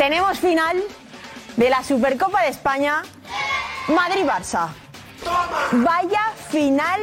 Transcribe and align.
tenemos 0.00 0.38
final 0.38 0.82
de 1.58 1.68
la 1.68 1.84
Supercopa 1.84 2.40
de 2.40 2.48
España 2.48 3.02
Madrid-Barça. 3.88 4.68
Vaya 5.72 6.22
final 6.48 7.02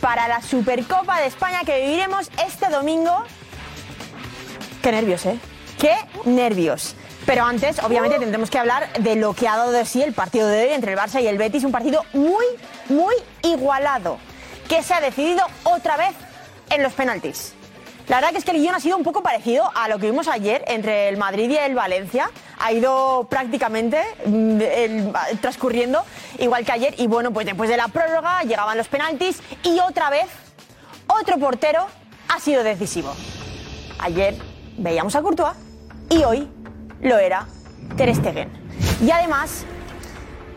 para 0.00 0.26
la 0.26 0.40
Supercopa 0.40 1.20
de 1.20 1.26
España 1.26 1.60
que 1.66 1.82
viviremos 1.82 2.30
este 2.42 2.70
domingo. 2.70 3.24
Qué 4.82 4.90
nervios, 4.90 5.26
¿eh? 5.26 5.38
Qué 5.78 5.94
nervios. 6.24 6.96
Pero 7.26 7.44
antes, 7.44 7.78
obviamente, 7.80 8.18
tendremos 8.18 8.48
que 8.48 8.58
hablar 8.58 8.90
de 8.94 9.16
lo 9.16 9.34
que 9.34 9.46
ha 9.46 9.58
dado 9.58 9.72
de 9.72 9.84
sí 9.84 10.02
el 10.02 10.14
partido 10.14 10.48
de 10.48 10.62
hoy 10.62 10.72
entre 10.72 10.92
el 10.92 10.98
Barça 10.98 11.20
y 11.20 11.26
el 11.26 11.36
Betis. 11.36 11.64
Un 11.64 11.72
partido 11.72 12.06
muy, 12.14 12.46
muy 12.88 13.16
igualado. 13.42 14.16
Que 14.66 14.82
se 14.82 14.94
ha 14.94 15.02
decidido 15.02 15.44
otra 15.64 15.98
vez 15.98 16.14
en 16.70 16.82
los 16.82 16.94
penaltis. 16.94 17.52
La 18.08 18.16
verdad 18.16 18.30
que 18.32 18.38
es 18.38 18.44
que 18.44 18.50
el 18.50 18.58
guion 18.60 18.74
ha 18.74 18.80
sido 18.80 18.96
un 18.96 19.04
poco 19.04 19.22
parecido 19.22 19.70
a 19.74 19.88
lo 19.88 19.98
que 19.98 20.06
vimos 20.10 20.26
ayer 20.26 20.64
entre 20.66 21.08
el 21.08 21.16
Madrid 21.16 21.48
y 21.50 21.56
el 21.56 21.74
Valencia. 21.76 22.30
Ha 22.58 22.72
ido 22.72 23.26
prácticamente 23.30 24.02
mm, 24.26 24.60
el- 24.60 25.12
transcurriendo 25.40 26.02
igual 26.38 26.64
que 26.64 26.72
ayer. 26.72 26.94
Y 26.98 27.06
bueno, 27.06 27.30
pues 27.32 27.46
después 27.46 27.70
de 27.70 27.76
la 27.76 27.88
prórroga 27.88 28.42
llegaban 28.42 28.76
los 28.76 28.88
penaltis 28.88 29.40
y 29.62 29.78
otra 29.80 30.10
vez 30.10 30.26
otro 31.06 31.38
portero 31.38 31.86
ha 32.28 32.40
sido 32.40 32.62
decisivo. 32.64 33.12
Ayer 34.00 34.34
veíamos 34.76 35.14
a 35.14 35.22
Courtois 35.22 35.54
y 36.08 36.24
hoy 36.24 36.48
lo 37.02 37.16
era 37.18 37.46
Ter 37.96 38.12
Stegen. 38.14 38.50
Y 39.04 39.10
además 39.12 39.64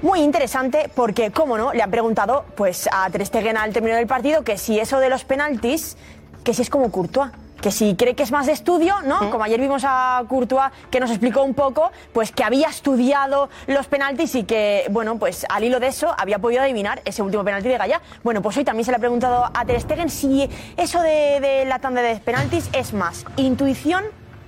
muy 0.01 0.19
interesante 0.19 0.89
porque, 0.93 1.31
como 1.31 1.57
no, 1.57 1.71
le 1.71 1.81
han 1.81 1.89
preguntado 1.91 2.45
pues 2.57 2.89
a 2.91 3.09
Ter 3.09 3.25
Stegen 3.25 3.57
al 3.57 3.71
término 3.73 3.95
del 3.95 4.07
partido 4.07 4.43
que 4.43 4.57
si 4.57 4.79
eso 4.79 4.99
de 4.99 5.09
los 5.09 5.23
penaltis, 5.23 5.95
que 6.43 6.53
si 6.53 6.61
es 6.61 6.69
como 6.69 6.91
Courtois. 6.91 7.31
Que 7.61 7.71
si 7.71 7.95
cree 7.95 8.13
que 8.13 8.23
es 8.23 8.31
más 8.33 8.45
de 8.45 8.51
estudio, 8.51 8.93
¿no? 9.05 9.31
Como 9.31 9.41
ayer 9.45 9.57
vimos 9.57 9.83
a 9.85 10.21
Courtois 10.27 10.69
que 10.91 10.99
nos 10.99 11.09
explicó 11.09 11.43
un 11.43 11.53
poco, 11.53 11.93
pues 12.11 12.33
que 12.33 12.43
había 12.43 12.67
estudiado 12.67 13.47
los 13.67 13.87
penaltis 13.87 14.35
y 14.35 14.43
que, 14.43 14.85
bueno, 14.91 15.17
pues 15.17 15.45
al 15.47 15.63
hilo 15.63 15.79
de 15.79 15.87
eso 15.87 16.13
había 16.17 16.39
podido 16.39 16.61
adivinar 16.61 17.01
ese 17.05 17.21
último 17.21 17.45
penalti 17.45 17.69
de 17.69 17.77
Gaya. 17.77 18.01
Bueno, 18.21 18.41
pues 18.41 18.57
hoy 18.57 18.65
también 18.65 18.83
se 18.83 18.91
le 18.91 18.97
ha 18.97 18.99
preguntado 18.99 19.49
a 19.53 19.63
Ter 19.65 19.79
Stegen 19.79 20.09
si 20.09 20.49
eso 20.75 21.01
de, 21.01 21.39
de 21.39 21.63
la 21.63 21.79
tanda 21.79 22.01
de 22.01 22.17
penaltis 22.17 22.69
es 22.73 22.91
más 22.91 23.23
intuición 23.37 24.03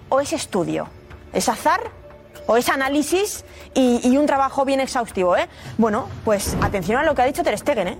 o 0.09 0.19
es 0.19 0.33
estudio. 0.33 0.89
¿Es 1.31 1.47
azar 1.47 1.79
o 2.47 2.57
es 2.57 2.67
análisis 2.67 3.45
y, 3.73 4.01
y 4.03 4.17
un 4.17 4.25
trabajo 4.25 4.65
bien 4.65 4.81
exhaustivo, 4.81 5.37
¿eh? 5.37 5.47
Bueno, 5.77 6.09
pues 6.25 6.57
atención 6.61 6.99
a 6.99 7.03
lo 7.03 7.15
que 7.15 7.21
ha 7.21 7.25
dicho 7.25 7.43
Ter 7.43 7.57
Stegen, 7.57 7.87
¿eh? 7.87 7.97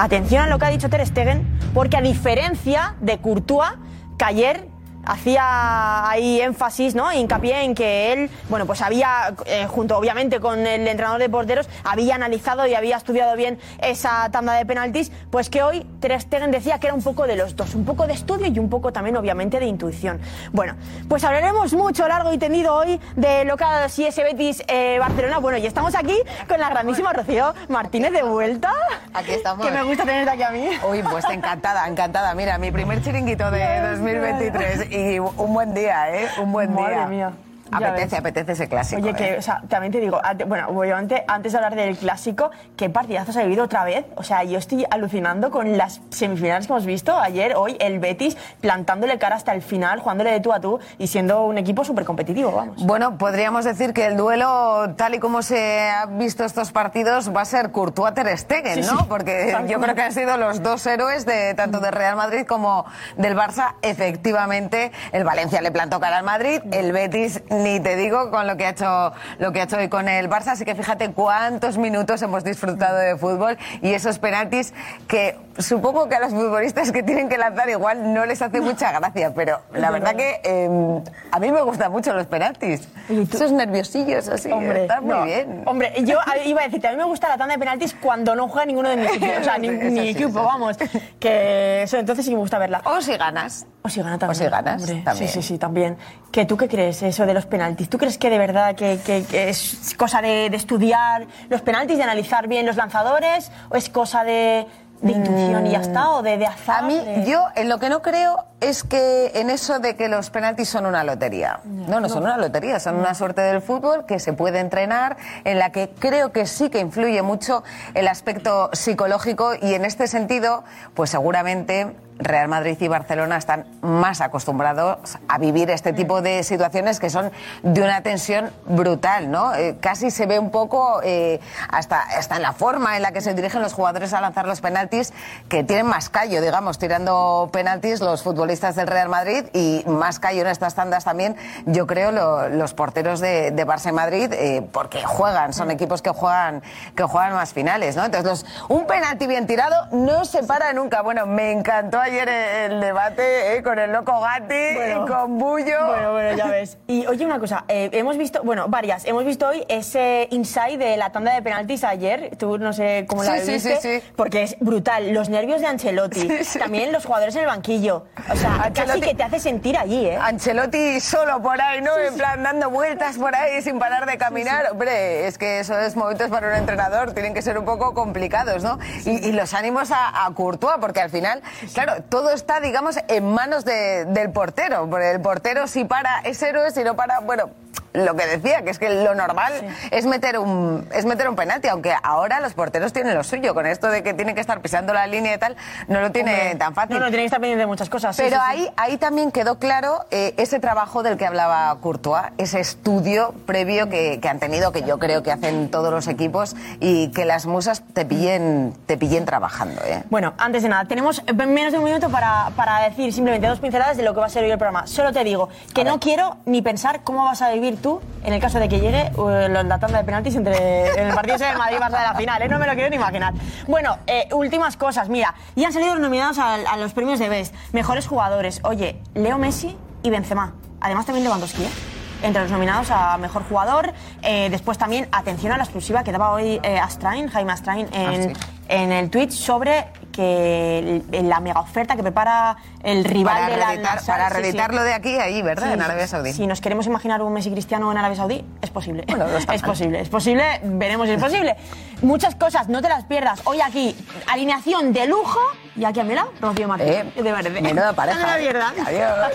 Atención 0.00 0.44
a 0.44 0.46
lo 0.46 0.60
que 0.60 0.64
ha 0.64 0.70
dicho 0.70 0.88
Ter 0.88 1.04
Stegen, 1.04 1.44
porque 1.74 1.96
a 1.96 2.00
diferencia 2.00 2.94
de 3.00 3.18
Courtois, 3.18 3.72
que 4.16 4.24
ayer 4.24 4.68
hacía 5.08 6.08
ahí 6.08 6.40
énfasis, 6.40 6.94
¿no? 6.94 7.12
Hincapié 7.12 7.64
en 7.64 7.74
que 7.74 8.12
él, 8.12 8.30
bueno, 8.48 8.66
pues 8.66 8.82
había, 8.82 9.34
eh, 9.46 9.66
junto 9.66 9.96
obviamente 9.96 10.38
con 10.38 10.66
el 10.66 10.86
entrenador 10.86 11.18
de 11.18 11.28
porteros, 11.28 11.68
había 11.82 12.14
analizado 12.14 12.66
y 12.66 12.74
había 12.74 12.96
estudiado 12.96 13.34
bien 13.36 13.58
esa 13.82 14.28
tanda 14.30 14.52
de 14.52 14.66
penaltis, 14.66 15.10
pues 15.30 15.50
que 15.50 15.62
hoy 15.62 15.84
Ter 16.00 16.20
Stegen 16.20 16.50
decía 16.50 16.78
que 16.78 16.86
era 16.86 16.94
un 16.94 17.02
poco 17.02 17.26
de 17.26 17.36
los 17.36 17.56
dos, 17.56 17.74
un 17.74 17.84
poco 17.84 18.06
de 18.06 18.12
estudio 18.12 18.46
y 18.46 18.58
un 18.58 18.68
poco 18.68 18.92
también, 18.92 19.16
obviamente, 19.16 19.58
de 19.58 19.66
intuición. 19.66 20.20
Bueno, 20.52 20.76
pues 21.08 21.24
hablaremos 21.24 21.72
mucho, 21.72 22.06
largo 22.06 22.32
y 22.32 22.38
tendido 22.38 22.74
hoy 22.74 23.00
de 23.16 23.44
lo 23.44 23.56
que 23.56 23.64
ha 23.64 23.88
sí 23.88 24.04
ese 24.04 24.22
Betis 24.22 24.62
eh, 24.68 24.98
Barcelona. 25.00 25.38
Bueno, 25.38 25.58
y 25.58 25.66
estamos 25.66 25.94
aquí 25.94 26.16
con 26.46 26.60
la 26.60 26.68
grandísima 26.68 27.12
Rocío 27.12 27.54
Martínez 27.68 28.12
de 28.12 28.22
vuelta. 28.22 28.72
Aquí 29.14 29.32
estamos. 29.32 29.66
Que 29.66 29.72
me 29.72 29.82
gusta 29.82 30.04
tenerte 30.04 30.30
aquí 30.30 30.42
a 30.42 30.50
mí. 30.50 30.68
Uy, 30.88 31.02
pues 31.02 31.24
encantada, 31.30 31.88
encantada. 31.88 32.34
Mira, 32.34 32.58
mi 32.58 32.70
primer 32.70 33.02
chiringuito 33.02 33.50
de 33.50 33.80
2023 33.90 34.90
y 34.98 35.18
un 35.18 35.54
buen 35.54 35.74
día, 35.74 36.14
¿eh? 36.14 36.28
Un 36.42 36.52
buen 36.52 36.72
Madre 36.74 36.94
día. 36.94 37.06
mía. 37.06 37.32
Apetece, 37.72 38.16
apetece 38.16 38.52
ese 38.52 38.68
clásico. 38.68 39.00
Oye, 39.02 39.10
¿eh? 39.10 39.14
que, 39.14 39.36
o 39.38 39.42
sea, 39.42 39.62
también 39.68 39.92
te 39.92 40.00
digo, 40.00 40.20
bueno, 40.46 40.68
obviamente, 40.68 41.24
antes 41.28 41.52
de 41.52 41.58
hablar 41.58 41.74
del 41.74 41.96
clásico, 41.96 42.50
¿qué 42.76 42.88
partidazos 42.90 43.36
ha 43.36 43.42
vivido 43.42 43.64
otra 43.64 43.84
vez? 43.84 44.06
O 44.16 44.22
sea, 44.22 44.44
yo 44.44 44.58
estoy 44.58 44.86
alucinando 44.90 45.50
con 45.50 45.76
las 45.76 46.00
semifinales 46.10 46.66
que 46.66 46.72
hemos 46.72 46.86
visto 46.86 47.18
ayer, 47.18 47.54
hoy, 47.56 47.76
el 47.80 47.98
Betis 47.98 48.36
plantándole 48.60 49.18
cara 49.18 49.36
hasta 49.36 49.52
el 49.52 49.62
final, 49.62 50.00
jugándole 50.00 50.30
de 50.30 50.40
tú 50.40 50.52
a 50.52 50.60
tú 50.60 50.78
y 50.98 51.06
siendo 51.06 51.44
un 51.44 51.58
equipo 51.58 51.84
súper 51.84 52.04
competitivo, 52.04 52.52
vamos. 52.52 52.84
Bueno, 52.84 53.18
podríamos 53.18 53.64
decir 53.64 53.92
que 53.92 54.06
el 54.06 54.16
duelo, 54.16 54.94
tal 54.96 55.14
y 55.14 55.18
como 55.18 55.42
se 55.42 55.88
ha 55.90 56.06
visto 56.06 56.44
estos 56.44 56.72
partidos, 56.72 57.34
va 57.34 57.42
a 57.42 57.44
ser 57.44 57.70
Courtois-Ter 57.72 58.36
Stegen, 58.38 58.82
Sí, 58.82 58.90
¿no? 58.90 59.00
sí. 59.00 59.04
Porque 59.08 59.56
yo 59.68 59.80
creo 59.80 59.94
que 59.94 60.02
han 60.02 60.12
sido 60.12 60.36
los 60.36 60.62
dos 60.62 60.86
héroes 60.86 61.26
de 61.26 61.54
tanto 61.54 61.80
de 61.80 61.90
Real 61.90 62.16
Madrid 62.16 62.46
como 62.46 62.84
del 63.16 63.36
Barça. 63.36 63.74
Efectivamente, 63.82 64.92
el 65.12 65.24
Valencia 65.24 65.60
le 65.60 65.70
plantó 65.70 66.00
cara 66.00 66.18
al 66.18 66.24
Madrid, 66.24 66.60
el 66.72 66.92
Betis, 66.92 67.42
ni 67.58 67.80
te 67.80 67.96
digo, 67.96 68.30
con 68.30 68.46
lo 68.46 68.56
que 68.56 68.66
ha 68.66 68.70
hecho 68.70 69.12
lo 69.38 69.52
que 69.52 69.60
ha 69.60 69.64
hecho 69.64 69.76
hoy 69.76 69.88
con 69.88 70.08
el 70.08 70.28
Barça. 70.30 70.48
Así 70.52 70.64
que 70.64 70.74
fíjate 70.74 71.10
cuántos 71.12 71.78
minutos 71.78 72.22
hemos 72.22 72.44
disfrutado 72.44 72.96
de 72.98 73.16
fútbol 73.16 73.58
y 73.82 73.92
esos 73.94 74.18
penaltis 74.18 74.72
que 75.06 75.36
supongo 75.58 76.08
que 76.08 76.14
a 76.16 76.20
los 76.20 76.30
futbolistas 76.32 76.92
que 76.92 77.02
tienen 77.02 77.28
que 77.28 77.36
lanzar 77.36 77.68
igual 77.68 78.14
no 78.14 78.24
les 78.26 78.40
hace 78.42 78.60
mucha 78.60 78.92
gracia, 78.98 79.32
pero 79.34 79.60
la 79.72 79.90
verdad 79.90 80.14
que 80.14 80.40
eh, 80.44 81.02
a 81.32 81.38
mí 81.40 81.52
me 81.52 81.60
gustan 81.62 81.90
mucho 81.92 82.12
los 82.14 82.26
penaltis. 82.26 82.88
Esos 83.08 83.52
nerviosillos 83.52 84.28
así, 84.28 84.50
Hombre, 84.52 84.82
está 84.82 85.00
muy 85.00 85.10
no. 85.14 85.24
bien. 85.24 85.62
Hombre, 85.66 85.92
yo 86.04 86.18
iba 86.44 86.60
a 86.62 86.64
decirte, 86.64 86.88
a 86.88 86.90
mí 86.92 86.96
me 86.96 87.04
gusta 87.04 87.28
la 87.28 87.36
tanda 87.38 87.54
de 87.54 87.58
penaltis 87.58 87.94
cuando 88.00 88.34
no 88.36 88.48
juega 88.48 88.66
ninguno 88.66 88.88
de 88.88 88.96
mis 88.96 89.10
equipos. 89.16 89.38
O 89.40 89.44
sea, 89.44 89.58
ni, 89.58 89.68
Sí, 89.68 89.74
eso 89.74 89.90
ni 89.90 90.00
sí, 90.00 90.08
equipo, 90.10 90.28
sí. 90.40 90.44
vamos. 90.44 90.76
Que 91.18 91.82
eso, 91.82 91.96
entonces 91.98 92.24
sí 92.24 92.30
que 92.30 92.36
me 92.36 92.40
gusta 92.42 92.58
verla. 92.58 92.80
O 92.84 93.00
si 93.00 93.16
ganas. 93.16 93.66
O 93.88 93.90
si 93.90 94.00
gana 94.02 94.18
también. 94.18 94.30
O 94.30 94.34
si 94.44 94.50
ganas, 94.50 94.82
hombre. 94.82 95.02
también. 95.04 95.28
Sí, 95.28 95.42
sí, 95.42 95.48
sí, 95.48 95.58
también. 95.58 95.96
¿Que 96.30 96.44
¿Tú 96.46 96.56
qué 96.56 96.68
crees 96.68 97.02
eso 97.02 97.26
de 97.26 97.34
los 97.34 97.46
penaltis? 97.46 97.88
¿Tú 97.88 97.98
crees 97.98 98.16
que 98.18 98.30
de 98.30 98.38
verdad 98.38 98.74
que, 98.76 98.98
que- 99.04 99.24
que 99.24 99.48
es 99.48 99.94
cosa 99.98 100.22
de, 100.22 100.48
de 100.50 100.56
estudiar 100.56 101.26
los 101.48 101.60
penaltis, 101.62 101.96
de 101.96 102.02
analizar 102.04 102.46
bien 102.48 102.64
los 102.66 102.76
lanzadores? 102.76 103.50
¿O 103.70 103.76
es 103.76 103.88
cosa 103.88 104.22
de, 104.24 104.66
de 105.02 105.12
intuición 105.12 105.66
y 105.66 105.70
ya 105.70 105.80
está? 105.80 106.10
¿O 106.12 106.22
de, 106.22 106.36
de 106.38 106.46
azar? 106.46 106.84
A 106.84 106.86
mí, 106.86 107.00
yo 107.26 107.44
en 107.56 107.68
lo 107.68 107.78
que 107.78 107.88
no 107.88 108.02
creo 108.02 108.44
es 108.60 108.82
que 108.82 109.32
en 109.34 109.50
eso 109.50 109.78
de 109.78 109.94
que 109.94 110.08
los 110.08 110.30
penaltis 110.30 110.68
son 110.68 110.86
una 110.86 111.04
lotería. 111.04 111.60
No, 111.64 112.00
no 112.00 112.08
son 112.08 112.24
una 112.24 112.36
lotería, 112.36 112.80
son 112.80 112.96
una 112.96 113.14
suerte 113.14 113.40
del 113.40 113.62
fútbol 113.62 114.04
que 114.04 114.18
se 114.18 114.32
puede 114.32 114.58
entrenar, 114.58 115.16
en 115.44 115.58
la 115.58 115.70
que 115.70 115.90
creo 115.98 116.32
que 116.32 116.46
sí 116.46 116.68
que 116.68 116.80
influye 116.80 117.22
mucho 117.22 117.62
el 117.94 118.08
aspecto 118.08 118.70
psicológico 118.72 119.52
y 119.54 119.74
en 119.74 119.84
este 119.84 120.08
sentido, 120.08 120.64
pues 120.94 121.10
seguramente 121.10 121.94
Real 122.20 122.48
Madrid 122.48 122.76
y 122.80 122.88
Barcelona 122.88 123.36
están 123.36 123.64
más 123.80 124.20
acostumbrados 124.20 125.18
a 125.28 125.38
vivir 125.38 125.70
este 125.70 125.92
tipo 125.92 126.20
de 126.20 126.42
situaciones 126.42 126.98
que 126.98 127.10
son 127.10 127.30
de 127.62 127.80
una 127.80 128.02
tensión 128.02 128.50
brutal, 128.66 129.30
¿no? 129.30 129.54
Eh, 129.54 129.76
casi 129.80 130.10
se 130.10 130.26
ve 130.26 130.40
un 130.40 130.50
poco, 130.50 131.00
eh, 131.04 131.38
hasta, 131.68 132.00
hasta 132.00 132.34
en 132.34 132.42
la 132.42 132.54
forma 132.54 132.96
en 132.96 133.02
la 133.02 133.12
que 133.12 133.20
se 133.20 133.34
dirigen 133.34 133.62
los 133.62 133.72
jugadores 133.72 134.12
a 134.14 134.20
lanzar 134.20 134.48
los 134.48 134.60
penaltis, 134.60 135.12
que 135.48 135.62
tienen 135.62 135.86
más 135.86 136.08
callo, 136.08 136.40
digamos, 136.40 136.80
tirando 136.80 137.50
penaltis 137.52 138.00
los 138.00 138.24
futbolistas 138.24 138.47
del 138.48 138.86
Real 138.86 139.08
Madrid 139.08 139.44
y 139.52 139.84
más 139.86 140.18
callo 140.18 140.40
en 140.40 140.46
estas 140.48 140.74
tandas 140.74 141.04
también, 141.04 141.36
yo 141.66 141.86
creo, 141.86 142.10
lo- 142.12 142.48
los 142.48 142.74
porteros 142.74 143.20
de, 143.20 143.50
de 143.50 143.66
Barça 143.66 143.90
y 143.90 143.92
Madrid, 143.92 144.32
eh, 144.32 144.66
porque 144.72 145.02
juegan, 145.04 145.52
son 145.52 145.70
equipos 145.70 146.00
que 146.02 146.10
juegan, 146.10 146.62
que 146.96 147.02
juegan 147.04 147.34
más 147.34 147.52
finales, 147.52 147.94
¿no? 147.96 148.04
Entonces, 148.04 148.24
los, 148.28 148.46
un 148.68 148.86
penalti 148.86 149.26
bien 149.26 149.46
tirado 149.46 149.86
no 149.92 150.24
se 150.24 150.42
para 150.42 150.72
nunca. 150.72 151.02
Bueno, 151.02 151.26
me 151.26 151.52
encantó 151.52 152.00
ayer 152.00 152.28
el, 152.28 152.72
el 152.72 152.80
debate 152.80 153.56
eh, 153.56 153.62
con 153.62 153.78
el 153.78 153.92
loco 153.92 154.18
Gatti, 154.20 154.74
Bueno. 154.74 155.06
con 155.06 155.38
Bullo. 155.38 155.86
Bueno, 155.86 156.12
bueno, 156.12 156.36
ya 156.36 156.46
ves. 156.46 156.78
Y 156.86 157.06
oye, 157.06 157.24
una 157.26 157.38
cosa, 157.38 157.64
eh, 157.68 157.90
hemos 157.92 158.16
visto, 158.16 158.42
bueno, 158.42 158.66
varias, 158.68 159.04
hemos 159.04 159.24
visto 159.24 159.46
hoy 159.48 159.64
ese 159.68 160.26
inside 160.30 160.78
de 160.78 160.96
la 160.96 161.10
tanda 161.12 161.34
de 161.34 161.42
penaltis 161.42 161.84
ayer, 161.84 162.36
tú 162.38 162.58
no 162.58 162.72
sé 162.72 163.04
cómo 163.08 163.22
la 163.24 163.38
Sí, 163.38 163.58
sí, 163.58 163.60
sí, 163.60 163.74
sí. 164.00 164.02
porque 164.16 164.42
es 164.42 164.56
brutal, 164.60 165.12
los 165.12 165.28
nervios 165.28 165.60
de 165.60 165.66
Ancelotti, 165.66 166.28
también 166.58 166.92
los 166.92 167.04
jugadores 167.04 167.34
en 167.36 167.42
el 167.42 167.46
banquillo, 167.46 168.06
o 168.32 168.36
sea, 168.38 168.72
casi 168.72 169.00
que 169.00 169.14
te 169.14 169.22
hace 169.22 169.40
sentir 169.40 169.76
allí, 169.76 170.06
¿eh? 170.06 170.18
Ancelotti 170.20 171.00
solo 171.00 171.40
por 171.42 171.60
ahí, 171.60 171.80
¿no? 171.80 171.96
en 171.98 172.14
plan, 172.14 172.42
dando 172.42 172.70
vueltas 172.70 173.16
por 173.16 173.34
ahí 173.34 173.60
sin 173.62 173.78
parar 173.78 174.06
de 174.06 174.18
caminar. 174.18 174.68
Hombre, 174.72 175.26
es 175.26 175.38
que 175.38 175.60
esos 175.60 175.96
momentos 175.96 176.30
para 176.30 176.48
un 176.48 176.54
entrenador 176.54 177.12
tienen 177.12 177.34
que 177.34 177.42
ser 177.42 177.58
un 177.58 177.64
poco 177.64 177.94
complicados, 177.94 178.62
¿no? 178.62 178.78
Y, 179.04 179.32
los 179.32 179.54
ánimos 179.54 179.90
a, 179.90 180.26
a, 180.26 180.34
Courtois, 180.34 180.78
porque 180.80 181.00
al 181.00 181.10
final, 181.10 181.42
claro, 181.74 182.02
todo 182.08 182.30
está, 182.30 182.60
digamos, 182.60 182.98
en 183.08 183.32
manos 183.32 183.64
del 183.64 184.30
portero. 184.32 184.88
Porque 184.88 185.10
el 185.10 185.20
portero 185.20 185.66
si 185.66 185.84
para 185.84 186.20
es 186.20 186.42
héroe, 186.42 186.70
si 186.70 186.84
no 186.84 186.96
para, 186.96 187.20
bueno, 187.20 187.50
lo 187.92 188.14
que 188.14 188.26
decía, 188.26 188.62
que 188.62 188.70
es 188.70 188.78
que 188.78 188.88
lo 188.90 189.14
normal 189.14 189.52
es 189.90 190.06
meter 190.06 190.38
un 190.38 190.86
es 190.94 191.04
meter 191.04 191.28
un 191.28 191.36
penalti, 191.36 191.68
aunque 191.68 191.94
ahora 192.02 192.40
los 192.40 192.54
porteros 192.54 192.92
tienen 192.92 193.14
lo 193.14 193.24
suyo, 193.24 193.54
con 193.54 193.66
esto 193.66 193.88
de 193.88 194.02
que 194.02 194.14
tienen 194.14 194.34
que 194.34 194.40
estar 194.40 194.60
pisando 194.60 194.92
la 194.92 195.06
línea 195.06 195.34
y 195.34 195.38
tal, 195.38 195.56
no 195.88 196.00
lo 196.00 196.12
tiene 196.12 196.54
tan 196.56 196.74
fácil. 196.74 196.96
No, 196.96 197.00
no, 197.00 197.08
tiene 197.08 197.22
que 197.22 197.26
estar 197.26 197.40
pendiente 197.40 197.62
de 197.62 197.66
muchas 197.66 197.88
cosas. 197.88 198.16
Pero 198.16 198.38
ahí, 198.40 198.68
ahí 198.76 198.98
también 198.98 199.32
quedó 199.32 199.58
claro 199.58 200.04
eh, 200.10 200.34
ese 200.36 200.60
trabajo 200.60 201.02
del 201.02 201.16
que 201.16 201.26
hablaba 201.26 201.76
Courtois, 201.80 202.26
ese 202.38 202.60
estudio 202.60 203.34
previo 203.46 203.88
que, 203.88 204.18
que, 204.20 204.28
han 204.28 204.38
tenido, 204.38 204.72
que 204.72 204.82
yo 204.82 204.98
creo 204.98 205.22
que 205.22 205.32
hacen 205.32 205.70
todos 205.70 205.90
los 205.90 206.06
equipos 206.08 206.56
y 206.80 207.10
que 207.12 207.24
las 207.24 207.46
musas 207.46 207.82
te 207.92 208.04
pillen, 208.04 208.74
te 208.86 208.96
pillen 208.96 209.24
trabajando. 209.24 209.80
¿eh? 209.84 210.02
Bueno, 210.10 210.34
antes 210.38 210.62
de 210.62 210.68
nada, 210.68 210.84
tenemos 210.84 211.22
menos 211.34 211.72
de 211.72 211.78
un 211.78 211.84
minuto 211.84 212.10
para, 212.10 212.50
para 212.56 212.80
decir 212.88 213.12
simplemente 213.12 213.46
dos 213.46 213.60
pinceladas 213.60 213.96
de 213.96 214.02
lo 214.02 214.14
que 214.14 214.20
va 214.20 214.26
a 214.26 214.30
ser 214.30 214.44
hoy 214.44 214.50
el 214.50 214.58
programa. 214.58 214.86
Solo 214.86 215.12
te 215.12 215.24
digo 215.24 215.48
que 215.74 215.84
no 215.84 215.98
quiero 215.98 216.36
ni 216.44 216.62
pensar 216.62 217.00
cómo 217.02 217.24
vas 217.24 217.42
a 217.42 217.50
vivir 217.50 217.67
tú 217.76 218.00
en 218.24 218.32
el 218.32 218.40
caso 218.40 218.58
de 218.58 218.68
que 218.68 218.80
llegue 218.80 219.10
uh, 219.16 219.28
la 219.28 219.78
tanda 219.78 219.98
de 219.98 220.04
penaltis 220.04 220.34
entre 220.36 220.86
el 221.08 221.14
partido 221.14 221.38
de 221.38 221.54
Madrid-Barça 221.54 221.98
de 221.98 222.04
la 222.04 222.14
final. 222.14 222.42
¿eh? 222.42 222.48
No 222.48 222.58
me 222.58 222.66
lo 222.66 222.72
quiero 222.74 222.90
ni 222.90 222.96
imaginar. 222.96 223.34
Bueno, 223.66 223.98
eh, 224.06 224.28
últimas 224.32 224.76
cosas. 224.76 225.08
Mira, 225.08 225.34
ya 225.56 225.68
han 225.68 225.72
salido 225.72 225.94
nominados 225.96 226.38
a, 226.38 226.76
los 226.76 226.92
premios 226.92 227.18
de 227.18 227.28
Best. 227.28 227.54
Mejores 227.72 228.06
jugadores. 228.06 228.60
Oye, 228.64 229.00
Leo 229.14 229.38
Messi 229.38 229.76
y 230.02 230.10
Benzema. 230.10 230.54
Además 230.80 231.06
también 231.06 231.24
Lewandowski, 231.24 231.64
¿eh? 231.64 231.97
Entre 232.22 232.42
los 232.42 232.50
nominados 232.50 232.90
a 232.90 233.16
mejor 233.18 233.42
jugador. 233.48 233.92
Eh, 234.22 234.48
después 234.50 234.78
también, 234.78 235.08
atención 235.12 235.52
a 235.52 235.56
la 235.56 235.64
exclusiva 235.64 236.04
que 236.04 236.12
daba 236.12 236.32
hoy 236.32 236.60
eh, 236.62 236.78
Astrain, 236.78 237.28
Jaime 237.28 237.52
Astrain, 237.52 237.88
en, 237.92 238.36
ah, 238.36 238.40
en 238.68 238.92
el 238.92 239.10
tweet 239.10 239.30
sobre 239.30 239.86
que 240.18 241.00
la 241.12 241.38
mega 241.38 241.60
oferta 241.60 241.94
que 241.94 242.02
prepara 242.02 242.56
el 242.82 243.04
rival 243.04 243.52
para 243.52 243.70
de 243.70 243.82
la 243.82 244.00
Para 244.04 244.28
reeditarlo 244.30 244.82
de 244.82 244.92
aquí 244.92 245.16
a 245.16 245.22
ahí, 245.22 245.42
¿verdad? 245.42 245.72
en 245.72 245.80
Arabia 245.80 246.08
Saudí. 246.08 246.32
Si 246.32 246.44
nos 246.48 246.60
queremos 246.60 246.88
imaginar 246.88 247.22
un 247.22 247.32
Messi 247.32 247.52
cristiano 247.52 247.92
en 247.92 247.98
Arabia 247.98 248.16
Saudí, 248.16 248.44
es 248.60 248.70
posible. 248.70 249.04
es 249.06 249.62
posible, 249.62 250.00
es 250.00 250.08
posible, 250.08 250.60
veremos 250.64 251.06
si 251.06 251.14
es 251.14 251.22
posible. 251.22 251.56
Muchas 252.02 252.34
cosas, 252.34 252.68
no 252.68 252.82
te 252.82 252.88
las 252.88 253.04
pierdas. 253.04 253.42
Hoy 253.44 253.60
aquí, 253.60 253.94
alineación 254.26 254.92
de 254.92 255.06
lujo. 255.06 255.38
Y 255.76 255.84
aquí 255.84 256.00
a 256.00 256.04
mi 256.04 256.14
lado, 256.14 256.32
Rocío 256.40 256.66
Martín. 256.66 256.88
Eh, 256.88 257.12
de 257.14 257.22
verdad. 257.22 257.50
Menuda 257.52 257.92
pareja. 257.92 258.36
Pierdas. 258.38 258.72
Adiós. 258.84 259.32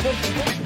Thank 0.00 0.48
you. 0.48 0.57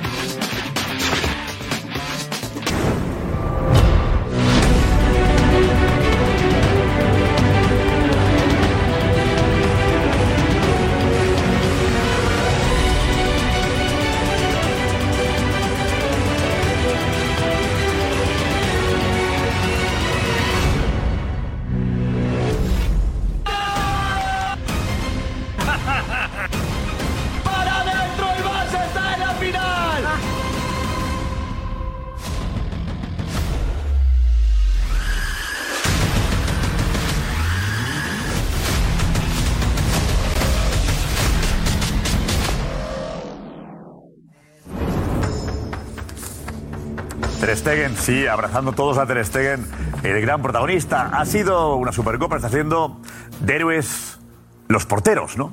Stegen, 47.63 47.97
sí, 47.97 48.27
abrazando 48.27 48.73
todos 48.73 48.99
a 48.99 49.07
Ter 49.07 49.25
Stegen, 49.25 49.65
el 50.03 50.21
gran 50.21 50.43
protagonista. 50.43 51.11
Ha 51.13 51.25
sido 51.25 51.77
una 51.77 51.93
Supercopa, 51.93 52.35
está 52.35 52.49
haciendo 52.49 53.01
de 53.39 53.55
héroes 53.55 54.19
los 54.67 54.85
porteros, 54.85 55.37
¿no? 55.37 55.53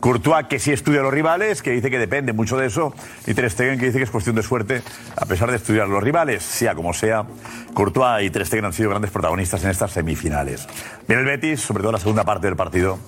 Courtois, 0.00 0.46
que 0.46 0.58
sí 0.58 0.72
estudia 0.72 1.00
a 1.00 1.02
los 1.02 1.12
rivales, 1.12 1.60
que 1.60 1.72
dice 1.72 1.90
que 1.90 1.98
depende 1.98 2.32
mucho 2.32 2.56
de 2.56 2.66
eso, 2.66 2.94
y 3.26 3.34
Ter 3.34 3.50
Stegen, 3.50 3.78
que 3.78 3.84
dice 3.84 3.98
que 3.98 4.04
es 4.04 4.10
cuestión 4.10 4.36
de 4.36 4.42
suerte, 4.42 4.82
a 5.18 5.26
pesar 5.26 5.50
de 5.50 5.58
estudiar 5.58 5.84
a 5.84 5.88
los 5.88 6.02
rivales, 6.02 6.42
sea 6.42 6.74
como 6.74 6.94
sea. 6.94 7.26
Courtois 7.74 8.24
y 8.24 8.30
Ter 8.30 8.46
Stegen 8.46 8.64
han 8.64 8.72
sido 8.72 8.88
grandes 8.88 9.10
protagonistas 9.10 9.62
en 9.62 9.68
estas 9.68 9.90
semifinales. 9.90 10.66
Viene 11.06 11.24
el 11.24 11.28
Betis, 11.28 11.60
sobre 11.60 11.82
todo 11.82 11.90
en 11.90 11.96
la 11.96 12.00
segunda 12.00 12.24
parte 12.24 12.46
del 12.46 12.56
partido, 12.56 12.98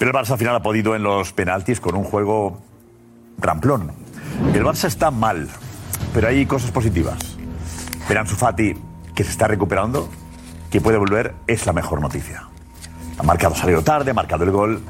pero 0.00 0.10
el 0.10 0.16
Barça 0.16 0.32
al 0.32 0.38
final 0.38 0.56
ha 0.56 0.62
podido 0.64 0.96
en 0.96 1.04
los 1.04 1.32
penaltis 1.32 1.78
con 1.78 1.94
un 1.94 2.02
juego 2.02 2.60
ramplón. 3.38 3.92
El 4.54 4.64
Barça 4.64 4.86
está 4.86 5.12
mal, 5.12 5.48
pero 6.12 6.26
hay 6.26 6.46
cosas 6.46 6.72
positivas. 6.72 7.38
Verán 8.12 8.26
Sufati, 8.26 8.74
que 9.14 9.24
se 9.24 9.30
está 9.30 9.48
recuperando, 9.48 10.06
que 10.70 10.82
puede 10.82 10.98
volver, 10.98 11.32
es 11.46 11.64
la 11.64 11.72
mejor 11.72 11.98
noticia. 12.02 12.42
Ha 13.16 13.22
marcado, 13.22 13.54
salido 13.54 13.80
tarde, 13.82 14.10
ha 14.10 14.14
marcado 14.14 14.44
el 14.44 14.50
gol 14.50 14.82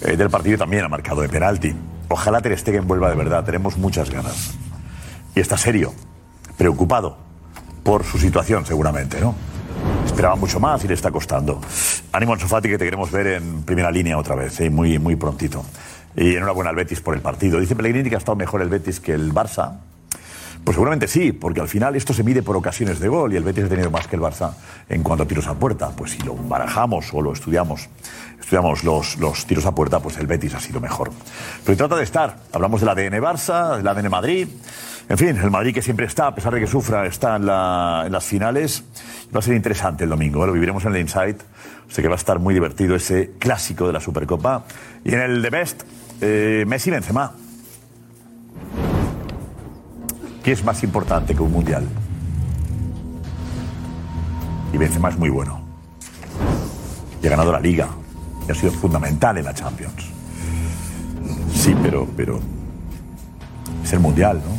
eh, 0.00 0.16
del 0.16 0.30
partido 0.30 0.54
y 0.54 0.58
también 0.58 0.86
ha 0.86 0.88
marcado 0.88 1.20
de 1.20 1.28
penalti. 1.28 1.76
Ojalá 2.08 2.40
Ter 2.40 2.58
Stegen 2.58 2.88
vuelva 2.88 3.10
de 3.10 3.16
verdad, 3.16 3.44
tenemos 3.44 3.76
muchas 3.76 4.08
ganas. 4.08 4.54
Y 5.34 5.40
está 5.40 5.58
serio, 5.58 5.92
preocupado 6.56 7.18
por 7.82 8.02
su 8.02 8.16
situación 8.16 8.64
seguramente, 8.64 9.20
¿no? 9.20 9.34
Esperaba 10.06 10.36
mucho 10.36 10.58
más 10.58 10.82
y 10.82 10.88
le 10.88 10.94
está 10.94 11.10
costando. 11.10 11.60
Ánimo 12.12 12.32
Ansu 12.32 12.48
Fati 12.48 12.70
que 12.70 12.78
te 12.78 12.86
queremos 12.86 13.10
ver 13.10 13.26
en 13.26 13.62
primera 13.62 13.90
línea 13.90 14.16
otra 14.16 14.36
vez, 14.36 14.58
¿eh? 14.58 14.70
muy, 14.70 14.98
muy 14.98 15.16
prontito. 15.16 15.66
Y 16.16 16.34
enhorabuena 16.34 16.70
al 16.70 16.76
Betis 16.76 17.02
por 17.02 17.14
el 17.14 17.20
partido. 17.20 17.60
Dice 17.60 17.76
Pellegrini 17.76 18.08
que 18.08 18.14
ha 18.14 18.18
estado 18.18 18.36
mejor 18.36 18.62
el 18.62 18.70
Betis 18.70 19.00
que 19.00 19.12
el 19.12 19.34
Barça. 19.34 19.80
Pues 20.64 20.74
seguramente 20.74 21.08
sí, 21.08 21.32
porque 21.32 21.60
al 21.60 21.68
final 21.68 21.96
esto 21.96 22.12
se 22.12 22.22
mide 22.22 22.42
por 22.42 22.56
ocasiones 22.56 23.00
de 23.00 23.08
gol 23.08 23.32
y 23.32 23.36
el 23.36 23.42
Betis 23.42 23.64
ha 23.64 23.68
tenido 23.68 23.90
más 23.90 24.06
que 24.06 24.16
el 24.16 24.22
Barça 24.22 24.52
en 24.88 25.02
cuanto 25.02 25.24
a 25.24 25.26
tiros 25.26 25.46
a 25.46 25.54
puerta. 25.54 25.90
Pues 25.90 26.12
si 26.12 26.18
lo 26.18 26.34
barajamos 26.34 27.12
o 27.12 27.22
lo 27.22 27.32
estudiamos, 27.32 27.88
estudiamos 28.38 28.84
los, 28.84 29.16
los 29.18 29.46
tiros 29.46 29.66
a 29.66 29.74
puerta, 29.74 30.00
pues 30.00 30.18
el 30.18 30.26
Betis 30.26 30.54
ha 30.54 30.60
sido 30.60 30.80
mejor. 30.80 31.10
Pero 31.64 31.76
trata 31.76 31.96
de 31.96 32.04
estar. 32.04 32.36
Hablamos 32.52 32.80
del 32.80 32.90
ADN 32.90 33.20
Barça, 33.22 33.78
del 33.78 33.88
ADN 33.88 34.10
Madrid. 34.10 34.48
En 35.08 35.18
fin, 35.18 35.36
el 35.36 35.50
Madrid 35.50 35.74
que 35.74 35.82
siempre 35.82 36.06
está, 36.06 36.28
a 36.28 36.34
pesar 36.36 36.54
de 36.54 36.60
que 36.60 36.68
sufra, 36.68 37.04
está 37.04 37.34
en, 37.34 37.46
las 37.46 38.24
finales. 38.24 38.84
Va 39.34 39.40
a 39.40 39.42
ser 39.42 39.56
interesante 39.56 40.04
el 40.04 40.10
domingo, 40.10 40.44
¿eh? 40.44 40.46
lo 40.46 40.52
viviremos 40.52 40.84
en 40.84 40.94
el 40.94 41.00
Insight. 41.00 41.40
Sé 41.88 42.00
que 42.00 42.06
va 42.06 42.14
a 42.14 42.16
estar 42.16 42.38
muy 42.38 42.54
divertido 42.54 42.94
ese 42.94 43.32
clásico 43.38 43.88
de 43.88 43.92
la 43.92 43.98
Supercopa. 43.98 44.64
Y 45.04 45.14
en 45.14 45.20
el 45.20 45.42
The 45.42 45.50
Best, 45.50 45.82
eh, 46.20 46.64
Messi 46.64 46.92
Benzema. 46.92 47.32
¿Qué 50.50 50.54
es 50.54 50.64
más 50.64 50.82
importante 50.82 51.32
que 51.32 51.42
un 51.44 51.52
mundial? 51.52 51.86
Y 54.72 54.78
Benzema 54.78 55.08
es 55.08 55.16
muy 55.16 55.28
bueno. 55.30 55.60
Y 57.22 57.26
ha 57.28 57.30
ganado 57.30 57.52
la 57.52 57.60
Liga. 57.60 57.86
Y 58.48 58.50
ha 58.50 58.54
sido 58.56 58.72
fundamental 58.72 59.38
en 59.38 59.44
la 59.44 59.54
Champions. 59.54 60.10
Sí, 61.54 61.72
pero, 61.84 62.08
pero 62.16 62.40
es 63.84 63.92
el 63.92 64.00
mundial, 64.00 64.42
¿no? 64.44 64.58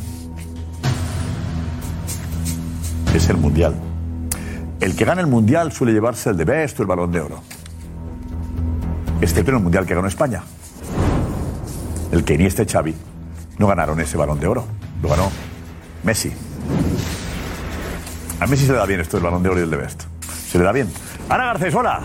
Es 3.14 3.28
el 3.28 3.36
mundial. 3.36 3.76
El 4.80 4.96
que 4.96 5.04
gana 5.04 5.20
el 5.20 5.28
mundial 5.28 5.74
suele 5.74 5.92
llevarse 5.92 6.30
el 6.30 6.38
de 6.38 6.46
Best 6.46 6.80
o 6.80 6.84
el 6.84 6.88
balón 6.88 7.12
de 7.12 7.20
oro. 7.20 7.42
Excepto 9.20 9.52
en 9.52 9.58
el 9.58 9.64
mundial 9.64 9.86
que 9.86 9.94
ganó 9.94 10.08
España. 10.08 10.42
El 12.14 12.24
que 12.24 12.38
ni 12.38 12.46
este 12.46 12.66
Xavi 12.66 12.96
no 13.58 13.68
ganaron 13.68 14.00
ese 14.00 14.16
balón 14.16 14.40
de 14.40 14.48
oro. 14.48 14.64
Lo 15.04 15.10
ganó 15.10 15.51
Messi. 16.04 16.32
A 18.40 18.48
Messi 18.48 18.66
se 18.66 18.72
le 18.72 18.78
da 18.80 18.86
bien 18.86 19.00
esto 19.00 19.18
del 19.18 19.24
balón 19.24 19.44
de 19.44 19.50
oro 19.50 19.60
y 19.60 19.64
el 19.64 19.70
de 19.70 19.78
Best. 19.78 20.04
Se 20.50 20.58
le 20.58 20.64
da 20.64 20.72
bien. 20.72 20.92
Ana 21.30 21.46
Garcés, 21.46 21.74
hola. 21.74 22.02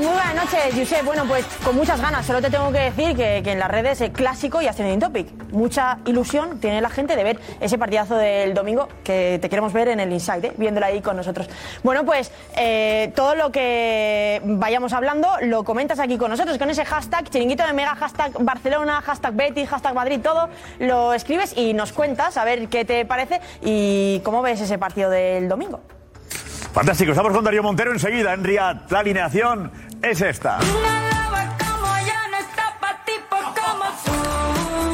Muy 0.00 0.08
buenas 0.08 0.34
noches, 0.34 0.74
Josep. 0.74 1.04
Bueno, 1.04 1.26
pues 1.26 1.44
con 1.62 1.76
muchas 1.76 2.00
ganas. 2.00 2.24
Solo 2.24 2.40
te 2.40 2.48
tengo 2.48 2.72
que 2.72 2.78
decir 2.78 3.14
que, 3.14 3.36
en 3.44 3.58
las 3.58 3.70
redes 3.70 4.00
es 4.00 4.08
clásico 4.08 4.62
y 4.62 4.66
ascending 4.66 4.98
topic. 4.98 5.28
Mucha 5.52 5.98
ilusión 6.06 6.58
tiene 6.58 6.80
la 6.80 6.88
gente 6.88 7.16
de 7.16 7.22
ver 7.22 7.38
ese 7.60 7.76
partidazo 7.76 8.16
del 8.16 8.54
domingo 8.54 8.88
que 9.04 9.38
te 9.42 9.50
queremos 9.50 9.74
ver 9.74 9.88
en 9.88 10.00
el 10.00 10.10
Inside, 10.10 10.46
¿eh? 10.46 10.52
viéndolo 10.56 10.86
ahí 10.86 11.02
con 11.02 11.18
nosotros. 11.18 11.50
Bueno, 11.82 12.06
pues 12.06 12.32
eh, 12.56 13.12
todo 13.14 13.34
lo 13.34 13.52
que 13.52 14.40
vayamos 14.42 14.94
hablando 14.94 15.28
lo 15.42 15.64
comentas 15.64 15.98
aquí 15.98 16.16
con 16.16 16.30
nosotros, 16.30 16.56
con 16.56 16.70
ese 16.70 16.86
hashtag, 16.86 17.28
chiringuito 17.28 17.66
de 17.66 17.74
mega, 17.74 17.94
hashtag 17.94 18.32
Barcelona, 18.42 19.02
hashtag 19.02 19.34
Betis, 19.34 19.68
hashtag 19.68 19.94
Madrid, 19.94 20.20
todo 20.22 20.48
lo 20.78 21.12
escribes 21.12 21.54
y 21.54 21.74
nos 21.74 21.92
cuentas 21.92 22.38
a 22.38 22.44
ver 22.46 22.68
qué 22.68 22.86
te 22.86 23.04
parece 23.04 23.42
y 23.60 24.22
cómo 24.24 24.40
ves 24.40 24.62
ese 24.62 24.78
partido 24.78 25.10
del 25.10 25.46
domingo. 25.46 25.82
Fantástico, 26.72 27.10
estamos 27.10 27.32
con 27.32 27.44
Darío 27.44 27.64
Montero 27.64 27.90
enseguida 27.92 28.32
en. 28.32 28.50
La 28.54 28.98
alineación 28.98 29.70
es 30.02 30.20
esta. 30.20 30.58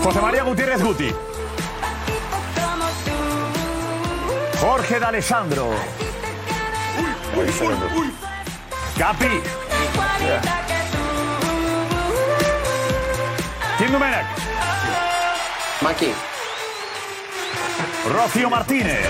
José 0.03 0.21
María 0.21 0.43
Gutiérrez 0.45 0.83
Guti. 0.83 1.13
Jorge 4.61 4.99
D'Alessandro. 5.01 5.71
Capi. 8.99 9.43
Kim 13.79 13.93
Domenech. 13.93 14.27
Maki. 15.83 16.15
Rocío 18.09 18.49
Martínez. 18.49 19.07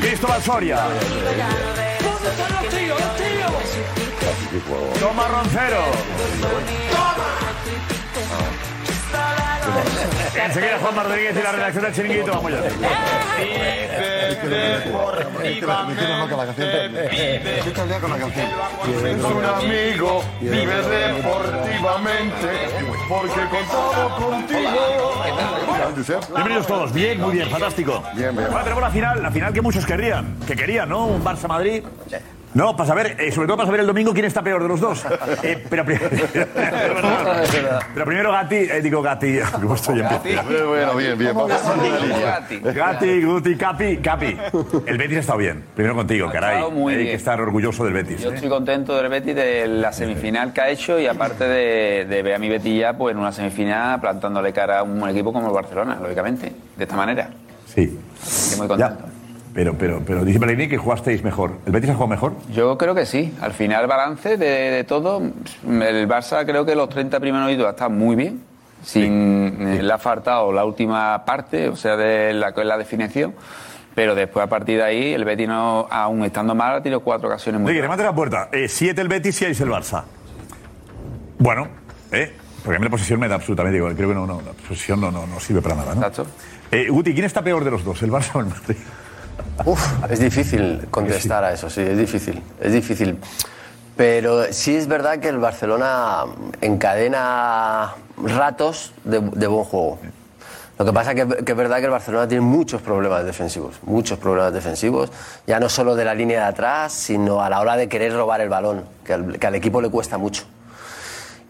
Cristóbal 0.00 0.42
Soria. 0.42 0.78
Tomás 5.00 5.30
Roncero. 5.30 5.82
Enseguida 10.44 10.78
Juan 10.78 10.94
Rodríguez 10.94 11.36
y 11.36 11.42
la 11.42 11.52
redacción 11.52 11.84
del 11.84 11.94
chiringuito. 11.94 12.32
Vamos 12.32 12.52
ya. 12.52 12.58
Es 19.06 19.24
un 19.24 19.44
amigo, 19.44 20.24
vive 20.40 20.82
deportivamente, 20.82 22.50
porque 23.08 23.40
contamos 23.50 24.12
contigo. 24.22 24.80
Bienvenidos 26.34 26.66
todos. 26.66 26.92
Bien, 26.92 27.20
muy 27.20 27.32
bien, 27.32 27.50
fantástico. 27.50 28.02
Bien, 28.14 28.36
bien. 28.36 28.48
Ahora 28.48 28.62
tenemos 28.62 28.82
la 28.82 28.90
final, 28.90 29.22
la 29.22 29.30
final 29.30 29.52
que 29.52 29.62
muchos 29.62 29.86
querrían, 29.86 30.36
que 30.46 30.54
querían, 30.54 30.88
¿no? 30.88 31.06
Un 31.06 31.24
Barça 31.24 31.48
Madrid. 31.48 31.82
No, 32.56 32.74
para 32.74 32.86
saber, 32.88 33.16
eh, 33.20 33.30
sobre 33.30 33.46
todo 33.48 33.58
para 33.58 33.66
saber 33.66 33.80
el 33.82 33.86
domingo 33.86 34.14
quién 34.14 34.24
está 34.24 34.40
peor 34.40 34.62
de 34.62 34.68
los 34.68 34.80
dos. 34.80 35.04
Eh, 35.42 35.62
pero, 35.68 35.84
pri- 35.84 35.98
pero 37.94 38.06
primero 38.06 38.32
Gatti, 38.32 38.54
eh, 38.56 38.80
digo 38.82 39.02
Gatti, 39.02 39.38
¿cómo 39.60 39.74
estoy 39.74 40.00
en 40.00 40.08
pie? 40.22 40.40
Bueno, 40.66 40.94
bien, 40.96 41.18
bien. 41.18 41.34
Vamos. 41.34 41.52
Gatti, 42.74 43.22
Guti, 43.22 43.56
Capi, 43.56 43.98
Capi. 43.98 44.38
El 44.86 44.96
Betis 44.96 45.18
ha 45.18 45.20
estado 45.20 45.38
bien. 45.38 45.64
Primero 45.74 45.94
contigo, 45.94 46.30
caray. 46.30 46.54
estado 46.54 46.70
muy 46.70 46.94
Hay 46.94 46.98
bien. 47.00 47.10
que 47.10 47.16
estar 47.16 47.38
orgulloso 47.42 47.84
del 47.84 47.92
Betis. 47.92 48.22
Yo 48.22 48.30
¿eh? 48.30 48.34
estoy 48.36 48.48
contento 48.48 48.96
del 48.96 49.08
Betis 49.10 49.34
de 49.34 49.66
la 49.68 49.92
semifinal 49.92 50.54
que 50.54 50.60
ha 50.62 50.70
hecho 50.70 50.98
y 50.98 51.06
aparte 51.06 51.44
de, 51.46 52.06
de 52.06 52.22
ver 52.22 52.36
a 52.36 52.38
mi 52.38 52.48
Betis 52.48 52.80
ya 52.80 52.94
pues, 52.94 53.12
en 53.14 53.18
una 53.20 53.32
semifinal 53.32 54.00
plantándole 54.00 54.54
cara 54.54 54.78
a 54.78 54.82
un 54.82 55.06
equipo 55.10 55.30
como 55.30 55.48
el 55.48 55.52
Barcelona, 55.52 55.98
lógicamente, 56.00 56.52
de 56.74 56.84
esta 56.84 56.96
manera. 56.96 57.28
Sí. 57.66 57.98
Estoy 58.24 58.66
muy 58.66 58.78
Ya. 58.78 58.96
Pero, 59.56 59.72
pero, 59.72 60.02
pero 60.06 60.22
dice 60.22 60.38
Pellegrini 60.38 60.68
que 60.68 60.76
jugasteis 60.76 61.24
mejor. 61.24 61.52
¿El 61.64 61.72
Betis 61.72 61.88
ha 61.88 61.94
jugado 61.94 62.08
mejor? 62.10 62.34
Yo 62.52 62.76
creo 62.76 62.94
que 62.94 63.06
sí. 63.06 63.34
Al 63.40 63.54
final, 63.54 63.86
balance 63.86 64.36
de, 64.36 64.46
de 64.70 64.84
todo, 64.84 65.16
el 65.18 66.06
Barça 66.06 66.44
creo 66.44 66.66
que 66.66 66.74
los 66.74 66.90
30 66.90 67.18
primeros 67.20 67.48
minutos 67.48 67.70
está 67.70 67.88
muy 67.88 68.16
bien. 68.16 68.42
Sin, 68.82 69.56
eh, 69.66 69.82
Le 69.82 69.90
ha 69.90 69.96
faltado 69.96 70.52
la 70.52 70.62
última 70.66 71.24
parte, 71.24 71.70
o 71.70 71.76
sea, 71.76 71.96
de 71.96 72.34
la, 72.34 72.50
la 72.50 72.76
definición. 72.76 73.34
Pero 73.94 74.14
después, 74.14 74.44
a 74.44 74.46
partir 74.46 74.76
de 74.76 74.84
ahí, 74.84 75.14
el 75.14 75.24
Betis, 75.24 75.48
no, 75.48 75.86
aún 75.90 76.22
estando 76.26 76.54
mal, 76.54 76.74
ha 76.74 76.82
tenido 76.82 77.00
cuatro 77.00 77.26
ocasiones 77.28 77.58
muy 77.58 77.70
Oye, 77.72 77.80
remate 77.80 78.02
la 78.02 78.14
puerta. 78.14 78.50
Eh, 78.52 78.68
siete 78.68 79.00
el 79.00 79.08
Betis, 79.08 79.36
seis 79.36 79.58
el 79.62 79.70
Barça. 79.70 80.02
Bueno, 81.38 81.66
¿eh? 82.12 82.30
Porque 82.62 82.76
a 82.76 82.78
mí 82.78 82.84
la 82.84 82.90
posesión 82.90 83.18
me 83.20 83.26
da 83.26 83.36
absolutamente 83.36 83.78
igual. 83.78 83.96
Creo 83.96 84.10
que 84.10 84.14
no, 84.14 84.26
no, 84.26 84.42
la 84.42 84.52
posesión 84.52 85.00
no, 85.00 85.10
no, 85.10 85.26
no 85.26 85.40
sirve 85.40 85.62
para 85.62 85.76
nada, 85.76 85.94
¿no? 85.94 86.06
Exacto. 86.06 86.26
Eh, 86.70 86.88
Guti, 86.90 87.14
¿quién 87.14 87.24
está 87.24 87.40
peor 87.40 87.64
de 87.64 87.70
los 87.70 87.82
dos, 87.82 88.02
el 88.02 88.10
Barça 88.10 88.34
o 88.34 88.40
el 88.40 88.46
Madrid? 88.46 88.76
Uf, 89.64 89.80
es 90.10 90.18
difícil 90.20 90.86
contestar 90.90 91.44
a 91.44 91.52
eso, 91.52 91.68
sí, 91.70 91.80
es 91.80 91.96
difícil, 91.98 92.42
es 92.60 92.72
difícil. 92.72 93.18
Pero 93.96 94.52
sí 94.52 94.76
es 94.76 94.86
verdad 94.86 95.18
que 95.18 95.28
el 95.28 95.38
Barcelona 95.38 96.24
encadena 96.60 97.94
ratos 98.22 98.92
de, 99.04 99.20
de 99.20 99.46
buen 99.46 99.64
juego. 99.64 99.98
Lo 100.78 100.84
que 100.84 100.92
pasa 100.92 101.12
es 101.12 101.24
que, 101.24 101.42
que 101.44 101.52
es 101.52 101.56
verdad 101.58 101.78
que 101.78 101.86
el 101.86 101.90
Barcelona 101.90 102.28
tiene 102.28 102.42
muchos 102.42 102.82
problemas 102.82 103.24
defensivos, 103.24 103.76
muchos 103.84 104.18
problemas 104.18 104.52
defensivos, 104.52 105.10
ya 105.46 105.58
no 105.58 105.70
solo 105.70 105.94
de 105.96 106.04
la 106.04 106.14
línea 106.14 106.40
de 106.42 106.46
atrás, 106.48 106.92
sino 106.92 107.40
a 107.42 107.48
la 107.48 107.60
hora 107.60 107.76
de 107.78 107.88
querer 107.88 108.12
robar 108.12 108.42
el 108.42 108.50
balón, 108.50 108.84
que 109.02 109.14
al, 109.14 109.38
que 109.38 109.46
al 109.46 109.54
equipo 109.54 109.80
le 109.80 109.88
cuesta 109.88 110.18
mucho. 110.18 110.44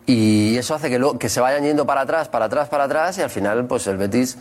Y 0.06 0.56
eso 0.56 0.76
hace 0.76 0.88
que, 0.88 1.00
lo- 1.00 1.18
que 1.18 1.28
se 1.28 1.40
vayan 1.40 1.64
yendo 1.64 1.84
para 1.84 2.02
atrás, 2.02 2.28
para 2.28 2.44
atrás, 2.44 2.68
para 2.68 2.84
atrás, 2.84 3.18
y 3.18 3.22
al 3.22 3.30
final, 3.30 3.64
pues 3.66 3.88
el 3.88 3.96
Betis, 3.96 4.38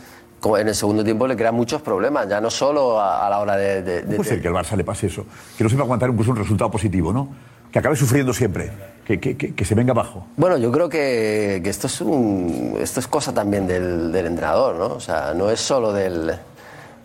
en 0.58 0.68
el 0.68 0.74
segundo 0.74 1.02
tiempo, 1.02 1.26
le 1.26 1.36
crea 1.36 1.50
muchos 1.52 1.82
problemas, 1.82 2.28
ya 2.28 2.40
no 2.40 2.50
solo 2.50 3.00
a, 3.00 3.26
a 3.26 3.30
la 3.30 3.38
hora 3.40 3.56
de... 3.56 3.82
de- 3.82 4.02
de- 4.02 4.16
Puede 4.16 4.28
ser 4.30 4.40
que 4.42 4.48
al 4.48 4.54
Barça 4.54 4.76
le 4.76 4.84
pase 4.84 5.06
eso. 5.08 5.24
Que 5.58 5.64
no 5.64 5.70
sepa 5.70 5.82
aguantar 5.82 6.08
incluso 6.10 6.30
un 6.30 6.36
resultado 6.36 6.70
positivo, 6.70 7.12
¿no? 7.12 7.28
Que 7.72 7.78
acabe 7.80 7.96
sufriendo 7.96 8.32
siempre. 8.32 8.70
Que, 9.06 9.18
que, 9.20 9.36
que, 9.36 9.54
que 9.54 9.64
se 9.64 9.74
venga 9.74 9.92
abajo. 9.92 10.26
Bueno, 10.36 10.56
yo 10.58 10.70
creo 10.72 10.88
que, 10.88 11.60
que 11.62 11.70
esto, 11.70 11.86
es 11.86 12.00
un, 12.00 12.76
esto 12.80 13.00
es 13.00 13.06
cosa 13.08 13.32
también 13.32 13.66
del, 13.66 14.10
del 14.12 14.26
entrenador, 14.26 14.76
¿no? 14.76 14.86
O 14.94 15.00
sea, 15.00 15.32
no 15.34 15.48
es 15.50 15.60
solo 15.60 15.92
del, 15.92 16.32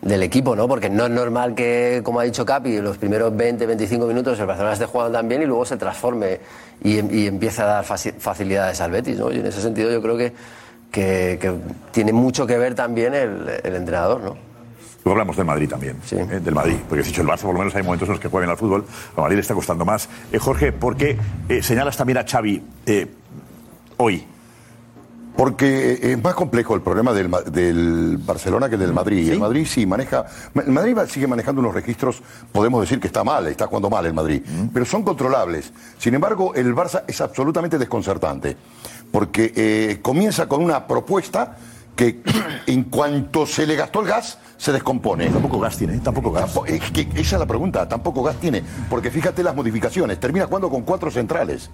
del 0.01 0.23
equipo, 0.23 0.55
¿no? 0.55 0.67
Porque 0.67 0.89
no 0.89 1.05
es 1.05 1.11
normal 1.11 1.53
que, 1.53 2.01
como 2.03 2.19
ha 2.19 2.23
dicho 2.23 2.43
Capi, 2.45 2.79
los 2.81 2.97
primeros 2.97 3.35
20, 3.35 3.65
25 3.67 4.05
minutos 4.07 4.39
el 4.39 4.45
Barcelona 4.47 4.73
esté 4.73 4.85
jugando 4.87 5.17
tan 5.17 5.27
bien 5.29 5.43
y 5.43 5.45
luego 5.45 5.63
se 5.65 5.77
transforme 5.77 6.39
y, 6.83 6.93
y 7.15 7.27
empiece 7.27 7.61
a 7.61 7.65
dar 7.65 7.85
faci- 7.85 8.13
facilidades 8.17 8.81
al 8.81 8.89
Betis, 8.91 9.19
¿no? 9.19 9.31
Y 9.31 9.39
en 9.39 9.45
ese 9.45 9.61
sentido 9.61 9.91
yo 9.91 10.01
creo 10.01 10.17
que, 10.17 10.33
que, 10.91 11.37
que 11.41 11.53
tiene 11.91 12.13
mucho 12.13 12.45
que 12.45 12.57
ver 12.57 12.75
también 12.75 13.13
el, 13.13 13.49
el 13.63 13.75
entrenador, 13.75 14.21
¿no? 14.21 14.51
Luego 15.03 15.11
hablamos 15.11 15.35
del 15.35 15.45
Madrid 15.45 15.67
también. 15.67 15.97
Sí. 16.05 16.15
¿eh? 16.15 16.39
Del 16.39 16.53
Madrid. 16.53 16.75
Porque 16.87 17.01
has 17.01 17.07
dicho 17.07 17.21
el 17.21 17.27
Barça, 17.27 17.41
por 17.41 17.53
lo 17.53 17.59
menos 17.59 17.75
hay 17.75 17.81
momentos 17.81 18.07
en 18.07 18.13
los 18.13 18.21
que 18.21 18.27
juegan 18.27 18.49
al 18.51 18.57
fútbol. 18.57 18.85
A 19.15 19.21
Madrid 19.21 19.37
le 19.37 19.41
está 19.41 19.55
costando 19.55 19.83
más. 19.83 20.07
Eh, 20.31 20.37
Jorge, 20.37 20.71
¿por 20.71 20.95
qué 20.95 21.17
eh, 21.49 21.63
señalas 21.63 21.97
también 21.97 22.19
a 22.19 22.23
Xavi 22.23 22.61
eh, 22.85 23.07
hoy? 23.97 24.23
Porque 25.41 25.97
es 26.03 26.21
más 26.21 26.35
complejo 26.35 26.75
el 26.75 26.81
problema 26.81 27.13
del, 27.13 28.17
Barcelona 28.19 28.69
que 28.69 28.77
del 28.77 28.93
Madrid. 28.93 29.27
El 29.31 29.39
Madrid 29.39 29.65
sí 29.67 29.87
maneja. 29.87 30.23
El 30.53 30.71
Madrid 30.71 30.95
sigue 31.09 31.25
manejando 31.25 31.61
unos 31.61 31.73
registros, 31.73 32.21
podemos 32.51 32.79
decir 32.81 32.99
que 32.99 33.07
está 33.07 33.23
mal, 33.23 33.47
está 33.47 33.65
jugando 33.65 33.89
mal 33.89 34.05
el 34.05 34.13
Madrid, 34.13 34.43
pero 34.71 34.85
son 34.85 35.01
controlables. 35.01 35.73
Sin 35.97 36.13
embargo, 36.13 36.53
el 36.53 36.75
Barça 36.75 37.01
es 37.07 37.21
absolutamente 37.21 37.79
desconcertante. 37.79 38.55
Porque 39.11 39.51
eh, 39.55 39.97
comienza 40.03 40.47
con 40.47 40.63
una 40.63 40.85
propuesta 40.85 41.57
que 41.95 42.21
en 42.67 42.83
cuanto 42.83 43.47
se 43.47 43.65
le 43.65 43.75
gastó 43.75 44.01
el 44.01 44.07
gas, 44.09 44.37
se 44.57 44.71
descompone. 44.71 45.27
Tampoco 45.29 45.59
gas 45.59 45.75
tiene, 45.75 45.95
¿eh? 45.95 46.01
tampoco 46.03 46.31
gas. 46.31 46.53
Tampo- 46.53 46.67
es 46.67 46.91
que 46.91 47.01
esa 47.15 47.37
es 47.37 47.39
la 47.39 47.47
pregunta, 47.47 47.89
tampoco 47.89 48.21
gas 48.21 48.35
tiene. 48.35 48.61
Porque 48.91 49.09
fíjate 49.09 49.41
las 49.41 49.55
modificaciones, 49.55 50.19
termina 50.19 50.45
jugando 50.45 50.69
con 50.69 50.83
cuatro 50.83 51.09
centrales. 51.09 51.71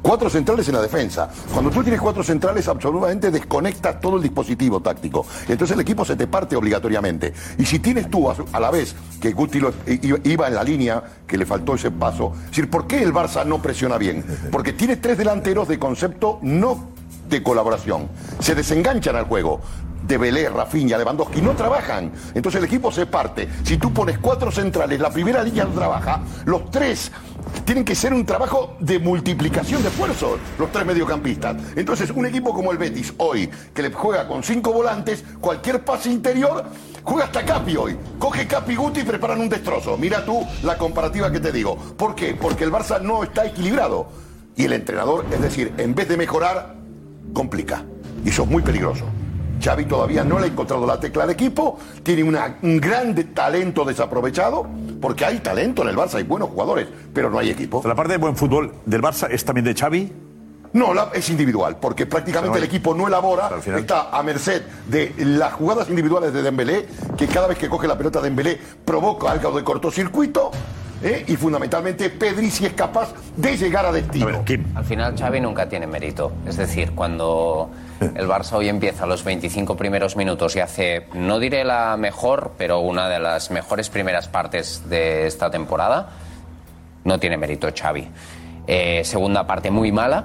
Cuatro 0.00 0.30
centrales 0.30 0.66
en 0.68 0.74
la 0.74 0.82
defensa. 0.82 1.28
Cuando 1.52 1.70
tú 1.70 1.82
tienes 1.82 2.00
cuatro 2.00 2.22
centrales, 2.22 2.66
absolutamente 2.68 3.30
desconectas 3.30 4.00
todo 4.00 4.16
el 4.16 4.22
dispositivo 4.22 4.80
táctico. 4.80 5.26
Entonces 5.48 5.74
el 5.74 5.80
equipo 5.80 6.04
se 6.04 6.16
te 6.16 6.26
parte 6.26 6.56
obligatoriamente. 6.56 7.34
Y 7.58 7.66
si 7.66 7.78
tienes 7.80 8.08
tú 8.08 8.30
a, 8.30 8.60
la 8.60 8.70
vez 8.70 8.94
que 9.20 9.32
Guti 9.32 9.58
lo- 9.60 9.72
iba 10.24 10.46
en 10.48 10.54
la 10.54 10.62
línea, 10.64 11.02
que 11.26 11.36
le 11.36 11.44
faltó 11.44 11.74
ese 11.74 11.90
paso, 11.90 12.32
es 12.44 12.50
decir, 12.50 12.70
¿por 12.70 12.86
qué 12.86 13.02
el 13.02 13.12
Barça 13.12 13.44
no 13.44 13.60
presiona 13.60 13.98
bien? 13.98 14.24
Porque 14.52 14.72
tienes 14.72 15.00
tres 15.00 15.18
delanteros 15.18 15.68
de 15.68 15.78
concepto 15.78 16.38
no 16.42 16.90
de 17.28 17.42
colaboración. 17.42 18.08
Se 18.40 18.54
desenganchan 18.54 19.16
al 19.16 19.24
juego. 19.24 19.60
De 20.08 20.16
Belé, 20.16 20.48
Rafinha, 20.48 20.96
Lewandowski, 20.96 21.42
no 21.42 21.52
trabajan. 21.52 22.10
Entonces 22.34 22.60
el 22.60 22.64
equipo 22.64 22.90
se 22.90 23.04
parte. 23.04 23.46
Si 23.62 23.76
tú 23.76 23.92
pones 23.92 24.18
cuatro 24.18 24.50
centrales, 24.50 24.98
la 24.98 25.10
primera 25.10 25.44
línea 25.44 25.64
no 25.64 25.72
trabaja, 25.72 26.22
los 26.46 26.70
tres 26.70 27.12
tienen 27.66 27.84
que 27.84 27.94
ser 27.94 28.14
un 28.14 28.24
trabajo 28.24 28.76
de 28.80 28.98
multiplicación 28.98 29.82
de 29.82 29.88
esfuerzos, 29.88 30.38
los 30.58 30.72
tres 30.72 30.86
mediocampistas. 30.86 31.56
Entonces, 31.76 32.10
un 32.10 32.24
equipo 32.24 32.54
como 32.54 32.72
el 32.72 32.78
Betis 32.78 33.12
hoy, 33.18 33.50
que 33.74 33.82
le 33.82 33.92
juega 33.92 34.26
con 34.26 34.42
cinco 34.42 34.72
volantes, 34.72 35.22
cualquier 35.40 35.84
pase 35.84 36.10
interior, 36.10 36.64
juega 37.02 37.26
hasta 37.26 37.44
Capi 37.44 37.76
hoy. 37.76 37.94
Coge 38.18 38.46
Capi 38.46 38.76
Guti 38.76 39.00
y 39.00 39.04
preparan 39.04 39.42
un 39.42 39.50
destrozo. 39.50 39.98
Mira 39.98 40.24
tú 40.24 40.42
la 40.62 40.78
comparativa 40.78 41.30
que 41.30 41.40
te 41.40 41.52
digo. 41.52 41.76
¿Por 41.76 42.14
qué? 42.14 42.34
Porque 42.34 42.64
el 42.64 42.72
Barça 42.72 42.98
no 42.98 43.22
está 43.22 43.44
equilibrado. 43.44 44.08
Y 44.56 44.64
el 44.64 44.72
entrenador, 44.72 45.26
es 45.30 45.42
decir, 45.42 45.74
en 45.76 45.94
vez 45.94 46.08
de 46.08 46.16
mejorar, 46.16 46.76
complica. 47.34 47.84
Y 48.24 48.30
eso 48.30 48.44
es 48.44 48.48
muy 48.48 48.62
peligroso. 48.62 49.04
Xavi 49.62 49.84
todavía 49.86 50.24
no 50.24 50.38
le 50.38 50.46
ha 50.46 50.48
encontrado 50.48 50.86
la 50.86 50.98
tecla 51.00 51.24
al 51.24 51.30
equipo, 51.30 51.78
tiene 52.02 52.22
una- 52.22 52.56
un 52.62 52.80
grande 52.80 53.24
talento 53.24 53.84
desaprovechado, 53.84 54.66
porque 55.00 55.24
hay 55.24 55.38
talento 55.40 55.82
en 55.82 55.88
el 55.88 55.96
Barça, 55.96 56.14
hay 56.14 56.24
buenos 56.24 56.48
jugadores, 56.50 56.86
pero 57.12 57.30
no 57.30 57.38
hay 57.38 57.50
equipo. 57.50 57.82
La 57.86 57.94
parte 57.94 58.12
de 58.12 58.18
buen 58.18 58.36
fútbol 58.36 58.72
del 58.86 59.02
Barça 59.02 59.28
es 59.30 59.44
también 59.44 59.64
de 59.64 59.74
Xavi. 59.74 60.12
No, 60.74 60.92
la- 60.92 61.08
es 61.14 61.30
individual, 61.30 61.78
porque 61.80 62.04
prácticamente 62.04 62.58
el 62.58 62.64
equipo 62.64 62.94
no 62.94 63.06
elabora, 63.08 63.48
está 63.78 64.10
a 64.10 64.22
merced 64.22 64.62
de 64.86 65.14
las 65.18 65.54
jugadas 65.54 65.88
individuales 65.88 66.32
de 66.32 66.42
Dembélé, 66.42 66.86
que 67.16 67.26
cada 67.26 67.46
vez 67.46 67.56
que 67.56 67.68
coge 67.70 67.88
la 67.88 67.96
pelota 67.96 68.20
Dembélé 68.20 68.58
provoca 68.84 69.30
algo 69.30 69.50
de 69.56 69.64
cortocircuito, 69.64 70.50
¿eh? 71.02 71.24
y 71.26 71.36
fundamentalmente 71.36 72.10
Pedri 72.10 72.50
si 72.50 72.66
es 72.66 72.74
capaz 72.74 73.14
de 73.34 73.56
llegar 73.56 73.86
a 73.86 73.92
destino. 73.92 74.44
Al 74.74 74.84
final 74.84 75.14
Xavi 75.18 75.40
nunca 75.40 75.66
tiene 75.70 75.86
mérito. 75.86 76.32
Es 76.46 76.58
decir, 76.58 76.92
cuando 76.94 77.70
el 78.00 78.28
Barça 78.28 78.52
hoy 78.54 78.68
empieza 78.68 79.06
los 79.06 79.24
25 79.24 79.76
primeros 79.76 80.16
minutos 80.16 80.54
y 80.56 80.60
hace, 80.60 81.06
no 81.14 81.38
diré 81.38 81.64
la 81.64 81.96
mejor, 81.96 82.52
pero 82.58 82.80
una 82.80 83.08
de 83.08 83.18
las 83.18 83.50
mejores 83.50 83.90
primeras 83.90 84.28
partes 84.28 84.88
de 84.88 85.26
esta 85.26 85.50
temporada, 85.50 86.10
no 87.04 87.18
tiene 87.18 87.36
mérito 87.36 87.68
Xavi. 87.76 88.08
Eh, 88.66 89.02
segunda 89.04 89.46
parte 89.46 89.70
muy 89.70 89.92
mala 89.92 90.24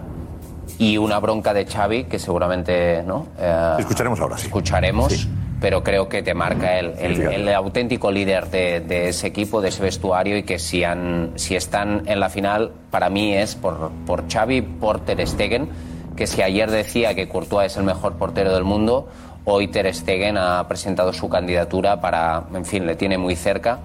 y 0.78 0.98
una 0.98 1.20
bronca 1.20 1.54
de 1.54 1.66
Xavi 1.66 2.06
que 2.06 2.20
seguramente 2.20 3.02
no 3.04 3.28
Eh, 3.40 3.76
Escucharemos 3.80 4.20
ahora, 4.20 4.38
sí. 4.38 4.48
escucharemos 4.48 5.28
pero 5.62 5.82
creo 5.82 6.10
que 6.10 6.22
te 6.22 6.34
marca 6.34 6.78
el, 6.78 6.94
el- 7.00 7.22
el 7.22 7.54
auténtico 7.54 8.12
líder 8.12 8.50
de, 8.50 8.82
de 8.82 9.08
ese 9.08 9.28
equipo, 9.28 9.62
de 9.62 9.70
ese 9.70 9.82
vestuario 9.82 10.36
y 10.36 10.44
que 10.44 10.60
si, 10.60 10.84
han, 10.84 11.32
si 11.36 11.56
están 11.56 12.04
en 12.06 12.20
la 12.20 12.28
final, 12.30 12.74
para 12.92 13.10
mí 13.10 13.34
es 13.34 13.56
por, 13.56 13.90
por 14.06 14.26
Xavi, 14.30 14.62
por 14.62 15.00
Ter 15.06 15.26
Stegen, 15.26 15.70
que 16.16 16.28
si 16.28 16.42
ayer 16.42 16.70
decía 16.70 17.16
que 17.16 17.28
Courtois 17.28 17.72
es 17.72 17.78
el 17.78 17.84
mejor 17.84 18.14
portero 18.14 18.54
del 18.54 18.64
mundo, 18.64 19.08
hoy 19.46 19.68
Ter 19.68 19.94
Stegen 19.94 20.38
ha 20.38 20.68
presentado 20.68 21.14
su 21.14 21.30
candidatura 21.30 22.00
para, 22.00 22.44
en 22.54 22.66
fin, 22.66 22.86
le 22.86 22.96
tiene 22.96 23.18
muy 23.18 23.36
cerca 23.36 23.80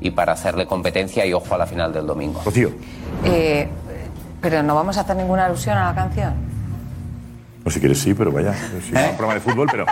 y 0.00 0.10
para 0.10 0.32
hacerle 0.32 0.66
competencia 0.66 1.24
y 1.26 1.32
ojo 1.32 1.54
a 1.54 1.58
la 1.58 1.66
final 1.66 1.92
del 1.92 2.06
domingo. 2.06 2.40
Rocío. 2.44 2.70
Eh, 3.24 3.68
pero 4.40 4.62
no 4.62 4.74
vamos 4.74 4.96
a 4.98 5.02
hacer 5.02 5.16
ninguna 5.16 5.46
alusión 5.46 5.76
a 5.78 5.86
la 5.86 5.94
canción. 5.94 6.51
No, 7.64 7.70
si 7.70 7.78
quieres 7.78 7.98
sí, 8.00 8.12
pero 8.14 8.32
vaya. 8.32 8.52
Sí, 8.54 8.92
es 8.94 9.10
un 9.10 9.16
programa 9.16 9.34
de 9.34 9.40
fútbol, 9.40 9.68
pero, 9.70 9.86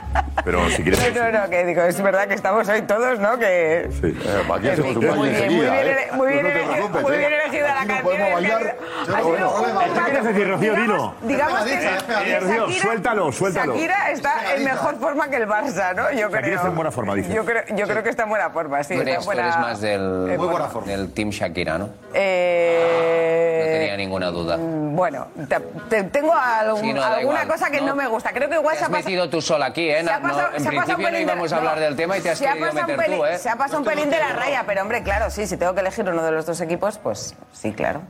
pero 0.45 0.69
si 0.71 0.83
quieres... 0.83 1.15
No, 1.15 1.31
no, 1.31 1.49
que 1.49 1.65
digo, 1.65 1.83
es 1.83 2.01
verdad 2.03 2.27
que 2.27 2.35
estamos 2.35 2.69
hoy 2.69 2.83
todos, 2.83 3.21
¿no? 3.21 3.39
Que 3.39 3.89
Sí. 4.01 4.07
Eh, 4.09 4.43
aquí 4.53 4.69
hacemos 4.69 4.97
un 4.97 5.05
muy 5.07 5.07
baile 5.07 5.09
bien, 5.09 5.17
muy 5.17 5.29
enseguida, 5.29 5.83
bien, 5.83 5.87
¿eh? 5.99 6.09
muy 6.13 6.29
bien, 6.33 6.43
no 6.43 7.01
muy 7.01 7.15
¿eh? 7.15 7.19
bien 7.19 7.33
elegida 7.33 7.69
la 7.69 7.75
canción. 7.87 8.03
podemos 8.03 8.33
bailar. 8.33 8.77
¿Qué 9.95 10.01
quieres 10.05 10.25
decir, 10.25 10.49
Rocío? 10.49 10.75
Dilo. 10.75 11.15
Digamos 11.23 11.63
que. 11.63 11.75
Eh, 11.75 12.41
Rocío, 12.41 12.71
suéltalo, 12.83 13.33
suéltalo. 13.33 13.75
Shakira 13.75 14.11
está 14.11 14.55
en 14.55 14.65
mejor 14.65 14.99
forma 14.99 15.29
que 15.29 15.37
el 15.37 15.47
Barça, 15.49 15.95
¿no? 15.95 16.11
Yo 16.13 16.29
creo. 16.31 16.55
está 16.57 16.69
en 16.69 16.75
buena 16.75 16.91
forma, 16.91 17.15
dices. 17.15 17.33
Yo 17.35 17.45
creo, 17.45 17.63
yo 17.77 17.87
creo 17.87 18.03
que 18.03 18.11
está 18.11 18.25
en 18.25 18.29
buena 18.31 18.51
forma, 18.51 18.83
sí. 18.83 18.95
Tú 18.95 19.01
eres, 19.03 19.27
más 19.27 19.81
del, 19.81 20.29
en 20.31 20.37
buena 20.41 20.67
forma. 20.69 20.91
del 20.91 21.13
Team 21.13 21.31
Shakira, 21.31 21.79
¿no? 21.79 21.91
Eh, 22.15 23.61
No 23.65 23.79
tenía 23.79 23.97
ninguna 23.97 24.27
duda. 24.31 24.57
Bueno, 24.59 25.29
te- 25.49 25.61
te- 25.89 26.05
tengo 26.05 26.35
alguna 26.35 27.21
igual. 27.21 27.47
Cosa 27.61 27.71
que 27.71 27.81
no. 27.81 27.87
No. 27.89 27.97
me 27.97 28.07
gusta. 28.07 28.33
Creo 28.33 28.49
que 28.49 28.55
igual 28.57 28.75
Te 28.75 28.81
se 28.81 28.87
ha 28.87 28.89
metido 28.89 29.29
tú 29.31 29.41
sola 29.41 29.67
aquí, 29.67 29.89
¿eh? 29.91 30.03
se 30.05 30.11
ha 30.11 30.19
No, 30.19 30.29
pasado- 30.29 30.55
en 30.55 30.63
se 30.63 30.69
ha 30.69 30.73
pasado 30.73 30.73
un 30.73 30.75
principio 30.75 30.97
no 30.97 31.05
pelín 31.11 31.27
de- 31.27 31.33
íbamos 31.33 31.53
a 31.53 31.57
hablar 31.57 31.75
no, 31.77 31.81
del 31.83 31.97
tema 31.97 32.19
y 32.19 32.21
te 32.21 32.31
has 32.31 32.39
se 32.39 32.49
ha 32.49 32.53
querido 32.55 32.73
meter 32.73 32.97
tú, 32.97 33.03
pelín- 33.03 33.27
¿eh? 33.35 33.39
Se 33.39 33.49
ha 33.51 33.57
pasado 33.57 33.79
un 33.79 33.85
pelín 33.85 34.11
de 34.11 34.19
la 34.19 34.29
raya, 34.33 34.65
pero 34.67 34.83
hombre, 34.83 35.03
claro, 35.03 35.31
sí, 35.31 35.47
si 35.47 35.57
tengo 35.57 35.75
que 35.75 35.81
elegir 35.81 36.09
uno 36.09 36.23
de 36.23 36.31
los 36.33 36.47
dos 36.47 36.61
equipos, 36.61 36.99
pues 36.99 37.35
sí, 37.53 37.73
claro. 37.73 38.03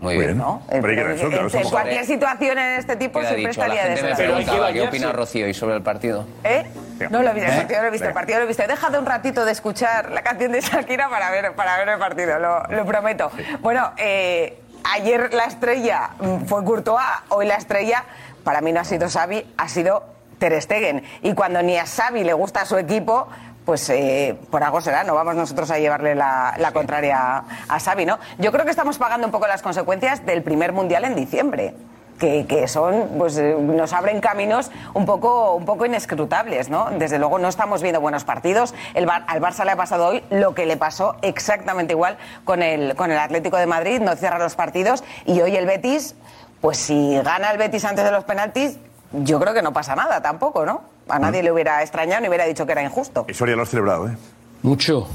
Muy 0.00 0.14
bien. 0.14 0.26
bien. 0.26 0.38
¿no? 0.38 0.62
Pero 0.70 0.86
hay 0.88 0.94
que 0.94 1.00
En- 1.00 1.10
eso, 1.10 1.28
claro, 1.28 1.48
en- 1.48 1.56
en 1.56 1.70
cualquier 1.70 2.04
situación 2.06 2.58
en 2.58 2.78
este 2.78 2.94
tipo 2.96 3.18
Queda 3.18 3.30
siempre 3.30 3.48
dicho, 3.50 3.62
estaría 3.62 3.84
de 3.96 4.14
preguntaba 4.14 4.72
qué 4.72 4.82
opina 4.82 5.12
Rocío 5.12 5.48
y 5.48 5.54
sobre 5.54 5.74
el 5.74 5.82
partido. 5.82 6.24
¿Eh? 6.44 6.66
No 7.10 7.22
lo 7.22 7.30
he 7.30 7.34
visto, 7.34 7.50
el 7.50 7.54
¿Eh? 7.54 7.60
partido 7.62 7.80
lo 7.82 7.86
he 7.88 7.90
visto, 7.90 8.06
el 8.08 8.14
partido 8.14 8.38
lo 8.38 8.44
he 8.44 8.48
visto. 8.48 8.62
He 8.62 8.66
dejado 8.68 8.98
un 9.00 9.06
ratito 9.06 9.44
de 9.44 9.50
escuchar 9.52 10.12
la 10.12 10.22
canción 10.22 10.52
de 10.52 10.60
Shakira 10.60 11.08
para 11.08 11.30
ver, 11.30 11.52
para 11.54 11.78
ver 11.78 11.88
el 11.88 11.98
partido, 11.98 12.38
lo, 12.38 12.62
lo 12.68 12.84
prometo. 12.86 13.30
Bueno, 13.60 13.90
eh, 13.96 14.60
ayer 14.94 15.34
la 15.34 15.44
estrella 15.46 16.10
mm, 16.20 16.44
fue 16.44 16.64
Courtois, 16.64 17.02
hoy 17.30 17.46
la 17.46 17.56
estrella 17.56 18.04
para 18.48 18.62
mí 18.62 18.72
no 18.72 18.80
ha 18.80 18.84
sido 18.84 19.10
Xavi, 19.10 19.44
ha 19.58 19.68
sido 19.68 20.04
Ter 20.38 20.58
Stegen. 20.62 21.02
Y 21.20 21.34
cuando 21.34 21.60
ni 21.62 21.76
a 21.76 21.84
Xavi 21.84 22.24
le 22.24 22.32
gusta 22.32 22.64
su 22.64 22.78
equipo, 22.78 23.28
pues 23.66 23.90
eh, 23.90 24.38
por 24.50 24.64
algo 24.64 24.80
será, 24.80 25.04
no 25.04 25.14
vamos 25.14 25.36
nosotros 25.36 25.70
a 25.70 25.78
llevarle 25.78 26.14
la, 26.14 26.54
la 26.56 26.72
contraria 26.72 27.44
a 27.68 27.78
Xavi, 27.78 28.06
¿no? 28.06 28.18
Yo 28.38 28.50
creo 28.50 28.64
que 28.64 28.70
estamos 28.70 28.96
pagando 28.96 29.26
un 29.26 29.32
poco 29.32 29.46
las 29.46 29.60
consecuencias 29.60 30.24
del 30.24 30.42
primer 30.42 30.72
Mundial 30.72 31.04
en 31.04 31.14
diciembre 31.14 31.74
que, 32.18 32.46
que 32.46 32.66
son, 32.68 33.10
pues 33.18 33.36
eh, 33.36 33.54
nos 33.60 33.92
abren 33.92 34.20
caminos 34.20 34.70
un 34.94 35.04
poco, 35.04 35.54
un 35.54 35.64
poco 35.66 35.84
inescrutables, 35.86 36.68
¿no? 36.70 36.88
Desde 36.92 37.18
luego 37.18 37.38
no 37.38 37.46
estamos 37.48 37.82
viendo 37.82 38.00
buenos 38.00 38.24
partidos. 38.24 38.74
El 38.94 39.04
Bar- 39.06 39.24
al 39.28 39.40
Barça 39.42 39.64
le 39.64 39.72
ha 39.72 39.76
pasado 39.76 40.06
hoy 40.08 40.24
lo 40.30 40.54
que 40.54 40.64
le 40.66 40.76
pasó 40.78 41.16
exactamente 41.22 41.92
igual 41.92 42.16
con 42.44 42.62
el, 42.62 42.96
con 42.96 43.12
el 43.12 43.18
Atlético 43.18 43.58
de 43.58 43.66
Madrid, 43.66 44.00
no 44.00 44.16
cierra 44.16 44.38
los 44.38 44.56
partidos 44.56 45.04
y 45.26 45.40
hoy 45.42 45.54
el 45.56 45.66
Betis, 45.66 46.16
pues 46.60 46.78
si 46.78 47.16
gana 47.22 47.50
el 47.50 47.58
Betis 47.58 47.84
antes 47.84 48.04
de 48.04 48.10
los 48.10 48.24
penaltis, 48.24 48.76
yo 49.12 49.38
creo 49.40 49.54
que 49.54 49.62
no 49.62 49.72
pasa 49.72 49.94
nada 49.96 50.20
tampoco, 50.22 50.66
¿no? 50.66 50.82
A 51.08 51.18
nadie 51.18 51.42
le 51.42 51.50
hubiera 51.52 51.82
extrañado 51.82 52.20
ni 52.20 52.28
hubiera 52.28 52.44
dicho 52.44 52.66
que 52.66 52.72
era 52.72 52.82
injusto. 52.82 53.24
Eso 53.28 53.46
ya 53.46 53.56
lo 53.56 53.62
has 53.62 53.70
celebrado, 53.70 54.08
¿eh? 54.08 54.16
Mucho. 54.62 55.06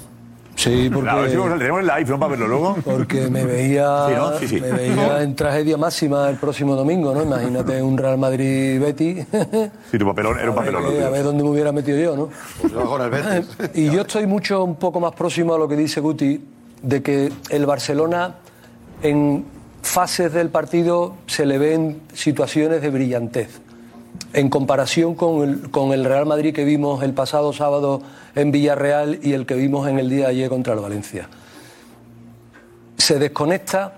Sí, 0.56 0.88
porque, 0.94 1.10
Claro, 1.10 1.26
sí, 1.28 1.58
tenemos 1.58 1.80
el 1.82 1.88
live, 1.88 2.06
¿no? 2.06 2.20
Para 2.20 2.30
verlo 2.32 2.48
luego. 2.48 2.76
porque 2.86 3.28
me 3.28 3.44
veía, 3.46 4.06
Sí, 4.08 4.14
¿no? 4.16 4.38
Sí, 4.40 4.48
sí. 4.48 4.62
me 4.62 4.72
veía 4.72 5.22
en 5.24 5.36
tragedia 5.36 5.78
máxima 5.78 6.30
el 6.30 6.38
próximo 6.38 6.76
domingo, 6.76 7.14
¿no? 7.14 7.24
Imagínate 7.24 7.82
un 7.82 7.98
Real 7.98 8.18
Madrid-Betty. 8.18 9.26
Sí, 9.92 9.98
tu 9.98 10.06
papelón, 10.06 10.40
era 10.40 10.50
un 10.52 10.56
papelón. 10.56 10.86
a 10.86 10.90
ver 10.90 11.10
Rocío. 11.10 11.24
dónde 11.24 11.44
me 11.44 11.50
hubiera 11.50 11.72
metido 11.72 11.98
yo, 12.00 12.16
¿no? 12.16 12.29
Pues 12.62 12.72
con 12.74 13.01
el 13.01 13.10
Betis. 13.10 13.58
Y 13.74 13.90
yo 13.92 14.01
estoy 14.01 14.25
mucho, 14.27 14.64
un 14.64 14.75
poco 14.75 15.00
más 15.00 15.14
próximo 15.14 15.53
a 15.56 15.58
lo 15.58 15.68
que 15.68 15.75
dice 15.75 16.00
Guti, 16.01 16.44
de 16.84 17.01
que 17.01 17.32
el 17.50 17.66
Barcelona 17.66 18.36
en 19.01 19.46
fases 19.83 20.33
del 20.33 20.50
partido 20.50 21.15
se 21.27 21.46
le 21.46 21.57
ven 21.57 22.01
situaciones 22.13 22.81
de 22.81 22.89
brillantez. 22.89 23.59
En 24.33 24.50
comparación 24.50 25.13
con 25.13 25.48
el, 25.48 25.69
con 25.69 25.91
el 25.93 26.05
Real 26.05 26.25
Madrid 26.25 26.55
que 26.55 26.65
vimos 26.65 27.03
el 27.03 27.13
pasado 27.13 27.53
sábado 27.53 28.01
en 28.33 28.51
Villarreal 28.51 29.19
y 29.22 29.33
el 29.33 29.46
que 29.46 29.55
vimos 29.55 29.87
en 29.87 30.00
el 30.00 30.09
día 30.09 30.25
de 30.25 30.31
ayer 30.31 30.50
contra 30.50 30.74
el 30.74 30.79
Valencia. 30.79 31.29
Se 32.98 33.19
desconecta, 33.19 33.98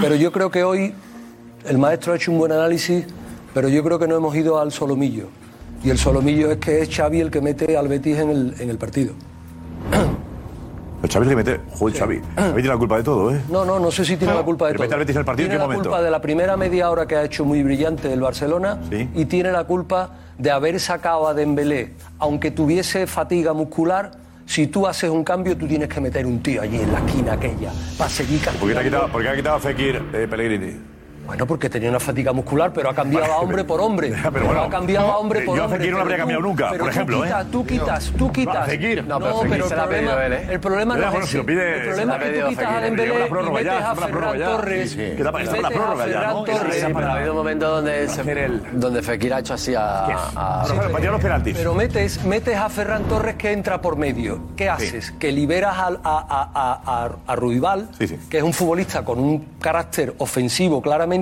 pero 0.00 0.16
yo 0.16 0.32
creo 0.32 0.50
que 0.50 0.64
hoy 0.64 0.94
el 1.68 1.78
maestro 1.78 2.12
ha 2.12 2.16
hecho 2.16 2.32
un 2.32 2.38
buen 2.38 2.52
análisis, 2.52 3.04
pero 3.52 3.68
yo 3.68 3.84
creo 3.84 3.98
que 3.98 4.08
no 4.08 4.16
hemos 4.16 4.34
ido 4.34 4.58
al 4.58 4.72
solomillo. 4.72 5.28
Y 5.84 5.90
el 5.90 5.98
solomillo 5.98 6.50
es 6.50 6.58
que 6.58 6.80
es 6.80 6.88
Xavi 6.88 7.20
el 7.20 7.30
que 7.30 7.40
mete 7.40 7.76
al 7.76 7.88
Betis 7.88 8.18
en 8.18 8.30
el, 8.30 8.54
en 8.58 8.70
el 8.70 8.78
partido. 8.78 9.14
Pero 11.00 11.12
Xavi 11.12 11.24
es 11.26 11.30
que 11.30 11.36
mete... 11.36 11.60
Joder, 11.72 11.96
Xavi. 11.98 12.20
Xavi 12.36 12.52
tiene 12.54 12.68
la 12.68 12.76
culpa 12.78 12.96
de 12.96 13.02
todo, 13.02 13.34
¿eh? 13.34 13.40
No, 13.50 13.64
no, 13.64 13.78
no 13.78 13.90
sé 13.90 14.04
si 14.04 14.16
tiene 14.16 14.34
la 14.34 14.42
culpa 14.42 14.68
de 14.68 14.72
todo. 14.74 14.82
mete 14.82 14.94
al 14.94 15.00
Betis 15.00 15.16
el 15.16 15.24
partido, 15.24 15.46
¿en 15.46 15.50
tiene 15.50 15.54
qué 15.56 15.58
la 15.58 15.64
momento? 15.66 15.90
culpa 15.90 16.02
de 16.02 16.10
la 16.10 16.20
primera 16.20 16.56
media 16.56 16.90
hora 16.90 17.06
que 17.06 17.16
ha 17.16 17.24
hecho 17.24 17.44
muy 17.44 17.62
brillante 17.62 18.12
el 18.12 18.20
Barcelona 18.20 18.78
Sí. 18.90 19.08
y 19.14 19.24
tiene 19.26 19.52
la 19.52 19.64
culpa 19.64 20.10
de 20.38 20.50
haber 20.50 20.80
sacado 20.80 21.28
a 21.28 21.34
Dembélé, 21.34 21.92
aunque 22.18 22.50
tuviese 22.50 23.06
fatiga 23.06 23.52
muscular. 23.52 24.12
Si 24.46 24.66
tú 24.66 24.86
haces 24.86 25.08
un 25.08 25.24
cambio, 25.24 25.56
tú 25.56 25.66
tienes 25.66 25.88
que 25.88 26.00
meter 26.02 26.26
un 26.26 26.42
tío 26.42 26.60
allí 26.60 26.78
en 26.78 26.92
la 26.92 26.98
esquina 26.98 27.32
aquella 27.32 27.70
para 27.96 28.10
seguir 28.10 28.40
¿Por 28.60 28.68
qué, 28.68 28.74
te 28.74 28.80
ha 28.80 28.84
quitado, 28.84 29.08
por 29.08 29.22
qué 29.22 29.28
ha 29.30 29.36
quitado 29.36 29.56
a 29.56 29.60
Fekir 29.60 30.02
eh, 30.12 30.26
Pellegrini? 30.28 30.76
Bueno, 31.26 31.46
porque 31.46 31.70
tenía 31.70 31.88
una 31.90 32.00
fatiga 32.00 32.32
muscular, 32.32 32.72
pero 32.72 32.90
ha 32.90 32.94
cambiado 32.94 33.32
a 33.32 33.38
hombre 33.38 33.64
por 33.64 33.80
hombre. 33.80 34.12
Pero 34.32 34.46
bueno, 34.46 34.62
ha 34.62 34.68
cambiado 34.70 35.10
a 35.12 35.18
hombre 35.18 35.40
eh, 35.40 35.44
por 35.46 35.56
yo 35.56 35.62
a 35.62 35.64
hombre. 35.66 35.78
Fekir 35.78 35.92
no 35.92 35.98
lo 35.98 36.02
habría 36.02 36.18
cambiado 36.18 36.42
tú- 36.42 36.48
nunca, 36.48 36.68
pero 36.70 36.84
por 36.84 36.88
tú 36.92 36.96
ejemplo, 36.96 37.22
quitas, 37.22 37.42
¿eh? 37.44 37.48
Tú 37.50 37.66
quitas, 37.66 38.12
tú 38.18 38.32
quitas. 38.32 38.56
a 38.56 38.62
Fekir. 38.64 39.04
No, 39.04 39.18
No, 39.18 39.20
pero 39.20 39.34
Fekir 39.38 39.50
pero 39.50 39.64
el 39.64 39.70
problema, 39.74 40.26
¿eh? 40.26 40.48
el 40.50 40.60
problema 40.60 40.96
no 40.96 41.00
es 41.04 41.10
bueno, 41.10 41.24
ese. 41.24 41.32
si 41.32 41.36
lo 41.38 41.46
pide- 41.46 41.74
el 41.76 41.82
problema 41.88 42.18
la 42.18 42.24
es 42.24 42.30
que 42.32 42.40
tú 42.40 42.48
quitas 42.48 42.64
a. 42.66 42.80
Dembélé 42.80 43.14
y 43.24 43.28
prórroga 43.28 43.50
metes 43.52 43.64
ya, 43.66 43.72
a 43.72 43.78
lleva 43.78 43.88
la 43.88 43.94
prórroga 44.12 44.32
Ferran 44.32 44.38
ya. 44.38 44.56
Torres. 44.56 44.96
Está 44.96 45.32
para 45.32 45.44
la 45.44 45.70
prórroga 45.70 46.06
ya, 46.08 46.20
¿no? 46.32 46.44
Ha 47.08 47.12
habido 47.14 47.30
un 47.32 47.36
momento 47.38 47.70
donde, 47.70 48.08
se- 48.08 48.50
donde 48.72 49.02
Fekir 49.02 49.34
ha 49.34 49.38
hecho 49.40 49.54
así 49.54 49.74
a... 49.76 50.62
Pero 51.54 51.74
metes, 51.74 52.24
metes 52.24 52.56
a 52.56 52.68
Ferran 52.68 53.04
Torres 53.04 53.36
que 53.36 53.52
entra 53.52 53.80
por 53.80 53.96
medio. 53.96 54.40
¿Qué 54.56 54.68
haces? 54.68 55.10
Que 55.12 55.32
liberas 55.32 55.76
al- 55.78 56.00
a, 56.04 57.34
Ruibal, 57.36 57.88
que 58.30 58.38
es 58.38 58.42
un 58.42 58.52
futbolista 58.52 59.04
con 59.04 59.18
un 59.18 59.38
carácter 59.60 60.14
ofensivo 60.18 60.82
claramente, 60.82 61.13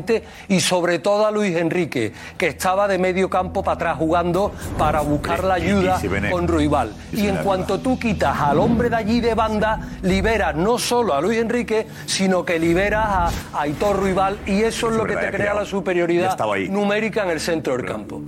y 0.48 0.60
sobre 0.60 0.98
todo 0.98 1.26
a 1.26 1.30
Luis 1.30 1.56
Enrique, 1.56 2.12
que 2.38 2.48
estaba 2.48 2.88
de 2.88 2.98
medio 2.98 3.28
campo 3.28 3.62
para 3.62 3.74
atrás 3.74 3.96
jugando 3.98 4.52
para 4.78 5.00
buscar 5.00 5.44
la 5.44 5.54
ayuda 5.54 6.00
con 6.30 6.48
Ruibal. 6.48 6.92
y 7.12 7.26
en 7.26 7.36
cuanto 7.38 7.80
tú 7.80 7.98
quitas 7.98 8.38
al 8.40 8.58
hombre 8.58 8.88
de 8.88 8.96
allí 8.96 9.20
de 9.20 9.34
banda, 9.34 9.80
liberas 10.02 10.54
no 10.54 10.78
solo 10.78 11.14
a 11.14 11.20
Luis 11.20 11.38
Enrique, 11.38 11.86
sino 12.06 12.44
que 12.44 12.58
liberas 12.58 13.06
a, 13.06 13.30
Aitor 13.54 13.96
Ruibal, 13.96 14.38
y 14.46 14.62
eso 14.62 14.90
es 14.90 14.96
lo 14.96 15.04
que 15.04 15.16
te 15.16 15.30
crea 15.30 15.54
la 15.54 15.64
superioridad 15.64 16.38
numérica 16.68 17.24
en 17.24 17.30
el 17.30 17.40
centro 17.40 17.76
del 17.76 17.86
campo. 17.86 18.20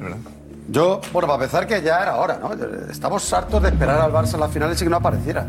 Yo, 0.68 1.00
bueno, 1.12 1.29
para 1.29 1.44
empezar 1.44 1.66
que 1.66 1.83
ya 1.83 2.03
era 2.03 2.16
hora, 2.16 2.38
¿no? 2.40 2.53
Estamos 2.90 3.31
hartos 3.33 3.62
de 3.62 3.68
esperar 3.68 4.00
al 4.00 4.12
Barça 4.12 4.35
en 4.35 4.40
las 4.40 4.50
finales 4.50 4.81
y 4.81 4.85
que 4.85 4.90
no 4.90 4.96
apareciera. 4.96 5.46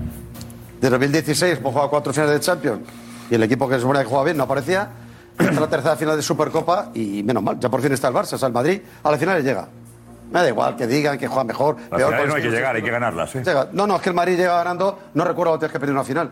De 0.82 0.90
2016 0.90 1.60
hemos 1.60 1.72
jugado 1.72 1.90
cuatro 1.90 2.12
finales 2.12 2.36
de 2.36 2.40
Champions 2.42 2.82
y 3.30 3.36
el 3.36 3.44
equipo 3.44 3.68
que 3.68 3.76
se 3.76 3.82
supone 3.82 4.00
que 4.00 4.06
juega 4.06 4.26
bien 4.26 4.38
no 4.38 4.44
aparecía. 4.44 4.90
Esta 5.38 5.60
la 5.60 5.68
tercera 5.68 5.96
final 5.96 6.16
de 6.16 6.22
Supercopa 6.22 6.90
y 6.94 7.22
menos 7.24 7.44
mal, 7.44 7.60
ya 7.60 7.70
por 7.70 7.82
fin 7.82 7.92
está 7.92 8.08
el 8.08 8.14
Barça, 8.14 8.34
o 8.34 8.38
sea, 8.38 8.48
el 8.48 8.54
Madrid 8.54 8.82
a 9.04 9.12
las 9.12 9.20
finales 9.20 9.44
llega. 9.44 9.68
Me 10.32 10.40
da 10.42 10.48
igual 10.48 10.76
que 10.76 10.88
digan 10.88 11.18
que 11.18 11.28
juega 11.28 11.44
mejor, 11.44 11.76
Las 11.90 11.90
peor. 12.00 12.10
finales 12.14 12.20
con 12.22 12.30
no 12.30 12.36
hay 12.36 12.42
que 12.42 12.50
llegar, 12.50 12.76
hay 12.76 12.82
que 12.82 12.92
ganarlas, 12.92 13.36
¿eh? 13.36 13.44
Llega. 13.46 13.68
No, 13.74 13.86
no, 13.86 13.98
es 13.98 14.02
que 14.02 14.10
el 14.10 14.16
Madrid 14.16 14.38
llega 14.38 14.56
ganando, 14.58 14.98
no 15.14 15.24
recuerdo 15.24 15.54
la 15.54 15.60
vez 15.60 15.72
que 15.72 15.80
perdió 15.80 15.94
una 15.94 16.04
final. 16.04 16.32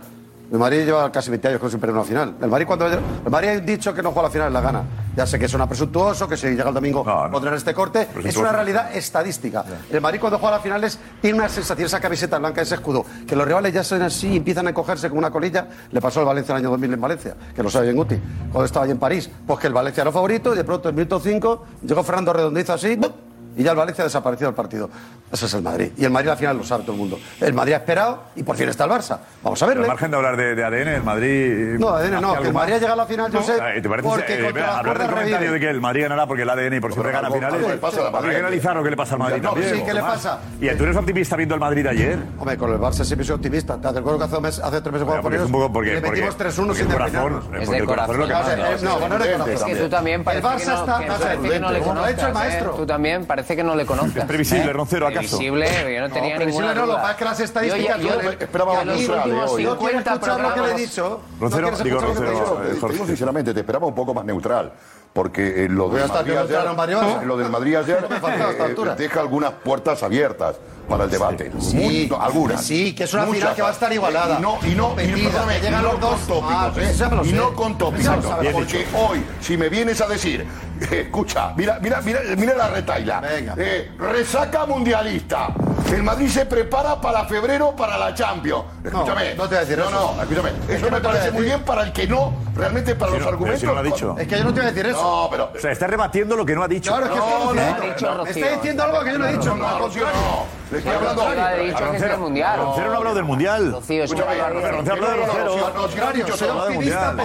El 0.53 0.59
Madrid 0.59 0.85
lleva 0.85 1.11
casi 1.11 1.31
20 1.31 1.47
años 1.47 1.59
con 1.59 1.71
sin 1.71 1.79
perder 1.79 1.95
una 1.95 2.03
final. 2.05 2.35
El 2.39 2.47
Madrid 2.47 2.67
cuando 2.67 2.85
el 2.85 2.99
Madrid 3.27 3.49
ha 3.49 3.59
dicho 3.59 3.91
que 3.91 4.03
no 4.03 4.11
juega 4.11 4.27
la 4.27 4.31
final, 4.31 4.53
la 4.53 4.61
gana. 4.61 4.83
Ya 5.15 5.25
sé 5.25 5.39
que 5.39 5.47
suena 5.47 5.67
presuntuoso, 5.67 6.27
que 6.27 6.37
si 6.37 6.45
llega 6.45 6.67
el 6.67 6.75
domingo 6.75 7.03
No, 7.03 7.25
no. 7.25 7.31
pondrán 7.31 7.55
este 7.55 7.73
corte. 7.73 8.07
Es 8.23 8.37
una 8.37 8.51
realidad 8.51 8.95
estadística. 8.95 9.65
El 9.91 9.99
Madrid 9.99 10.19
cuando 10.19 10.37
juega 10.37 10.57
las 10.57 10.61
finales 10.61 10.99
tiene 11.19 11.39
una 11.39 11.49
sensación, 11.49 11.87
esa 11.87 11.99
camiseta 11.99 12.37
blanca, 12.37 12.61
ese 12.61 12.75
escudo, 12.75 13.03
que 13.27 13.35
los 13.35 13.47
rivales 13.47 13.73
ya 13.73 13.83
son 13.83 14.03
así 14.03 14.27
y 14.27 14.37
empiezan 14.37 14.67
a 14.67 14.69
encogerse 14.69 15.09
como 15.09 15.17
una 15.17 15.31
colilla. 15.31 15.67
Le 15.91 15.99
pasó 15.99 16.19
al 16.19 16.27
Valencia 16.27 16.53
el 16.53 16.59
año 16.59 16.69
2000 16.69 16.93
en 16.93 17.01
Valencia, 17.01 17.35
que 17.55 17.63
lo 17.63 17.71
sabe 17.71 17.85
bien 17.85 17.95
Guti, 17.97 18.19
cuando 18.51 18.65
estaba 18.65 18.83
allí 18.83 18.91
en 18.91 18.99
París. 18.99 19.31
Pues 19.47 19.59
que 19.59 19.65
el 19.65 19.73
Valencia 19.73 20.01
era 20.01 20.11
favorito 20.11 20.53
y 20.53 20.57
de 20.57 20.63
pronto 20.63 20.87
en 20.87 20.93
minuto 20.93 21.19
5 21.19 21.65
llegó 21.81 22.03
Fernando 22.03 22.31
Redondizo 22.31 22.73
así 22.73 22.95
¡bum! 22.95 23.11
Y 23.55 23.63
ya 23.63 23.71
el 23.71 23.77
Valencia 23.77 24.03
ha 24.03 24.05
desaparecido 24.05 24.49
del 24.49 24.55
partido. 24.55 24.89
Ese 25.33 25.47
es 25.47 25.53
el 25.55 25.63
Madrid. 25.63 25.91
Y 25.97 26.05
el 26.05 26.11
Madrid 26.11 26.29
al 26.29 26.37
final 26.37 26.57
lo 26.57 26.63
sabe 26.63 26.83
todo 26.83 26.91
el 26.93 26.99
mundo. 26.99 27.19
El 27.41 27.53
Madrid 27.55 27.73
ha 27.73 27.77
esperado 27.77 28.23
y 28.35 28.43
por 28.43 28.55
fin 28.55 28.69
está 28.69 28.83
el 28.85 28.91
Barça. 28.91 29.17
Vamos 29.41 29.59
a 29.61 29.65
Al 29.65 29.69
verle. 29.71 29.87
margen 29.87 30.11
de 30.11 30.17
hablar 30.17 30.37
de, 30.37 30.53
de 30.53 30.63
ADN, 30.63 30.87
el 30.89 31.03
Madrid. 31.03 31.79
No, 31.79 31.89
ADN 31.89 32.21
no, 32.21 32.31
¿hace 32.33 32.41
que 32.43 32.47
el 32.49 32.53
Madrid 32.53 32.73
ha 32.73 32.77
llegado 32.77 32.93
a 32.93 32.97
la 32.97 33.05
final, 33.07 33.31
Josep, 33.33 33.59
Ah, 33.59 33.71
¿Te 33.81 33.89
parece 33.89 34.07
porque 34.07 34.33
eh, 34.33 34.47
hablar 34.47 34.99
del 34.99 35.07
comentario 35.09 35.37
revive. 35.39 35.51
de 35.53 35.59
que 35.59 35.69
el 35.71 35.81
Madrid 35.81 36.03
ganará 36.03 36.27
porque 36.27 36.43
el 36.43 36.49
ADN 36.51 36.79
por 36.81 36.93
siempre 36.93 37.11
gana 37.11 37.31
finales? 37.31 37.61
Madrid. 37.81 38.29
que 38.29 38.37
analizar 38.37 38.75
lo 38.75 38.83
que 38.83 38.89
le 38.91 38.95
pasa 38.97 39.13
al 39.15 39.19
Madrid 39.19 39.41
No, 39.41 39.49
también. 39.53 39.73
sí, 39.75 39.81
¿qué 39.83 39.93
le 39.95 40.01
pasa? 40.01 40.39
¿Y 40.61 40.69
tú 40.75 40.83
eres 40.83 40.95
optimista 40.97 41.35
viendo 41.35 41.55
el 41.55 41.61
Madrid 41.61 41.87
ayer? 41.87 42.19
Hombre, 42.37 42.55
con 42.57 42.71
el 42.71 42.79
Barça 42.79 43.03
siempre 43.03 43.25
soy 43.25 43.35
optimista. 43.35 43.75
Te 43.81 43.91
recuerdo 43.91 44.19
que 44.19 44.25
hace, 44.25 44.35
un 44.37 44.43
mes- 44.43 44.59
hace 44.59 44.81
tres 44.81 44.93
meses 44.93 45.03
jugamos 45.03 45.23
porque 45.23 45.37
con 45.37 45.45
es 45.45 45.47
un 45.47 45.51
poco 45.51 45.63
ellos 45.65 45.73
porque, 45.73 45.89
y 45.89 45.93
le 45.95 46.01
porque, 46.01 46.21
metimos 46.21 46.37
3-1 46.37 46.65
porque 46.67 46.75
sin 46.83 46.87
el 46.91 46.93
corazón, 46.93 47.41
porque 47.49 47.65
de 47.65 47.77
el 47.77 47.85
corazón 47.85 48.13
es 48.13 48.19
lo 48.19 48.27
que. 48.27 48.33
Eh, 48.33 48.77
no, 48.83 49.07
no 49.09 49.17
le 49.17 49.31
conozco. 49.31 49.51
Es 49.53 49.63
que 49.63 49.75
tú 49.75 49.89
también 49.89 50.19
El 50.19 50.23
parece 50.25 50.47
Barça 50.47 50.99
que 51.39 51.59
no, 51.59 51.67
no 51.67 51.71
le 51.73 51.79
como 51.79 51.93
lo 51.95 52.03
ha 52.03 52.11
hecho 52.11 52.21
el 52.25 52.29
¿eh? 52.29 52.33
maestro. 52.33 52.71
Tú 52.73 52.85
también 52.85 53.25
parece 53.25 53.55
que 53.55 53.63
no 53.63 53.75
le 53.75 53.85
conozcas. 53.85 54.17
Es 54.17 54.25
previsible, 54.25 54.65
¿eh? 54.69 54.73
Roncero, 54.73 55.07
¿acaso? 55.07 55.22
Previsible, 55.29 55.95
yo 55.95 56.01
no 56.01 56.09
tenía 56.13 56.35
previsible 56.35 56.67
ninguna 56.67 56.73
no, 56.73 56.85
lo 56.85 56.93
duda. 56.99 57.15
que 57.17 57.25
las 57.25 57.39
estadísticas- 57.39 57.97
Yo, 57.99 58.09
ya- 58.09 58.15
yo, 58.15 58.21
yo 58.21 58.29
esperaba 58.31 58.71
yo 58.73 58.77
más 58.77 58.85
los 58.85 59.09
últimos 59.09 59.51
hoy. 59.51 59.63
No 59.63 59.77
quiere 59.77 59.93
50 60.03 60.13
escuchar 60.13 60.39
lo 60.39 60.53
que 60.53 60.59
le 60.59 60.65
he 60.65 60.69
programas- 60.69 60.77
dicho. 60.81 61.21
No 61.33 61.39
Roncero, 61.39 61.67
quieres 61.71 61.83
digo, 61.83 61.99
eh, 61.99 62.77
Jorge. 62.79 62.93
Digo 62.93 63.05
sinceramente, 63.07 63.53
te 63.53 63.59
esperaba 63.61 63.87
un 63.87 63.95
poco 63.95 64.13
más 64.13 64.25
neutral. 64.25 64.71
Porque 65.13 65.65
eh, 65.65 65.69
lo, 65.69 65.89
del 65.89 66.07
Madrid 66.07 66.35
ayer, 66.35 67.23
lo 67.27 67.37
del 67.37 67.49
Madrid 67.51 67.75
ayer 67.75 68.01
No 68.01 68.09
me 68.09 68.19
falta 68.19 68.47
a 68.47 68.49
esta 68.51 68.63
eh, 68.63 68.69
altura. 68.69 68.95
deja 68.95 69.19
algunas 69.19 69.51
puertas 69.51 70.01
abiertas 70.01 70.55
para 70.89 71.03
el 71.03 71.11
debate. 71.11 71.51
Sí, 71.59 71.75
Muy- 71.77 72.07
no, 72.09 72.19
algunas. 72.19 72.63
sí, 72.65 72.95
que 72.95 73.03
es 73.03 73.13
una 73.13 73.25
Muchas. 73.25 73.39
final 73.41 73.55
que 73.55 73.61
va 73.61 73.69
a 73.69 73.71
estar 73.73 73.93
igualada. 73.93 74.39
Y 74.39 74.41
no, 74.41 74.57
y 74.63 74.73
no, 74.73 74.95
y 74.99 75.05
no, 75.07 75.29
perdóname, 75.29 75.59
llegan 75.59 75.81
y 75.81 75.85
no 75.85 75.91
los 75.91 76.01
dos. 76.01 76.15
con 76.15 76.27
tópicos, 76.27 76.51
Ah, 76.55 76.71
¿eh? 76.77 76.91
Y 77.25 77.29
sé. 77.29 77.35
no 77.35 77.53
con 77.53 77.77
tópicos. 77.77 78.15
Porque 78.53 78.87
hoy, 78.97 79.23
si 79.39 79.55
me 79.55 79.69
vienes 79.69 80.01
a 80.01 80.07
decir, 80.07 80.47
escucha, 80.91 81.53
mira, 81.55 81.79
mira, 81.81 82.01
mira, 82.01 82.19
mira 82.37 82.53
la 82.55 82.67
retaila. 82.69 83.19
Venga. 83.21 83.55
Eh, 83.57 83.91
resaca 83.97 84.65
mundialista. 84.65 85.49
El 85.91 86.01
Madrid 86.03 86.27
se 86.29 86.45
prepara 86.45 86.99
para 86.99 87.25
febrero 87.25 87.75
para 87.75 87.97
la 87.97 88.13
Champions. 88.13 88.63
Escúchame. 88.83 89.35
no 89.35 89.43
te 89.43 89.49
voy 89.49 89.57
a 89.57 89.59
decir 89.59 89.77
no, 89.77 89.83
eso. 89.89 90.13
No, 90.15 90.21
escúchame. 90.21 90.49
Es 90.49 90.69
Eso 90.69 90.85
que 90.85 90.91
me 90.91 90.97
no 90.97 91.03
parece 91.03 91.31
muy 91.31 91.45
bien 91.45 91.61
para 91.63 91.83
el 91.83 91.93
que 91.93 92.07
no, 92.07 92.33
realmente 92.55 92.95
para 92.95 93.11
Sí, 93.11 93.17
los 93.17 93.25
no, 93.25 93.31
argumentos. 93.31 93.59
si 93.59 93.65
no 93.67 93.73
lo 93.73 93.79
ha 93.79 93.83
dicho. 93.83 94.15
Es 94.17 94.27
que 94.27 94.37
yo 94.37 94.43
no 94.43 94.53
te 94.53 94.59
voy 94.61 94.69
a 94.69 94.71
decir 94.71 94.85
eso. 94.89 95.01
No, 95.01 95.27
pero. 95.29 95.51
O 95.55 95.59
sea, 95.59 95.71
está 95.71 95.87
rebatiendo 95.87 96.35
lo 96.35 96.45
que 96.45 96.55
no 96.55 96.63
ha 96.63 96.67
dicho. 96.67 96.91
Claro, 96.91 97.05
es 97.05 97.11
que 97.11 97.17
No, 97.17 97.29
no, 97.45 97.53
no, 97.53 98.23
ha 98.23 98.29
está 98.29 98.49
diciendo 98.49 98.83
algo 98.83 99.03
que 99.03 99.11
yo 99.11 99.17
no 99.19 99.27
he 99.27 99.31
dicho. 99.33 99.55
No, 99.55 99.79
contrario. 99.79 100.07
no. 100.15 100.63
Le 100.71 100.77
estoy 100.79 100.93
hablando. 100.93 101.21
Ha 101.21 101.53
dicho 101.53 101.91
que 101.91 101.97
es 101.97 102.03
el 102.03 102.17
mundial. 102.17 102.59
Roncero 102.59 102.87
no 102.87 102.93
ha 102.93 102.97
hablado 102.97 103.15
del 103.15 103.25
mundial. 103.25 103.71
Rocío, 103.73 104.03
Escúchame, 104.05 104.35
Roncero, 104.35 104.71
no, 104.71 104.83
no, 104.83 105.17
no, 105.17 105.27
no, 105.27 105.73
no, 105.73 105.87
si 105.87 105.97
no 105.97 106.35
Soy 106.35 106.47
todo. 106.47 106.63
optimista 106.63 107.11
mundial. 107.11 107.15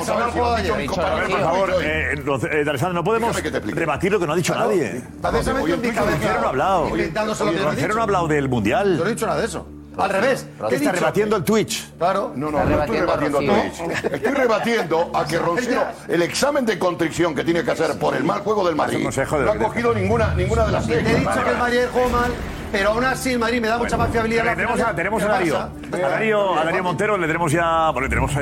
Por 1.30 1.40
favor, 1.40 1.70
eh, 1.82 2.12
eh, 2.52 2.64
Alessandro, 2.68 2.92
no 2.94 3.04
podemos 3.04 3.36
que 3.48 3.52
te 3.52 3.58
explique. 3.58 3.80
rebatir 3.80 4.12
lo 4.12 4.20
que 4.20 4.26
no 4.26 4.32
ha 4.32 4.36
dicho 4.36 4.54
nadie. 4.54 5.02
Precisamente. 5.20 5.76
Roncero 5.76 6.40
no 6.40 6.46
ha 6.46 6.48
hablado. 6.48 6.88
Inventándose 6.88 7.44
lo 7.44 7.50
que 7.52 7.80
yo 7.80 7.88
no 7.88 8.00
ha 8.00 8.04
hablado 8.04 8.28
del 8.28 8.44
Yo 8.44 8.50
mundial. 8.50 8.96
no 8.98 9.06
he 9.06 9.10
dicho 9.10 9.26
nada 9.26 9.40
de 9.40 9.46
eso. 9.46 9.66
Al 9.96 10.10
revés. 10.10 10.46
¿Qué 10.68 10.76
Está 10.76 10.92
rebatiendo 10.92 11.34
el 11.34 11.42
Twitch. 11.42 11.90
Claro. 11.98 12.32
No, 12.36 12.52
no, 12.52 12.62
no 12.64 12.80
estoy 12.82 12.98
rebatiendo 13.00 13.38
a 13.38 13.40
Twitch. 13.40 13.80
Estoy 14.12 14.32
rebatiendo 14.32 15.10
a 15.12 15.24
que 15.26 15.38
Roncero, 15.40 15.82
el 16.06 16.22
examen 16.22 16.64
de 16.64 16.78
contrición 16.78 17.34
que 17.34 17.42
tiene 17.42 17.64
que 17.64 17.72
hacer 17.72 17.98
por 17.98 18.14
el 18.14 18.22
mal 18.22 18.40
juego 18.42 18.64
del 18.64 18.76
Madrid, 18.76 19.02
consejo 19.02 19.40
de 19.40 19.46
no 19.46 19.50
ha 19.50 19.56
cogido 19.56 19.92
ninguna, 19.92 20.34
ninguna 20.36 20.66
de 20.66 20.72
las 20.72 20.86
Te 20.86 21.00
he 21.00 21.02
dicho 21.02 21.44
que 21.44 21.50
el 21.50 21.58
Madrid 21.58 21.80
jugó 21.92 22.08
mal, 22.10 22.30
pero 22.70 22.90
aún 22.90 23.04
así 23.04 23.32
el 23.32 23.40
Madrid 23.40 23.60
me 23.60 23.66
da 23.66 23.78
mucha 23.78 23.96
más 23.96 24.10
fiabilidad. 24.10 24.44
la 24.44 24.54
Tenemos 24.54 24.80
a, 24.80 24.94
tenemos 24.94 25.20
a 25.20 25.24
el 25.26 25.32
Darío. 25.32 25.56
A 25.58 26.08
Darío, 26.10 26.54
a 26.60 26.64
Darío 26.64 26.82
Montero 26.84 27.18
le 27.18 27.26
tenemos 27.26 27.50
ya, 27.50 27.90
bueno, 27.90 28.02
le 28.02 28.08
tenemos 28.08 28.32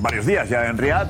varios 0.00 0.24
días 0.24 0.48
ya 0.48 0.64
en 0.64 0.78
Riad. 0.78 1.08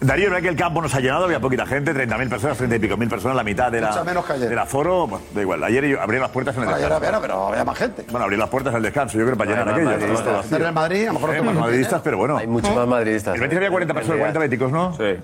Darío, 0.00 0.26
¿verdad 0.28 0.42
que 0.42 0.48
el 0.48 0.56
campo 0.56 0.82
nos 0.82 0.94
ha 0.94 1.00
llenado? 1.00 1.24
Había 1.24 1.40
poquita 1.40 1.64
gente, 1.64 1.94
30.000 1.94 2.28
personas, 2.28 2.58
30 2.58 2.76
y 2.76 2.78
pico 2.78 2.96
mil 2.98 3.08
personas, 3.08 3.34
la 3.36 3.42
mitad 3.42 3.72
de 3.72 3.80
la, 3.80 4.04
menos 4.04 4.26
que 4.26 4.34
ayer. 4.34 4.48
del 4.50 4.58
aforo. 4.58 5.06
Bueno, 5.06 5.24
da 5.34 5.40
igual, 5.40 5.64
ayer 5.64 5.86
yo 5.86 6.00
abrí 6.00 6.18
las 6.18 6.30
puertas 6.30 6.54
en 6.56 6.64
el 6.64 6.68
Ayer 6.68 6.80
descanso. 6.80 7.06
había, 7.06 7.20
pero 7.20 7.48
había 7.48 7.64
más 7.64 7.78
gente. 7.78 8.04
Bueno, 8.10 8.24
abrí 8.24 8.36
las 8.36 8.48
puertas 8.50 8.72
en 8.72 8.76
el 8.76 8.82
descanso, 8.82 9.18
yo 9.18 9.24
creo, 9.24 9.36
para 9.38 9.50
llenar 9.50 9.68
aquello. 9.70 10.42
Pero 10.50 10.66
el 10.66 10.72
Madrid, 10.74 11.04
a 11.04 11.06
lo 11.06 11.12
mejor 11.14 11.30
otro 11.30 11.44
más 11.44 11.54
madridistas, 11.54 12.00
pero 12.04 12.18
bueno. 12.18 12.36
Hay 12.36 12.46
muchos 12.46 12.74
más 12.74 12.86
madridistas. 12.86 13.34
El 13.34 13.40
Betis 13.40 13.56
había 13.56 13.70
40 13.70 13.94
personas, 13.94 14.18
40 14.18 14.38
béticos, 14.38 14.72
¿no? 14.72 14.96
Sí. 14.96 15.16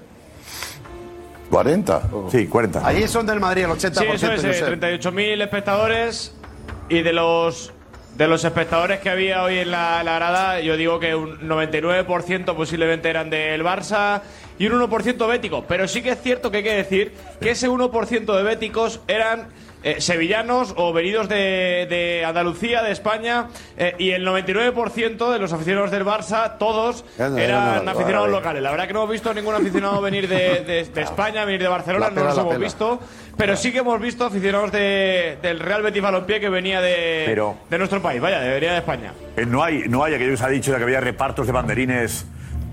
40. 1.51 2.03
Sí, 2.31 2.47
40. 2.47 2.87
Allí 2.87 3.07
son 3.09 3.27
del 3.27 3.41
Madrid 3.41 3.65
el 3.65 3.71
80%. 3.71 3.93
Sí, 3.93 4.07
eso 4.11 4.33
es, 4.33 4.45
eh, 4.45 4.49
Josep. 4.49 4.81
38.000 4.81 5.43
espectadores 5.43 6.35
y 6.89 7.03
de 7.03 7.13
los 7.13 7.75
de 8.17 8.29
los 8.29 8.45
espectadores 8.45 9.01
que 9.01 9.09
había 9.09 9.43
hoy 9.43 9.59
en 9.59 9.71
la, 9.71 10.03
la 10.03 10.15
grada, 10.17 10.61
yo 10.61 10.77
digo 10.77 11.01
que 11.01 11.15
un 11.15 11.39
99% 11.49 12.55
posiblemente 12.55 13.09
eran 13.09 13.31
del 13.31 13.65
Barça 13.65 14.21
y 14.59 14.67
un 14.67 14.81
1% 14.81 15.29
bético. 15.29 15.65
Pero 15.67 15.89
sí 15.89 16.03
que 16.03 16.11
es 16.11 16.21
cierto 16.21 16.51
que 16.51 16.59
hay 16.59 16.63
que 16.65 16.75
decir 16.75 17.13
que 17.41 17.51
ese 17.51 17.69
1% 17.69 18.37
de 18.37 18.43
béticos 18.43 19.01
eran 19.09 19.49
eh, 19.85 20.01
sevillanos 20.01 20.75
o 20.77 20.93
venidos 20.93 21.29
de, 21.29 21.87
de 21.91 22.25
Andalucía, 22.25 22.83
de 22.85 22.93
España, 22.93 23.49
eh, 23.77 23.97
y 23.99 24.11
el 24.13 24.25
99% 24.25 25.33
de 25.33 25.39
los 25.41 25.53
aficionados 25.53 25.91
del 25.91 26.05
Barça, 26.05 26.57
todos, 26.59 27.05
eran 27.19 27.85
no, 27.85 27.91
aficionados 27.91 28.29
no, 28.29 28.37
locales. 28.37 28.63
La 28.63 28.71
verdad 28.71 28.87
que 28.87 28.93
no 28.93 29.01
hemos 29.01 29.11
visto 29.11 29.35
ningún 29.35 29.55
aficionado 29.57 30.01
venir 30.01 30.29
de, 30.29 30.61
de- 30.61 30.85
de 30.85 31.01
España, 31.03 31.45
venir 31.45 31.63
de 31.63 31.69
Barcelona, 31.69 32.11
no 32.11 32.23
los 32.25 32.39
hemos 32.39 32.53
pela. 32.55 32.65
visto, 32.65 33.01
pero 33.37 33.57
sí 33.57 33.73
que 33.73 33.79
hemos 33.79 34.01
visto 34.01 34.25
aficionados 34.25 34.71
de- 34.71 35.39
del 35.43 35.59
Real 35.59 35.83
Betis 35.83 36.01
Balompié 36.03 36.39
que 36.39 36.49
venía 36.49 36.81
de, 36.81 37.25
Pero- 37.27 37.57
de 37.69 37.79
nuestro 37.79 38.01
país, 38.01 38.21
vaya, 38.21 38.39
debería 38.39 38.71
de 38.73 38.79
España. 38.79 39.13
Eh, 39.37 39.45
no 39.47 39.65
hay, 39.65 39.85
no 39.89 40.05
hay 40.05 40.15
aquello 40.15 40.31
que 40.31 40.37
se 40.37 40.45
ha 40.45 40.49
dicho 40.49 40.71
de 40.71 40.79
que 40.79 40.85
había 40.85 41.01
repartos 41.01 41.45
de 41.47 41.53
banderines 41.53 42.25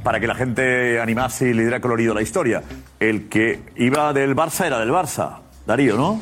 para 0.04 0.20
que 0.20 0.28
la 0.28 0.36
gente 0.36 1.00
animase 1.02 1.50
y 1.50 1.54
le 1.54 1.64
diera 1.64 1.80
colorido 1.82 2.12
a 2.14 2.16
la 2.16 2.22
historia. 2.22 2.64
El 3.00 3.28
que 3.30 3.60
iba 3.76 4.12
del 4.14 4.36
Barça 4.36 4.66
era 4.66 4.80
del 4.80 4.92
Barça. 4.92 5.40
Darío, 5.66 5.96
¿no? 5.98 6.20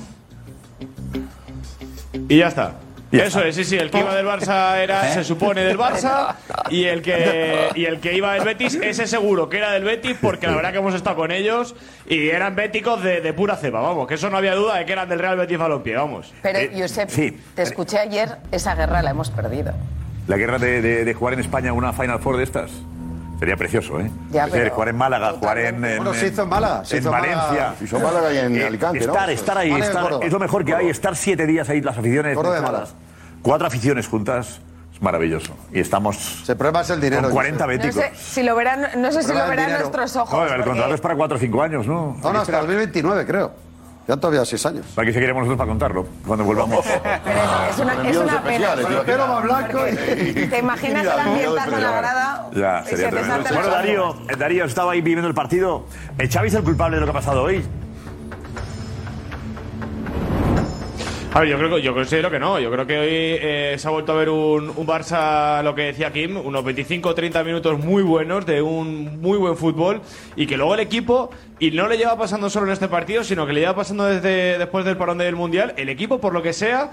Y 2.29 2.37
ya 2.39 2.47
está. 2.47 2.73
Ya 3.09 3.23
Eso 3.23 3.37
está. 3.39 3.47
es, 3.47 3.55
sí, 3.55 3.63
sí, 3.63 3.77
el 3.77 3.89
que 3.89 3.99
iba 3.99 4.13
del 4.13 4.25
Barça 4.25 4.75
era, 4.79 5.01
se 5.13 5.23
supone, 5.23 5.61
del 5.63 5.77
Barça 5.77 6.35
y 6.69 6.83
el 6.83 7.01
que 7.01 7.69
y 7.75 7.85
el 7.85 8.01
que 8.01 8.13
iba 8.13 8.33
del 8.33 8.43
Betis, 8.43 8.75
ese 8.75 9.07
seguro 9.07 9.47
que 9.47 9.57
era 9.59 9.71
del 9.71 9.85
Betis 9.85 10.17
porque 10.21 10.45
la 10.45 10.55
verdad 10.55 10.73
que 10.73 10.79
hemos 10.79 10.93
estado 10.93 11.15
con 11.15 11.31
ellos 11.31 11.73
y 12.09 12.27
eran 12.27 12.55
béticos 12.55 13.01
de, 13.01 13.21
de 13.21 13.31
pura 13.31 13.55
cepa, 13.55 13.79
vamos, 13.79 14.07
que 14.09 14.15
eso 14.15 14.29
no 14.29 14.35
había 14.35 14.55
duda 14.55 14.75
de 14.79 14.85
que 14.85 14.91
eran 14.91 15.07
del 15.07 15.19
Real 15.19 15.37
Betis 15.37 15.57
Balompié, 15.57 15.95
vamos. 15.95 16.33
Pero, 16.41 16.59
Eh, 16.59 16.71
Josep, 16.77 17.07
sí. 17.09 17.39
te 17.55 17.61
escuché 17.61 17.97
ayer, 17.97 18.29
esa 18.51 18.75
guerra 18.75 19.01
la 19.01 19.11
hemos 19.11 19.29
perdido. 19.31 19.71
La 20.27 20.35
guerra 20.35 20.59
de, 20.59 20.81
de- 20.81 21.05
de 21.05 21.13
jugar 21.13 21.33
en 21.35 21.39
España 21.39 21.71
una 21.71 21.93
Final 21.93 22.19
Four 22.19 22.35
de 22.35 22.43
estas. 22.43 22.71
Sería 23.39 23.55
precioso, 23.55 23.99
¿eh? 23.99 24.09
Ya, 24.31 24.45
Es 24.45 24.51
decir, 24.51 24.63
pero- 24.63 24.73
jugar 24.75 24.89
en 24.89 24.95
Málaga, 24.97 25.31
jugar 25.33 25.57
en, 25.59 25.85
en- 25.85 25.97
Bueno, 25.97 26.13
se 26.13 26.27
hizo 26.27 26.41
en 26.43 26.49
Málaga, 26.49 26.83
se 26.85 26.95
en 26.97 27.01
hizo 27.03 27.09
en 27.09 27.21
Valencia. 27.21 27.73
Se 27.77 27.85
hizo 27.85 27.97
en 27.97 28.03
Málaga 28.03 28.33
y 28.33 28.37
en 28.39 28.55
Eh, 28.57 28.65
Alicante, 28.65 28.99
¿no? 29.05 29.05
estar, 29.13 29.29
estar 29.29 29.57
ahí, 29.59 29.69
Málaga 29.71 29.85
y 29.85 29.89
estar- 29.89 30.03
Córdoba. 30.03 30.25
es 30.25 30.33
lo 30.33 30.39
mejor 30.39 30.65
que 30.65 30.73
hay, 30.75 30.89
estar 30.89 31.15
siete 31.15 31.45
días 31.45 31.69
ahí, 31.69 31.81
las 31.81 31.97
aficiones. 31.97 32.35
Córdoba 32.35 32.55
mezcladas. 32.61 32.89
Málaga. 32.93 33.41
Cuatro 33.43 33.67
aficiones 33.67 34.07
juntas, 34.07 34.59
es 34.93 35.01
maravilloso. 35.01 35.53
Y 35.71 35.79
estamos 35.79 36.43
El 36.49 36.57
problema 36.57 36.81
es 36.81 36.89
el 36.89 36.99
dinero. 36.99 37.21
con 37.23 37.31
40 37.33 37.63
Josep. 37.65 37.77
No 37.79 37.83
béticos. 37.83 38.17
sé 38.19 38.23
si 38.33 38.43
lo 38.43 38.55
verán, 38.55 38.87
no 38.97 39.11
sé 39.11 39.21
si 39.21 39.27
Prueba 39.27 39.43
lo 39.45 39.49
verán 39.51 39.71
nuestros 39.71 40.15
ojos. 40.15 40.33
No, 40.33 40.43
el 40.45 40.49
porque- 40.49 40.63
contrato 40.65 40.95
es 40.95 41.01
para 41.01 41.15
4 41.15 41.37
o 41.37 41.39
5 41.39 41.61
años, 41.61 41.85
¿no? 41.85 42.17
No, 42.23 42.33
no, 42.33 42.39
hasta 42.41 42.53
el 42.59 42.65
2029, 42.65 43.25
creo. 43.27 43.66
Ya 44.07 44.15
todavía 44.15 44.45
seis 44.45 44.65
años. 44.65 44.85
Para 44.95 45.05
que 45.05 45.13
seguiremos 45.13 45.41
nosotros 45.41 45.57
para 45.57 45.69
contarlo, 45.69 46.07
cuando 46.25 46.45
volvamos. 46.45 46.85
Pero 47.03 47.39
es, 47.39 47.75
es 47.75 47.79
una, 47.79 48.09
es 48.09 48.17
una 48.17 48.41
pena. 48.41 48.75
pelo 49.05 49.27
más 49.27 49.43
blanco 49.43 49.79
y... 49.87 50.33
¿Te 50.47 50.59
imaginas 50.59 51.03
el 51.03 51.09
ambientazo 51.19 51.75
en 51.75 51.83
la 51.83 51.91
grada? 51.91 52.49
Ya, 52.55 52.83
sería 52.85 53.09
se 53.09 53.15
tremendo. 53.15 53.49
Bueno, 53.53 53.69
Darío, 53.69 54.15
Darío 54.37 54.65
estaba 54.65 54.93
ahí 54.93 55.01
viviendo 55.01 55.27
el 55.27 55.33
partido. 55.33 55.85
¿El 56.17 56.29
Xavi 56.29 56.47
es 56.47 56.53
el 56.53 56.63
culpable 56.63 56.95
de 56.95 57.01
lo 57.01 57.05
que 57.07 57.11
ha 57.11 57.13
pasado 57.21 57.43
hoy? 57.43 57.65
A 61.33 61.41
ver, 61.41 61.49
yo 61.49 61.57
creo 61.57 61.77
yo 61.77 61.93
considero 61.93 62.31
que 62.31 62.39
no. 62.39 62.59
Yo 62.59 62.71
creo 62.71 62.87
que 62.87 62.97
hoy 62.97 63.07
eh, 63.11 63.75
se 63.77 63.87
ha 63.87 63.91
vuelto 63.91 64.13
a 64.13 64.15
ver 64.15 64.29
un, 64.29 64.69
un 64.75 64.87
Barça, 64.87 65.61
lo 65.61 65.75
que 65.75 65.83
decía 65.83 66.11
Kim, 66.11 66.37
unos 66.37 66.63
25 66.63 67.09
o 67.09 67.13
30 67.13 67.43
minutos 67.43 67.77
muy 67.77 68.01
buenos 68.01 68.45
de 68.45 68.61
un 68.61 69.21
muy 69.21 69.37
buen 69.37 69.55
fútbol 69.55 70.01
y 70.35 70.47
que 70.47 70.57
luego 70.57 70.73
el 70.73 70.79
equipo, 70.79 71.29
y 71.59 71.71
no 71.71 71.87
le 71.87 71.97
lleva 71.97 72.17
pasando 72.17 72.49
solo 72.49 72.67
en 72.67 72.73
este 72.73 72.87
partido, 72.87 73.23
sino 73.23 73.45
que 73.45 73.53
le 73.53 73.59
lleva 73.59 73.75
pasando 73.75 74.05
desde 74.05 74.57
después 74.57 74.85
del 74.85 74.97
parón 74.97 75.17
del 75.17 75.35
Mundial, 75.35 75.73
el 75.77 75.89
equipo, 75.89 76.19
por 76.19 76.33
lo 76.33 76.41
que 76.41 76.53
sea, 76.53 76.91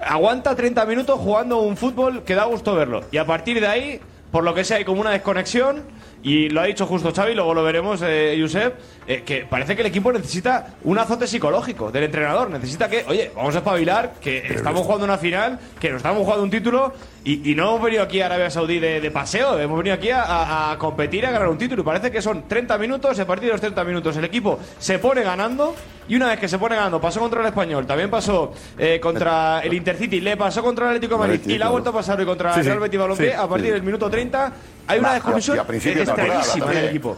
aguanta 0.00 0.54
30 0.54 0.84
minutos 0.86 1.18
jugando 1.18 1.60
un 1.60 1.76
fútbol 1.76 2.22
que 2.24 2.34
da 2.34 2.44
gusto 2.44 2.74
verlo. 2.74 3.02
Y 3.10 3.16
a 3.16 3.26
partir 3.26 3.60
de 3.60 3.66
ahí, 3.66 4.00
por 4.30 4.44
lo 4.44 4.54
que 4.54 4.64
sea, 4.64 4.76
hay 4.76 4.84
como 4.84 5.00
una 5.00 5.10
desconexión. 5.10 5.82
Y 6.24 6.48
lo 6.50 6.60
ha 6.60 6.64
dicho 6.64 6.86
justo 6.86 7.12
Xavi, 7.12 7.34
luego 7.34 7.52
lo 7.52 7.64
veremos, 7.64 8.00
eh, 8.04 8.38
Josep, 8.40 8.74
eh, 9.08 9.22
que 9.26 9.44
parece 9.44 9.74
que 9.74 9.82
el 9.82 9.88
equipo 9.88 10.12
necesita 10.12 10.74
un 10.84 10.96
azote 10.96 11.26
psicológico 11.26 11.90
del 11.90 12.04
entrenador. 12.04 12.48
Necesita 12.48 12.88
que, 12.88 13.04
oye, 13.08 13.32
vamos 13.34 13.54
a 13.56 13.58
espabilar, 13.58 14.12
que 14.20 14.38
estamos 14.54 14.82
jugando 14.82 15.04
una 15.04 15.18
final, 15.18 15.58
que 15.80 15.88
nos 15.90 15.96
estamos 15.96 16.22
jugando 16.22 16.44
un 16.44 16.50
título 16.50 16.92
y, 17.24 17.50
y 17.50 17.54
no 17.56 17.70
hemos 17.70 17.82
venido 17.82 18.04
aquí 18.04 18.20
a 18.20 18.26
Arabia 18.26 18.50
Saudí 18.50 18.78
de, 18.78 19.00
de 19.00 19.10
paseo, 19.10 19.58
hemos 19.58 19.76
venido 19.78 19.94
aquí 19.96 20.10
a, 20.10 20.22
a- 20.22 20.72
a 20.72 20.78
competir, 20.78 21.26
a 21.26 21.32
ganar 21.32 21.48
un 21.48 21.58
título. 21.58 21.82
Y 21.82 21.84
parece 21.84 22.12
que 22.12 22.22
son 22.22 22.46
30 22.46 22.78
minutos, 22.78 23.18
y 23.18 23.20
a 23.20 23.26
partir 23.26 23.46
de 23.46 23.52
los 23.54 23.60
30 23.60 23.82
minutos 23.82 24.16
el 24.16 24.24
equipo 24.24 24.60
se 24.78 25.00
pone 25.00 25.22
ganando 25.22 25.74
y 26.08 26.14
una 26.16 26.28
vez 26.28 26.38
que 26.38 26.48
se 26.48 26.58
pone 26.58 26.76
ganando, 26.76 27.00
pasó 27.00 27.18
contra 27.20 27.40
el 27.40 27.46
Español, 27.46 27.84
también 27.86 28.10
pasó 28.10 28.52
eh, 28.78 29.00
contra 29.00 29.60
el 29.60 29.72
Intercity, 29.74 30.20
le 30.20 30.36
pasó 30.36 30.62
contra 30.62 30.84
el 30.86 30.90
Atlético 30.96 31.14
de 31.14 31.18
Madrid 31.28 31.40
y 31.50 31.58
la 31.58 31.66
ha 31.66 31.70
vuelto 31.70 31.90
a 31.90 31.92
pasar 31.92 32.18
hoy 32.20 32.26
contra 32.26 32.54
Sí, 32.54 32.60
el. 32.60 32.66
Real 32.66 32.78
Betis 32.80 33.00
Balompié. 33.00 33.30
Sí, 33.30 33.34
a 33.36 33.48
partir 33.48 33.66
sí. 33.66 33.72
del 33.72 33.82
minuto 33.82 34.08
30 34.10 34.52
hay 34.86 34.98
una 34.98 35.14
desconexión 35.14 35.58
extrañísima 35.58 36.72
en 36.72 36.78
el 36.78 36.84
equipo. 36.86 37.16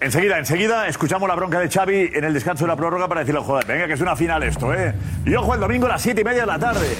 enseguida, 0.00 0.38
enseguida 0.38 0.88
escuchamos 0.88 1.28
la 1.28 1.34
bronca 1.34 1.60
de 1.60 1.68
Xavi 1.68 2.10
en 2.14 2.24
el 2.24 2.32
descanso 2.32 2.64
de 2.64 2.68
la 2.68 2.76
prórroga 2.76 3.08
para 3.08 3.20
decirle, 3.20 3.40
joder, 3.42 3.66
venga, 3.66 3.86
que 3.86 3.94
es 3.94 4.00
una 4.00 4.16
final 4.16 4.42
esto, 4.42 4.72
¿eh? 4.74 4.94
Y 5.26 5.34
ojo, 5.34 5.54
el 5.54 5.60
domingo 5.60 5.86
a 5.86 5.90
las 5.90 6.02
siete 6.02 6.22
y 6.22 6.24
media 6.24 6.42
de 6.42 6.46
la 6.46 6.58
tarde. 6.58 6.96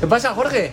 ¿Qué 0.00 0.06
pasa, 0.06 0.32
Jorge? 0.32 0.72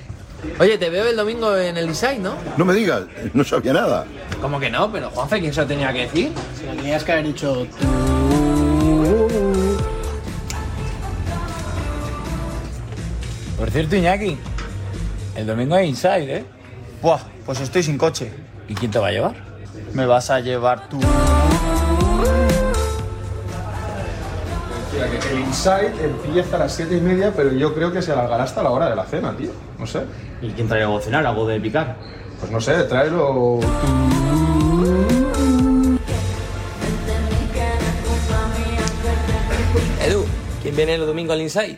Oye, 0.59 0.77
te 0.77 0.89
veo 0.89 1.05
el 1.05 1.17
domingo 1.17 1.57
en 1.57 1.75
el 1.75 1.87
Inside, 1.87 2.19
¿no? 2.19 2.35
No 2.55 2.63
me 2.63 2.73
digas, 2.73 3.03
no 3.33 3.43
sabía 3.43 3.73
nada. 3.73 4.05
¿Cómo 4.41 4.59
que 4.59 4.69
no? 4.69 4.89
Pero 4.89 5.09
Juanfe, 5.09 5.41
¿quién 5.41 5.53
se 5.53 5.61
lo 5.61 5.67
tenía 5.67 5.91
que 5.91 6.01
decir? 6.01 6.31
Si 6.57 6.65
lo 6.65 6.73
tenías 6.73 7.03
que 7.03 7.11
haber 7.11 7.25
dicho 7.25 7.65
tú. 7.65 8.06
Cierto, 13.77 13.95
Iñaki, 13.95 14.35
el 15.35 15.45
domingo 15.45 15.75
hay 15.75 15.89
Inside, 15.89 16.37
¿eh? 16.37 16.43
Buah, 16.99 17.19
pues 17.45 17.61
estoy 17.61 17.83
sin 17.83 17.95
coche. 17.95 18.33
¿Y 18.67 18.73
quién 18.73 18.89
te 18.89 18.97
va 18.97 19.09
a 19.09 19.11
llevar? 19.11 19.35
Me 19.93 20.07
vas 20.07 20.31
a 20.31 20.39
llevar 20.39 20.89
tú. 20.89 20.99
que 20.99 21.05
el 25.31 25.41
Inside 25.41 25.93
empieza 26.03 26.55
a 26.55 26.59
las 26.59 26.73
7 26.73 26.97
y 26.97 27.01
media, 27.01 27.31
pero 27.35 27.51
yo 27.51 27.75
creo 27.75 27.91
que 27.91 28.01
se 28.01 28.11
alargará 28.11 28.45
hasta 28.45 28.63
la 28.63 28.71
hora 28.71 28.89
de 28.89 28.95
la 28.95 29.05
cena, 29.05 29.37
tío. 29.37 29.51
No 29.77 29.85
sé. 29.85 30.01
¿Y 30.41 30.49
quién 30.53 30.67
trae 30.67 30.81
algo 30.81 30.97
a 30.97 31.01
cenar? 31.01 31.23
¿Algo 31.27 31.45
de 31.45 31.61
picar? 31.61 31.97
Pues 32.39 32.51
no 32.51 32.59
sé, 32.59 32.81
tráelo. 32.85 33.59
Edu, 40.03 40.25
¿quién 40.63 40.75
viene 40.75 40.95
el 40.95 41.05
domingo 41.05 41.33
al 41.33 41.41
Inside? 41.41 41.77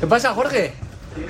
¿Qué 0.00 0.06
pasa, 0.06 0.32
Jorge? 0.32 0.72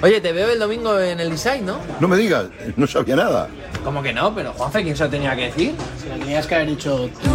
Oye, 0.02 0.20
te 0.20 0.32
veo 0.32 0.50
el 0.50 0.58
domingo 0.58 1.00
en 1.00 1.18
el 1.18 1.28
Inside, 1.28 1.62
¿no? 1.62 1.78
No 2.00 2.08
me 2.08 2.16
digas, 2.18 2.46
no 2.76 2.86
sabía 2.86 3.16
nada. 3.16 3.48
¿Cómo 3.82 4.02
que 4.02 4.12
no? 4.12 4.34
Pero 4.34 4.52
Juanfe, 4.52 4.82
¿quién 4.82 4.94
se 4.94 5.04
lo 5.04 5.10
tenía 5.10 5.34
que 5.34 5.46
decir? 5.46 5.74
Si 6.02 6.08
lo 6.08 6.16
tenías 6.16 6.46
que 6.46 6.54
haber 6.54 6.68
dicho 6.68 7.08
tú. 7.08 7.30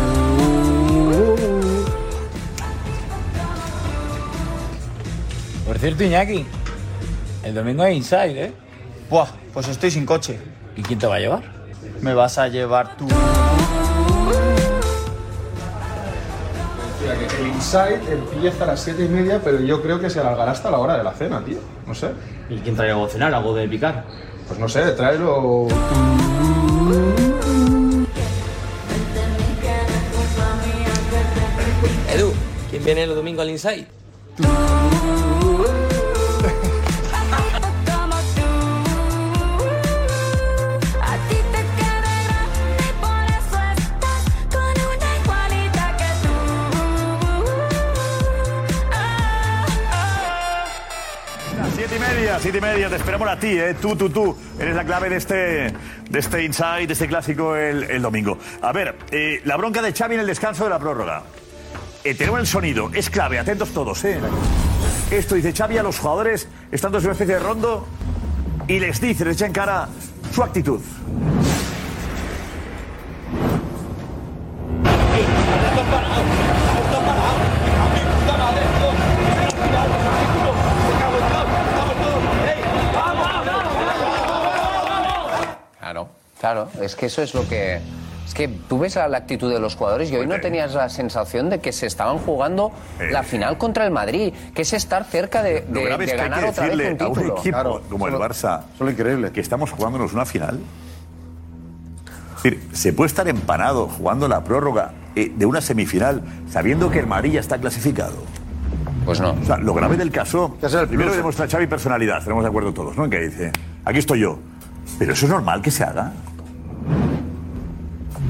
Por 5.65 5.79
cierto, 5.79 6.03
Iñaki, 6.03 6.45
el 7.43 7.55
domingo 7.55 7.81
hay 7.81 7.95
Inside, 7.97 8.45
¿eh? 8.45 8.53
Buah, 9.09 9.27
pues 9.53 9.67
estoy 9.67 9.89
sin 9.89 10.05
coche. 10.05 10.39
¿Y 10.75 10.83
quién 10.83 10.99
te 10.99 11.07
va 11.07 11.15
a 11.15 11.19
llevar? 11.19 11.43
Me 12.01 12.13
vas 12.13 12.37
a 12.37 12.47
llevar 12.47 12.95
tú. 12.95 13.07
Que 17.17 17.25
el 17.25 17.47
Inside 17.47 18.01
empieza 18.11 18.63
a 18.63 18.67
las 18.67 18.81
7 18.81 19.05
y 19.05 19.07
media, 19.07 19.41
pero 19.43 19.59
yo 19.59 19.81
creo 19.81 19.99
que 19.99 20.09
se 20.09 20.19
alargará 20.19 20.51
hasta 20.51 20.69
la 20.71 20.79
hora 20.79 20.97
de 20.97 21.03
la 21.03 21.11
cena, 21.11 21.43
tío. 21.43 21.57
No 21.85 21.93
sé. 21.93 22.09
¿Y 22.49 22.57
quién 22.57 22.75
trae 22.75 22.91
algo 22.91 23.05
a 23.05 23.09
cenar? 23.09 23.33
¿Algo 23.33 23.53
de 23.55 23.67
picar? 23.67 24.05
Pues 24.47 24.59
no 24.59 24.67
sé, 24.67 24.91
tráelo. 24.91 25.67
Edu, 32.13 32.31
¿quién 32.69 32.83
viene 32.83 33.03
el 33.03 33.15
domingo 33.15 33.41
al 33.41 33.49
Inside? 33.49 33.87
Siete 52.39 52.57
y 52.57 52.61
media, 52.61 52.89
te 52.89 52.95
esperamos 52.95 53.27
a 53.27 53.37
ti, 53.37 53.57
¿eh? 53.59 53.75
Tú, 53.79 53.95
tú, 53.95 54.09
tú. 54.09 54.37
Eres 54.59 54.75
la 54.75 54.83
clave 54.83 55.09
de 55.09 55.17
este, 55.17 55.35
de 55.35 56.19
este 56.19 56.43
Inside, 56.43 56.87
de 56.87 56.93
este 56.93 57.07
clásico 57.07 57.55
el, 57.55 57.83
el 57.83 58.01
domingo. 58.01 58.37
A 58.61 58.71
ver, 58.71 58.95
eh, 59.11 59.41
la 59.45 59.57
bronca 59.57 59.81
de 59.81 59.93
Xavi 59.93 60.15
en 60.15 60.21
el 60.21 60.27
descanso 60.27 60.63
de 60.63 60.69
la 60.69 60.79
prórroga. 60.79 61.23
Eh, 62.03 62.15
tenemos 62.15 62.39
el 62.39 62.47
sonido, 62.47 62.89
es 62.93 63.09
clave, 63.09 63.39
atentos 63.39 63.69
todos, 63.73 64.03
¿eh? 64.03 64.19
Esto 65.11 65.35
dice 65.35 65.53
Xavi 65.53 65.77
a 65.77 65.83
los 65.83 65.99
jugadores, 65.99 66.47
estando 66.71 66.97
en 66.97 67.05
una 67.05 67.13
especie 67.13 67.35
de 67.35 67.39
rondo, 67.39 67.87
y 68.67 68.79
les 68.79 68.99
dice, 68.99 69.25
les 69.25 69.35
echa 69.35 69.45
en 69.45 69.53
cara 69.53 69.87
su 70.33 70.43
actitud. 70.43 70.81
Es 86.85 86.95
que 86.95 87.07
eso 87.07 87.21
es 87.21 87.33
lo 87.33 87.47
que... 87.47 87.79
Es 88.25 88.33
que 88.33 88.47
tú 88.47 88.79
ves 88.79 88.95
la, 88.95 89.09
la 89.09 89.17
actitud 89.17 89.51
de 89.51 89.59
los 89.59 89.75
jugadores 89.75 90.09
y 90.09 90.15
hoy 90.15 90.25
no 90.25 90.39
tenías 90.39 90.73
la 90.73 90.87
sensación 90.87 91.49
de 91.49 91.59
que 91.59 91.73
se 91.73 91.87
estaban 91.87 92.17
jugando 92.19 92.71
la 93.11 93.21
final 93.21 93.57
contra 93.57 93.83
el 93.83 93.91
Madrid, 93.91 94.33
que 94.55 94.61
es 94.61 94.71
estar 94.71 95.03
cerca 95.03 95.43
de, 95.43 95.65
Lo 95.69 95.81
de- 95.81 95.85
grave 95.85 96.05
de 96.05 96.11
es 96.11 96.15
que 96.15 96.21
hay 96.21 96.29
ganar 96.29 96.49
otra 96.49 96.67
vez 96.67 96.77
decirle 96.77 96.93
un 96.93 97.01
a 97.01 97.07
un 97.07 97.13
título. 97.15 97.37
equipo 97.37 97.81
como 97.89 98.07
el 98.07 98.13
Barça 98.13 98.61
increíble. 98.89 99.31
que 99.33 99.41
estamos 99.41 99.71
jugándonos 99.71 100.13
una 100.13 100.25
final. 100.25 100.57
Es 102.37 102.43
decir, 102.43 102.61
se 102.71 102.93
puede 102.93 103.07
estar 103.07 103.27
empanado 103.27 103.87
jugando 103.89 104.27
la 104.29 104.41
prórroga 104.43 104.93
eh, 105.15 105.31
de 105.35 105.45
una 105.45 105.59
semifinal 105.61 106.21
sabiendo 106.49 106.89
que 106.89 106.99
el 106.99 107.07
Madrid 107.07 107.33
ya 107.33 107.39
está 107.41 107.57
clasificado. 107.57 108.15
Pues 109.05 109.19
no. 109.19 109.31
O 109.33 109.45
sea, 109.45 109.57
lo 109.57 109.73
grave 109.73 109.97
del 109.97 110.11
caso, 110.11 110.57
es 110.61 110.73
el 110.73 110.87
primero 110.87 111.13
demuestra 111.13 111.45
Xavi 111.47 111.67
personalidad, 111.67 112.23
tenemos 112.23 112.43
de 112.43 112.49
acuerdo 112.49 112.73
todos, 112.73 112.95
¿no? 112.95 113.03
En 113.03 113.11
que 113.11 113.19
dice, 113.19 113.51
aquí 113.83 113.99
estoy 113.99 114.21
yo. 114.21 114.39
Pero 114.97 115.11
eso 115.11 115.25
es 115.25 115.31
normal 115.31 115.61
que 115.61 115.71
se 115.71 115.83
haga. 115.83 116.13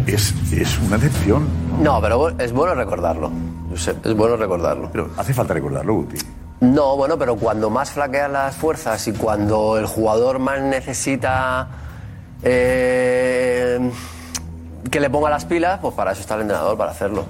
Es, 0.07 0.33
es 0.51 0.79
una 0.79 0.97
decepción. 0.97 1.47
No, 1.81 2.01
pero 2.01 2.29
es 2.37 2.51
bueno 2.51 2.75
recordarlo. 2.75 3.31
Josep, 3.69 4.05
es 4.05 4.15
bueno 4.15 4.35
recordarlo. 4.35 4.89
Pero 4.91 5.09
hace 5.17 5.33
falta 5.33 5.53
recordarlo, 5.53 5.93
Guti. 5.95 6.17
No, 6.61 6.95
bueno, 6.97 7.17
pero 7.17 7.35
cuando 7.35 7.69
más 7.69 7.91
flaquean 7.91 8.33
las 8.33 8.55
fuerzas 8.55 9.05
y 9.07 9.13
cuando 9.13 9.77
el 9.77 9.85
jugador 9.85 10.39
más 10.39 10.61
necesita 10.61 11.67
eh, 12.43 13.91
que 14.89 14.99
le 14.99 15.09
ponga 15.09 15.29
las 15.29 15.45
pilas, 15.45 15.79
pues 15.81 15.93
para 15.93 16.11
eso 16.11 16.21
está 16.21 16.35
el 16.35 16.41
entrenador, 16.41 16.77
para 16.77 16.91
hacerlo. 16.91 17.25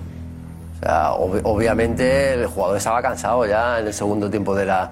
O 0.75 0.79
sea, 0.85 1.11
ob- 1.11 1.41
obviamente 1.43 2.33
el 2.33 2.47
jugador 2.47 2.77
estaba 2.77 3.01
cansado 3.01 3.45
ya 3.45 3.79
en 3.79 3.87
el 3.87 3.93
segundo 3.93 4.29
tiempo 4.29 4.53
de 4.55 4.65
la, 4.65 4.91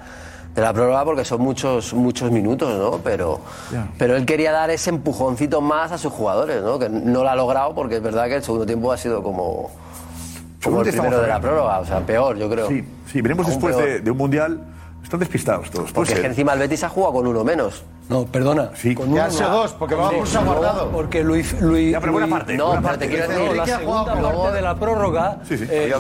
de 0.56 0.62
la 0.62 0.74
prórroga 0.74 1.06
porque 1.06 1.24
son 1.24 1.42
muchos, 1.42 1.94
muchos 1.94 2.32
minutos, 2.32 2.78
¿no? 2.78 3.00
Pero, 3.04 3.40
pero 3.98 4.16
él 4.16 4.26
quería 4.26 4.52
dar 4.52 4.70
ese 4.70 4.90
empujoncito 4.90 5.62
más 5.62 5.92
a 5.92 5.98
sus 5.98 6.12
jugadores, 6.12 6.62
¿no? 6.62 6.78
Que 6.78 6.90
no 6.90 7.24
lo 7.24 7.30
ha 7.30 7.36
logrado 7.36 7.74
porque 7.74 7.98
es 7.98 8.02
verdad 8.02 8.28
que 8.28 8.36
el 8.36 8.44
segundo 8.44 8.66
tiempo 8.66 8.92
ha 8.92 8.98
sido 8.98 9.24
como, 9.24 9.72
como 10.64 10.82
el 10.82 10.90
primero 10.90 11.22
de 11.22 11.28
la 11.28 11.40
prórroga, 11.40 11.80
o 11.80 11.86
sea, 11.86 12.02
peor, 12.02 12.38
yo 12.38 12.50
creo. 12.50 12.68
Sí, 12.68 12.84
sí, 13.12 13.22
venimos 13.22 13.46
Aún 13.46 13.56
después 13.56 14.04
de 14.04 14.12
un 14.12 14.18
mundial 14.18 14.62
Están 15.04 15.20
despistados 15.20 15.70
todos. 15.72 15.92
Porque 15.92 16.14
es 16.14 16.20
que 16.20 16.28
encima 16.28 16.54
el 16.54 16.60
Betis 16.60 16.84
ha 16.84 16.90
jugado 16.90 17.14
con 17.16 17.28
uno 17.28 17.44
menos. 17.44 17.84
No, 18.08 18.26
perdona. 18.26 18.72
Sí. 18.76 18.94
Con 18.94 19.14
Ya 19.14 19.28
uno 19.30 19.40
no. 19.40 19.50
dos, 19.50 19.74
porque 19.74 19.96
va 19.96 20.10
Sí, 20.10 20.16
no, 20.36 20.44
guardado. 20.46 20.90
Porque 20.92 21.24
Luis. 21.24 21.60
Luis 21.62 21.92
Ya, 21.94 22.00
pero 22.00 22.12
buena 22.14 22.28
Luis- 22.28 22.38
parte, 22.40 22.58
No, 22.58 22.66
buena 22.68 22.82
pero 22.82 22.90
parte. 22.92 23.06
te 23.08 23.12
quiero 23.12 23.28
No, 23.28 23.34
decir 23.40 23.56
la 23.56 23.64
ha 23.64 23.66
jugado 23.80 24.06
segunda 24.06 24.32
parte 24.44 24.56
de 24.56 24.62
la 24.62 24.76
prórroga, 24.76 25.38
Sí, 25.48 25.58
sí, 25.58 25.68
eh, 25.70 25.94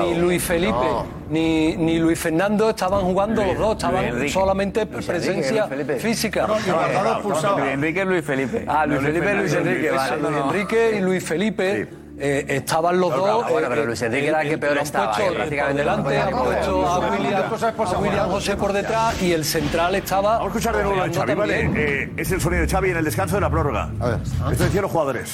ni, 0.00 0.14
Luis 0.14 0.42
Felipe 0.42 0.72
No. 0.72 1.06
ni, 1.30 1.76
ni 1.76 1.98
Luis 1.98 2.18
Fernando 2.18 2.70
estaban 2.70 3.00
jugando 3.02 3.44
los 3.44 3.58
dos, 3.58 3.72
estaban 3.72 4.02
Luis 4.02 4.14
Enrique. 4.14 4.32
solamente 4.32 4.86
Luis 4.86 5.06
presencia 5.06 5.68
Enrique, 5.70 5.94
física. 5.96 6.46
Y 6.66 7.22
pulsado. 7.22 7.58
Enrique 7.64 8.04
Luis 8.04 8.24
Felipe. 8.24 8.64
Ah, 8.68 8.86
Luis 8.86 9.00
Felipe 9.00 9.32
y 9.32 9.36
Luis 9.36 9.52
Enrique. 9.54 9.90
Luis 9.90 10.36
Enrique 10.44 10.96
y 10.96 11.00
Luis 11.00 11.24
Felipe 11.24 11.88
eh, 12.18 12.44
estaban 12.48 12.98
los 12.98 13.14
dos. 13.14 13.50
Bueno, 13.50 13.68
pero 13.68 13.82
eh, 13.82 13.86
Luis 13.86 14.02
Enrique 14.02 14.26
eh, 14.26 14.28
era 14.30 14.42
el 14.42 14.48
que 14.48 14.58
peor 14.58 14.78
estaba, 14.78 15.12
puesto 15.12 15.34
prácticamente 15.34 15.78
delante, 15.78 16.18
han 16.18 16.30
puesto 16.30 16.86
a 16.86 16.98
William, 17.10 17.42
a. 17.42 17.98
William 17.98 18.30
José 18.30 18.56
por 18.56 18.72
detrás 18.72 19.20
y 19.22 19.32
el 19.32 19.44
central 19.44 19.94
estaba. 19.94 20.38
Vamos 20.38 20.44
a 20.44 20.58
escuchar 20.58 20.76
de 20.76 20.82
nuevo 20.84 21.02
a 21.02 21.12
Xavi, 21.12 21.34
¿vale? 21.34 21.70
Eh, 21.74 22.12
es 22.16 22.32
el 22.32 22.40
sonido 22.40 22.62
de 22.62 22.68
Xavi 22.68 22.90
en 22.90 22.96
el 22.96 23.04
descanso 23.04 23.36
de 23.36 23.40
la 23.42 23.50
prórroga. 23.50 23.90
A 24.00 24.06
ver. 24.06 24.20
Esto 24.52 24.64
decían 24.64 24.82
los 24.82 24.90
jugadores. 24.90 25.30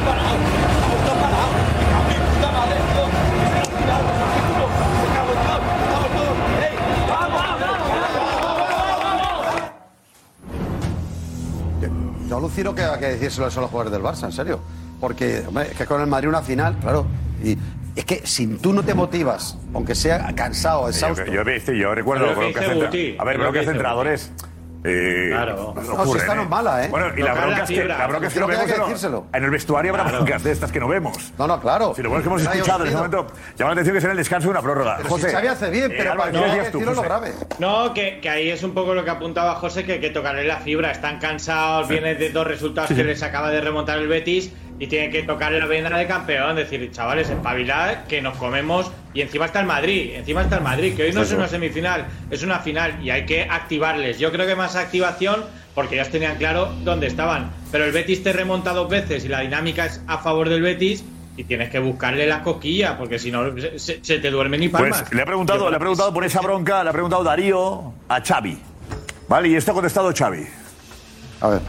Yo 0.00 0.12
alucino 0.12 0.77
que 12.74 12.82
hay 12.82 12.98
que 13.00 13.06
decírselo 13.06 13.46
eso 13.48 13.60
a 13.60 13.62
los 13.62 13.70
jugadores 13.70 13.92
del 13.92 14.02
Barça, 14.02 14.24
en 14.24 14.32
serio. 14.32 14.60
Porque, 15.00 15.42
hombre, 15.46 15.68
es 15.70 15.76
que 15.76 15.86
con 15.86 16.00
el 16.00 16.06
Madrid 16.06 16.28
una 16.28 16.42
final, 16.42 16.76
claro. 16.80 17.06
Y 17.42 17.56
es 17.94 18.04
que 18.04 18.26
si 18.26 18.46
tú 18.58 18.72
no 18.72 18.82
te 18.82 18.94
motivas, 18.94 19.56
aunque 19.74 19.94
sea 19.94 20.32
cansado, 20.34 20.82
Yo, 20.82 20.88
exhausto. 20.88 21.24
yo, 21.26 21.42
yo, 21.42 21.72
yo 21.72 21.94
recuerdo 21.94 22.26
Pero 22.26 22.40
lo 22.40 22.48
que 22.48 22.54
que 22.54 22.60
dice 22.60 22.74
Guti, 22.74 23.16
A 23.18 23.24
ver, 23.24 23.38
lo 23.38 23.52
que 23.52 23.60
que 23.60 23.64
entrenadores. 23.66 24.32
Eh, 24.84 25.28
Claro. 25.32 25.72
nos 25.74 25.86
No, 25.88 26.06
si 26.06 26.18
esta 26.18 26.34
no 26.36 26.42
es 26.42 26.48
mala, 26.48 26.84
¿eh? 26.84 26.88
Bueno, 26.88 27.06
y 27.16 27.20
la 27.20 27.30
Tocar 27.30 27.44
bronca 27.46 27.58
la 27.58 27.64
es 27.64 27.70
que, 27.70 27.84
la 27.84 28.06
bronca 28.06 28.26
es 28.28 28.34
que 28.34 28.40
no 28.40 28.46
vemos 28.46 28.64
que 28.66 28.78
decírselo. 28.78 29.26
En 29.32 29.44
el 29.44 29.50
vestuario 29.50 29.90
habrá 29.90 30.04
Claro. 30.04 30.18
broncas 30.18 30.44
de 30.44 30.52
estas 30.52 30.70
que 30.72 30.78
no 30.80 30.88
vemos. 30.88 31.32
No, 31.36 31.46
no, 31.48 31.60
claro. 31.60 31.92
Si 31.96 32.02
lo 32.02 32.10
bueno 32.10 32.20
es 32.20 32.28
que 32.28 32.44
hemos 32.44 32.54
escuchado 32.54 32.82
en 32.82 32.88
ese 32.88 32.96
momento, 32.96 33.26
llama 33.56 33.70
la 33.70 33.72
atención 33.72 33.94
que 33.94 34.00
será 34.00 34.12
el 34.12 34.18
descanso 34.18 34.46
de 34.46 34.50
una 34.52 34.62
prórroga. 34.62 34.94
Pero 34.98 35.08
si 35.08 35.14
José. 35.14 35.30
Xavi 35.32 35.46
hace 35.48 35.70
bien, 35.70 35.90
eh, 35.90 35.94
pero 35.98 36.12
Álvaro, 36.12 36.30
para 36.30 36.32
¿qué 36.32 36.38
no 36.48 36.54
decías 36.54 36.72
tú, 36.72 36.80
lo 36.80 37.02
grave. 37.02 37.32
No, 37.58 37.92
que, 37.92 38.20
que 38.20 38.30
ahí 38.30 38.50
es 38.50 38.62
un 38.62 38.72
poco 38.72 38.94
lo 38.94 39.04
que 39.04 39.10
apuntaba 39.10 39.56
José, 39.56 39.84
que 39.84 39.98
que 40.00 40.10
tocarle 40.10 40.44
la 40.44 40.58
fibra. 40.58 40.92
Están 40.92 41.18
cansados, 41.18 41.88
vienen 41.88 42.16
de 42.18 42.30
dos 42.30 42.46
resultados 42.46 42.90
que 42.90 43.02
les 43.02 43.22
acaba 43.22 43.50
de 43.50 43.60
remontar 43.60 43.98
el 43.98 44.06
Betis 44.06 44.52
y 44.78 44.86
tienen 44.86 45.10
que 45.10 45.22
tocarle 45.22 45.58
la 45.58 45.66
venda 45.66 45.96
de 45.96 46.06
campeón. 46.06 46.56
Decir, 46.56 46.90
chavales, 46.92 47.28
espabilad, 47.30 48.04
que 48.04 48.20
nos 48.22 48.36
comemos. 48.36 48.90
Y 49.14 49.20
encima 49.22 49.46
está 49.46 49.60
el 49.60 49.66
Madrid, 49.66 50.12
encima 50.14 50.42
está 50.42 50.56
el 50.58 50.62
Madrid, 50.62 50.94
que 50.96 51.04
hoy 51.04 51.12
no 51.12 51.22
es 51.22 51.32
una 51.32 51.48
semifinal, 51.48 52.06
es 52.30 52.42
una 52.42 52.58
final 52.60 53.02
y 53.02 53.10
hay 53.10 53.26
que 53.26 53.42
activarles. 53.42 54.18
Yo 54.18 54.30
creo 54.30 54.46
que 54.46 54.54
más 54.54 54.76
activación 54.76 55.44
porque 55.74 55.94
ellos 55.96 56.08
tenían 56.08 56.36
claro 56.36 56.72
dónde 56.84 57.06
estaban. 57.06 57.50
Pero 57.70 57.84
el 57.84 57.92
Betis 57.92 58.22
te 58.22 58.32
remonta 58.32 58.72
dos 58.72 58.88
veces 58.88 59.24
y 59.24 59.28
la 59.28 59.40
dinámica 59.40 59.86
es 59.86 60.02
a 60.06 60.18
favor 60.18 60.48
del 60.48 60.62
Betis. 60.62 61.04
Y 61.36 61.44
tienes 61.44 61.70
que 61.70 61.78
buscarle 61.78 62.26
la 62.26 62.42
coquilla, 62.42 62.98
porque 62.98 63.16
si 63.20 63.30
no 63.30 63.52
se, 63.76 63.78
se- 64.04 64.18
te 64.18 64.28
duermen 64.28 64.60
y 64.60 64.68
palmas. 64.68 65.02
Pues 65.02 65.12
le 65.14 65.22
ha 65.22 65.24
preguntado, 65.24 65.70
le 65.70 65.76
ha 65.76 65.78
preguntado 65.78 66.12
por 66.12 66.24
esa 66.24 66.40
bronca, 66.40 66.82
le 66.82 66.90
ha 66.90 66.92
preguntado 66.92 67.22
Darío 67.22 67.92
a 68.08 68.20
Xavi. 68.20 68.58
Vale, 69.28 69.48
y 69.48 69.54
esto 69.54 69.70
ha 69.70 69.74
contestado 69.74 70.12
Xavi. 70.12 70.44
A 71.40 71.48
ver. 71.48 71.60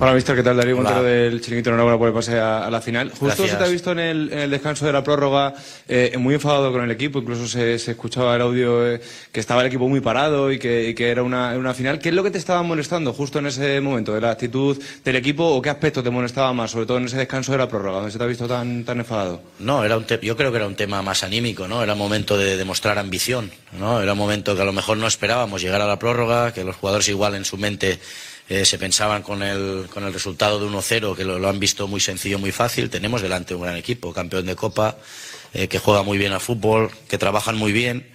Hola, 0.00 0.12
mister, 0.12 0.36
¿qué 0.36 0.44
tal? 0.44 0.56
Darío 0.56 0.78
Hola. 0.78 0.90
Montero 0.90 1.04
del 1.08 1.40
Chiringuito, 1.40 1.70
enhorabuena 1.70 1.98
por 1.98 2.06
el 2.08 2.14
pase 2.14 2.38
a, 2.38 2.66
a 2.66 2.70
la 2.70 2.80
final. 2.80 3.08
Justo 3.10 3.24
Gracias. 3.26 3.50
se 3.50 3.56
te 3.56 3.64
ha 3.64 3.66
visto 3.68 3.90
en 3.90 3.98
el, 3.98 4.32
en 4.32 4.38
el 4.40 4.50
descanso 4.50 4.86
de 4.86 4.92
la 4.92 5.02
prórroga 5.02 5.54
eh, 5.88 6.14
muy 6.18 6.34
enfadado 6.34 6.70
con 6.70 6.84
el 6.84 6.90
equipo, 6.92 7.18
incluso 7.18 7.48
se, 7.48 7.80
se 7.80 7.90
escuchaba 7.92 8.36
el 8.36 8.42
audio 8.42 8.86
eh, 8.94 9.00
que 9.32 9.40
estaba 9.40 9.62
el 9.62 9.66
equipo 9.66 9.88
muy 9.88 10.00
parado 10.00 10.52
y 10.52 10.58
que, 10.60 10.90
y 10.90 10.94
que 10.94 11.08
era 11.10 11.24
una, 11.24 11.56
una 11.58 11.74
final. 11.74 11.98
¿Qué 11.98 12.10
es 12.10 12.14
lo 12.14 12.22
que 12.22 12.30
te 12.30 12.38
estaba 12.38 12.62
molestando 12.62 13.12
justo 13.12 13.40
en 13.40 13.46
ese 13.46 13.80
momento? 13.80 14.14
¿De 14.14 14.20
la 14.20 14.30
actitud 14.30 14.80
del 15.04 15.16
equipo 15.16 15.44
o 15.44 15.60
qué 15.60 15.70
aspecto 15.70 16.00
te 16.00 16.10
molestaba 16.10 16.52
más, 16.52 16.70
sobre 16.70 16.86
todo 16.86 16.98
en 16.98 17.06
ese 17.06 17.16
descanso 17.16 17.50
de 17.50 17.58
la 17.58 17.68
prórroga, 17.68 17.96
donde 17.96 18.12
se 18.12 18.18
te 18.18 18.24
ha 18.24 18.28
visto 18.28 18.46
tan, 18.46 18.84
tan 18.84 18.98
enfadado? 19.00 19.40
No, 19.58 19.84
era 19.84 19.96
un 19.96 20.04
te- 20.04 20.20
yo 20.22 20.36
creo 20.36 20.52
que 20.52 20.58
era 20.58 20.66
un 20.68 20.76
tema 20.76 21.02
más 21.02 21.24
anímico, 21.24 21.66
¿no? 21.66 21.82
Era 21.82 21.96
momento 21.96 22.38
de 22.38 22.56
demostrar 22.56 22.98
ambición, 22.98 23.50
¿no? 23.76 24.00
Era 24.00 24.12
un 24.12 24.18
momento 24.18 24.54
que 24.54 24.62
a 24.62 24.66
lo 24.66 24.72
mejor 24.72 24.96
no 24.98 25.08
esperábamos 25.08 25.60
llegar 25.60 25.80
a 25.80 25.86
la 25.88 25.98
prórroga, 25.98 26.52
que 26.52 26.62
los 26.62 26.76
jugadores 26.76 27.08
igual 27.08 27.34
en 27.34 27.44
su 27.44 27.56
mente 27.56 27.98
eh, 28.48 28.64
se 28.64 28.78
pensaban 28.78 29.22
con 29.22 29.42
el, 29.42 29.88
con 29.92 30.04
el 30.04 30.12
resultado 30.12 30.58
de 30.58 30.66
1-0, 30.66 31.14
que 31.14 31.24
lo, 31.24 31.48
han 31.48 31.60
visto 31.60 31.86
muy 31.86 32.00
sencillo, 32.00 32.38
muy 32.38 32.52
fácil. 32.52 32.88
Tenemos 32.88 33.20
delante 33.20 33.54
un 33.54 33.62
gran 33.62 33.76
equipo, 33.76 34.12
campeón 34.14 34.46
de 34.46 34.56
Copa, 34.56 34.96
eh, 35.52 35.68
que 35.68 35.78
juega 35.78 36.02
muy 36.02 36.16
bien 36.16 36.32
al 36.32 36.40
fútbol, 36.40 36.90
que 37.08 37.18
trabajan 37.18 37.56
muy 37.56 37.72
bien. 37.72 38.08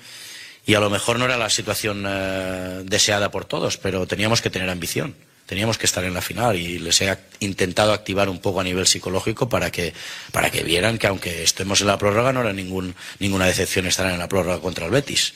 Y 0.65 0.73
a 0.73 0.79
lo 0.79 0.89
mejor 0.89 1.19
no 1.19 1.25
era 1.25 1.37
la 1.37 1.49
situación 1.49 2.05
eh, 2.07 2.81
deseada 2.85 3.29
por 3.29 3.45
todos, 3.45 3.77
pero 3.77 4.07
teníamos 4.07 4.41
que 4.41 4.49
tener 4.49 4.69
ambición. 4.69 5.15
Teníamos 5.45 5.77
que 5.77 5.85
estar 5.85 6.03
en 6.05 6.13
la 6.13 6.21
final 6.21 6.55
y 6.55 6.79
les 6.79 7.01
he 7.01 7.15
intentado 7.41 7.91
activar 7.91 8.29
un 8.29 8.39
poco 8.39 8.61
a 8.61 8.63
nivel 8.63 8.87
psicológico 8.87 9.49
para 9.49 9.71
que, 9.71 9.93
para 10.31 10.49
que 10.49 10.63
vieran 10.63 10.97
que 10.97 11.07
aunque 11.07 11.43
estemos 11.43 11.81
en 11.81 11.87
la 11.87 11.97
prórroga 11.97 12.31
no 12.31 12.41
era 12.41 12.53
ningún, 12.53 12.95
ninguna 13.19 13.45
decepción 13.45 13.85
estar 13.85 14.09
en 14.09 14.17
la 14.17 14.29
prórroga 14.29 14.61
contra 14.61 14.85
el 14.85 14.91
Betis. 14.91 15.33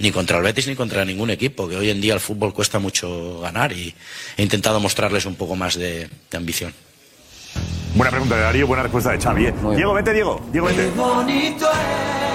Ni 0.00 0.10
contra 0.10 0.38
el 0.38 0.42
Betis 0.42 0.66
ni 0.66 0.74
contra 0.74 1.04
ningún 1.04 1.30
equipo, 1.30 1.68
que 1.68 1.76
hoy 1.76 1.90
en 1.90 2.00
día 2.00 2.14
el 2.14 2.20
fútbol 2.20 2.54
cuesta 2.54 2.78
mucho 2.78 3.40
ganar 3.40 3.72
y 3.72 3.94
he 4.36 4.42
intentado 4.42 4.80
mostrarles 4.80 5.26
un 5.26 5.34
poco 5.34 5.56
más 5.56 5.76
de, 5.76 6.08
de 6.30 6.36
ambición. 6.36 6.72
Buena 7.94 8.10
pregunta 8.10 8.36
de 8.36 8.42
Darío, 8.42 8.66
buena 8.66 8.84
respuesta 8.84 9.10
de 9.10 9.20
Xavi. 9.20 9.46
¿eh? 9.46 9.54
Diego, 9.76 9.92
vete, 9.92 10.12
Diego. 10.12 10.40
Diego, 10.52 10.68
vete. 10.68 10.88
bonito 10.90 11.68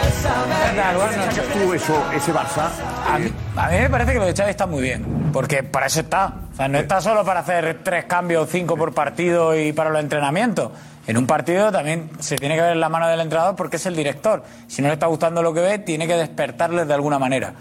es 0.08 0.14
saber. 0.16 1.18
Noches. 1.18 1.44
tú 1.54 1.74
eso, 1.74 2.12
ese 2.14 2.34
Barça? 2.34 2.70
A 3.08 3.18
mí, 3.18 3.32
a 3.56 3.70
mí 3.70 3.78
me 3.78 3.90
parece 3.90 4.14
que 4.14 4.20
lo 4.20 4.26
de 4.26 4.36
Xavi 4.36 4.50
está 4.52 4.68
muy 4.68 4.84
bien, 4.84 5.32
porque 5.32 5.64
para 5.64 5.88
eso 5.88 6.02
está. 6.02 6.34
O 6.54 6.56
sea, 6.56 6.68
no 6.68 6.78
está 6.78 7.00
solo 7.02 7.24
para 7.24 7.40
hacer 7.40 7.80
tres 7.84 8.06
cambios, 8.06 8.50
cinco 8.52 8.76
por 8.76 8.94
partido 8.94 9.58
y 9.58 9.72
para 9.72 9.90
los 9.90 10.02
entrenamientos. 10.02 10.72
En 11.08 11.18
un 11.18 11.28
partido 11.28 11.72
también 11.72 12.10
se 12.20 12.36
tiene 12.36 12.56
que 12.56 12.62
ver 12.62 12.74
en 12.74 12.80
la 12.80 12.90
mano 12.90 13.08
del 13.08 13.20
entrenador 13.20 13.56
porque 13.56 13.76
es 13.76 13.86
el 13.86 13.96
director. 13.96 14.44
Si 14.68 14.82
no 14.82 14.88
le 14.88 14.96
está 14.96 15.06
gustando 15.06 15.44
lo 15.44 15.54
que 15.54 15.62
ve, 15.62 15.80
tiene 15.80 16.08
que 16.08 16.16
despertarles 16.16 16.88
de 16.88 16.94
alguna 16.94 17.20
manera. 17.20 17.54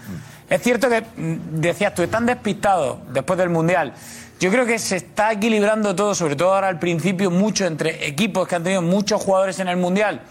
Es 0.49 0.61
cierto 0.61 0.89
que, 0.89 1.01
mm, 1.01 1.59
decías 1.61 1.93
tú, 1.93 2.03
están 2.03 2.25
despistados 2.25 2.97
después 3.13 3.37
del 3.37 3.49
Mundial. 3.49 3.93
Yo 4.39 4.51
creo 4.51 4.65
que 4.65 4.79
se 4.79 4.97
está 4.97 5.31
equilibrando 5.31 5.95
todo, 5.95 6.13
sobre 6.13 6.35
todo 6.35 6.53
ahora 6.53 6.67
al 6.67 6.79
principio, 6.79 7.31
mucho 7.31 7.65
entre 7.65 8.07
equipos 8.07 8.47
que 8.47 8.55
han 8.55 8.63
tenido 8.63 8.81
muchos 8.81 9.21
jugadores 9.21 9.59
en 9.59 9.67
el 9.67 9.77
Mundial 9.77 10.21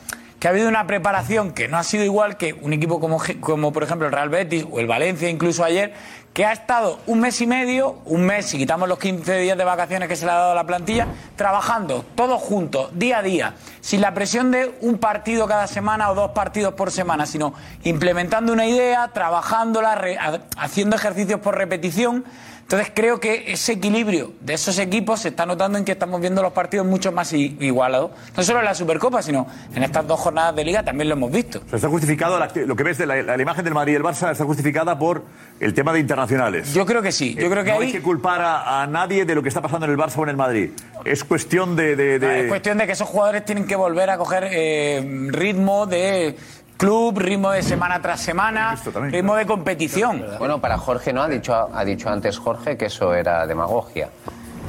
que 0.45 0.49
ha 0.49 0.51
habido 0.51 0.69
una 0.69 0.87
preparación 0.87 1.53
que 1.53 1.69
no 1.69 1.79
ha 1.79 1.83
sido 1.83 2.05
igual 2.05 2.37
que 2.37 2.53
un 2.53 2.75
equipo 2.75 3.01
como, 3.01 3.19
como 3.41 3.73
por 3.73 3.83
ejemplo 3.83 4.07
el 4.07 4.13
Real 4.13 4.29
Betis 4.29 4.67
o 4.71 4.79
el 4.79 4.87
Valencia 4.87 5.31
incluso 5.31 5.65
ayer, 5.65 5.95
que 6.35 6.45
ha 6.45 6.53
estado 6.53 6.99
un 7.07 7.21
mes 7.21 7.41
y 7.41 7.47
medio, 7.47 8.01
un 8.07 8.27
mes, 8.27 8.47
si 8.47 8.59
quitamos 8.59 8.89
los 8.89 8.99
15 8.99 9.39
días 9.39 9.57
de 9.57 9.63
vacaciones 9.63 10.09
que 10.09 10.17
se 10.17 10.27
le 10.27 10.33
ha 10.33 10.35
dado 10.35 10.51
a 10.51 10.55
la 10.57 10.67
plantilla, 10.67 11.07
trabajando 11.37 12.05
todos 12.17 12.43
juntos, 12.43 12.91
día 12.93 13.19
a 13.19 13.23
día, 13.23 13.55
sin 13.81 14.01
la 14.01 14.15
presión 14.15 14.51
de 14.51 14.77
un 14.81 14.99
partido 14.99 15.47
cada 15.47 15.69
semana 15.69 16.11
o 16.11 16.15
dos 16.17 16.33
partidos 16.33 16.75
por 16.75 16.91
semana, 16.91 17.25
sino 17.25 17.55
implementando 17.85 18.53
una 18.53 18.67
idea, 18.67 19.13
trabajándola, 19.15 20.41
haciendo 20.57 20.97
ejercicios 20.97 21.39
por 21.39 21.57
repetición. 21.57 22.25
Entonces 22.65 22.93
creo 22.95 23.21
que 23.21 23.53
ese 23.53 23.73
equilibrio 23.73 24.33
de 24.41 24.55
esos 24.55 24.79
equipos 24.79 25.21
se 25.21 25.29
está 25.29 25.45
notando 25.45 25.77
en 25.79 25.85
que 25.85 25.93
estamos 25.93 26.19
viendo 26.21 26.43
los 26.43 26.53
partidos 26.55 26.87
mucho 26.87 27.13
más 27.13 27.31
igualados. 27.35 28.11
No 28.35 28.43
solo 28.43 28.61
en 28.61 28.65
la 28.65 28.75
Supercopa, 28.75 29.23
sino 29.23 29.47
en 29.75 29.83
estas 29.83 30.07
dos 30.07 30.19
jornadas 30.19 30.57
de 30.57 30.65
liga 30.65 30.83
también 30.83 31.09
lo 31.11 31.15
hemos 31.15 31.31
visto. 31.31 31.59
O 31.67 31.69
sea, 31.69 31.77
está 31.77 31.89
justificado, 31.89 32.39
la 32.39 32.51
lo 32.67 32.75
que 32.75 32.83
ves 32.83 32.97
de 32.99 33.07
la, 33.07 33.23
la 33.23 33.41
imagen 33.41 33.65
del 33.65 33.75
Madrid 33.75 33.93
y 33.93 33.97
el 33.97 34.03
Barça 34.03 34.33
está 34.33 34.45
justificada 34.45 34.99
por 34.99 35.25
el 35.61 35.75
tema 35.75 35.93
de 35.93 36.01
internacionales. 36.01 36.73
Yo 36.73 36.87
creo 36.87 37.03
que 37.03 37.13
sí. 37.13 37.35
Yo 37.39 37.51
creo 37.51 37.65
que 37.65 37.71
no 37.73 37.81
ahí 37.81 37.87
hay 37.89 37.93
que 37.93 38.03
culpar 38.03 38.41
a, 38.41 38.83
a 38.83 38.87
nadie 38.87 39.27
de 39.27 39.35
lo 39.35 39.43
que 39.43 39.49
está 39.51 39.61
pasando 39.61 39.85
en 39.85 39.93
el 39.93 39.99
Barça 39.99 40.17
o 40.17 40.23
en 40.25 40.31
el 40.31 40.37
Madrid. 40.37 40.71
Es 41.05 41.23
cuestión 41.23 41.77
de... 41.77 41.97
de- 41.97 42.19
de- 42.19 42.41
es 42.41 42.49
cuestión 42.49 42.79
de 42.79 42.87
que 42.87 42.93
esos 42.93 43.09
jugadores 43.09 43.45
tienen 43.45 43.67
que 43.67 43.77
volver 43.77 44.09
a 44.09 44.17
coger 44.17 44.49
eh, 44.51 45.29
ritmo 45.29 45.85
de 45.87 46.35
club, 46.77 47.19
ritmo 47.19 47.51
de 47.53 47.63
semana 47.63 48.01
tras 48.03 48.21
semana, 48.21 48.77
ritmo 49.11 49.37
de 49.37 49.47
competición. 49.47 50.25
Bueno, 50.39 50.61
para 50.61 50.79
Jorge 50.79 51.13
no, 51.13 51.23
ha 51.23 51.29
dicho, 51.29 51.55
ha 51.73 51.85
dicho 51.85 52.09
antes 52.09 52.39
Jorge 52.39 52.77
que 52.77 52.87
eso 52.87 53.15
era 53.15 53.47
demagogia. 53.47 54.09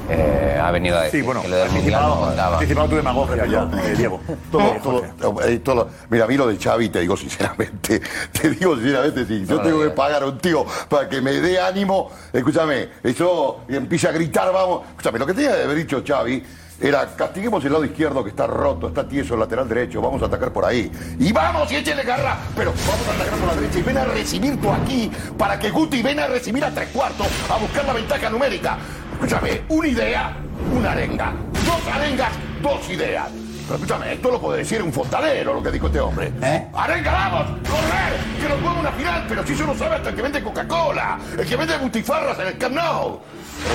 Eh, 0.08 0.56
ha 0.62 0.70
venido 0.70 0.96
a 0.96 1.02
decir 1.02 1.18
Sí, 1.20 1.26
bueno, 1.26 1.42
que 1.42 1.48
lo 1.48 1.56
del 1.56 1.68
Mundial 1.70 2.02
no 2.02 2.20
contaba. 2.20 2.54
anticipado 2.58 2.88
tu 2.88 2.94
demagogia 2.94 3.44
ya, 3.46 3.62
eh, 3.84 3.94
Diego. 3.96 4.20
Todo, 4.52 4.76
todo, 4.80 5.42
eh, 5.42 5.58
todo- 5.58 5.88
mira, 6.10 6.26
a 6.26 6.28
mí 6.28 6.36
lo 6.36 6.46
de 6.46 6.56
Xavi, 6.56 6.90
te 6.90 7.00
digo 7.00 7.16
sinceramente, 7.16 8.00
te 8.32 8.50
digo 8.50 8.76
sinceramente, 8.76 9.26
si 9.26 9.44
yo 9.44 9.56
No, 9.56 9.62
tengo 9.62 9.78
no, 9.78 9.84
que 9.84 9.90
pagar 9.90 10.22
a 10.22 10.26
un 10.26 10.38
tío 10.38 10.64
para 10.88 11.08
que 11.08 11.20
me 11.20 11.32
dé 11.32 11.60
ánimo, 11.60 12.08
escúchame, 12.32 12.88
eso 13.02 13.62
empieza 13.68 14.10
a 14.10 14.12
gritar, 14.12 14.52
vamos, 14.52 14.82
escúchame, 14.90 15.18
lo 15.18 15.26
que 15.26 15.34
tenía 15.34 15.56
que 15.56 15.62
haber 15.64 15.76
dicho 15.76 16.00
Xavi 16.06 16.44
era 16.80 17.06
castiguemos 17.16 17.64
el 17.64 17.72
lado 17.72 17.84
izquierdo 17.84 18.22
que 18.22 18.30
está 18.30 18.46
roto, 18.46 18.88
está 18.88 19.08
tieso, 19.08 19.34
el 19.34 19.40
lateral 19.40 19.68
derecho, 19.68 20.00
vamos 20.00 20.22
a 20.22 20.26
atacar 20.26 20.52
por 20.52 20.64
ahí. 20.64 20.90
Y 21.18 21.32
vamos 21.32 21.70
y 21.72 21.76
échele 21.76 22.02
garra, 22.02 22.36
pero 22.54 22.72
vamos 22.86 23.08
a 23.08 23.14
atacar 23.14 23.38
por 23.38 23.48
la 23.48 23.54
derecha 23.54 23.78
y 23.78 23.82
ven 23.82 23.98
a 23.98 24.04
recibir 24.04 24.60
tú 24.60 24.70
aquí 24.70 25.10
para 25.38 25.58
que 25.58 25.70
Guti 25.70 26.02
ven 26.02 26.20
a 26.20 26.26
recibir 26.26 26.64
a 26.64 26.70
tres 26.70 26.88
cuartos 26.90 27.26
a 27.50 27.56
buscar 27.56 27.84
la 27.84 27.92
ventaja 27.94 28.28
numérica. 28.30 28.78
Escúchame, 29.14 29.62
una 29.68 29.88
idea, 29.88 30.36
una 30.76 30.92
arenga. 30.92 31.32
Dos 31.64 31.94
arengas, 31.94 32.32
dos 32.62 32.88
ideas. 32.90 33.28
Pero 33.66 33.74
escúchame, 33.76 34.12
esto 34.12 34.30
lo 34.30 34.40
puede 34.40 34.58
decir 34.58 34.80
un 34.80 34.92
fontanero, 34.92 35.54
lo 35.54 35.62
que 35.62 35.72
dijo 35.72 35.86
este 35.86 35.98
hombre. 35.98 36.32
¿Eh? 36.40 36.68
¡Arenga, 36.72 37.10
vamos! 37.10 37.46
¡Correr! 37.68 38.40
¡Que 38.40 38.48
nos 38.48 38.60
juega 38.60 38.80
una 38.80 38.92
final! 38.92 39.24
Pero 39.28 39.44
si 39.44 39.54
eso 39.54 39.66
lo 39.66 39.74
sabe 39.74 39.96
hasta 39.96 40.10
el 40.10 40.14
que 40.14 40.22
vende 40.22 40.42
Coca-Cola, 40.42 41.18
el 41.36 41.46
que 41.46 41.56
vende 41.56 41.76
butifarras 41.78 42.38
en 42.38 42.46
el 42.46 42.58
Camp 42.58 42.76
Nou. 42.76 43.20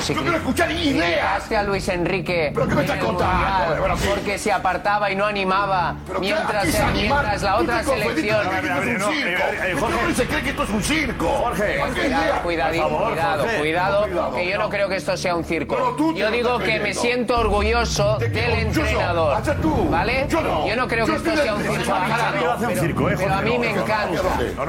Yo 0.07 0.21
quiero 0.21 0.37
escuchar 0.37 0.71
ideas. 0.71 1.51
a 1.51 1.63
Luis 1.63 1.87
Enrique 1.89 2.51
¿Pero 2.53 2.67
qué 2.67 2.75
me 2.75 2.81
estás 2.81 2.97
contando? 2.99 3.75
Bueno, 3.79 3.97
sí. 3.97 4.07
porque 4.09 4.37
se 4.37 4.51
apartaba 4.51 5.11
y 5.11 5.15
no 5.15 5.25
animaba 5.25 5.95
Pero 6.07 6.19
¿qué- 6.21 6.27
mientras, 6.27 6.67
se 6.67 6.83
mientras 6.93 7.41
la 7.41 7.55
otra 7.57 7.83
selección 7.83 8.41
circo. 8.43 9.43
Este 9.61 9.83
hombre 9.83 10.15
se 10.15 10.25
cree 10.25 10.41
que 10.43 10.49
esto 10.51 10.63
es 10.63 10.69
un 10.69 10.83
circo. 10.83 11.27
Jorge, 11.27 11.79
Cuidado, 11.93 12.41
cuidado, 12.43 12.89
Jorge. 12.89 13.57
cuidado, 13.59 14.01
Cuidado, 14.07 14.35
que 14.35 14.49
yo 14.49 14.57
no. 14.57 14.69
creo 14.69 14.89
que 14.89 14.95
esto 14.95 15.17
sea 15.17 15.35
un 15.35 15.43
circo. 15.43 15.95
Yo 16.15 16.31
digo 16.31 16.59
que 16.59 16.79
me 16.79 16.93
siento 16.93 17.39
orgulloso 17.39 18.17
del 18.17 18.35
entrenador. 18.53 19.41
¿Vale? 19.89 20.25
Yo 20.29 20.41
no. 20.41 20.75
no 20.75 20.87
creo 20.87 21.05
que 21.05 21.15
esto 21.15 21.35
sea 21.37 21.55
un 21.55 21.63
circo. 21.63 21.93
Pero- 22.07 23.11
¿eh, 23.11 23.15
Pero 23.17 23.33
a 23.33 23.37
Jorge? 23.37 23.49
mí 23.49 23.57
me 23.59 23.69
encanta. 23.71 24.21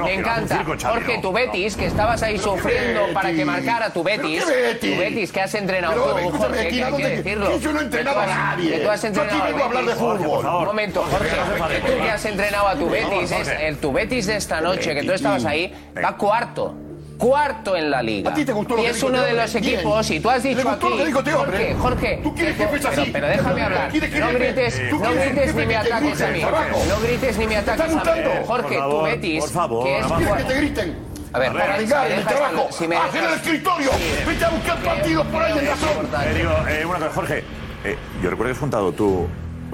Me 0.03 0.13
encanta. 0.13 0.63
Porque 0.93 1.17
tu 1.19 1.31
Betis, 1.31 1.75
que 1.75 1.85
estabas 1.87 2.21
ahí 2.23 2.37
sufriendo 2.37 3.07
para 3.13 3.31
que 3.31 3.45
marcara 3.45 3.91
tu 3.91 4.03
Betis. 4.03 4.43
¿Pero 4.45 4.55
qué 4.79 4.97
Betis? 4.97 5.12
Betis, 5.13 5.31
que 5.31 5.41
has 5.41 5.53
entrenado 5.55 5.93
Pero, 5.93 6.05
tú, 6.13 6.17
escúchame, 6.17 6.43
Jorge, 6.47 6.61
aquí, 6.67 6.75
que 6.77 6.83
hay 6.83 6.91
¿dónde- 6.91 7.09
que 7.09 7.15
decirlo. 7.17 7.49
que 7.49 7.59
yo 7.59 7.73
no 7.73 7.79
he 7.79 7.83
entrenado 7.83 8.19
a 8.19 8.25
nadie. 8.25 8.71
Que 8.71 8.79
tú 8.79 8.89
has 8.89 9.01
Yo 9.01 9.07
aquí 9.07 9.17
entrenado 9.19 9.43
vengo 9.45 9.59
a 9.63 9.65
hablar 9.65 9.83
de 9.83 9.87
Betis. 9.93 9.99
fútbol. 10.03 10.45
Un 10.45 10.65
momento, 10.65 11.03
Jorge, 11.09 11.29
que 11.29 11.91
tú 11.91 11.97
que 12.03 12.09
has 12.11 12.25
entrenado 12.25 12.67
a 12.67 12.75
tu 12.75 12.89
Betis, 12.89 13.31
es 13.31 13.47
el 13.47 13.77
tu 13.77 13.91
Betis 13.91 14.25
de 14.27 14.35
esta 14.37 14.61
noche, 14.61 14.93
que 14.95 15.03
tú 15.03 15.11
estabas 15.13 15.45
ahí, 15.45 15.73
va 16.03 16.17
cuarto. 16.17 16.75
Cuarto 17.15 17.77
en 17.77 17.89
la 17.91 18.01
liga. 18.01 18.31
¿A 18.31 18.33
ti 18.33 18.43
te 18.43 18.51
gustó 18.51 18.75
lo 18.75 18.81
y 18.81 18.85
que 18.85 18.91
es 18.91 19.03
uno 19.03 19.21
de 19.21 19.33
los 19.33 19.53
Bien. 19.53 19.63
equipos, 19.79 20.09
y 20.11 20.19
tú 20.19 20.29
has 20.29 20.43
¿Le 20.43 20.49
dicho 20.49 20.63
lo 20.63 20.69
aquí, 20.71 20.87
que 20.97 21.05
dijo 21.05 21.19
hombre? 21.19 21.33
Jorge, 21.33 21.75
Jorge, 21.75 22.19
¿Tú 22.23 22.35
quieres 22.35 22.57
que 22.57 22.67
fuese 22.67 22.87
pero, 22.89 23.01
así? 23.01 23.11
pero 23.13 23.27
déjame 23.27 23.61
hablar, 23.61 23.89
¿Quieres 23.91 24.09
que 24.11 24.19
no 24.19 24.33
grites, 24.33 24.89
¿Tú 24.89 24.95
no 24.99 25.05
quieres 25.05 25.25
grites 25.29 25.45
jefe 25.45 25.59
ni 25.61 25.65
me 25.67 25.75
ataques 25.77 26.21
a 26.21 26.27
mí, 26.27 26.41
no 26.41 26.99
grites 27.01 27.37
ni 27.37 27.47
me 27.47 27.53
¿Te 27.61 27.71
ataques 27.71 27.95
a 27.95 27.95
mí? 27.95 28.01
Jorge, 28.03 28.45
Por 28.45 28.61
tu 28.63 28.73
favor, 28.73 29.03
Betis, 29.05 29.39
por 29.41 29.49
favor, 29.51 29.83
que 29.85 29.95
es 29.95 30.01
nada 30.01 30.09
más. 30.09 30.19
¿Quieres 30.27 30.43
que 30.43 30.53
te 30.53 30.57
griten? 30.59 31.12
A 31.33 31.39
ver, 31.39 31.51
para 31.53 31.77
me 31.77 31.83
el 32.15 32.25
trabajo. 32.25 32.67
si 32.71 32.87
me 32.87 32.95
Hacer 32.95 33.23
el 33.23 33.33
escritorio. 33.33 33.89
Vete 34.27 34.45
a 34.45 34.49
buscar 34.49 34.77
partidos 34.83 35.25
por 35.27 35.41
ahí 35.41 35.57
en 35.57 35.65
razón. 35.67 35.89
Eh, 36.23 36.33
digo, 36.35 36.51
eh, 36.69 36.85
una 36.85 36.99
cosa, 36.99 37.11
Jorge. 37.13 37.43
eh, 37.83 37.97
yo 38.21 38.29
recuerdo 38.29 38.51
que 38.51 38.51
has 38.51 38.59
contado 38.59 38.91
tú 38.91 39.27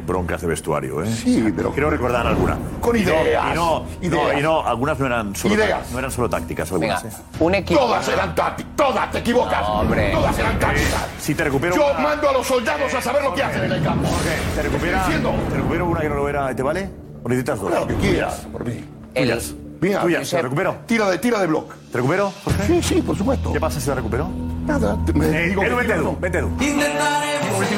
broncas 0.07 0.41
de 0.41 0.47
vestuario, 0.47 1.03
¿eh? 1.03 1.11
Sí, 1.13 1.53
pero- 1.55 1.71
Quiero 1.71 1.89
recordar 1.89 2.25
alguna. 2.25 2.57
Con 2.79 2.95
Y 2.95 3.01
no- 3.01 3.11
ideas, 3.21 3.45
Y 3.51 3.55
no, 3.55 3.85
ideas. 4.01 4.33
no, 4.33 4.39
y 4.39 4.41
no, 4.41 4.65
algunas 4.65 4.97
no 4.97 5.05
eran 5.05 5.35
solo, 5.35 5.53
Ideas. 5.55 5.91
no 5.91 5.99
eran 5.99 6.09
solo 6.11 6.29
tácticas. 6.29 6.71
Algunas, 6.71 7.03
Venga, 7.03 7.15
¿eh? 7.17 7.21
un 7.39 7.55
equipo. 7.55 7.79
Todas 7.81 8.07
eran 8.07 8.33
tácticas. 8.33 8.75
Todas, 8.77 9.11
te 9.11 9.17
equivocas. 9.19 9.61
No, 9.61 9.73
hombre. 9.81 10.11
Todas 10.11 10.39
eran 10.39 10.57
tácticas. 10.57 11.07
Si 11.19 11.35
te 11.35 11.43
recupero 11.43 11.75
Yo 11.75 11.85
una- 11.91 11.99
mando 11.99 12.29
a 12.29 12.33
los 12.33 12.47
soldados 12.47 12.93
a 12.93 13.01
saber 13.01 13.21
lo 13.23 13.33
que 13.33 13.43
hacen 13.43 13.65
en 13.65 13.71
el 13.73 13.83
campo. 13.83 14.07
Jorge, 14.07 14.37
¿te 14.55 14.61
recupera, 14.63 15.03
Diciendo. 15.05 15.33
¿te 15.49 15.55
recupero 15.57 15.85
una 15.85 15.99
que 16.01 16.09
no 16.09 16.15
lo 16.15 16.29
era? 16.29 16.55
¿Te 16.55 16.63
vale? 16.63 16.89
¿O 17.21 17.27
necesitas 17.29 17.59
dos? 17.59 17.71
Lo 17.71 17.85
que 17.87 17.95
quieras, 17.95 18.47
por 18.51 18.65
mí. 18.65 18.83
Tuyas. 19.13 19.53
Mira, 19.81 20.01
Tuyas, 20.01 20.29
¿te 20.29 20.41
recupero? 20.41 20.77
Tira 20.85 21.09
de, 21.09 21.17
tira 21.19 21.39
de 21.39 21.47
block. 21.47 21.73
¿Te 21.91 21.97
recupero, 21.97 22.33
Jorge? 22.43 22.67
Sí, 22.67 22.83
sí, 22.83 23.01
por 23.01 23.17
supuesto. 23.17 23.53
¿Qué 23.53 23.59
pasa 23.59 23.79
si 23.79 23.87
la 23.89 23.95
recupero? 23.95 24.27
Nada, 24.65 24.97
me 25.13 25.25
Eh, 25.27 25.47
digo 25.49 25.63
Edu, 25.63 25.75
vete, 25.77 25.93
Edu, 25.93 26.17
vete, 26.19 26.37
Edu. 26.39 26.57
Que 26.57 26.65
tienes 26.65 26.95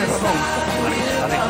razón. 0.10 0.36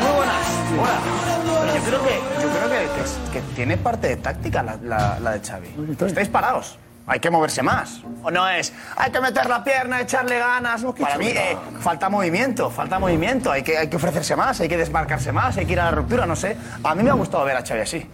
Muy 0.02 0.12
buenas. 0.18 0.48
Hola. 0.80 1.74
Yo 1.76 1.82
creo 1.84 2.04
que, 2.04 2.20
yo 2.42 2.50
creo 2.50 2.70
que, 2.70 3.32
que- 3.32 3.40
que 3.40 3.42
tiene 3.56 3.78
parte 3.78 4.08
de 4.10 4.18
táctica 4.18 4.62
la, 4.62 4.78
la- 4.84 5.20
la 5.20 5.32
de 5.32 5.40
Xavi. 5.48 5.68
Estáis 6.06 6.28
parados. 6.30 6.78
Hay 7.08 7.20
que 7.20 7.32
moverse 7.32 7.64
más. 7.64 8.02
O 8.24 8.30
no 8.30 8.48
es, 8.48 8.72
hay 8.96 9.12
que 9.12 9.20
meter 9.20 9.48
la 9.50 9.64
pierna, 9.64 10.02
echarle 10.02 10.38
ganas. 10.38 10.84
Para 11.00 11.18
mí 11.18 11.28
eh, 11.28 11.58
falta 11.80 12.10
movimiento, 12.10 12.70
falta 12.70 13.00
movimiento. 13.00 13.52
Hay 13.52 13.64
que, 13.64 13.78
hay 13.78 13.88
que 13.90 13.96
ofrecerse 13.96 14.36
más, 14.36 14.60
hay 14.62 14.70
que 14.70 14.78
desmarcarse 14.78 15.32
más, 15.32 15.58
hay 15.58 15.66
que 15.66 15.74
ir 15.74 15.80
a 15.80 15.86
la 15.86 15.92
ruptura, 15.92 16.26
no 16.28 16.36
sé. 16.36 16.56
A 16.84 16.94
mí 16.94 17.02
me 17.04 17.10
ha 17.10 17.14
gustado 17.14 17.44
ver 17.46 17.58
a 17.58 17.66
Xavi 17.66 17.82
así. 17.82 18.06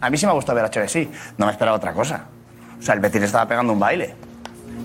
A 0.00 0.10
mí 0.10 0.16
sí 0.16 0.26
me 0.26 0.32
ha 0.32 0.34
gustado 0.34 0.56
ver 0.56 0.64
a 0.64 0.84
así. 0.84 1.10
No 1.36 1.46
me 1.46 1.52
esperaba 1.52 1.76
otra 1.76 1.92
cosa. 1.92 2.24
O 2.78 2.82
sea, 2.82 2.94
el 2.94 3.00
Betis 3.00 3.22
estaba 3.22 3.46
pegando 3.46 3.72
un 3.72 3.78
baile. 3.78 4.14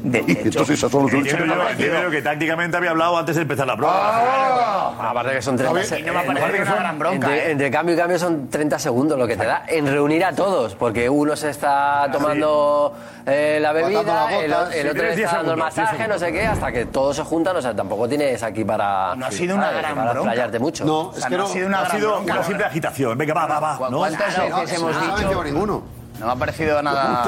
De, 0.03 0.21
de 0.21 0.31
hecho- 0.33 0.41
Entonces 0.45 0.77
esas 0.77 0.91
son 0.91 1.03
los 1.03 1.13
Entiendo 1.13 1.45
yo, 1.55 1.69
entiendo 1.69 2.01
yo 2.03 2.11
que 2.11 2.21
tácticamente 2.21 2.77
había 2.77 2.91
hablado 2.91 3.17
antes 3.17 3.35
de 3.35 3.41
empezar 3.43 3.65
la 3.67 3.75
prueba. 3.75 5.09
Aparte 5.09 5.31
que 5.33 5.41
son 5.41 5.55
30 5.57 5.99
Y 5.99 6.03
no 6.03 6.13
me 6.13 6.19
eh, 6.23 6.29
una 6.29 6.75
gran 6.75 6.99
bronca, 6.99 7.15
entre, 7.15 7.37
¿eh? 7.47 7.51
entre 7.51 7.71
cambio 7.71 7.95
y 7.95 7.97
cambio 7.97 8.19
son 8.19 8.49
30 8.49 8.79
segundos 8.79 9.17
lo 9.17 9.27
que 9.27 9.35
te 9.37 9.45
da 9.45 9.63
en 9.67 9.87
reunir 9.87 10.23
a 10.25 10.33
todos, 10.33 10.75
porque 10.75 11.09
uno 11.09 11.35
se 11.35 11.49
está 11.49 12.07
tomando 12.11 12.93
eh, 13.25 13.59
la 13.61 13.71
bebida, 13.71 14.03
la 14.03 14.39
el, 14.39 14.51
bota. 14.51 14.75
el 14.75 14.81
Sí, 14.83 14.87
otro 14.89 14.93
tienes 14.93 15.09
le 15.09 15.15
10 15.15 15.19
está 15.25 15.37
dando 15.37 15.51
el 15.53 15.57
segundos, 15.57 15.75
10 15.75 15.87
masaje, 15.87 16.07
no 16.07 16.19
sé 16.19 16.31
qué, 16.31 16.45
hasta 16.45 16.71
que 16.71 16.85
todos 16.85 17.15
se 17.15 17.23
juntan, 17.23 17.55
o 17.55 17.61
sea, 17.61 17.75
tampoco 17.75 18.07
tienes 18.07 18.43
aquí 18.43 18.63
para, 18.63 19.15
No 19.15 19.25
ha 19.25 19.31
sido 19.31 19.55
una 19.55 19.71
gran 19.71 19.95
para 19.95 20.13
bronca. 20.13 20.59
mucho. 20.59 20.85
No, 20.85 21.11
es 21.15 21.25
que 21.25 21.37
no 21.37 21.43
ha 21.45 21.47
sido 21.47 21.67
una 21.67 21.83
gran 22.23 22.43
simple 22.43 22.65
agitación. 22.65 23.17
Venga, 23.17 23.33
va, 23.33 23.45
va, 23.47 23.59
va. 23.59 23.89
¿no? 23.89 23.97
¿Cuántas 23.97 24.27
veces 24.37 24.49
No, 24.81 24.89
hemos 24.89 25.01
dicho? 25.01 25.83
No 26.19 26.25
me 26.27 26.31
ha 26.31 26.35
parecido 26.35 26.81
nada. 26.81 27.23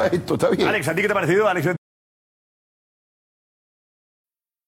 Alex, 0.68 0.88
¿a 0.88 0.96
ti 0.96 1.02
qué 1.02 1.08
te 1.08 1.12
ha 1.12 1.16
parecido? 1.16 1.48
Alex, 1.48 1.68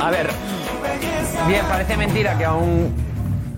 A 0.00 0.10
ver, 0.10 0.28
bien, 1.46 1.64
parece 1.66 1.96
mentira 1.96 2.36
que 2.36 2.44
a 2.44 2.52
un 2.52 2.92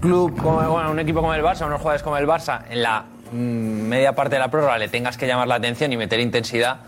club, 0.00 0.36
como, 0.36 0.56
bueno, 0.56 0.88
a 0.88 0.90
un 0.90 0.98
equipo 0.98 1.20
como 1.20 1.34
el 1.34 1.42
Barça, 1.42 1.62
a 1.62 1.66
unos 1.66 1.80
jugadores 1.80 2.02
como 2.02 2.18
el 2.18 2.26
Barça, 2.26 2.60
en 2.68 2.82
la 2.82 3.04
mm, 3.32 3.36
media 3.36 4.14
parte 4.14 4.36
de 4.36 4.40
la 4.40 4.50
prórroga 4.50 4.78
le 4.78 4.88
tengas 4.88 5.16
que 5.16 5.26
llamar 5.26 5.48
la 5.48 5.54
atención 5.56 5.92
y 5.92 5.96
meter 5.96 6.20
intensidad, 6.20 6.80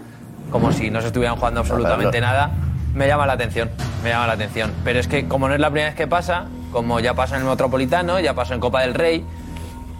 como 0.50 0.70
si 0.70 0.90
no 0.90 1.00
se 1.00 1.09
estuvieran 1.09 1.36
jugando 1.36 1.61
absolutamente 1.61 2.20
nada, 2.20 2.50
me 2.94 3.09
llama 3.09 3.26
la 3.26 3.32
atención, 3.32 3.70
me 4.04 4.11
llama 4.11 4.26
la 4.26 4.34
atención. 4.34 4.72
Pero 4.84 5.00
es 5.00 5.09
que 5.09 5.26
como 5.26 5.48
no 5.48 5.54
es 5.54 5.61
la 5.61 5.70
primera 5.70 5.88
vez 5.88 5.96
que 5.96 6.07
pasa, 6.07 6.44
como 6.72 7.00
ya 7.00 7.14
pasó 7.14 7.36
en 7.36 7.40
el 7.40 7.48
Metropolitano, 7.48 8.20
ya 8.20 8.34
pasó 8.34 8.54
en 8.54 8.61
Copa 8.61 8.82
del 8.82 8.94
Rey, 8.94 9.24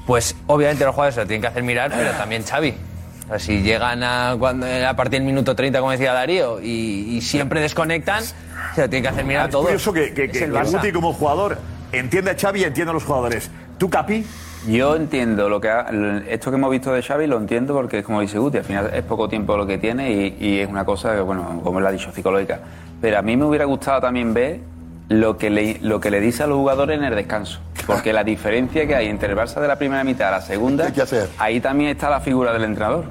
pues 0.07 0.37
obviamente 0.47 0.85
los 0.85 0.95
jugadores 0.95 1.15
se 1.15 1.23
lo 1.23 1.27
tienen 1.27 1.41
que 1.41 1.49
hacer 1.49 1.63
mirar, 1.63 1.91
pero 1.91 2.11
también 2.13 2.45
Xavi. 2.45 2.75
O 3.27 3.29
sea, 3.31 3.39
si 3.39 3.61
llegan 3.63 4.03
a, 4.03 4.37
cuando, 4.39 4.67
a 4.67 4.95
partir 4.95 5.19
del 5.21 5.27
minuto 5.27 5.55
30, 5.57 5.79
como 5.81 5.91
decía 5.91 6.13
Darío, 6.13 6.61
y, 6.61 7.17
y 7.17 7.21
siempre 7.21 7.61
desconectan, 7.61 8.23
se 8.75 8.83
lo 8.83 8.89
tienen 8.89 9.03
que 9.03 9.09
hacer 9.09 9.25
mirar 9.25 9.47
a 9.47 9.49
Es 9.49 9.55
curioso 9.57 9.93
que, 9.93 10.15
que, 10.15 10.25
Es 10.25 10.31
que, 10.33 10.45
el. 10.45 10.53
Guti 10.53 10.93
como 10.93 11.13
jugador 11.13 11.59
entiende 11.93 12.31
a 12.31 12.37
Xavi 12.39 12.61
y 12.61 12.65
entiende 12.65 12.91
a 12.91 12.95
los 12.95 13.05
jugadores. 13.05 13.51
¿Tú, 13.79 13.91
Capi? 13.91 14.25
Yo 14.69 14.97
entiendo 14.97 15.49
lo 15.49 15.61
que 15.61 15.69
ha- 15.69 15.87
esto 16.29 16.51
que 16.51 16.57
hemos 16.57 16.71
visto 16.71 16.93
de 16.93 17.03
Xavi 17.03 17.27
lo 17.27 17.37
entiendo 17.37 17.73
porque 17.75 17.99
es 18.01 18.05
como 18.05 18.21
dice 18.21 18.39
Guti, 18.39 18.59
al 18.59 18.65
final 18.65 18.91
es 18.93 19.03
poco 19.03 19.29
tiempo 19.29 19.57
lo 19.57 19.67
que 19.67 19.79
tiene 19.79 20.11
y, 20.13 20.37
y 20.41 20.59
es 20.61 20.69
una 20.69 20.85
cosa 20.85 21.15
que, 21.15 21.21
bueno, 21.21 21.61
como 21.63 21.79
él 21.79 21.87
ha 21.87 21.91
dicho, 21.93 22.11
psicológica. 22.13 22.61
Pero 23.01 23.19
a 23.19 23.23
mí 23.23 23.37
me 23.37 23.45
hubiera 23.45 23.65
gustado 23.65 24.01
también 24.01 24.33
ver 24.35 24.61
lo 25.09 25.39
que 25.39 25.51
le, 25.51 25.79
lo 25.83 26.01
que 26.01 26.11
le 26.11 26.21
dice 26.21 26.43
a 26.43 26.47
los 26.47 26.57
jugadores 26.59 26.99
en 26.99 27.05
el 27.05 27.15
descanso. 27.15 27.61
Porque 27.87 28.13
la 28.13 28.25
diferencia 28.25 28.85
que 28.89 28.97
hay 28.97 29.07
entre 29.07 29.31
el 29.31 29.37
Barça 29.39 29.61
de 29.61 29.69
la 29.69 29.77
primera 29.77 30.03
mitad 30.03 30.29
a 30.29 30.33
la 30.33 30.41
segunda, 30.41 30.91
ahí 31.39 31.61
también 31.61 31.91
está 31.91 32.11
la 32.11 32.21
figura 32.21 32.53
del 32.53 32.65
entrenador. 32.65 33.05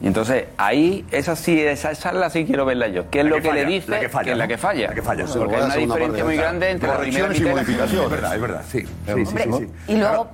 Y 0.00 0.06
entonces, 0.06 0.44
ahí, 0.56 1.04
esa 1.10 1.36
sí, 1.36 1.60
esa, 1.60 1.90
esa 1.90 2.12
la 2.12 2.30
sí 2.30 2.46
quiero 2.46 2.64
verla 2.64 2.88
yo. 2.88 3.10
¿Qué 3.10 3.18
es 3.18 3.24
La 3.24 3.30
lo 3.32 3.36
que 3.36 3.42
que, 3.42 3.48
falla, 3.50 3.62
le 3.62 3.68
dice? 3.68 3.90
la 3.90 4.00
que 4.00 4.08
falla, 4.08 4.32
es 4.32 4.38
la 4.38 4.44
¿no? 4.44 4.48
que 4.48 4.56
falla. 4.58 4.88
La 4.88 4.94
que 4.94 5.02
falla. 5.02 5.24
Porque 5.26 5.56
hay 5.56 5.62
una 5.64 5.74
diferencia 5.76 6.24
muy 6.24 6.36
grande 6.36 6.70
entre 6.70 6.88
la 6.88 6.98
primera 6.98 7.28
mitad 7.28 7.44
y 7.44 7.52
la 7.52 7.64
segunda. 7.88 8.04
Es 8.04 8.10
verdad, 8.10 8.34
es 8.34 8.40
verdad, 8.40 8.62
sí. 8.70 8.80
Sí, 8.80 8.86
sí, 9.06 9.12
Hombre, 9.12 9.44
sí, 9.44 9.50
sí. 9.58 9.92
y 9.92 9.96
luego- 9.98 10.28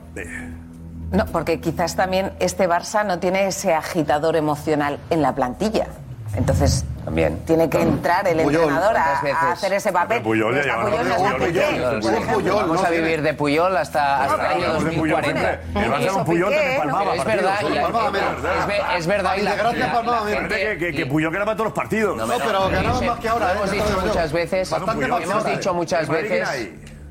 No, 1.13 1.27
porque 1.27 1.61
quizás 1.61 1.97
también 1.97 2.33
este 2.39 2.69
Barça 2.69 3.05
no 3.05 3.19
tiene 3.19 3.47
ese 3.49 3.75
agitador 3.75 4.37
emocional 4.37 4.99
en 5.11 5.23
la 5.23 5.35
plantilla. 5.35 5.87
Entonces, 6.35 6.85
También. 7.05 7.39
tiene 7.47 7.71
que 7.71 7.81
entrar 7.81 8.27
el 8.29 8.43
Puyol, 8.43 8.63
entrenador 8.65 8.97
a, 8.97 9.21
a 9.21 9.53
hacer 9.53 9.73
ese 9.73 9.91
papel. 9.93 10.21
Puyol 10.23 10.55
ya 10.55 10.61
Está 10.61 10.73
lleva- 10.77 10.85
Puyol 10.91 11.13
hace 11.13 11.15
Puyol, 11.25 11.53
qué, 11.53 11.99
por 12.03 12.15
ejemplo. 12.15 12.57
Vamos 12.57 12.85
a 12.85 12.91
vivir 12.91 13.23
de 13.23 13.35
Puyol 13.35 13.77
hasta, 13.77 14.25
hasta 14.25 14.35
el 14.35 14.41
año 14.41 14.67
hablamos 14.67 14.85
de 14.85 14.91
Puyol 14.93 15.11
2040. 15.23 15.41
siempre. 15.41 16.19
El 16.19 16.25
Puyol 16.25 16.55
palmaba 16.77 17.01
Pero 17.01 17.13
es 17.15 17.25
partidos, 17.25 17.43
verdad, 17.45 17.61
solo 17.61 17.75
y- 17.75 17.79
palmaba 17.79 18.07
es, 18.07 18.13
menos. 18.13 18.31
es 18.61 18.67
ve- 18.67 18.83
es 18.99 19.07
verdad. 19.07 19.35
y 19.37 19.43
la- 19.43 19.57
la 19.57 20.21
gente- 20.27 20.61
que, 20.61 20.79
que, 20.79 20.93
que 20.93 21.07
Puyol 21.07 21.33
ganaba 21.33 21.53
todos 21.55 21.65
los 21.67 21.75
partidos. 21.75 22.17
No, 22.17 22.27
pero 22.27 22.69
ganaba 22.71 23.01
más 23.01 23.19
que 23.21 23.29
ahora. 23.29 23.53
Hemos 23.53 23.71
dicho 23.71 24.01
muchas 24.05 24.33
veces. 24.33 24.71
Bastante 24.71 25.07
más 25.07 25.19
que 25.21 25.25
Hemos 25.25 25.45
dicho 25.47 25.75
muchas 25.75 26.03
¿En 26.03 26.09
Madrid 26.13 26.27
quién 26.29 26.41
veces. 26.41 26.69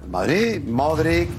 Madrid, 0.09 0.61
Modric, 0.67 1.29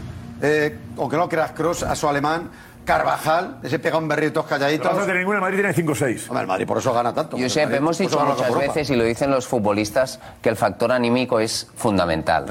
eh, 0.42 0.76
aunque 0.98 1.16
no 1.16 1.28
creas 1.28 1.52
Kroos 1.52 1.82
a 1.82 1.94
su 1.94 2.08
alemán, 2.08 2.50
Carvajal, 2.86 3.58
ese 3.64 3.80
pega 3.80 3.98
un 3.98 4.06
berritos 4.06 4.46
calladitos. 4.46 4.94
No 4.94 5.00
tener 5.00 5.16
ninguna, 5.16 5.38
el 5.38 5.42
Madrid 5.42 5.58
tiene 5.58 5.74
5-6. 5.74 6.28
Hombre, 6.28 6.42
el 6.42 6.46
Madrid 6.46 6.66
por 6.66 6.78
eso 6.78 6.94
gana 6.94 7.12
tanto. 7.12 7.36
Josep, 7.36 7.72
hemos 7.74 7.98
dicho 7.98 8.18
muchas 8.24 8.54
veces 8.54 8.90
y 8.90 8.96
lo 8.96 9.04
dicen 9.04 9.30
los 9.30 9.46
futbolistas 9.46 10.20
que 10.40 10.48
el 10.48 10.56
factor 10.56 10.92
anímico 10.92 11.40
es 11.40 11.68
fundamental. 11.74 12.46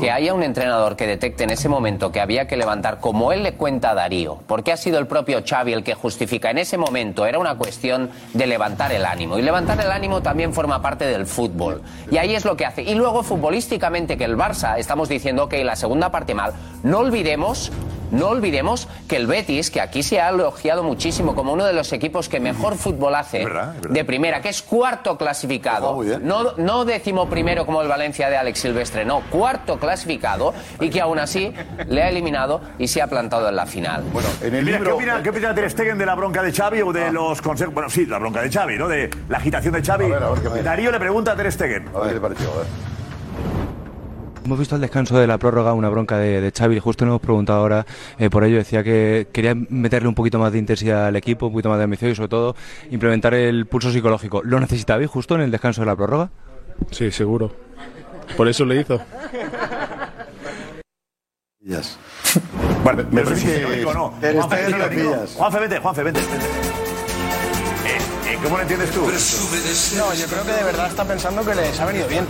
Que 0.00 0.10
haya 0.10 0.32
un 0.32 0.42
entrenador 0.42 0.96
que 0.96 1.06
detecte 1.06 1.44
en 1.44 1.50
ese 1.50 1.68
momento 1.68 2.10
que 2.10 2.20
había 2.20 2.48
que 2.48 2.56
levantar, 2.56 2.98
como 2.98 3.30
él 3.32 3.42
le 3.42 3.54
cuenta 3.54 3.90
a 3.90 3.94
Darío, 3.94 4.38
porque 4.46 4.72
ha 4.72 4.76
sido 4.76 4.98
el 4.98 5.06
propio 5.06 5.42
Xavi 5.46 5.74
el 5.74 5.84
que 5.84 5.94
justifica 5.94 6.50
en 6.50 6.58
ese 6.58 6.78
momento, 6.78 7.26
era 7.26 7.38
una 7.38 7.56
cuestión 7.56 8.10
de 8.32 8.46
levantar 8.46 8.90
el 8.92 9.04
ánimo. 9.04 9.38
Y 9.38 9.42
levantar 9.42 9.78
el 9.80 9.90
ánimo 9.90 10.22
también 10.22 10.54
forma 10.54 10.80
parte 10.80 11.04
del 11.04 11.26
fútbol. 11.26 11.82
Y 12.10 12.16
ahí 12.16 12.34
es 12.34 12.46
lo 12.46 12.56
que 12.56 12.64
hace. 12.64 12.82
Y 12.82 12.94
luego 12.94 13.22
futbolísticamente 13.22 14.16
que 14.16 14.24
el 14.24 14.38
Barça, 14.38 14.78
estamos 14.78 15.10
diciendo, 15.10 15.44
ok, 15.44 15.54
la 15.62 15.76
segunda 15.76 16.10
parte 16.10 16.34
mal, 16.34 16.54
no 16.82 17.00
olvidemos 17.00 17.70
no 18.10 18.28
olvidemos 18.28 18.88
que 19.08 19.16
el 19.16 19.26
Betis, 19.26 19.70
que 19.70 19.80
aquí 19.80 20.02
se 20.02 20.20
ha 20.20 20.30
elogiado 20.30 20.82
muchísimo 20.82 21.34
como 21.34 21.52
uno 21.52 21.64
de 21.64 21.72
los 21.72 21.92
equipos 21.92 22.28
que 22.28 22.40
mejor 22.40 22.76
fútbol 22.76 23.14
hace 23.14 23.46
de 23.88 24.04
primera, 24.04 24.40
que 24.40 24.48
es 24.48 24.62
cuarto 24.62 25.16
clasificado, 25.16 26.02
no, 26.20 26.52
no 26.56 26.84
décimo 26.84 27.28
primero 27.28 27.66
como 27.66 27.82
el 27.82 27.88
Valencia 27.88 28.28
de 28.28 28.36
Alex 28.36 28.58
Silvestre, 28.58 29.04
no, 29.04 29.22
cuarto 29.30 29.78
clasificado 29.78 30.54
y 30.80 30.90
que 30.90 31.00
aún 31.00 31.18
así 31.18 31.52
le 31.88 32.02
ha 32.02 32.08
eliminado 32.08 32.60
y 32.78 32.88
se 32.88 33.02
ha 33.02 33.06
plantado 33.06 33.48
en 33.48 33.56
la 33.56 33.66
final. 33.66 34.04
Bueno, 34.12 34.28
Mira, 34.42 34.78
¿qué 34.80 34.88
opina, 34.90 35.22
¿Qué 35.22 35.30
opina 35.30 35.54
Ter 35.54 35.70
Stegen 35.70 35.98
de 35.98 36.06
la 36.06 36.14
bronca 36.14 36.42
de 36.42 36.52
Xavi 36.52 36.82
o 36.82 36.92
de 36.92 37.10
los 37.10 37.40
consejos? 37.42 37.74
Bueno, 37.74 37.90
sí, 37.90 38.06
la 38.06 38.18
bronca 38.18 38.42
de 38.42 38.50
Xavi, 38.50 38.76
¿no? 38.78 38.88
De 38.88 39.10
la 39.28 39.38
agitación 39.38 39.74
de 39.74 39.82
Xavi. 39.82 40.06
Darío 40.62 40.90
le 40.90 40.98
pregunta 40.98 41.32
a 41.32 41.36
Ter 41.36 41.50
Stegen. 41.52 41.88
A 41.94 41.98
ver 42.00 42.08
qué 42.08 42.14
le 42.14 42.20
pareció, 42.20 42.52
a 42.52 42.56
ver. 42.58 42.93
Hemos 44.44 44.58
visto 44.58 44.74
al 44.74 44.82
descanso 44.82 45.18
de 45.18 45.26
la 45.26 45.38
prórroga 45.38 45.72
una 45.72 45.88
bronca 45.88 46.18
de, 46.18 46.42
de 46.42 46.52
Xavi, 46.52 46.78
justo 46.78 47.06
nos 47.06 47.12
hemos 47.12 47.22
preguntado 47.22 47.60
ahora 47.60 47.86
eh, 48.18 48.28
por 48.28 48.44
ello, 48.44 48.58
decía 48.58 48.84
que 48.84 49.26
quería 49.32 49.54
meterle 49.54 50.06
un 50.06 50.14
poquito 50.14 50.38
más 50.38 50.52
de 50.52 50.58
intensidad 50.58 51.06
al 51.06 51.16
equipo, 51.16 51.46
un 51.46 51.52
poquito 51.52 51.70
más 51.70 51.78
de 51.78 51.84
ambición 51.84 52.10
y 52.10 52.14
sobre 52.14 52.28
todo 52.28 52.54
implementar 52.90 53.32
el 53.32 53.64
pulso 53.66 53.90
psicológico. 53.90 54.42
¿Lo 54.42 54.60
necesitabais 54.60 55.08
justo 55.08 55.34
en 55.34 55.40
el 55.40 55.50
descanso 55.50 55.80
de 55.80 55.86
la 55.86 55.96
prórroga? 55.96 56.30
Sí, 56.90 57.10
seguro. 57.10 57.54
Por 58.36 58.46
eso 58.48 58.66
le 58.66 58.80
hizo. 58.80 59.00
Yes. 61.60 61.98
Bueno, 62.82 63.02
me 63.10 63.22
parece 63.22 63.62
no. 63.82 64.10
Juanfe, 64.10 64.70
lo 64.70 65.60
vete, 65.60 65.78
Juanfe, 65.78 66.02
vete. 66.02 66.20
vete. 66.20 66.34
Eh, 67.86 67.98
eh, 68.28 68.38
¿Cómo 68.42 68.56
lo 68.56 68.62
entiendes 68.62 68.90
tú? 68.90 69.00
No, 69.00 70.12
yo 70.14 70.26
creo 70.26 70.44
que 70.44 70.52
de 70.52 70.64
verdad 70.64 70.88
está 70.88 71.04
pensando 71.04 71.42
que 71.42 71.54
les 71.54 71.80
ha 71.80 71.86
venido 71.86 72.06
bien. 72.08 72.26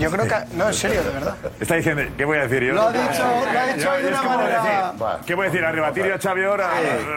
Yo 0.00 0.10
creo 0.10 0.26
que. 0.26 0.56
No, 0.56 0.66
en 0.68 0.74
serio, 0.74 1.02
de 1.04 1.10
verdad. 1.10 1.34
Está 1.60 1.74
diciendo, 1.76 2.02
¿qué 2.16 2.24
voy 2.24 2.38
a 2.38 2.42
decir 2.46 2.62
yo? 2.64 2.74
Lo 2.74 2.82
ha 2.88 2.92
dicho- 2.92 3.02
lo 3.22 3.58
ha 3.60 3.66
dicho 3.66 3.78
Yo- 3.78 3.92
de 3.92 4.00
es 4.12 4.20
una 4.20 4.22
manera- 4.36 4.62
decir, 4.62 5.16
¿Qué 5.26 5.34
voy 5.34 5.46
a 5.46 5.50
decir? 5.50 5.64
¿A 5.64 5.72
rebatir 5.72 6.12
a 6.12 6.18
Xavi 6.18 6.44
ahora? 6.44 6.68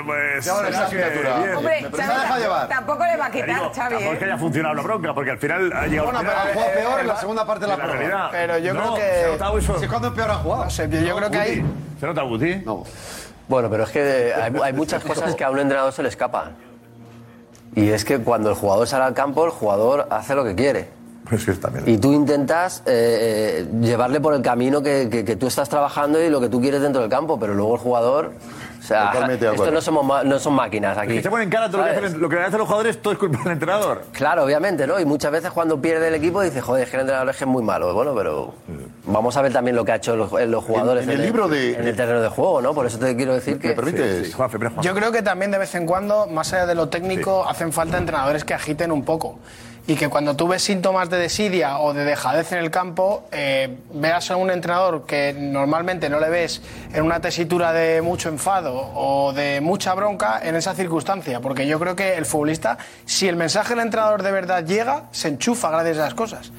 Pues. 0.05 0.45
Ya, 0.45 0.53
es 0.61 0.69
esa 0.69 0.89
que 0.89 0.95
criatura. 0.95 1.38
bien. 1.38 1.55
Hombre, 1.55 1.88
Xavi 1.91 2.69
tampoco 2.69 3.05
le 3.05 3.17
va 3.17 3.25
a 3.25 3.31
quitar, 3.31 3.47
Digo, 3.49 3.71
Xavi, 3.73 3.89
tampoco 3.95 4.13
es 4.13 4.19
que 4.19 4.25
¿eh? 4.25 4.27
haya 4.27 4.38
funcionado 4.38 4.75
la 4.75 4.81
bronca, 4.81 5.13
porque 5.13 5.31
al 5.31 5.38
final 5.39 5.73
ha 5.73 5.88
llegado 5.88 6.11
Bueno, 6.11 6.19
pero 6.19 6.31
final. 6.41 6.53
jugó 6.53 6.65
peor 6.73 6.99
en 6.99 7.07
la 7.07 7.15
segunda 7.17 7.45
parte 7.45 7.65
de 7.65 7.67
la 7.67 7.75
realidad. 7.75 8.27
Pero 8.31 8.57
yo 8.57 8.73
No, 8.73 8.79
creo 8.81 8.93
ha 8.93 8.97
que. 8.97 9.73
Si 9.77 9.84
es 9.86 9.89
cuando 9.89 10.13
peor 10.13 10.31
ha 10.31 10.36
jugado. 10.36 10.63
No 10.65 10.69
sé, 10.69 10.89
yo, 10.89 10.99
yo 10.99 11.15
creo 11.17 11.31
que 11.31 11.38
hay. 11.39 11.65
¿Se 11.99 12.05
nota 12.05 12.21
Guti? 12.23 12.55
No. 12.65 12.84
Bueno, 13.47 13.69
pero 13.69 13.84
es 13.84 13.89
que 13.91 14.34
hay, 14.34 14.53
hay 14.63 14.73
muchas 14.73 15.03
cosas 15.03 15.36
que 15.36 15.43
a 15.43 15.49
un 15.49 15.59
entrenador 15.59 15.91
se 15.93 16.01
le 16.03 16.09
escapan. 16.09 16.55
Y 17.75 17.89
es 17.89 18.05
que 18.05 18.19
cuando 18.19 18.49
el 18.49 18.55
jugador 18.55 18.88
sale 18.88 19.03
al 19.05 19.13
campo, 19.13 19.45
el 19.45 19.51
jugador 19.51 20.07
hace 20.11 20.36
lo 20.36 20.43
que 20.43 20.53
quiere. 20.55 20.89
Pues 21.30 21.43
sí, 21.43 21.51
también. 21.53 21.88
Y 21.88 21.97
tú 21.97 22.11
intentas 22.13 22.84
eh, 22.86 23.65
eh, 23.65 23.67
llevarle 23.82 24.19
por 24.19 24.34
el 24.34 24.41
camino 24.41 24.82
que, 24.84 25.07
que- 25.09 25.24
que 25.24 25.36
tú 25.36 25.47
estás 25.47 25.69
trabajando 25.69 26.21
y 26.21 26.30
lo 26.30 26.41
que 26.41 26.49
tú 26.49 26.59
quieres 26.61 26.82
dentro 26.82 27.01
del 27.01 27.09
campo, 27.09 27.39
pero 27.39 27.53
luego 27.53 27.76
el 27.76 27.80
jugador. 27.80 28.32
O 28.80 28.86
sea, 28.86 29.13
esto 29.53 29.71
no, 29.71 29.80
somos 29.80 30.26
no 30.26 30.39
son 30.39 30.53
máquinas 30.55 30.97
aquí. 30.97 31.13
Que 31.13 31.21
se 31.24 31.30
ponen 31.30 31.49
cara 31.49 31.69
todo 31.71 31.78
lo 31.78 31.86
que, 31.89 32.05
hacen, 32.05 32.19
lo 32.19 32.28
que 32.28 32.38
hacen 32.38 32.57
los 32.59 32.67
jugadores, 32.67 33.01
todo 33.01 33.13
es 33.13 33.19
culpa 33.19 33.39
del 33.41 33.53
entrenador. 33.53 34.03
Claro, 34.11 34.43
obviamente, 34.43 34.86
¿no? 34.86 34.99
Y 34.99 35.05
muchas 35.05 35.32
veces 35.32 35.51
cuando 35.51 35.80
pierde 35.82 36.09
el 36.09 36.15
equipo 36.15 36.41
dice, 36.41 36.59
joder, 36.59 36.84
es 36.84 36.89
que 36.89 36.97
el 36.97 37.01
entrenador 37.01 37.30
es 37.30 37.38
que 37.38 37.45
es 37.45 37.49
muy 37.49 37.63
malo. 37.63 37.93
Bueno, 37.93 38.13
pero 38.13 38.53
vamos 39.05 39.38
a 39.38 39.41
ver 39.41 39.53
también 39.53 39.78
lo 39.78 39.86
que 39.86 39.93
ha 39.93 39.95
hecho 39.95 40.17
los, 40.17 40.30
los 40.34 40.63
jugadores 40.65 41.05
En- 41.05 41.11
en 41.11 41.19
el 41.21 41.26
libro 41.26 41.47
de- 41.47 41.76
en 41.76 41.88
el 41.88 41.95
terreno 41.95 42.19
de 42.21 42.28
juego, 42.28 42.61
¿no? 42.61 42.74
Por 42.74 42.86
eso 42.86 42.99
te 42.99 43.15
quiero 43.15 43.34
decir 43.34 43.57
que... 43.57 43.69
¿Me 43.69 43.74
permites? 43.74 44.17
Sí, 44.17 44.26
sí, 44.26 44.32
Juanfe, 44.34 44.59
pero 44.59 44.71
Juanfe. 44.71 44.86
Yo 44.89 44.93
creo 44.93 45.13
que 45.13 45.21
también 45.21 45.51
de 45.51 45.59
vez 45.59 45.74
en 45.76 45.86
cuando, 45.86 46.28
más 46.28 46.51
allá 46.51 46.65
de 46.65 46.76
lo 46.76 46.89
técnico, 46.89 47.47
hacen 47.47 47.71
falta 47.71 47.97
entrenadores 47.97 48.43
que 48.43 48.53
agiten 48.53 48.91
un 48.91 49.05
poco. 49.05 49.39
Y 49.86 49.95
que 49.95 50.07
cuando 50.07 50.36
tú 50.36 50.47
ves 50.47 50.63
síntomas 50.63 51.09
de 51.09 51.17
desidia 51.17 51.79
o 51.79 51.93
de 51.93 52.05
dejadez 52.05 52.53
en 52.53 52.59
el 52.59 52.71
campo, 52.71 53.25
eh, 53.34 53.79
veas 53.93 54.31
a 54.31 54.38
un 54.38 54.49
entrenador 54.49 55.05
que 55.05 55.36
normalmente 55.38 56.09
no 56.09 56.21
le 56.21 56.29
ves 56.29 56.61
en 56.93 57.03
una 57.03 57.19
tesitura 57.19 57.73
de 57.73 58.01
mucho 58.01 58.29
enfado 58.29 58.91
o 58.95 59.34
de 59.34 59.59
mucha 59.59 59.93
bronca 59.93 60.39
en 60.41 60.55
esa 60.55 60.73
circunstancia. 60.73 61.41
Porque 61.41 61.67
yo 61.67 61.79
creo 61.81 61.97
que 61.97 62.15
el 62.15 62.25
futbolista, 62.25 62.77
si 63.05 63.27
el 63.27 63.36
mensaje 63.36 63.75
del 63.75 63.84
entrenador 63.84 64.23
de 64.23 64.31
verdad 64.31 64.65
llega, 64.65 65.03
se 65.11 65.27
enchufa 65.27 65.69
gracias 65.69 65.97
a 65.97 66.01
esas 66.01 66.13
cosas. 66.13 66.51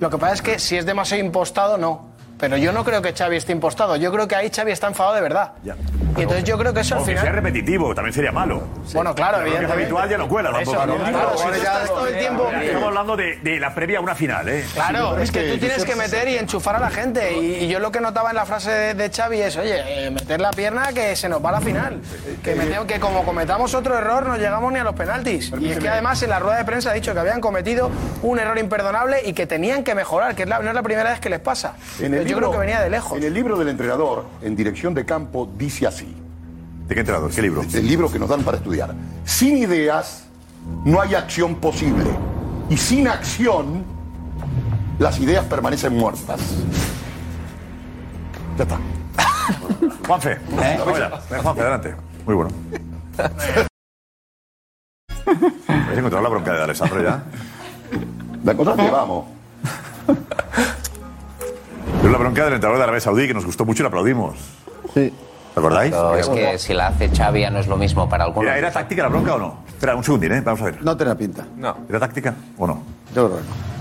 Lo 0.00 0.08
que 0.08 0.18
pasa 0.18 0.34
es 0.34 0.42
que 0.42 0.58
si 0.58 0.76
es 0.76 0.86
demasiado 0.86 1.22
impostado, 1.22 1.76
no. 1.76 2.11
Pero 2.42 2.56
yo 2.56 2.72
no 2.72 2.82
creo 2.82 3.00
que 3.00 3.12
Xavi 3.14 3.36
esté 3.36 3.52
impostado. 3.52 3.94
Yo 3.94 4.10
creo 4.10 4.26
que 4.26 4.34
ahí 4.34 4.50
Xavi 4.52 4.72
está 4.72 4.88
enfadado 4.88 5.14
de 5.14 5.20
verdad. 5.20 5.52
Ya. 5.62 5.76
Y 6.16 6.22
entonces 6.22 6.42
yo 6.42 6.58
creo 6.58 6.74
que 6.74 6.80
eso 6.80 6.96
al 6.96 7.02
O 7.02 7.04
que 7.04 7.12
final... 7.12 7.24
sea 7.24 7.32
repetitivo, 7.32 7.94
también 7.94 8.12
sería 8.12 8.32
malo. 8.32 8.64
Bueno, 8.92 9.14
claro, 9.14 9.38
Lo 9.38 9.44
que 9.44 9.50
es 9.50 9.54
evidentemente. 9.54 9.84
habitual 9.84 10.10
ya 10.10 10.18
no 10.18 10.28
cuela 10.28 10.50
Por 10.50 10.62
eso, 10.62 10.72
tampoco. 10.72 10.98
¿no? 10.98 11.04
¿no? 11.06 11.12
Claro, 11.12 11.38
si 11.38 11.44
tú 11.44 11.50
ya- 11.52 11.56
estás 11.72 11.86
todo 11.86 12.06
el 12.08 12.18
tiempo- 12.18 12.50
Estamos 12.52 12.88
hablando 12.88 13.16
de, 13.16 13.36
de 13.38 13.60
la 13.60 13.72
previa 13.74 13.98
a 13.98 14.00
una 14.02 14.14
final, 14.16 14.48
¿eh? 14.48 14.64
Claro, 14.74 15.16
Sí, 15.18 15.22
es 15.22 15.30
que 15.30 15.38
pero 15.40 15.52
tú 15.54 15.60
tienes 15.60 15.84
que 15.84 15.94
meter 15.94 16.28
y 16.28 16.36
enchufar 16.36 16.74
a 16.76 16.80
la 16.80 16.90
gente. 16.90 17.32
Y, 17.38 17.64
y 17.64 17.68
yo 17.68 17.78
lo 17.78 17.92
que 17.92 18.00
notaba 18.00 18.30
en 18.30 18.36
la 18.36 18.44
frase 18.44 18.70
de, 18.72 18.94
de 18.94 19.08
Xavi 19.08 19.40
es, 19.40 19.56
oye, 19.56 20.06
eh, 20.06 20.10
meter 20.10 20.40
la 20.40 20.50
pierna 20.50 20.92
que 20.92 21.14
se 21.14 21.28
nos 21.28 21.42
va 21.42 21.50
a 21.50 21.52
la 21.52 21.60
final. 21.60 22.00
Que, 22.42 22.56
metemos- 22.56 22.86
que 22.86 22.98
como 22.98 23.24
cometamos 23.24 23.72
otro 23.74 23.96
error 23.96 24.26
no 24.26 24.36
llegamos 24.36 24.72
ni 24.72 24.80
a 24.80 24.84
los 24.84 24.94
penaltis. 24.96 25.52
Y 25.60 25.70
es 25.70 25.78
que 25.78 25.88
además 25.88 26.20
en 26.24 26.30
la 26.30 26.40
rueda 26.40 26.56
de 26.58 26.64
prensa 26.64 26.90
ha 26.90 26.94
dicho 26.94 27.14
que 27.14 27.20
habían 27.20 27.40
cometido 27.40 27.88
un 28.22 28.40
error 28.40 28.58
imperdonable 28.58 29.22
y 29.24 29.32
que 29.32 29.46
tenían 29.46 29.84
que 29.84 29.94
mejorar, 29.94 30.34
que 30.34 30.42
es 30.42 30.48
la- 30.48 30.58
no 30.58 30.68
es 30.68 30.74
la 30.74 30.82
primera 30.82 31.08
vez 31.08 31.20
que 31.20 31.30
les 31.30 31.40
pasa. 31.40 31.74
En 32.00 32.12
el 32.14 32.26
yo 32.32 32.38
creo 32.38 32.50
que 32.50 32.58
venía 32.58 32.80
de 32.80 32.90
lejos. 32.90 33.16
En 33.18 33.24
el 33.24 33.34
libro 33.34 33.58
del 33.58 33.68
entrenador, 33.68 34.24
en 34.40 34.56
dirección 34.56 34.94
de 34.94 35.04
campo, 35.04 35.50
dice 35.56 35.86
así. 35.86 36.16
¿De 36.88 36.94
qué 36.94 37.00
entrenador? 37.00 37.30
¿Qué 37.30 37.42
libro? 37.42 37.62
El 37.62 37.86
libro 37.86 38.10
que 38.10 38.18
nos 38.18 38.28
dan 38.28 38.42
para 38.42 38.56
estudiar. 38.56 38.94
Sin 39.24 39.58
ideas 39.58 40.24
no 40.84 41.00
hay 41.00 41.14
acción 41.14 41.56
posible. 41.56 42.10
Y 42.70 42.76
sin 42.76 43.06
acción, 43.08 43.84
las 44.98 45.18
ideas 45.20 45.44
permanecen 45.44 45.94
muertas. 45.96 46.40
Ya 48.56 48.64
está. 48.64 48.78
Juanfe. 50.06 50.38
Venga, 50.48 50.84
venga, 50.84 51.20
Juanfe, 51.42 51.60
adelante. 51.60 51.94
Muy 52.24 52.34
bueno. 52.34 52.50
¿Habéis 55.68 55.98
encontrado 55.98 56.22
la 56.22 56.28
bronca 56.28 56.52
de 56.52 56.62
Alessandro 56.62 57.02
ya? 57.02 57.22
La 58.44 58.54
cosa 58.54 58.74
que 58.74 58.90
vamos. 58.90 59.26
Es 62.02 62.10
la 62.10 62.18
bronca 62.18 62.44
del 62.44 62.54
entrenador 62.54 62.78
de 62.78 62.82
Arabia 62.82 63.00
Saudí 63.00 63.28
que 63.28 63.34
nos 63.34 63.46
gustó 63.46 63.64
mucho 63.64 63.82
y 63.82 63.84
le 63.84 63.88
aplaudimos. 63.88 64.36
Sí. 64.92 65.12
¿Te 65.54 65.60
acordáis? 65.60 65.92
Pero 65.92 66.16
es 66.16 66.28
que 66.28 66.58
si 66.58 66.74
la 66.74 66.88
hace 66.88 67.08
Xavi 67.08 67.42
ya 67.42 67.50
no 67.50 67.60
es 67.60 67.66
lo 67.68 67.76
mismo 67.76 68.08
para 68.08 68.24
algunos. 68.24 68.44
Mira, 68.44 68.58
¿Era 68.58 68.72
táctica 68.72 69.02
la 69.02 69.08
bronca 69.08 69.34
o 69.34 69.38
no? 69.38 69.58
Espera, 69.68 69.94
un 69.94 70.02
segundín, 70.02 70.32
¿eh? 70.32 70.40
Vamos 70.40 70.62
a 70.62 70.64
ver. 70.64 70.82
No 70.82 70.96
tenía 70.96 71.14
pinta. 71.14 71.46
No. 71.56 71.76
¿Era 71.88 72.00
táctica 72.00 72.34
o 72.58 72.66
no? 72.66 72.82
Yo 73.14 73.28
creo 73.28 73.38
que 73.38 73.44
no. 73.48 73.72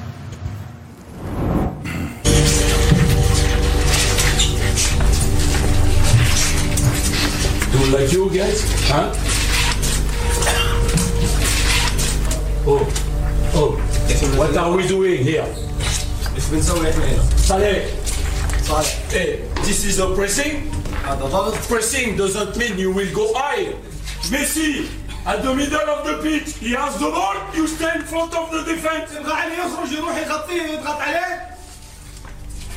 Like 7.92 8.12
you 8.14 8.30
guys? 8.30 8.64
Huh? 8.88 9.12
Oh, 12.66 12.88
oh. 13.54 13.72
What 14.38 14.56
are 14.56 14.72
we 14.76 14.88
doing 14.88 15.24
here? 15.24 15.46
Saleh. 17.38 18.01
Hey, 19.10 19.42
this 19.66 19.86
is 19.86 20.00
a 20.00 20.14
pressing. 20.16 20.72
Pressing 21.68 22.16
doesn't 22.16 22.56
mean 22.58 22.78
you 22.78 22.92
will 22.92 23.14
go 23.14 23.34
high. 23.34 23.74
Messi, 24.30 24.88
at 25.26 25.44
the 25.44 25.54
middle 25.54 25.90
of 25.90 26.06
the 26.06 26.18
pitch, 26.24 26.56
he 26.58 26.72
has 26.72 26.94
the 26.98 27.10
ball, 27.10 27.36
you 27.54 27.68
stay 27.68 27.92
in 27.96 28.02
front 28.04 28.34
of 28.36 28.52
the 28.52 28.64
defense. 28.64 29.12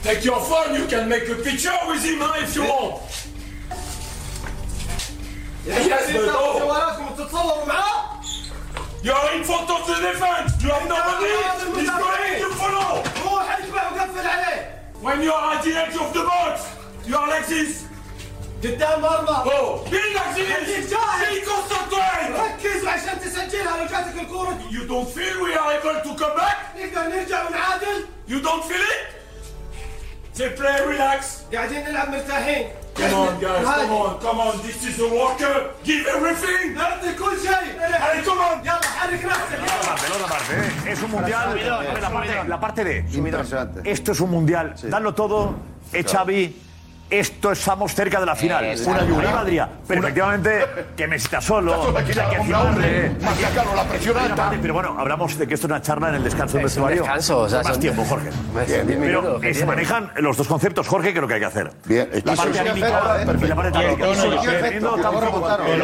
Take 0.02 0.24
your 0.24 0.40
phone, 0.40 0.74
you 0.74 0.86
can 0.86 1.08
make 1.08 1.28
a 1.28 1.34
picture 1.36 1.72
with 1.86 2.04
him 2.04 2.18
huh, 2.20 2.42
if 2.42 2.54
you 2.56 2.62
want. 2.64 3.02
Yes, 5.66 6.12
but 6.12 6.28
oh. 6.28 6.58
You 9.02 9.12
are 9.12 9.32
in 9.36 9.44
front 9.44 9.70
of 9.70 9.86
the 9.86 9.94
defense. 9.94 10.62
You 10.62 10.70
have 10.70 10.88
nobody. 10.88 11.26
He's 11.80 11.90
going 11.90 12.40
to 12.40 12.56
follow. 12.56 13.02
When 15.03 15.21
you 15.21 15.31
are 15.33 15.55
at 15.55 15.63
the 15.63 15.73
edge 15.75 15.95
of 15.95 16.13
the 16.13 16.23
box, 16.23 16.61
you 17.07 17.15
are 17.17 17.27
like 17.27 17.47
this. 17.47 17.83
قدام 18.63 19.01
مرمى 19.01 19.45
Oh, 19.45 19.85
be 19.91 19.97
like 20.13 20.35
this. 20.35 20.89
Be 20.89 21.41
concentrate. 21.45 22.31
ركز 22.35 22.85
عشان 22.85 23.19
تسجلها 23.19 23.77
لو 23.77 23.85
جاتك 23.85 24.19
الكورة 24.21 24.59
You 24.71 24.87
don't 24.87 25.07
feel 25.07 25.43
we 25.43 25.53
are 25.53 25.71
able 25.79 26.01
to 26.03 26.15
come 26.23 26.35
back? 26.37 26.57
نقدر 26.77 27.09
نرجع 27.09 27.47
ونعادل 27.47 28.05
You 28.27 28.39
don't 28.41 28.63
feel 28.65 28.81
it? 28.95 29.05
They 30.35 30.49
play 30.49 30.81
relax. 30.87 31.25
قاعدين 31.53 31.83
نلعب 31.83 32.09
مرتاحين 32.09 32.69
Come 32.94 33.14
on, 33.14 33.40
guys, 33.40 33.64
come 33.64 33.92
on, 33.92 34.18
come 34.20 34.40
on. 34.40 34.62
This 34.62 34.84
is 34.86 34.96
the 34.96 35.08
worker. 35.08 35.70
Give 35.82 36.06
everything. 36.06 36.76
Allez, 36.78 37.16
come 38.24 38.40
on. 38.40 38.62
Pelota 38.62 40.24
aparte, 40.24 40.52
¿eh? 40.54 40.92
Es 40.92 41.02
un 41.02 41.10
mundial. 41.10 41.58
La 42.00 42.10
parte, 42.10 42.48
la 42.48 42.60
parte 42.60 43.04
Esto 43.84 44.12
es 44.12 44.20
un 44.20 44.30
mundial. 44.30 44.74
Danlo 44.88 45.14
todo. 45.14 45.54
Echavi. 45.92 46.63
Esto 47.10 47.52
estamos 47.52 47.94
cerca 47.94 48.18
de 48.18 48.26
la 48.26 48.34
final. 48.34 48.64
Una 48.86 49.04
lluvia. 49.04 49.30
Valdría. 49.32 49.68
Pero 49.86 50.00
efectivamente, 50.00 50.66
que 50.96 51.06
Messi 51.06 51.26
está 51.26 51.40
solo. 51.40 51.96
Está 51.98 52.30
que 52.30 52.38
hombre, 52.54 53.12
la 53.76 53.84
presión 53.84 54.14
Pero 54.14 54.20
alta. 54.20 54.32
aparte, 54.34 54.58
Pero 54.62 54.74
bueno, 54.74 54.96
hablamos 54.98 55.38
de 55.38 55.46
que 55.46 55.54
esto 55.54 55.66
es 55.66 55.70
una 55.70 55.82
charla 55.82 56.08
en 56.08 56.14
el 56.16 56.24
descanso 56.24 56.56
del 56.56 56.64
vestuario. 56.64 57.02
descanso, 57.02 57.40
o 57.40 57.48
sea, 57.48 57.58
Más 57.62 57.72
son- 57.72 57.80
tiempo, 57.80 58.04
Jorge. 58.08 58.30
Son 58.54 58.66
diez 58.66 58.84
Pero 58.86 58.98
minutos, 58.98 59.40
¿qué 59.42 59.50
eh, 59.50 59.54
se 59.54 59.66
manejan 59.66 60.12
los 60.16 60.36
dos 60.36 60.46
conceptos, 60.48 60.88
Jorge, 60.88 61.12
que 61.12 61.18
es 61.18 61.22
lo 61.22 61.28
que 61.28 61.34
hay 61.34 61.40
que 61.40 61.46
hacer. 61.46 61.70
Bien, 61.84 62.08
La 62.24 62.32
y 62.32 62.36
parte 62.36 62.58
anímica 62.60 62.86
¿eh? 63.20 63.26
y 63.42 63.46
la 63.46 63.54
parte 63.54 63.70
táctica. 63.72 64.06
Y 64.08 64.46
Teniendo 64.62 64.98
y 64.98 65.02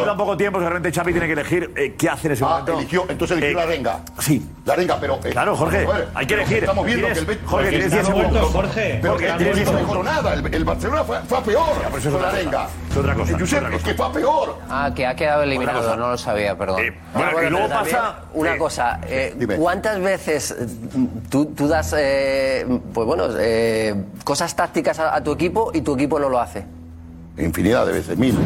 tan 0.05 0.17
poco- 0.17 0.37
tiempo, 0.37 0.59
realmente 0.59 0.91
Xavi 0.91 1.11
tiene 1.11 1.27
que 1.27 1.33
elegir 1.33 1.71
eh, 1.75 1.95
qué 1.97 2.09
hace 2.09 2.27
en 2.27 2.33
ese 2.33 2.43
Ah, 2.45 2.63
momento. 2.67 3.05
entonces 3.09 3.37
eligió 3.37 3.51
Eh, 3.51 3.53
la 3.53 3.63
arenga. 3.63 3.99
Sí. 4.19 4.45
La 4.65 4.73
arenga, 4.73 4.97
pero. 4.99 5.19
Claro, 5.19 5.55
Jorge, 5.55 5.87
hay 6.15 6.25
que 6.25 6.33
elegir. 6.33 6.57
Estamos 6.59 6.85
viendo 6.85 7.07
que 7.07 7.13
el. 7.19 7.39
Jorge, 7.45 7.69
tienes 7.69 7.85
está 7.87 7.95
10 7.97 8.07
segundos. 8.07 8.49
Jorge. 8.51 8.99
Pero 9.01 9.13
Jorge, 9.13 9.27
que 9.27 9.33
tienes 9.33 9.47
no 9.47 9.55
10 9.55 9.71
mejoró 9.71 9.89
segundos. 10.03 10.05
nada. 10.23 10.33
El, 10.33 10.53
el 10.55 10.65
Barcelona 10.65 11.03
fue, 11.11 11.19
fue 11.27 11.37
a 11.37 11.41
peor. 11.41 11.65
pero 11.83 11.97
eso 11.97 12.09
es 12.09 12.15
con 12.15 12.15
otra 12.15 12.29
arenga. 12.29 12.51
cosa. 12.51 12.69
Es 12.91 12.97
otra 12.97 13.15
cosa, 13.15 13.39
Josep, 13.39 13.73
es 13.73 13.83
que 13.83 13.93
fue 13.93 14.05
a 14.05 14.11
peor. 14.11 14.57
Ah, 14.69 14.91
que 14.95 15.05
ha 15.07 15.15
quedado 15.15 15.43
eliminado, 15.43 15.95
no 15.95 16.09
lo 16.11 16.17
sabía, 16.17 16.57
perdón. 16.57 16.81
Eh, 16.81 16.93
Bueno, 17.13 17.27
Ah, 17.27 17.31
bueno, 17.33 17.47
y 17.47 17.51
luego 17.51 17.69
pasa. 17.69 18.15
Una 18.33 18.55
eh, 18.55 18.57
cosa, 18.57 18.99
eh. 19.07 19.57
¿cuántas 19.59 19.99
veces 19.99 20.51
eh, 20.51 20.65
tú, 21.29 21.45
tú 21.47 21.67
das 21.67 21.93
eh, 21.97 22.65
pues 22.93 23.05
bueno, 23.07 23.25
eh, 23.39 23.95
cosas 24.23 24.55
tácticas 24.55 24.99
a, 24.99 25.15
a 25.15 25.23
tu 25.23 25.31
equipo 25.33 25.71
y 25.73 25.81
tu 25.81 25.95
equipo 25.95 26.19
no 26.19 26.29
lo 26.29 26.39
hace? 26.39 26.65
Infinidad 27.37 27.85
de 27.85 27.93
veces, 27.93 28.17
mil. 28.17 28.37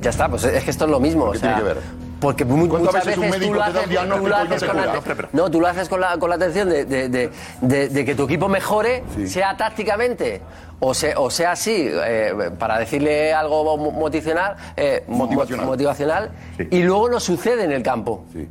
Ya 0.00 0.10
está, 0.10 0.28
pues 0.28 0.44
es 0.44 0.62
que 0.64 0.70
esto 0.70 0.84
es 0.84 0.90
lo 0.90 1.00
mismo. 1.00 1.30
¿Qué 1.32 1.38
o 1.38 1.40
sea, 1.40 1.56
tiene 1.56 1.68
que 1.68 1.74
ver? 1.74 2.03
Porque 2.24 2.44
mu- 2.46 2.68
¿Cuántas 2.68 2.94
muchas 2.94 3.04
veces 3.06 3.18
un 3.18 3.24
veces 3.24 3.34
tú 3.34 3.40
médico 3.40 3.54
lo 3.54 3.62
haces, 3.62 3.82
tú 3.84 3.90
lo 3.92 4.28
no 4.28 4.36
haces 4.36 4.64
con 4.64 4.76
la, 4.76 5.00
no, 5.32 5.50
tú 5.50 5.60
lo 5.60 5.66
haces 5.68 5.88
con 5.90 6.00
la, 6.00 6.18
con 6.18 6.30
la 6.30 6.36
atención 6.36 6.68
de, 6.70 6.84
de- 6.86 7.08
de- 7.10 7.30
de- 7.60 7.88
de 7.90 8.04
que 8.06 8.14
tu 8.14 8.24
equipo 8.24 8.48
mejore, 8.48 9.04
sea 9.26 9.56
tácticamente 9.56 10.40
o, 10.80 10.94
se- 10.94 11.14
o 11.16 11.28
sea 11.30 11.52
así, 11.52 11.86
eh, 11.90 12.50
para 12.58 12.78
decirle 12.78 13.32
algo 13.34 13.76
mo- 13.76 13.90
motivacional, 13.90 14.56
eh, 14.76 15.04
mo- 15.06 15.18
Motivacional. 15.26 15.66
motivacional, 15.66 16.30
y 16.70 16.82
luego 16.82 17.10
no 17.10 17.20
sucede 17.20 17.64
en 17.64 17.72
el 17.72 17.82
campo. 17.82 18.24
Sí. 18.32 18.48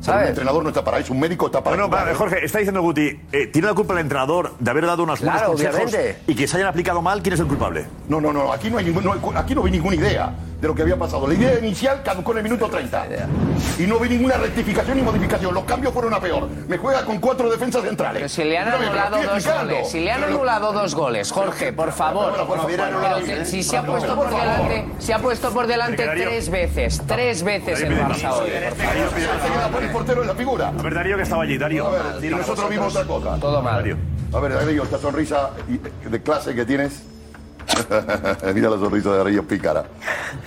¿Sabes? 0.00 0.22
Un 0.22 0.28
entrenador 0.30 0.62
no 0.62 0.70
está 0.70 0.82
para 0.82 0.98
eso, 0.98 1.12
un 1.12 1.20
médico 1.20 1.44
está 1.46 1.62
para 1.62 1.76
Bueno, 1.76 1.88
jugar. 1.88 2.04
vale, 2.06 2.14
Jorge, 2.16 2.42
está 2.46 2.56
diciendo 2.58 2.80
Guti, 2.80 3.20
eh, 3.32 3.48
¿tiene 3.48 3.68
la 3.68 3.74
culpa 3.74 3.92
el 3.92 3.98
entrenador 3.98 4.54
de 4.58 4.70
haber 4.70 4.86
dado 4.86 4.96
buenos 5.04 5.20
Claro, 5.20 5.48
consejos 5.48 5.74
obviamente. 5.76 6.16
y 6.26 6.34
que 6.34 6.48
se 6.48 6.56
hayan 6.56 6.68
aplicado 6.68 7.02
mal? 7.02 7.20
¿Quién 7.20 7.34
es 7.34 7.40
el 7.40 7.46
culpable? 7.46 7.84
No, 8.08 8.18
no, 8.18 8.32
no, 8.32 8.50
aquí 8.50 8.70
no, 8.70 8.78
hay 8.78 8.86
ningún- 8.86 9.04
no 9.04 9.12
hay- 9.12 9.20
aquí 9.36 9.54
no 9.54 9.62
vi 9.62 9.70
ninguna 9.72 9.96
idea 9.96 10.32
de 10.60 10.68
lo 10.68 10.74
que 10.74 10.82
había 10.82 10.96
pasado. 10.96 11.26
La 11.26 11.34
idea 11.34 11.58
inicial 11.58 12.02
caducó 12.02 12.32
en 12.32 12.38
el 12.38 12.44
minuto 12.44 12.68
30. 12.68 13.06
Y 13.78 13.82
no 13.86 13.98
vi 13.98 14.10
ninguna 14.10 14.36
rectificación 14.36 14.98
ni 14.98 15.02
modificación. 15.02 15.54
Los 15.54 15.64
cambios 15.64 15.92
fueron 15.92 16.12
a 16.12 16.20
peor. 16.20 16.48
Me 16.68 16.76
juega 16.76 17.04
con 17.04 17.18
cuatro 17.18 17.50
defensas 17.50 17.82
centrales. 17.82 18.20
Pero 18.20 18.28
si 18.28 18.44
le 18.44 18.58
han 18.58 18.68
anulado 18.68 19.16
dos 19.16 19.24
explicando. 19.24 19.74
goles, 19.74 19.90
si 19.90 20.00
le 20.00 20.12
han 20.12 20.24
anulado 20.24 20.72
dos 20.72 20.94
goles, 20.94 21.32
Jorge, 21.32 21.72
por 21.72 21.92
favor. 21.92 22.34
¿eh? 23.26 23.44
si 23.44 23.62
se 23.62 23.76
ha 23.76 23.82
puesto 23.84 24.14
por 24.14 24.28
delante, 24.28 24.86
se 24.98 25.14
ha 25.14 25.18
puesto 25.18 25.50
por 25.50 25.66
delante 25.66 26.06
tres 26.06 26.50
veces, 26.50 27.02
tres 27.06 27.42
veces 27.42 27.80
el 27.80 27.98
Barça 27.98 28.32
hoy. 28.32 28.50
Se 28.50 29.52
queda 29.52 29.68
por 29.68 29.82
el 29.82 29.90
portero 29.90 30.22
en 30.22 30.28
la 30.28 30.34
figura. 30.34 30.68
A 30.68 30.82
ver, 30.82 30.94
Darío, 30.94 31.16
que 31.16 31.22
estaba 31.22 31.42
allí. 31.44 31.56
Darío, 31.58 31.86
A 31.86 31.90
ver, 31.90 32.20
dile 32.20 32.36
nosotros 32.36 32.68
vimos 32.68 32.94
otra 32.94 33.06
cosa. 33.06 33.38
Todo 33.38 33.62
mal. 33.62 33.98
A 34.32 34.40
ver, 34.40 34.52
Darío, 34.52 34.82
esta 34.82 34.98
sonrisa 34.98 35.50
de 36.04 36.22
clase 36.22 36.54
que 36.54 36.64
tienes. 36.64 37.02
Mira 38.54 38.70
la 38.70 38.76
sonrisa 38.78 39.10
de 39.12 39.18
Darío 39.18 39.46
pícara. 39.46 39.84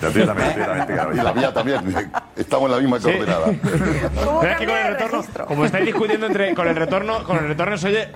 La 0.00 0.10
tuya 0.10 0.26
también, 0.26 0.48
la 0.48 0.54
tuya 0.54 0.66
también, 0.66 0.86
pícaro. 0.86 1.12
Y 1.12 1.16
la 1.16 1.32
mía 1.32 1.52
también. 1.54 2.12
Estamos 2.36 2.66
en 2.66 2.70
la 2.72 2.78
misma 2.78 2.98
coordenada. 3.00 3.46
Pero 3.62 4.42
es 4.50 4.56
que 4.58 4.66
con 4.66 4.76
el 4.76 4.86
retorno, 4.96 5.24
como 5.46 5.64
estáis 5.64 5.86
discutiendo 5.86 6.26
entre 6.26 6.54
con 6.54 6.68
el 6.68 6.76
retorno, 6.76 7.24
con 7.24 7.36
el 7.38 7.48
retorno 7.48 7.76
se 7.78 7.88
oye 7.88 8.08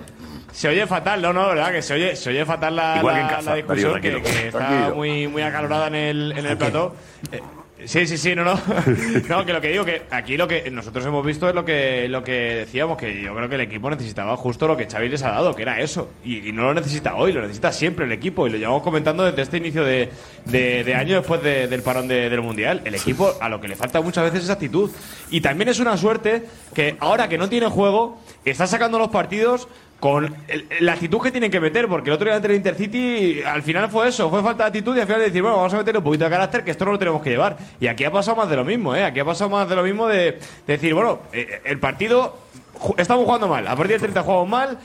se 0.51 0.67
oye 0.67 0.87
fatal, 0.87 1.21
no, 1.21 1.31
no, 1.31 1.43
la 1.43 1.53
verdad 1.53 1.71
que 1.73 1.81
se 1.83 1.93
oye, 1.93 2.15
se 2.15 2.31
oye 2.31 2.43
fatal 2.43 2.75
la, 2.75 2.97
Igual 2.97 3.15
que 3.15 3.21
la- 3.21 3.27
en 3.29 3.35
casa, 3.35 3.49
la 3.51 3.55
discusión 3.57 3.93
Darío, 3.93 4.01
que, 4.01 4.09
tranquilo. 4.21 4.39
que 4.41 4.47
está 4.47 4.57
Tranquilo. 4.59 4.95
muy 4.95 5.27
muy 5.27 5.41
acalorada 5.43 5.87
en 5.87 5.95
el 5.95 6.31
en 6.35 6.45
el 6.47 6.57
plató. 6.57 6.95
Eh, 7.31 7.39
Sí, 7.85 8.05
sí, 8.07 8.17
sí, 8.17 8.35
no, 8.35 8.43
no. 8.43 8.59
No, 9.29 9.45
que 9.45 9.53
lo 9.53 9.61
que 9.61 9.69
digo 9.69 9.85
que 9.85 10.01
aquí 10.11 10.35
lo 10.35 10.47
que 10.47 10.69
nosotros 10.69 11.05
hemos 11.05 11.25
visto 11.25 11.47
es 11.47 11.55
lo 11.55 11.63
que 11.63 12.07
lo 12.09 12.23
que 12.23 12.31
decíamos 12.31 12.97
que 12.97 13.21
yo 13.21 13.33
creo 13.33 13.47
que 13.47 13.55
el 13.55 13.61
equipo 13.61 13.89
necesitaba 13.89 14.35
justo 14.35 14.67
lo 14.67 14.75
que 14.75 14.85
Xavi 14.85 15.07
les 15.07 15.23
ha 15.23 15.31
dado, 15.31 15.55
que 15.55 15.61
era 15.61 15.79
eso. 15.79 16.09
Y, 16.23 16.51
no 16.51 16.63
lo 16.63 16.73
necesita 16.73 17.15
hoy, 17.15 17.31
lo 17.31 17.41
necesita 17.41 17.71
siempre 17.71 18.05
el 18.05 18.11
equipo 18.11 18.47
y 18.47 18.49
lo 18.49 18.57
llevamos 18.57 18.83
comentando 18.83 19.23
desde 19.23 19.43
este 19.43 19.57
inicio 19.57 19.83
de, 19.85 20.09
de- 20.45 20.93
año 20.95 21.15
después 21.17 21.41
de- 21.41 21.67
del 21.67 21.81
parón 21.81 22.07
de- 22.09 22.29
del 22.29 22.41
mundial. 22.41 22.81
El 22.83 22.95
equipo 22.95 23.33
a 23.39 23.47
lo 23.47 23.61
que 23.61 23.69
le 23.69 23.75
falta 23.77 24.01
muchas 24.01 24.25
veces 24.25 24.43
es 24.43 24.49
actitud. 24.49 24.91
Y 25.31 25.39
también 25.39 25.69
es 25.69 25.79
una 25.79 25.95
suerte 25.95 26.45
que 26.73 26.97
ahora 26.99 27.29
que 27.29 27.37
no 27.37 27.47
tiene 27.47 27.67
juego 27.67 28.19
está 28.43 28.67
sacando 28.67 28.99
los 28.99 29.07
partidos 29.09 29.67
con 29.99 30.33
el- 30.47 30.65
la 30.79 30.93
actitud 30.93 31.21
que 31.21 31.31
tienen 31.31 31.51
que 31.51 31.59
meter, 31.59 31.87
porque 31.87 32.09
el 32.09 32.13
otro 32.15 32.25
día 32.25 32.35
ante 32.35 32.47
el 32.47 32.55
Intercity 32.55 33.41
al 33.43 33.61
final 33.63 33.89
fue 33.89 34.07
eso, 34.07 34.29
fue 34.29 34.41
falta 34.41 34.63
de 34.63 34.67
actitud 34.67 34.95
y 34.95 35.01
al 35.01 35.05
final 35.07 35.21
decir, 35.21 35.41
bueno, 35.41 35.57
vamos 35.57 35.73
a 35.73 35.77
meter 35.77 35.97
un 35.97 36.03
poquito 36.03 36.23
de 36.23 36.29
carácter 36.29 36.63
que 36.63 36.71
esto 36.71 36.85
no 36.85 36.91
lo 36.93 36.99
tenemos 36.99 37.21
que 37.21 37.31
llevar. 37.31 37.57
Y 37.79 37.87
aquí 37.87 38.03
ha 38.05 38.11
pasado 38.11 38.37
más 38.37 38.49
de 38.49 38.55
lo 38.55 38.63
mismo, 38.63 38.95
¿eh? 38.95 39.03
Aquí 39.03 39.19
ha 39.19 39.25
pasado 39.25 39.49
más 39.49 39.67
de 39.67 39.75
lo 39.75 39.83
mismo 39.83 40.07
de, 40.07 40.17
de 40.31 40.39
decir, 40.67 40.93
bueno, 40.93 41.19
eh, 41.33 41.61
el 41.65 41.79
partido 41.79 42.37
estamos 42.97 43.25
jugando 43.25 43.47
mal, 43.49 43.67
a 43.67 43.75
partir 43.75 43.91
del 43.93 44.01
30 44.01 44.23
jugamos 44.23 44.47
mal. 44.47 44.77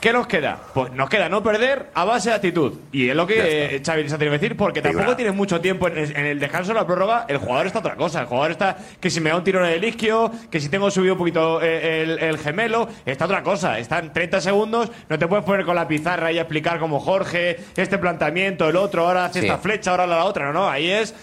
¿Qué 0.00 0.12
nos 0.12 0.26
queda? 0.26 0.58
Pues 0.74 0.92
nos 0.92 1.08
queda 1.08 1.28
no 1.28 1.42
perder 1.42 1.90
a 1.94 2.04
base 2.04 2.28
de 2.30 2.36
actitud. 2.36 2.74
Y 2.92 3.08
es 3.08 3.16
lo 3.16 3.26
que 3.26 3.76
eh, 3.76 3.82
Xavi 3.84 4.02
les 4.04 4.12
ha 4.12 4.18
tenido 4.18 4.32
que 4.32 4.38
decir, 4.38 4.56
porque 4.56 4.80
tampoco 4.82 5.02
Figura. 5.02 5.16
tienes 5.16 5.34
mucho 5.34 5.60
tiempo 5.60 5.88
en, 5.88 5.98
en 5.98 6.26
el 6.26 6.38
descanso 6.38 6.68
de 6.68 6.74
la 6.80 6.86
prórroga. 6.86 7.24
El 7.28 7.38
jugador 7.38 7.66
está 7.66 7.78
otra 7.80 7.96
cosa. 7.96 8.20
El 8.20 8.26
jugador 8.26 8.50
está 8.52 8.76
que 9.00 9.10
si 9.10 9.20
me 9.20 9.30
da 9.30 9.36
un 9.36 9.44
tiro 9.44 9.64
en 9.64 9.72
el 9.72 9.82
isquio, 9.84 10.30
que 10.50 10.60
si 10.60 10.68
tengo 10.68 10.90
subido 10.90 11.14
un 11.14 11.18
poquito 11.18 11.60
eh, 11.62 12.02
el, 12.02 12.18
el 12.18 12.38
gemelo, 12.38 12.88
está 13.06 13.24
otra 13.24 13.42
cosa. 13.42 13.78
Están 13.78 14.12
30 14.12 14.40
segundos, 14.40 14.90
no 15.08 15.18
te 15.18 15.26
puedes 15.26 15.44
poner 15.44 15.64
con 15.64 15.74
la 15.74 15.88
pizarra 15.88 16.30
y 16.32 16.38
explicar 16.38 16.78
como 16.78 17.00
Jorge, 17.00 17.58
este 17.76 17.98
planteamiento, 17.98 18.68
el 18.68 18.76
otro, 18.76 19.06
ahora 19.06 19.24
hace 19.26 19.40
Sí. 19.40 19.46
esta 19.46 19.58
flecha, 19.58 19.90
ahora 19.92 20.06
la 20.06 20.24
otra. 20.24 20.46
No, 20.46 20.52
no, 20.52 20.68
ahí 20.68 20.90
es 20.90 21.14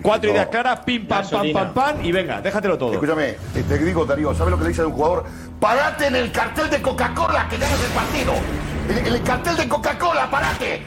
cuatro 0.00 0.30
ideas 0.30 0.46
claras, 0.46 0.80
pim, 0.80 1.06
pam, 1.06 1.28
pam, 1.28 1.52
pam, 1.52 1.74
pam, 1.74 2.04
y 2.04 2.12
venga, 2.12 2.40
déjatelo 2.40 2.78
todo. 2.78 2.92
Escúchame, 2.92 3.34
te 3.52 3.78
digo, 3.78 4.04
Darío, 4.04 4.32
¿sabes 4.34 4.52
lo 4.52 4.56
que 4.58 4.62
le 4.64 4.68
dice 4.70 4.82
a 4.82 4.86
un 4.86 4.92
jugador? 4.92 5.24
¡Parate 5.60 6.06
en 6.06 6.16
el 6.16 6.30
cartel 6.32 6.70
de 6.70 6.80
Coca-Cola 6.80 7.46
que 7.48 7.56
ganas 7.56 7.80
el 7.82 7.90
partido! 7.90 8.32
En 8.88 8.98
en 9.06 9.14
el 9.14 9.22
cartel 9.22 9.56
de 9.56 9.68
Coca-Cola, 9.68 10.30
parate. 10.30 10.82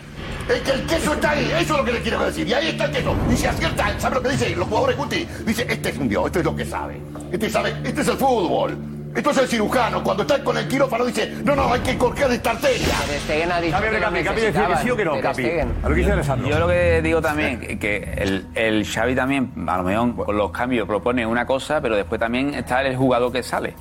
El 0.50 0.62
que 0.64 0.72
el 0.72 0.86
queso 0.88 1.14
está 1.14 1.32
ahí, 1.32 1.46
eso 1.60 1.74
es 1.74 1.80
lo 1.80 1.86
que 1.86 1.92
le 1.94 2.02
quiero 2.02 2.24
decir. 2.26 2.48
Y 2.48 2.54
ahí 2.54 2.70
está 2.70 2.86
el 2.86 2.92
queso. 2.92 3.16
Y 3.32 3.38
si 3.38 3.46
acierta, 3.48 4.00
¿sabe 4.00 4.16
lo 4.16 4.22
que 4.24 4.30
dice? 4.30 4.56
Los 4.56 4.68
jugadores 4.68 4.98
Guti. 4.98 5.28
Dice, 5.46 5.66
este 5.70 5.90
es 5.90 5.98
un 5.98 6.10
dios, 6.10 6.26
esto 6.26 6.40
es 6.40 6.46
lo 6.46 6.56
que 6.56 6.66
sabe. 6.66 7.00
Este 7.32 7.50
sabe, 7.50 7.76
este 7.84 8.02
es 8.02 8.08
el 8.08 8.18
fútbol. 8.18 8.78
Esto 9.16 9.30
es 9.32 9.38
el 9.40 9.48
cirujano. 9.50 10.02
Cuando 10.04 10.24
está 10.24 10.42
con 10.44 10.58
el 10.58 10.68
quirófano 10.68 11.06
dice, 11.06 11.32
no, 11.44 11.54
no, 11.56 11.72
hay 11.74 11.82
que 11.82 11.98
cortar 11.98 12.32
esta 12.32 12.52
arteria. 12.52 12.88
Stegen 13.24 13.52
ha 13.52 13.60
dicho 13.62 13.78
que 13.80 13.92
lo 13.92 14.00
Capi, 14.00 14.24
Capi 14.24 14.24
decía 14.24 14.32
que 14.34 14.42
necesitaban, 14.42 14.84
sí 14.84 14.90
o 14.90 14.96
que 14.98 15.06
no, 15.06 15.20
Capi. 15.22 15.46
A 15.84 15.90
lo 15.90 15.96
que 15.96 16.02
dice 16.02 16.12
Alessandro. 16.14 16.50
Yo 16.50 16.60
lo 16.60 16.68
que 16.70 17.02
digo 17.02 17.22
también, 17.22 17.60
que- 17.60 17.78
que 17.78 17.98
el, 18.18 18.46
el 18.56 18.86
Xavi 18.88 19.14
también, 19.14 19.52
a 19.68 19.78
lo 19.78 19.84
mejor 19.84 20.16
con 20.26 20.38
los 20.38 20.52
cambios 20.52 20.88
propone 20.88 21.26
una 21.26 21.46
cosa, 21.46 21.82
pero 21.82 21.96
después 21.98 22.20
también 22.20 22.54
está 22.56 22.82
el 22.82 22.96
jugador 22.96 23.32
que 23.34 23.44
sale. 23.44 23.74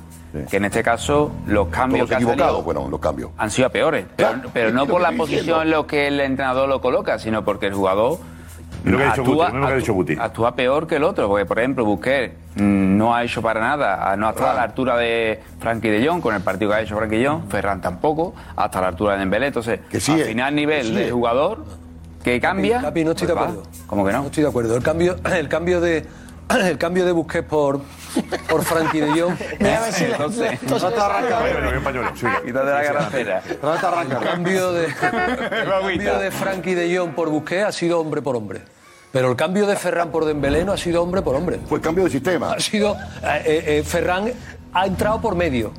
Que 0.49 0.57
en 0.57 0.65
este 0.65 0.81
caso 0.81 1.31
los 1.45 1.67
cambios 1.67 2.07
que 2.07 2.15
ha 2.15 2.17
equivocados, 2.17 2.51
salido 2.53 2.63
bueno, 2.63 2.87
los 2.89 2.99
cambios. 2.99 3.31
han 3.37 3.51
sido 3.51 3.67
a 3.67 3.69
peores. 3.71 4.05
Pero, 4.15 4.29
Claro, 4.31 4.49
pero 4.53 4.67
es 4.69 4.73
no 4.73 4.85
por 4.87 5.01
la 5.01 5.11
posición 5.11 5.63
en 5.63 5.71
lo 5.71 5.85
que 5.85 6.07
el 6.07 6.19
entrenador 6.19 6.69
lo 6.69 6.79
coloca, 6.81 7.19
sino 7.19 7.43
porque 7.43 7.67
el 7.67 7.73
jugador 7.73 8.17
Lo 8.85 8.97
que 8.97 9.03
ha 9.03 9.09
dicho 9.09 9.23
Guti, 9.23 9.37
lo 9.37 9.45
mismo 9.51 9.67
que 9.67 9.73
ha 9.73 9.75
dicho 9.75 9.93
Guti. 9.93 10.15
actúa 10.19 10.55
peor 10.55 10.87
que 10.87 10.95
el 10.95 11.03
otro. 11.03 11.27
Porque, 11.27 11.45
por 11.45 11.59
ejemplo, 11.59 11.83
Busquets 11.85 12.33
mm, 12.55 12.97
no 12.97 13.13
ha 13.13 13.23
hecho 13.23 13.41
para 13.41 13.59
nada, 13.59 14.15
no 14.15 14.27
ha 14.27 14.29
estado 14.31 14.51
a 14.51 14.53
la 14.53 14.63
altura 14.63 14.97
de 14.97 15.39
Frankie 15.59 15.89
de 15.89 16.07
Jong 16.07 16.21
con 16.21 16.33
el 16.33 16.41
partido 16.41 16.71
que 16.71 16.77
ha 16.77 16.81
hecho 16.81 16.95
Frankie 16.97 17.17
de 17.17 17.27
Jong, 17.27 17.49
Ferran 17.49 17.81
tampoco, 17.81 18.33
hasta 18.55 18.79
la 18.81 18.87
altura 18.87 19.13
de 19.13 19.19
Dembélé. 19.19 19.47
Entonces, 19.47 19.81
Que 19.89 19.99
sí 19.99 20.13
al 20.13 20.21
final 20.21 20.55
nivel 20.55 20.81
que 20.87 20.87
sí 20.87 21.03
de 21.03 21.11
jugador 21.11 21.65
que 22.23 22.39
cambia. 22.39 22.79
Capi, 22.81 23.03
no 23.03 23.11
estoy 23.11 23.27
de 23.27 23.33
pues 23.33 23.45
va. 23.45 23.49
acuerdo. 23.49 23.69
¿Cómo 23.87 24.05
que 24.05 24.11
No 24.13 24.19
no? 24.19 24.25
estoy 24.27 24.43
de 24.43 24.49
acuerdo. 24.49 24.77
El 24.77 24.83
cambio, 24.83 25.15
el 25.35 25.49
cambio 25.49 25.81
de 25.81 26.05
el 26.65 26.77
cambio 26.77 27.05
de 27.05 27.11
Busquets 27.11 27.47
por 27.47 27.81
por 28.49 28.63
Frankie 28.63 28.99
de 28.99 29.21
Jong. 29.21 29.35
Entonces, 29.59 30.59
quítate 32.45 32.65
la 32.65 32.83
garrafera. 32.83 33.41
El 33.45 34.19
cambio 34.19 34.73
de 34.73 34.85
el 34.85 34.95
cambio 34.95 36.19
de 36.19 36.31
Frankie 36.31 36.75
de 36.75 36.97
Jong 36.97 37.13
por 37.13 37.29
Busquets 37.29 37.65
ha 37.65 37.71
sido 37.71 37.99
hombre 37.99 38.21
por 38.21 38.35
hombre. 38.35 38.61
Pero 39.11 39.29
el 39.29 39.35
cambio 39.35 39.67
de 39.67 39.75
Ferran 39.75 40.09
por 40.09 40.25
Dembélé 40.25 40.63
no 40.63 40.71
ha 40.71 40.77
sido 40.77 41.03
hombre 41.03 41.21
por 41.21 41.35
hombre. 41.35 41.59
Fue 41.67 41.81
cambio 41.81 42.05
de 42.05 42.09
sistema. 42.09 42.53
Ha 42.53 42.59
sido 42.59 42.95
eh, 43.23 43.43
eh, 43.45 43.63
eh, 43.67 43.83
Ferran 43.83 44.31
ha 44.73 44.85
entrado 44.85 45.19
por 45.19 45.35
medio 45.35 45.73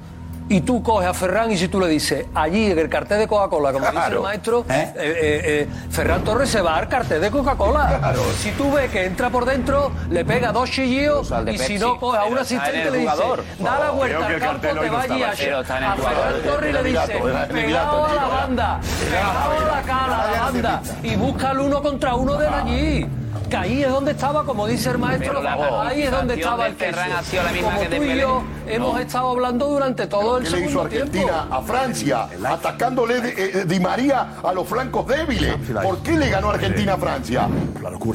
y 0.52 0.60
tú 0.60 0.82
coges 0.82 1.08
a 1.08 1.14
Ferran 1.14 1.50
y 1.50 1.56
si 1.56 1.68
tú 1.68 1.80
le 1.80 1.88
dices 1.88 2.26
allí 2.34 2.70
en 2.70 2.78
el 2.78 2.90
cartel 2.90 3.20
de 3.20 3.26
Coca-Cola, 3.26 3.72
como 3.72 3.86
dice 3.86 3.96
el 3.96 4.02
Claro. 4.02 4.22
maestro, 4.22 4.66
eh, 4.68 4.92
eh, 4.96 5.40
eh, 5.44 5.68
Ferran 5.90 6.22
Torres 6.24 6.50
se 6.50 6.60
va 6.60 6.76
al 6.76 6.88
cartel 6.88 7.22
de 7.22 7.30
Coca-Cola. 7.30 8.12
Si 8.38 8.50
tú 8.50 8.70
ves 8.70 8.90
que 8.90 9.06
entra 9.06 9.30
por 9.30 9.46
dentro, 9.46 9.92
le 10.10 10.26
pega 10.26 10.52
dos 10.52 10.70
chillidos 10.70 11.30
de 11.46 11.54
y 11.54 11.58
si 11.58 11.78
no 11.78 11.98
coge 11.98 12.18
a 12.18 12.24
un 12.24 12.36
asistente 12.36 12.90
le 12.90 12.98
dice, 12.98 13.22
da 13.60 13.78
la 13.78 13.90
vuelta 13.92 14.26
al 14.26 14.38
campo, 14.38 14.68
te 14.68 14.90
va 14.90 15.02
allí 15.02 15.22
a. 15.22 15.32
Ferran 15.32 15.96
Torres 16.44 16.70
y 16.70 16.72
le 16.74 16.82
dice, 16.82 17.20
pegado 17.50 18.04
a 18.04 18.14
la 18.14 18.26
banda, 18.26 18.80
pegado 19.10 19.58
a 19.58 19.76
la 19.76 19.82
cara, 19.82 20.22
a 20.22 20.30
la 20.32 20.40
banda 20.42 20.82
y 21.02 21.16
busca 21.16 21.52
el 21.52 21.60
uno 21.60 21.82
contra 21.82 22.14
uno 22.14 22.36
de 22.36 22.46
allí. 22.46 23.06
Que 23.52 23.58
ahí 23.58 23.82
es 23.82 23.90
donde 23.90 24.12
estaba, 24.12 24.44
como 24.46 24.66
dice 24.66 24.88
el 24.88 24.96
maestro, 24.96 25.42
ahí 25.82 26.04
es 26.04 26.10
donde 26.10 26.36
estaba 26.36 26.68
el 26.68 26.74
queso. 26.74 26.96
La 26.96 27.52
misma 27.52 27.68
Como 27.68 27.80
que 27.82 27.88
de 27.90 27.96
tú 27.98 28.02
y 28.04 28.18
yo 28.18 28.42
hemos 28.66 28.98
estado 28.98 29.28
hablando 29.28 29.66
durante 29.68 30.06
todo 30.06 30.38
el 30.38 30.44
¿Qué 30.44 30.50
le 30.52 30.58
hizo 30.60 30.68
segundo 30.68 30.82
Argentina 30.86 31.32
tiempo. 31.34 31.54
a 31.54 31.60
Francia? 31.62 32.28
Atacándole 32.48 33.20
de- 33.20 33.60
eh, 33.60 33.64
Di 33.66 33.78
María 33.78 34.26
a 34.42 34.52
los 34.54 34.66
flancos 34.66 35.06
débiles. 35.06 35.54
¿Por 35.82 35.98
qué 35.98 36.12
le 36.16 36.30
ganó 36.30 36.48
Argentina 36.48 36.94
a 36.94 36.96
Francia? 36.96 37.46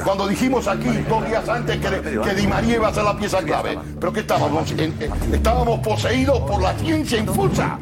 Cuando 0.04 0.26
dijimos 0.26 0.66
aquí 0.66 0.88
dos 1.08 1.24
días 1.24 1.48
antes 1.48 1.76
que, 1.76 2.20
que 2.20 2.34
Di 2.34 2.46
María 2.48 2.74
iba 2.74 2.88
a 2.88 2.92
ser 2.94 3.04
la 3.04 3.16
pieza 3.16 3.38
clave. 3.40 3.78
¿Pero 4.00 4.12
qué 4.12 4.20
estábamos? 4.20 4.68
En- 4.72 4.96
eh, 4.98 5.08
estábamos 5.34 5.78
poseídos 5.86 6.40
por 6.40 6.60
la 6.60 6.72
ciencia 6.74 7.16
infusa. 7.16 7.78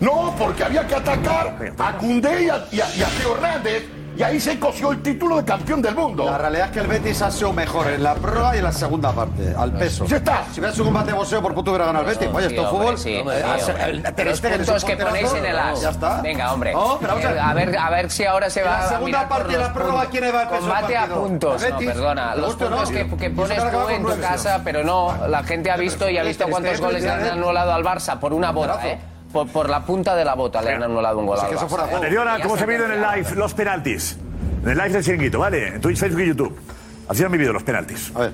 No, 0.00 0.34
porque 0.38 0.64
había 0.64 0.86
que 0.86 0.94
atacar 0.94 1.58
a 1.78 1.92
Cundé 1.98 2.44
y 2.44 2.48
a, 2.48 2.64
y 2.72 2.80
a- 2.80 2.96
y 2.96 3.02
a 3.02 3.08
Teo 3.20 3.34
Hernández. 3.36 3.84
Y 4.20 4.22
ahí 4.22 4.38
se 4.38 4.58
coció 4.58 4.92
el 4.92 5.00
título 5.00 5.38
de 5.38 5.44
campeón 5.46 5.80
del 5.80 5.94
mundo. 5.94 6.26
La 6.26 6.36
realidad 6.36 6.66
es 6.66 6.72
que 6.72 6.80
el 6.80 6.88
Betis 6.88 7.22
ha 7.22 7.30
sido 7.30 7.54
mejor 7.54 7.86
en 7.88 8.02
la 8.02 8.14
prórroga 8.14 8.54
y 8.54 8.58
en 8.58 8.64
la 8.64 8.72
segunda 8.72 9.12
parte, 9.12 9.54
al 9.56 9.72
peso. 9.72 10.04
Ya 10.04 10.18
está. 10.18 10.44
Si 10.52 10.60
hubiera 10.60 10.72
sido 10.74 10.84
un 10.84 10.88
combate 10.90 11.12
de 11.12 11.16
boxeo, 11.16 11.40
por 11.40 11.54
punto 11.54 11.70
hubiera 11.70 11.86
ganado 11.86 12.04
el 12.04 12.10
Betis. 12.14 12.28
Oye, 12.30 12.46
esto 12.48 12.68
fútbol. 12.68 12.98
sí, 12.98 13.14
Eh, 13.14 14.02
Los 14.26 14.40
puntos 14.42 14.82
un 14.82 14.88
que 14.90 14.96
ponéis 14.98 15.32
en 15.32 15.46
el 15.46 15.58
as. 15.58 15.80
Ya 15.80 15.88
está. 15.88 16.20
Venga, 16.20 16.52
hombre. 16.52 16.74
A 16.74 16.76
Eh, 16.76 17.24
ver. 17.24 17.38
a 17.38 17.54
ver, 17.54 17.78
a 17.78 17.88
ver 17.88 18.10
si 18.10 18.26
ahora 18.26 18.50
se 18.50 18.62
va 18.62 18.70
la 18.72 18.78
a 18.84 18.88
segunda 18.90 19.06
mirar 19.06 19.28
por 19.28 19.36
parte 19.38 19.52
de 19.54 19.58
la 19.58 19.72
prórroga. 19.72 20.06
¿quién 20.10 20.24
va 20.24 20.38
del 20.40 20.48
Combate 20.48 20.96
a 20.98 21.06
puntos. 21.06 21.62
No, 21.62 21.68
Betis. 21.78 21.88
perdona. 21.88 22.34
¿Te 22.34 22.40
Los 22.42 22.56
puntos 22.56 22.90
que, 22.90 23.30
pones 23.30 23.70
tú 23.70 23.88
en 23.88 24.02
tu 24.04 24.20
casa, 24.20 24.60
pero 24.62 24.84
no. 24.84 25.16
La 25.28 25.42
gente 25.44 25.70
ha 25.70 25.78
visto 25.78 26.10
y 26.10 26.18
ha 26.18 26.22
visto 26.22 26.44
cuántos 26.46 26.78
goles 26.78 27.02
le 27.02 27.08
han 27.10 27.26
anulado 27.26 27.72
al 27.72 27.82
Barça 27.82 28.18
por 28.18 28.34
una 28.34 28.50
bota, 28.50 28.86
¿eh? 28.86 28.98
Por, 29.32 29.48
por 29.48 29.70
la 29.70 29.84
punta 29.84 30.16
de 30.16 30.24
la 30.24 30.34
bota 30.34 30.60
le 30.60 30.72
han 30.72 30.82
anulado 30.82 31.18
un 31.18 31.26
gol 31.26 31.38
al 31.38 31.52
Barça. 31.52 31.88
¿eh? 31.88 31.96
Atención 31.96 32.28
a 32.28 32.38
Ya 32.38 32.42
cómo 32.42 32.56
se 32.56 32.62
está 32.62 32.64
ha 32.64 32.66
vivido 32.66 32.86
en 32.86 32.92
el 32.92 33.00
live 33.00 33.36
los 33.36 33.54
penaltis. 33.54 34.16
En 34.62 34.68
el 34.68 34.76
live 34.76 34.90
del 34.90 35.04
chiringuito, 35.04 35.38
¿vale? 35.38 35.68
En 35.68 35.80
Twitch, 35.80 35.98
Facebook 35.98 36.20
y 36.20 36.26
YouTube. 36.26 36.60
Así 37.08 37.24
han 37.24 37.32
vivido 37.32 37.52
los 37.52 37.62
penaltis. 37.62 38.12
A 38.14 38.20
ver. 38.20 38.32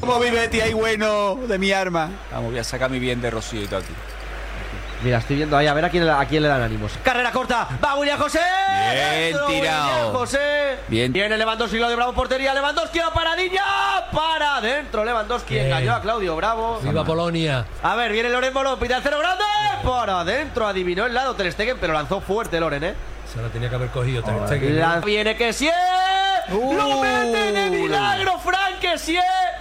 ¿Cómo 0.00 0.18
vive 0.18 0.50
ahí 0.62 0.72
bueno 0.72 1.36
de 1.36 1.58
mi 1.58 1.70
arma? 1.70 2.10
Vamos, 2.32 2.50
voy 2.50 2.58
a 2.58 2.64
sacar 2.64 2.90
mi 2.90 2.98
bien 2.98 3.20
de 3.20 3.30
Rocío 3.30 3.62
y 3.62 3.66
todo 3.66 3.78
aquí. 3.80 3.92
Mira, 5.02 5.18
estoy 5.18 5.36
viendo 5.36 5.56
ahí 5.56 5.66
a 5.66 5.74
ver 5.74 5.84
a 5.84 5.90
quién, 5.90 6.08
a 6.08 6.24
quién 6.26 6.42
le 6.42 6.48
dan 6.48 6.62
ánimos. 6.62 6.92
Carrera 7.02 7.32
corta, 7.32 7.68
va 7.84 7.96
William 7.96 8.18
José. 8.18 8.38
Bien 8.92 9.32
Dentro, 9.32 9.46
tirado. 9.46 9.88
William 9.96 10.12
José. 10.12 10.76
Bien. 10.88 11.12
Viene 11.12 11.36
Lewandowski, 11.36 11.76
Claudio 11.78 11.96
Bravo, 11.96 12.12
portería. 12.12 12.54
Lewandowski 12.54 13.00
a 13.00 13.10
paradilla. 13.10 13.64
Para 14.12 14.56
adentro. 14.56 15.04
Lewandowski 15.04 15.54
Bien. 15.54 15.66
engañó 15.66 15.94
a 15.94 16.00
Claudio 16.02 16.36
Bravo. 16.36 16.78
Viva 16.82 17.04
Polonia. 17.04 17.64
A 17.82 17.96
ver, 17.96 18.12
viene 18.12 18.28
Loren 18.28 18.52
Morón, 18.54 18.78
pide 18.78 18.94
al 18.94 19.02
cero 19.02 19.18
grande. 19.18 19.44
Para 19.82 20.20
adentro, 20.20 20.66
adivinó 20.68 21.06
el 21.06 21.14
lado 21.14 21.34
Ter 21.34 21.50
Stegen, 21.50 21.78
pero 21.80 21.92
lanzó 21.92 22.20
fuerte 22.20 22.60
Loren, 22.60 22.84
¿eh? 22.84 22.94
Se 23.32 23.40
la 23.42 23.48
tenía 23.48 23.68
que 23.70 23.74
haber 23.74 23.88
cogido 23.88 24.22
Ter 24.22 24.34
Stegen. 24.46 24.78
La- 24.78 25.00
viene 25.00 25.36
que 25.36 25.52
sí. 25.52 25.68
¡Lo 26.50 27.00
mete 27.00 27.52
de 27.52 27.70
milagro, 27.70 28.38
Frank 28.38 28.78
que 28.80 28.98
sí! 28.98 29.16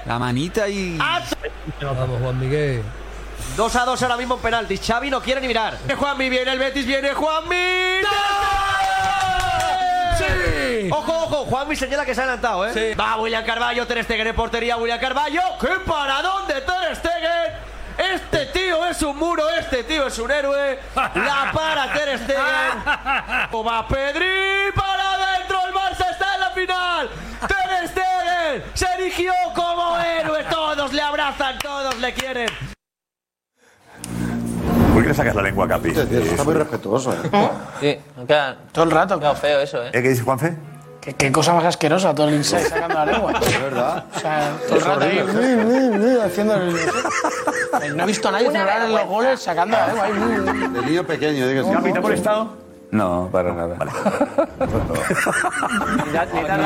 La 0.06 0.20
manita 0.20 0.68
y. 0.68 0.98
Vamos, 1.82 2.20
Juan 2.22 2.40
Miguel. 2.40 2.84
2 3.56 3.76
a 3.76 3.86
2 3.86 4.02
ahora 4.04 4.18
mismo 4.18 4.36
en 4.36 4.42
penaltis. 4.42 4.82
Xavi 4.86 5.10
no 5.10 5.22
quiere 5.22 5.42
ni 5.42 5.48
mirar. 5.48 5.78
Viene 5.80 5.96
Juanmi, 5.96 6.30
viene 6.30 6.52
el 6.54 6.60
Betis, 6.60 6.86
viene 6.86 7.14
Juanmi. 7.14 7.56
¡Sí! 10.18 10.90
Ojo, 10.92 11.24
ojo, 11.24 11.46
Juanmi 11.46 11.76
señala 11.76 12.06
que 12.06 12.16
se 12.16 12.22
ha 12.22 12.24
adelantado, 12.24 12.68
¿eh? 12.68 12.96
Va 12.96 13.18
William 13.18 13.44
Carballo, 13.44 13.86
Ter 13.86 14.04
Stegen 14.04 14.28
en 14.28 14.36
portería, 14.36 14.78
William 14.78 15.00
Carballo. 15.00 15.42
¡Qué 15.60 15.80
paradón 15.86 16.48
de 16.48 16.62
Ter 16.62 16.96
Stegen! 16.96 17.72
Este 17.98 18.46
tío 18.48 18.86
es 18.86 19.02
un 19.02 19.18
muro, 19.18 19.48
este 19.50 19.84
tío 19.84 20.08
es 20.08 20.18
un 20.18 20.32
héroe. 20.32 20.80
La 20.96 21.52
para 21.54 21.94
Ter 21.94 22.20
Stegen. 22.20 23.62
Va 23.68 23.88
Pedri 23.88 24.72
para 24.74 25.14
adentro, 25.14 25.60
el 25.68 25.74
Barça 25.74 26.10
está 26.10 26.36
en 26.36 26.40
la 26.40 26.50
final. 26.52 27.10
Ter 27.48 27.88
Stegen 27.90 28.64
se 28.74 28.86
erigió 28.98 29.34
como 29.54 30.00
héroe. 30.00 30.44
Todos 30.46 30.94
le 30.94 31.02
abrazan, 31.02 31.60
todos 31.60 31.98
le 31.98 32.14
quieren. 32.14 32.50
¿Por 35.02 35.06
qué 35.06 35.10
le 35.10 35.16
sacas 35.16 35.36
la 35.36 35.42
lengua, 35.42 35.68
Capi? 35.68 35.90
Está 35.90 36.44
muy 36.44 36.54
respetuoso, 36.54 37.12
¿eh? 37.12 37.18
Sí, 37.80 37.98
queda 38.28 38.56
todo 38.72 38.86
el 38.86 38.92
rato. 38.92 39.20
Queda 39.20 39.34
feo 39.34 39.60
eso, 39.60 39.84
¿eh? 39.84 39.88
¿Eh? 39.94 40.02
¿Qué 40.04 40.10
dice 40.10 40.22
Juanfe? 40.22 40.56
¿Qué, 41.02 41.14
qué 41.16 41.32
cosa 41.32 41.56
más 41.56 41.66
asquerosa, 41.66 42.14
todo 42.14 42.28
el 42.28 42.36
inside 42.36 42.64
sacando 42.66 42.94
la 42.94 43.06
lengua. 43.08 43.34
Es 43.42 43.60
verdad. 43.64 44.06
O 44.16 44.20
sea, 44.20 44.52
todo 44.68 44.76
el 44.78 44.86
rato 44.86 45.02
ahí, 45.02 45.24
"Mm, 45.24 45.96
mm, 45.98 46.18
mm", 46.18 46.22
haciendo 46.24 46.54
el... 46.54 46.76
No 47.98 48.04
he 48.04 48.06
visto 48.06 48.30
a 48.30 48.32
nadie 48.34 48.52
celebrar 48.52 48.84
en 48.84 48.92
los 48.94 49.06
goles 49.08 49.42
sacando 49.42 49.76
la 49.76 49.88
lengua 49.88 50.04
ahí. 50.06 50.14
"Mm". 50.14 50.76
El 50.76 50.86
niño 50.86 51.04
pequeño, 51.04 51.48
dígase. 51.48 51.72
¿Capi, 51.74 51.92
te 51.92 51.98
ha 51.98 52.02
molestado? 52.02 52.54
No, 52.92 53.30
para 53.32 53.54
nada. 53.54 53.78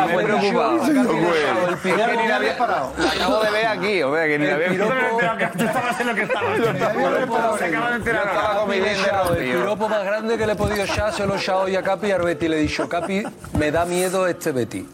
Me 0.07 0.13
he 0.13 0.23
preocupado. 0.23 0.88
El 1.69 1.78
pilar 1.78 2.17
ni 2.17 2.28
la 2.28 2.36
había 2.38 2.57
parado. 2.57 2.93
La 2.97 3.11
acabo 3.11 3.43
de 3.43 3.51
ver 3.51 3.67
aquí, 3.67 4.01
hombre, 4.01 4.28
que 4.28 4.39
ni 4.39 4.47
la 4.47 4.55
había 4.55 4.69
visto. 4.69 4.88
Tú 5.55 5.65
estabas 5.65 6.01
en 6.01 6.07
lo 6.07 6.15
que 6.15 6.23
estabas. 6.23 6.57
Se 7.59 7.65
acaba 7.65 7.89
de 7.91 7.95
enterar. 7.97 8.28
Estaba 8.28 8.59
con 8.59 8.69
mi 8.69 8.78
El 8.78 9.51
piropo 9.51 9.88
más 9.88 10.03
grande 10.03 10.38
que 10.38 10.47
le 10.47 10.53
he 10.53 10.55
podido 10.55 10.84
echar 10.84 11.13
se 11.13 11.28
lo 11.28 11.36
he 11.36 11.38
echado 11.38 11.61
hoy 11.61 11.76
a 11.76 11.84
Capi 11.84 12.07
y 12.07 12.11
a 12.11 12.17
Betty. 12.17 12.47
Le 12.47 12.57
he 12.57 12.61
dicho, 12.61 12.89
Capi, 12.89 13.23
me 13.53 13.71
da 13.71 13.86
miedo 13.86 14.26
este 14.28 14.51
Betty. 14.51 14.88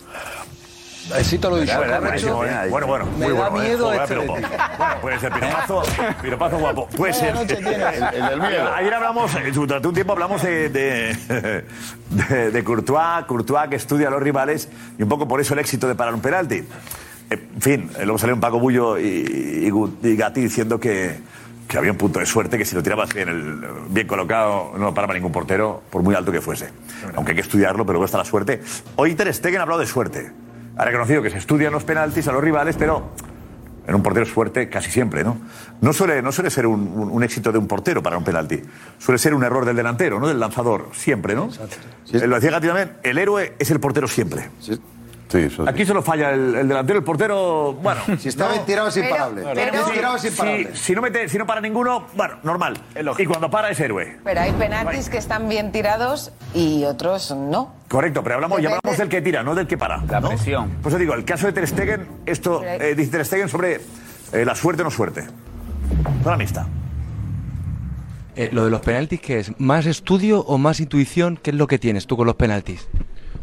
Te 1.12 1.50
lo 1.50 2.12
dicho. 2.16 2.46
¿eh? 2.46 2.68
Bueno, 2.70 2.88
bueno, 2.88 3.06
Me 3.18 3.28
muy 3.28 3.38
da 3.38 3.50
bueno. 3.50 3.64
¿eh? 3.64 3.68
miedo 3.68 3.86
Joder, 3.86 4.02
este 4.02 4.16
piropo. 4.16 4.34
Bueno, 4.34 4.96
puede 5.02 5.20
ser 5.20 5.32
piropazo, 5.34 5.84
piropazo 6.22 6.58
guapo. 6.60 6.88
Puede 6.96 7.14
ser. 7.14 7.36
El, 7.36 7.50
el 7.52 8.30
del 8.30 8.40
miedo. 8.42 8.74
Ayer 8.74 8.94
hablamos, 8.94 9.36
eh, 9.36 9.52
durante 9.52 9.88
un 9.88 9.94
tiempo 9.94 10.14
hablamos 10.14 10.42
de, 10.42 10.70
de, 10.70 11.16
de, 12.30 12.52
de 12.52 12.64
Courtois, 12.64 13.26
Courtois 13.28 13.68
que 13.70 13.76
estudia 13.76 14.08
a 14.08 14.12
los 14.12 14.22
rivales 14.22 14.70
y 14.98 15.04
un 15.04 15.10
poco 15.10 15.28
por 15.28 15.42
eso 15.42 15.54
el 15.54 15.60
éxito 15.60 15.88
de 15.88 15.96
parar 15.96 16.14
un 16.14 16.22
penalti. 16.22 16.56
Eh, 16.56 16.68
En 17.56 17.62
fin, 17.62 17.90
eh, 17.98 18.04
luego 18.04 18.18
salió 18.18 18.36
un 18.36 18.42
Paco 18.42 18.60
Bullo 18.60 18.98
y, 18.98 19.70
y, 19.72 20.08
y 20.08 20.16
Gatti 20.16 20.42
diciendo 20.42 20.80
que, 20.80 21.18
que 21.68 21.78
había 21.78 21.92
un 21.92 21.98
punto 21.98 22.20
de 22.20 22.26
suerte, 22.26 22.58
que 22.58 22.66
si 22.66 22.76
lo 22.76 22.84
tirabas 22.84 23.14
bien, 23.14 23.30
el- 23.30 23.62
bien 23.90 24.06
colocado 24.08 24.72
no 24.78 24.86
lo 24.86 24.94
paraba 24.94 25.14
ningún 25.14 25.32
portero, 25.32 25.82
por 25.90 26.02
muy 26.04 26.14
alto 26.16 26.32
que 26.32 26.42
fuese. 26.42 26.70
Aunque 27.16 27.32
hay 27.32 27.36
que 27.36 27.42
estudiarlo, 27.42 27.86
pero 27.86 27.94
luego 27.94 28.06
está 28.06 28.18
la 28.18 28.26
suerte. 28.26 28.62
Hoy 28.98 29.16
Ter 29.16 29.34
Stegen 29.34 29.60
ha 29.60 29.64
hablado 29.64 29.80
de 29.80 29.88
suerte. 29.88 30.32
Ha 30.78 30.86
reconocido 30.86 31.22
que 31.22 31.30
se 31.30 31.38
estudian 31.38 31.72
los 31.74 31.84
penaltis 31.84 32.28
a 32.28 32.32
los 32.32 32.44
rivales, 32.44 32.76
pero 32.78 33.10
en 33.88 33.96
un 33.96 34.04
portero 34.04 34.26
suerte 34.26 34.70
casi 34.70 34.92
siempre, 34.92 35.24
¿no? 35.24 35.38
No 35.82 35.92
suele, 35.92 36.22
no 36.22 36.32
suele 36.32 36.50
ser 36.50 36.68
un, 36.68 36.80
un- 36.96 37.10
un 37.12 37.24
éxito 37.24 37.52
de 37.52 37.58
un 37.58 37.68
portero 37.68 38.02
para 38.02 38.18
un 38.18 38.24
penalti. 38.24 38.62
Suele 39.00 39.18
ser 39.18 39.34
un 39.34 39.44
error 39.44 39.66
del 39.66 39.76
delantero, 39.76 40.20
¿no? 40.20 40.28
Del 40.28 40.40
lanzador, 40.40 40.90
siempre, 40.94 41.36
¿no? 41.36 41.50
Eh, 42.24 42.28
Lo 42.28 42.36
decía 42.36 42.52
Gatti 42.52 42.68
también, 42.68 42.94
el 43.04 43.18
héroe 43.18 43.56
es 43.60 43.72
el 43.72 43.80
portero 43.80 44.08
siempre. 44.08 44.50
Aquí 45.68 45.86
solo 45.86 46.02
falla 46.02 46.32
el, 46.32 46.56
el 46.56 46.68
delantero, 46.68 47.00
el 47.00 47.06
portero, 47.06 47.74
bueno. 47.74 48.02
Si 48.20 48.30
está 48.30 48.50
bien 48.50 48.66
tirado 48.66 48.90
es 48.90 48.98
imparable. 48.98 49.44
Pero- 49.54 49.72
Bien 49.72 49.84
tirado 49.94 50.16
es 50.16 50.22
Si, 50.22 50.28
imparable. 50.30 50.76
si 50.76 50.94
no 50.96 51.02
mete, 51.02 51.30
si 51.30 51.38
no 51.38 51.46
para 51.46 51.62
ninguno, 51.62 52.08
bueno, 52.16 52.36
normal. 52.44 52.78
Y 53.18 53.26
cuando 53.26 53.50
para 53.50 53.70
es 53.70 53.80
héroe. 53.80 54.18
Pero 54.24 54.42
hay 54.42 54.52
penaltis 54.52 55.10
que 55.10 55.18
están 55.18 55.48
bien 55.50 55.72
tirados 55.72 56.32
y 56.54 56.84
otros 56.84 57.32
no. 57.36 57.74
Correcto, 57.88 58.24
pero 58.24 58.36
hablamos, 58.36 58.58
ya 58.60 58.70
Depende. 58.70 58.80
hablamos 58.84 58.98
del 59.00 59.10
que 59.10 59.22
tira, 59.22 59.44
no 59.44 59.56
del 59.56 59.68
que 59.68 59.78
para. 59.78 60.04
La 60.06 60.22
presión. 60.22 60.70
Pues 60.82 60.94
os 60.94 61.00
digo, 61.00 61.14
el 61.14 61.26
caso 61.26 61.48
de 61.48 61.54
Ter 61.54 61.68
Stegen, 61.68 62.08
esto 62.26 62.64
eh, 62.64 62.96
dice 62.96 63.12
Ter 63.12 63.26
Stegen 63.26 63.50
sobre 63.50 63.82
eh, 64.34 64.46
la 64.46 64.56
suerte 64.56 64.82
o 64.82 64.86
no 64.86 64.92
suerte. 64.92 65.26
Toda 66.24 66.36
amistad. 66.36 66.66
Eh, 68.36 68.50
lo 68.54 68.64
de 68.64 68.72
los 68.72 68.80
penaltis, 68.82 69.20
¿qué 69.20 69.40
es? 69.40 69.60
¿Más 69.60 69.86
estudio 69.86 70.40
o 70.40 70.58
más 70.58 70.80
intuición? 70.80 71.38
¿Qué 71.42 71.50
es 71.52 71.56
lo 71.58 71.68
que 71.68 71.78
tienes 71.80 72.08
tú 72.08 72.16
con 72.16 72.26
los 72.28 72.36
penaltis? 72.36 72.88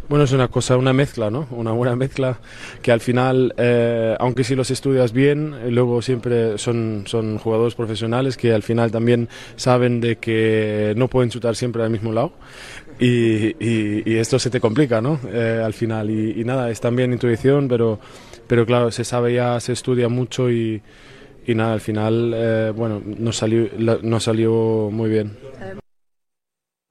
Bueno, 0.08 0.24
es 0.24 0.32
una 0.32 0.48
cosa, 0.48 0.78
una 0.78 0.94
mezcla, 0.94 1.30
¿no? 1.30 1.46
Una 1.50 1.72
buena 1.72 1.94
mezcla 1.94 2.38
que 2.80 2.92
al 2.92 3.00
final, 3.00 3.52
eh, 3.58 4.16
aunque 4.18 4.42
si 4.42 4.54
los 4.54 4.70
estudias 4.70 5.12
bien, 5.12 5.54
luego 5.74 6.00
siempre 6.00 6.56
son, 6.56 7.02
son 7.06 7.36
jugadores 7.36 7.74
profesionales 7.74 8.38
que 8.38 8.54
al 8.54 8.62
final 8.62 8.90
también 8.90 9.28
saben 9.56 10.00
de 10.00 10.16
que 10.16 10.94
no 10.96 11.08
pueden 11.08 11.28
chutar 11.28 11.56
siempre 11.56 11.82
al 11.82 11.90
mismo 11.90 12.12
lado 12.14 12.32
y, 12.98 13.48
y- 13.62 14.02
y 14.06 14.16
esto 14.16 14.38
se 14.38 14.48
te 14.48 14.60
complica, 14.60 15.02
¿no? 15.02 15.20
Eh, 15.30 15.60
al 15.62 15.74
final 15.74 16.08
y, 16.10 16.42
nada, 16.42 16.70
es 16.70 16.80
también 16.80 17.12
intuición, 17.12 17.68
pero, 17.68 17.98
pero 18.46 18.64
claro, 18.64 18.90
se 18.90 19.04
sabe 19.04 19.34
ya, 19.34 19.60
se 19.60 19.74
estudia 19.74 20.08
mucho 20.08 20.50
y, 20.50 20.80
nada, 21.48 21.74
al 21.74 21.80
final, 21.82 22.32
eh, 22.34 22.72
bueno, 22.74 23.02
no 23.04 23.32
salió, 23.32 23.68
la- 23.78 23.98
no 24.02 24.20
salió 24.20 24.88
muy 24.90 25.10
bien. 25.10 25.36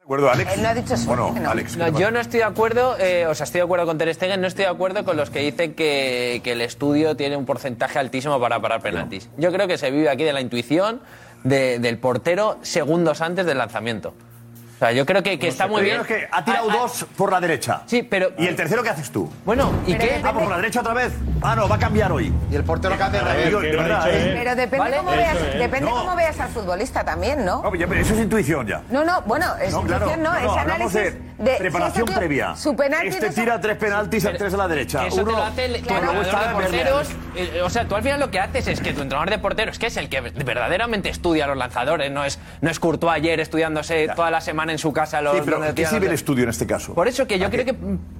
¿De 0.07 0.13
acuerdo, 0.13 0.31
Alex? 0.31 0.53
Él 0.53 0.63
no 0.63 0.69
ha 0.69 0.73
dicho 0.73 0.95
suerte, 0.95 1.21
Bueno, 1.21 1.39
no. 1.41 1.49
Alex. 1.51 1.75
No, 1.75 1.99
yo 1.99 2.11
no 2.11 2.21
estoy 2.21 2.37
de 2.39 2.45
acuerdo, 2.45 2.95
eh, 2.97 3.27
o 3.27 3.35
sea, 3.35 3.43
estoy 3.43 3.59
de 3.59 3.65
acuerdo 3.65 3.85
con 3.85 3.97
Ter 3.97 4.13
Stegen, 4.15 4.39
no 4.39 4.47
estoy 4.47 4.63
de 4.63 4.71
acuerdo 4.71 5.03
con 5.03 5.17
los 5.17 5.29
que 5.29 5.39
dicen 5.39 5.73
que, 5.73 6.39
que 6.45 6.53
el 6.53 6.61
estudio 6.61 7.17
tiene 7.17 7.35
un 7.35 7.45
porcentaje 7.45 7.99
altísimo 7.99 8.39
para 8.39 8.61
parar 8.61 8.81
penaltis. 8.81 9.29
Yo 9.35 9.51
creo 9.51 9.67
que 9.67 9.77
se 9.77 9.91
vive 9.91 10.09
aquí 10.09 10.23
de 10.23 10.31
la 10.31 10.39
intuición, 10.39 11.01
de- 11.43 11.79
del 11.79 11.97
portero 11.97 12.57
segundos 12.61 13.19
antes 13.19 13.45
del 13.45 13.57
lanzamiento. 13.57 14.13
O 14.77 14.79
sea, 14.79 14.91
yo 14.91 15.07
creo 15.07 15.23
que, 15.23 15.39
que 15.39 15.47
está 15.47 15.65
muy 15.67 15.81
bien. 15.81 16.01
Es 16.01 16.07
que 16.07 16.27
ha 16.31 16.45
tirado 16.45 16.69
Ah, 16.69 16.73
ah, 16.75 16.77
dos 16.81 17.05
por 17.15 17.31
la 17.31 17.39
derecha. 17.41 17.81
Sí, 17.87 18.03
pero. 18.03 18.31
¿Y 18.37 18.45
el 18.45 18.55
tercero 18.55 18.83
qué 18.83 18.89
haces 18.89 19.09
tú? 19.09 19.27
Bueno, 19.43 19.71
¿y 19.87 19.93
Pero 19.93 19.99
qué? 19.99 20.05
depende- 20.19 20.29
Ah, 20.29 20.33
por 20.33 20.47
la 20.49 20.55
derecha 20.57 20.81
otra 20.81 20.93
vez. 20.93 21.13
Ah, 21.41 21.55
no, 21.55 21.67
va 21.67 21.77
a 21.77 21.79
cambiar 21.79 22.11
hoy. 22.11 22.31
Y 22.51 22.55
el 22.55 22.63
portero 22.63 22.95
revés. 22.95 23.51
de 23.51 23.75
verdad, 23.75 24.07
¿eh? 24.11 24.33
Pero 24.37 24.51
depende, 24.55 24.77
¿Vale? 24.77 24.97
cómo, 24.97 25.11
Eso 25.13 25.19
veas, 25.19 25.35
es. 25.37 25.59
depende 25.59 25.89
No. 25.89 25.95
cómo 25.95 26.15
veas 26.15 26.39
al 26.39 26.49
futbolista 26.49 27.03
también, 27.03 27.43
¿no? 27.43 27.63
No, 27.63 27.73
ya, 27.75 27.87
pero 27.87 28.01
eso 28.01 28.13
es 28.13 28.19
intuición 28.19 28.67
ya. 28.67 28.83
No, 28.91 29.03
no, 29.03 29.21
bueno, 29.23 29.47
es 29.59 29.71
No, 29.73 29.81
claro. 29.81 30.05
intuición, 30.05 30.23
no, 30.23 30.33
No, 30.33 30.39
no, 30.39 30.45
es 30.53 30.57
hablamos 30.61 30.95
análisis 30.95 31.13
de 31.37 31.43
de... 31.43 31.57
preparación 31.57 31.93
si 31.93 31.99
este 32.01 32.11
tío- 32.11 32.17
previa. 32.19 32.55
Su 32.55 32.75
penalti 32.75 33.07
Este 33.07 33.25
no 33.27 33.31
se- 33.31 33.41
tira 33.41 33.59
tres 33.61 33.77
penaltis, 33.77 34.25
el 34.25 34.37
tres 34.37 34.53
a 34.53 34.57
la 34.57 34.67
derecha. 34.67 34.99
Que 35.01 35.07
eso 35.07 35.21
Uno, 35.23 35.25
te 35.31 35.31
lo 35.37 35.43
hace 35.43 35.65
el 35.65 35.71
que 35.73 35.77
entrenador 35.79 36.23
está 36.25 36.47
de 36.49 36.53
porteros. 36.53 37.07
eh, 37.35 37.61
o 37.63 37.69
sea, 37.71 37.87
tú 37.87 37.95
al 37.95 38.03
final 38.03 38.19
lo 38.19 38.29
que 38.29 38.39
haces 38.39 38.67
es 38.67 38.79
que 38.79 38.93
tu 38.93 39.01
entrenador 39.01 39.29
de 39.31 39.39
porteros, 39.39 39.79
que 39.79 39.87
es 39.87 39.97
el 39.97 40.07
que 40.09 40.21
verdaderamente 40.21 41.09
estudia 41.09 41.47
los 41.47 41.57
lanzadores, 41.57 42.11
no 42.11 42.23
es, 42.25 42.37
no 42.61 42.69
es 42.69 42.79
Courtois 42.79 43.15
ayer 43.15 43.39
estudiándose 43.39 44.07
toda 44.15 44.29
la 44.31 44.41
semana 44.41 44.66
en 44.69 44.77
su 44.77 44.91
casa 44.93 45.21
los 45.21 45.33
Sí, 45.35 45.41
pero 45.43 45.57
donde 45.57 45.69
¿qué 45.69 45.75
tiran 45.75 45.91
sirve 45.91 46.05
los- 46.05 46.09
el 46.09 46.13
estudio 46.15 46.43
en 46.43 46.49
este 46.49 46.67
caso? 46.67 46.93
Por 46.93 47.07
eso 47.07 47.25
que 47.27 47.39
yo 47.39 47.49
creo 47.49 47.65
que 47.65 47.73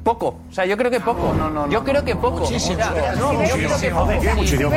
poco. 0.04 0.40
O 0.50 0.54
sea, 0.54 0.66
yo 0.66 0.78
creo 0.78 0.90
que 0.92 1.00
poco. 1.00 1.34
yo 1.70 1.84
creo 1.84 2.04
que 2.06 2.16
poco. 2.16 2.40
Muchísimo. 2.40 2.76
O 2.76 2.78
sea, 2.78 3.14
No, 3.16 3.34
yo 3.34 3.40
creo 3.40 3.56
que 3.58 3.68
muchísimo. 3.68 4.00
poco. 4.00 4.12
Muchísimo, 4.36 4.62
Yo 4.62 4.70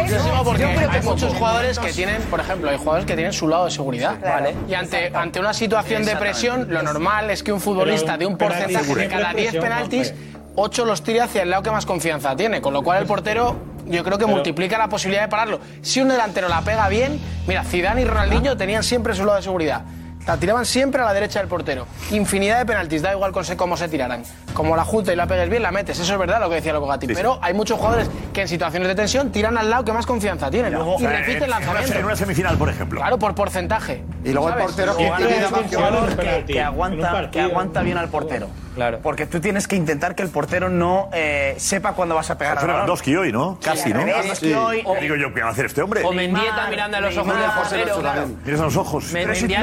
porque 0.44 0.62
creo 0.64 0.90
que 0.90 0.96
hay 0.96 1.02
muchos 1.02 1.34
jugadores 1.34 1.78
que 1.78 1.92
tienen, 1.92 2.22
por 2.22 2.40
ejemplo, 2.40 2.70
hay 2.70 2.76
jugadores 2.78 3.06
que 3.06 3.14
tienen 3.14 3.32
su 3.32 3.48
lado 3.48 3.64
de 3.66 3.70
seguridad. 3.70 4.16
Vale. 4.22 4.54
Y 4.68 4.74
ante, 4.74 5.12
ante 5.14 5.40
una 5.40 5.52
situación 5.54 6.04
de 6.04 6.16
presión, 6.16 6.66
lo 6.70 6.82
normal 6.82 7.30
es 7.30 7.42
que 7.42 7.52
un 7.52 7.60
futbolista 7.60 8.16
de 8.16 8.26
un 8.26 8.36
porcentaje 8.36 8.94
de 8.94 9.08
cada 9.08 9.32
10 9.32 9.52
presión, 9.52 9.62
penaltis, 9.62 10.14
8 10.56 10.84
los 10.84 11.02
tire 11.02 11.20
hacia 11.22 11.42
el 11.42 11.50
lado 11.50 11.62
que 11.62 11.70
más 11.70 11.86
confianza 11.86 12.34
tiene. 12.36 12.60
Con 12.60 12.74
lo 12.74 12.82
cual 12.82 13.00
el 13.00 13.06
portero, 13.06 13.56
yo 13.86 14.02
creo 14.04 14.18
que 14.18 14.24
Pero- 14.24 14.36
multiplica 14.36 14.76
la 14.78 14.88
posibilidad 14.88 15.22
de 15.22 15.28
pararlo. 15.28 15.60
Si 15.82 16.00
un 16.00 16.08
delantero 16.08 16.48
la 16.48 16.60
pega 16.62 16.88
bien, 16.88 17.18
mira, 17.46 17.64
Zidane 17.64 18.02
y 18.02 18.04
Ronaldinho 18.04 18.56
tenían 18.56 18.82
siempre 18.82 19.14
su 19.14 19.24
lado 19.24 19.36
de 19.36 19.42
seguridad. 19.42 19.82
La 20.26 20.36
tiraban 20.36 20.64
siempre 20.66 21.00
a 21.02 21.06
la 21.06 21.12
derecha 21.14 21.38
del 21.40 21.48
portero. 21.48 21.86
Infinidad 22.10 22.58
de 22.58 22.66
penaltis, 22.66 23.02
da 23.02 23.12
igual 23.12 23.32
con 23.32 23.44
se- 23.44 23.56
cómo 23.56 23.76
se 23.76 23.88
tiraran. 23.88 24.22
Como 24.52 24.76
la 24.76 24.84
junta 24.84 25.12
y 25.12 25.16
la 25.16 25.26
pegues 25.26 25.48
bien, 25.48 25.62
la 25.62 25.72
metes. 25.72 25.98
Eso 25.98 26.12
es 26.12 26.18
verdad 26.18 26.40
lo 26.40 26.48
que 26.48 26.56
decía 26.56 26.72
Loco 26.72 26.86
Gatti. 26.86 27.06
Pero 27.08 27.38
hay 27.42 27.54
muchos 27.54 27.78
jugadores 27.78 28.08
que 28.32 28.42
en 28.42 28.48
situaciones 28.48 28.86
de 28.86 28.94
tensión 28.94 29.32
tiran 29.32 29.56
al 29.58 29.70
lado 29.70 29.84
que 29.84 29.92
más 29.92 30.06
confianza 30.06 30.50
tienen. 30.50 30.74
Y 30.74 30.98
sea, 31.00 31.10
repiten 31.10 31.36
en- 31.36 31.42
en 31.42 31.48
una- 31.48 31.58
lanzamientos. 31.58 31.96
En 31.96 32.04
una 32.04 32.16
semifinal, 32.16 32.56
por 32.58 32.68
ejemplo. 32.68 33.00
Claro, 33.00 33.18
por 33.18 33.34
porcentaje. 33.34 34.04
Y 34.24 34.32
luego 34.32 34.50
el 34.50 34.54
portero 34.56 34.96
que 34.96 35.04
que 35.04 36.44
que 36.46 36.60
aguanta, 36.62 37.30
que 37.30 37.40
aguanta 37.40 37.82
bien 37.82 37.96
al 37.98 38.08
portero. 38.08 38.48
Claro. 38.74 39.00
Porque 39.02 39.26
tú 39.26 39.40
tienes 39.40 39.66
que 39.66 39.76
intentar 39.76 40.14
que 40.14 40.22
el 40.22 40.28
portero 40.28 40.68
no 40.68 41.10
eh, 41.12 41.54
sepa 41.58 41.92
cuándo 41.94 42.14
vas 42.14 42.30
a 42.30 42.38
pegar 42.38 42.52
al 42.58 42.62
balón. 42.62 42.76
Lewandowski 42.76 43.16
hoy, 43.16 43.32
¿no? 43.32 43.58
Casi, 43.62 43.92
¿no? 43.92 44.04
Lewandowski 44.04 44.52
hoy- 44.54 44.84
¿Qué 44.84 45.00
digo 45.00 45.16
yo? 45.16 45.34
¿Qué 45.34 45.42
va 45.42 45.48
a 45.48 45.52
hacer 45.52 45.66
este 45.66 45.82
hombre? 45.82 46.02
O 46.04 46.12
Mendieta 46.12 46.68
mirando 46.70 46.96
a 46.96 47.00
los 47.00 47.16
ojos 47.16 47.34
del 47.36 47.50
portero. 47.50 47.98
claro. 48.00 48.28
Miras 48.44 48.60
a 48.60 48.64
los 48.64 48.76
ojos. 48.76 49.08
Pero 49.12 49.34
si- 49.34 49.48
tú, 49.48 49.54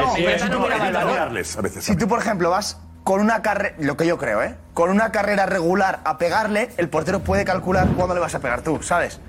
por 0.61 0.71
ejemplo, 0.71 0.99
balón. 0.99 1.15
Darles 1.15 1.57
a 1.57 1.61
veces. 1.61 1.83
Si 1.85 1.95
tú, 1.95 2.07
por 2.07 2.19
ejemplo, 2.19 2.49
vas 2.49 2.79
con 3.03 3.21
una 3.21 3.41
carrera, 3.41 3.75
lo 3.79 3.95
que 3.95 4.05
yo 4.05 4.17
creo, 4.17 4.43
¿eh? 4.43 4.55
Con 4.73 4.89
una 4.89 5.11
carrera 5.13 5.45
regular 5.45 6.01
a 6.03 6.17
pegarle, 6.17 6.69
el 6.75 6.89
portero 6.89 7.21
puede 7.21 7.45
calcular 7.45 7.87
cuándo 7.95 8.13
le 8.13 8.19
vas 8.19 8.35
a 8.35 8.39
pegar 8.39 8.61
tú, 8.61 8.83
¿sabes? 8.83 9.21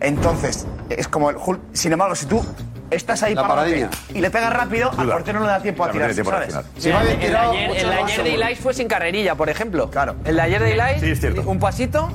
Entonces, 0.00 0.66
es 0.88 1.08
como 1.08 1.28
el 1.30 1.36
Hulk. 1.36 1.60
Sin 1.74 1.92
embargo, 1.92 2.14
si 2.14 2.26
tú 2.26 2.44
estás 2.90 3.22
ahí 3.22 3.34
paradilla. 3.34 3.90
y 4.14 4.20
le 4.20 4.30
pegas 4.30 4.52
rápido, 4.52 4.90
al 4.96 5.08
portero 5.08 5.40
no 5.40 5.46
le 5.46 5.52
da 5.52 5.60
tiempo 5.60 5.84
a 5.84 5.90
tirar. 5.90 6.12
Si 6.14 6.20
va 6.22 7.02
bien 7.02 7.12
el, 7.12 7.18
tirado, 7.20 7.52
el 7.54 7.74
de 7.74 7.84
más 7.86 8.04
ayer 8.12 8.22
de. 8.24 8.30
Ilais 8.30 8.58
fue 8.58 8.74
sin 8.74 8.88
carrerilla, 8.88 9.34
por 9.34 9.48
ejemplo. 9.48 9.90
Claro. 9.90 10.16
El 10.24 10.36
de 10.36 10.42
ayer 10.42 10.62
de 10.62 10.74
Ilais, 10.74 11.00
Sí, 11.00 11.10
es 11.10 11.20
cierto. 11.20 11.42
un 11.46 11.58
pasito 11.58 12.08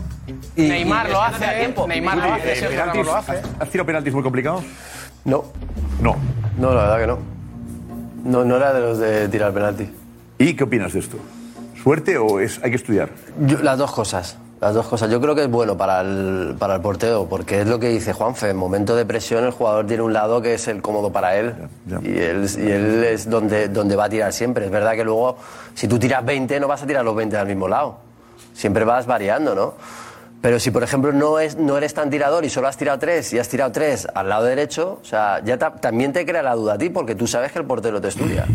y 0.55 0.61
Neymar 0.63 1.07
y 1.09 1.11
lo 1.11 1.21
hace, 1.21 1.45
tiempo. 1.59 1.87
Neymar 1.87 2.17
lo 2.17 2.23
eh, 2.35 3.03
lo 3.03 3.15
hace. 3.15 3.41
¿Has 3.59 3.69
tirado 3.69 3.85
penaltis 3.85 4.13
muy 4.13 4.23
complicados? 4.23 4.63
No, 5.25 5.45
No. 6.01 6.15
no, 6.57 6.73
la 6.73 6.81
verdad 6.83 6.99
que 6.99 7.07
no. 7.07 7.19
No, 8.23 8.45
no 8.45 8.57
era 8.57 8.73
de 8.73 8.79
los 8.81 8.97
de 8.99 9.27
tirar 9.29 9.51
penalti. 9.53 9.89
¿Y 10.37 10.53
qué 10.55 10.63
opinas 10.63 10.93
de 10.93 10.99
esto? 10.99 11.17
¿Suerte 11.81 12.17
o 12.17 12.39
es, 12.39 12.59
hay 12.63 12.69
que 12.69 12.75
estudiar? 12.77 13.09
Yo- 13.39 13.59
las 13.59 13.77
dos 13.77 13.91
cosas. 13.91 14.37
Las 14.61 14.75
dos 14.75 14.87
cosas. 14.87 15.09
Yo 15.09 15.19
creo 15.19 15.33
que 15.33 15.41
es 15.43 15.49
bueno 15.49 15.75
para 15.75 16.01
el, 16.01 16.55
para 16.59 16.75
el 16.75 16.81
portero, 16.81 17.25
porque 17.27 17.61
es 17.61 17.67
lo 17.67 17.79
que 17.79 17.89
dice 17.89 18.13
Juanfe. 18.13 18.51
En 18.51 18.57
momento 18.57 18.95
de 18.95 19.05
presión, 19.07 19.43
el 19.43 19.49
jugador 19.51 19.87
tiene 19.87 20.03
un 20.03 20.13
lado 20.13 20.39
que 20.39 20.53
es 20.53 20.67
el 20.67 20.83
cómodo 20.83 21.11
para 21.11 21.35
él. 21.35 21.55
Ya, 21.87 21.99
ya. 21.99 22.07
Y 22.09 22.17
él, 22.19 22.47
y 22.59 22.69
él 22.71 23.03
es 23.03 23.27
donde, 23.27 23.69
donde 23.69 23.95
va 23.95 24.03
a 24.05 24.09
tirar 24.09 24.31
siempre. 24.31 24.65
Es 24.65 24.71
verdad 24.71 24.91
que 24.93 25.03
luego, 25.03 25.37
si 25.73 25.87
tú 25.87 25.97
tiras 25.97 26.23
20, 26.23 26.59
no 26.59 26.67
vas 26.67 26.83
a 26.83 26.85
tirar 26.85 27.03
los 27.03 27.15
20 27.15 27.35
al 27.37 27.47
mismo 27.47 27.67
lado. 27.67 27.97
Siempre 28.53 28.83
vas 28.85 29.07
variando, 29.07 29.55
¿no? 29.55 29.73
Pero 30.41 30.59
si, 30.59 30.69
por 30.69 30.83
ejemplo, 30.83 31.11
no, 31.11 31.39
es, 31.39 31.57
no 31.57 31.75
eres 31.77 31.95
tan 31.95 32.11
tirador 32.11 32.45
y 32.45 32.49
solo 32.51 32.67
has 32.67 32.77
tirado 32.77 32.99
tres 32.99 33.33
y 33.33 33.39
has 33.39 33.49
tirado 33.49 33.71
tres 33.71 34.07
al 34.13 34.29
lado 34.29 34.43
derecho, 34.45 34.99
o 35.01 35.05
sea, 35.05 35.39
ya 35.43 35.57
ta- 35.57 35.73
también 35.75 36.13
te 36.13 36.23
crea 36.25 36.41
la 36.43 36.53
duda 36.55 36.73
a 36.73 36.77
ti, 36.77 36.89
porque 36.89 37.15
tú 37.15 37.25
sabes 37.27 37.51
que 37.51 37.59
el 37.59 37.65
portero 37.65 37.99
te 38.01 38.07
estudia. 38.09 38.45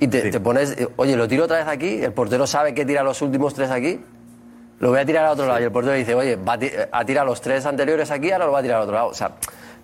Y 0.00 0.06
te, 0.08 0.30
te 0.30 0.40
pones, 0.40 0.72
eh, 0.78 0.88
oye, 0.96 1.16
lo 1.16 1.26
tiro 1.28 1.44
otra 1.44 1.58
vez 1.58 1.66
aquí, 1.68 2.02
el 2.02 2.12
portero 2.12 2.46
sabe 2.48 2.74
que 2.74 2.84
tira 2.84 3.02
los 3.02 3.20
últimos 3.22 3.54
tres 3.54 3.70
aquí, 3.72 4.00
lo 4.80 4.90
voy 4.90 5.00
a 5.00 5.04
tirar 5.06 5.24
a 5.26 5.32
otro 5.32 5.46
lado. 5.46 5.60
Y 5.60 5.64
el 5.64 5.72
portero 5.72 5.94
dice, 5.94 6.14
oye, 6.14 6.36
va 6.36 6.54
a, 6.54 6.58
ti- 6.58 6.70
a 6.90 7.04
tirar 7.04 7.26
los 7.26 7.40
tres 7.40 7.66
anteriores 7.66 8.10
aquí, 8.10 8.30
ahora 8.30 8.46
lo 8.46 8.52
va 8.52 8.60
a 8.60 8.62
tirar 8.62 8.76
al 8.78 8.82
otro 8.84 8.94
lado. 8.94 9.08
O 9.08 9.14
sea, 9.14 9.32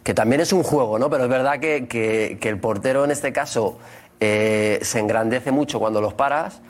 que 0.02 0.14
también 0.14 0.40
es 0.40 0.52
un 0.52 0.62
juego, 0.62 0.98
¿no? 0.98 1.08
Pero 1.10 1.24
es 1.24 1.30
verdad 1.30 1.58
que, 1.58 1.86
que- 1.88 2.38
que 2.40 2.48
el 2.48 2.58
portero 2.58 3.04
en 3.04 3.10
este 3.10 3.32
caso 3.32 3.78
eh, 4.20 4.78
se 4.82 4.98
engrandece 5.00 5.50
mucho 5.50 5.78
cuando 5.80 6.00
los 6.00 6.14
paras 6.14 6.60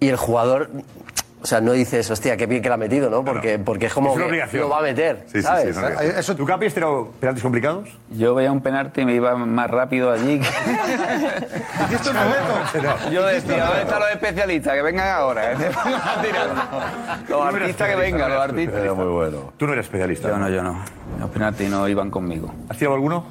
y 0.00 0.08
el 0.08 0.16
jugador, 0.16 0.70
o 1.42 1.46
sea, 1.46 1.60
no 1.60 1.72
dices, 1.72 2.10
hostia, 2.10 2.36
qué 2.36 2.46
bien 2.46 2.60
que 2.62 2.68
la 2.68 2.74
ha 2.74 2.78
metido, 2.78 3.08
¿no? 3.10 3.24
Porque, 3.24 3.58
porque 3.58 3.86
es 3.86 3.94
como 3.94 4.10
es 4.10 4.16
una 4.16 4.24
que 4.24 4.30
obligación. 4.30 4.62
lo 4.62 4.68
va 4.68 4.78
a 4.78 4.82
meter, 4.82 5.22
Sí, 5.26 5.32
sí, 5.34 5.38
sí. 5.40 5.42
¿sabes? 5.42 5.66
es 5.68 5.76
una 5.76 5.86
obligación. 5.88 6.36
¿Tú, 6.36 6.44
Capi, 6.46 6.66
has 6.66 6.74
tirado 6.74 7.08
penaltis 7.18 7.42
complicados? 7.42 7.88
Yo 8.10 8.34
veía 8.34 8.52
un 8.52 8.60
penalti 8.60 9.00
y 9.00 9.04
me 9.06 9.14
iba 9.14 9.34
más 9.36 9.70
rápido 9.70 10.10
allí. 10.12 10.38
que- 10.40 10.48
¿Hiciste 11.84 12.10
un 12.10 12.16
momento? 12.16 13.10
Yo 13.10 13.26
decía, 13.26 13.64
¿dónde 13.64 13.82
están 13.82 14.00
los 14.00 14.10
especialistas? 14.10 14.74
Que 14.74 14.82
vengan 14.82 15.08
ahora. 15.08 15.52
¿eh? 15.52 15.56
Los 17.28 17.46
artistas 17.46 17.88
que 17.88 17.96
vengan, 17.96 18.30
los 18.30 18.40
artistas. 18.42 18.82
Era 18.82 18.94
muy 18.94 19.06
bueno. 19.06 19.52
Tú 19.56 19.66
no 19.66 19.72
eres 19.72 19.86
especialista. 19.86 20.28
Yo 20.28 20.36
no, 20.38 20.48
yo 20.48 20.62
no. 20.62 20.82
Los 21.18 21.30
penaltis 21.30 21.68
no 21.70 21.88
iban 21.88 22.10
conmigo. 22.10 22.52
¿Has 22.68 22.76
tirado 22.76 22.94
alguno? 22.94 23.24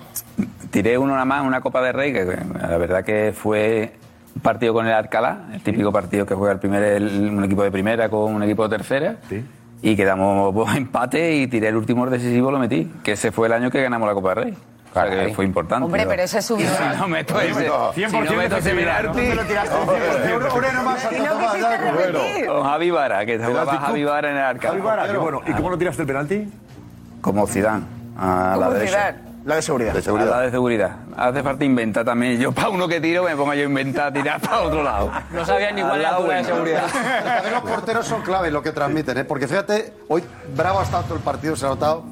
Tiré 0.72 0.97
uno 0.97 1.14
nada 1.14 1.26
más, 1.26 1.45
una 1.45 1.62
Copa 1.62 1.82
de 1.82 1.91
Rey, 1.91 2.14
que 2.14 2.26
la 2.26 2.78
verdad 2.78 3.03
que 3.03 3.34
fue 3.36 3.93
partido 4.41 4.73
con 4.73 4.86
el 4.88 4.93
Alcalá, 4.93 5.39
el 5.53 5.61
típico 5.61 5.91
partido 5.91 6.25
que 6.25 6.36
juega 6.36 6.53
el 6.53 6.59
primer, 6.59 6.84
el- 6.84 7.30
un 7.38 7.43
equipo 7.43 7.63
de 7.63 7.71
primera 7.71 8.09
con 8.09 8.34
un 8.34 8.43
equipo 8.43 8.67
de 8.67 8.77
tercera. 8.77 9.15
Sí. 9.27 9.43
Y 9.82 9.95
quedamos 9.95 10.53
pues, 10.53 10.75
empate 10.75 11.36
y 11.36 11.47
tiré 11.47 11.69
el 11.69 11.75
último 11.77 12.05
decisivo, 12.09 12.51
lo 12.51 12.59
metí. 12.59 12.91
Que 13.03 13.13
ese 13.13 13.32
fue 13.32 13.47
el 13.47 13.53
año 13.53 13.71
que 13.71 13.82
ganamos 13.82 14.07
la 14.07 14.13
Copa 14.13 14.30
de 14.30 14.36
Rey. 14.36 14.57
O 14.89 14.93
sea, 14.93 15.07
que 15.09 15.34
fue 15.36 15.45
importante. 15.45 15.86
Hombre, 15.86 16.05
pero 16.07 16.23
ese 16.23 16.39
es 16.39 16.49
un... 16.51 16.59
Si 16.61 16.65
no 16.97 17.07
meto 17.07 17.39
ese, 17.39 17.69
si 17.93 18.01
no 18.01 18.36
meto 18.36 18.57
ese 18.57 18.71
Y 18.73 18.86
no 21.21 21.39
quisiste 21.39 21.77
repetir. 21.77 22.47
Con 22.47 22.63
Javi 22.63 22.91
Vara, 22.91 23.25
que 23.25 23.38
jugaba 23.38 23.77
Javi. 23.77 24.03
Vara 24.03 24.32
en 24.32 24.38
el 24.38 24.43
Alcalá. 24.43 24.71
Javi 24.73 24.82
Vara, 24.82 25.07
qué 25.11 25.17
bueno. 25.17 25.41
¿Y 25.45 25.51
cómo 25.53 25.69
lo 25.69 25.77
tiraste 25.77 26.01
el 26.01 26.07
penalti? 26.07 26.51
Como 27.21 27.45
Zidane, 27.47 27.84
a 28.17 28.55
la 28.57 28.65
Como 28.65 28.71
derecha. 28.80 29.15
La 29.50 29.56
de 29.56 29.62
seguridad. 29.64 29.93
De 29.93 30.00
A 30.00 30.02
seguridad. 30.04 30.30
la 30.30 30.41
de 30.41 30.52
seguridad. 30.52 30.95
Hace 31.18 31.41
falta 31.41 31.66
inventar 31.66 32.06
también. 32.06 32.39
Yo 32.39 32.52
para 32.52 32.70
uno 32.70 32.88
que 32.88 33.02
tiro 33.02 33.24
me 33.24 33.36
pongo 33.36 33.52
yo 33.56 33.64
a 33.64 33.66
inventar 33.66 34.14
tirar 34.14 34.39
para 34.39 34.60
otro 34.62 34.84
lado. 34.84 35.12
No 35.32 35.43
sabían 35.43 35.74
ni 35.74 35.82
cuál 35.82 36.02
era 36.02 36.20
la 36.20 36.36
de 36.36 36.43
seguridad. 36.43 36.84
También 37.24 37.54
los 37.56 37.64
porteros 37.64 38.06
son 38.06 38.22
clave 38.22 38.52
lo 38.52 38.62
que 38.62 38.72
transmiten, 38.72 39.18
¿eh? 39.18 39.24
Porque 39.24 39.47
fíjate, 39.47 39.91
hoy 40.08 40.24
Bravo 40.56 40.82
ha 40.82 40.84
estado 40.84 41.02
todo 41.06 41.16
el 41.16 41.22
partido, 41.24 41.56
se 41.56 41.66
ha 41.66 41.70
notado 41.70 42.04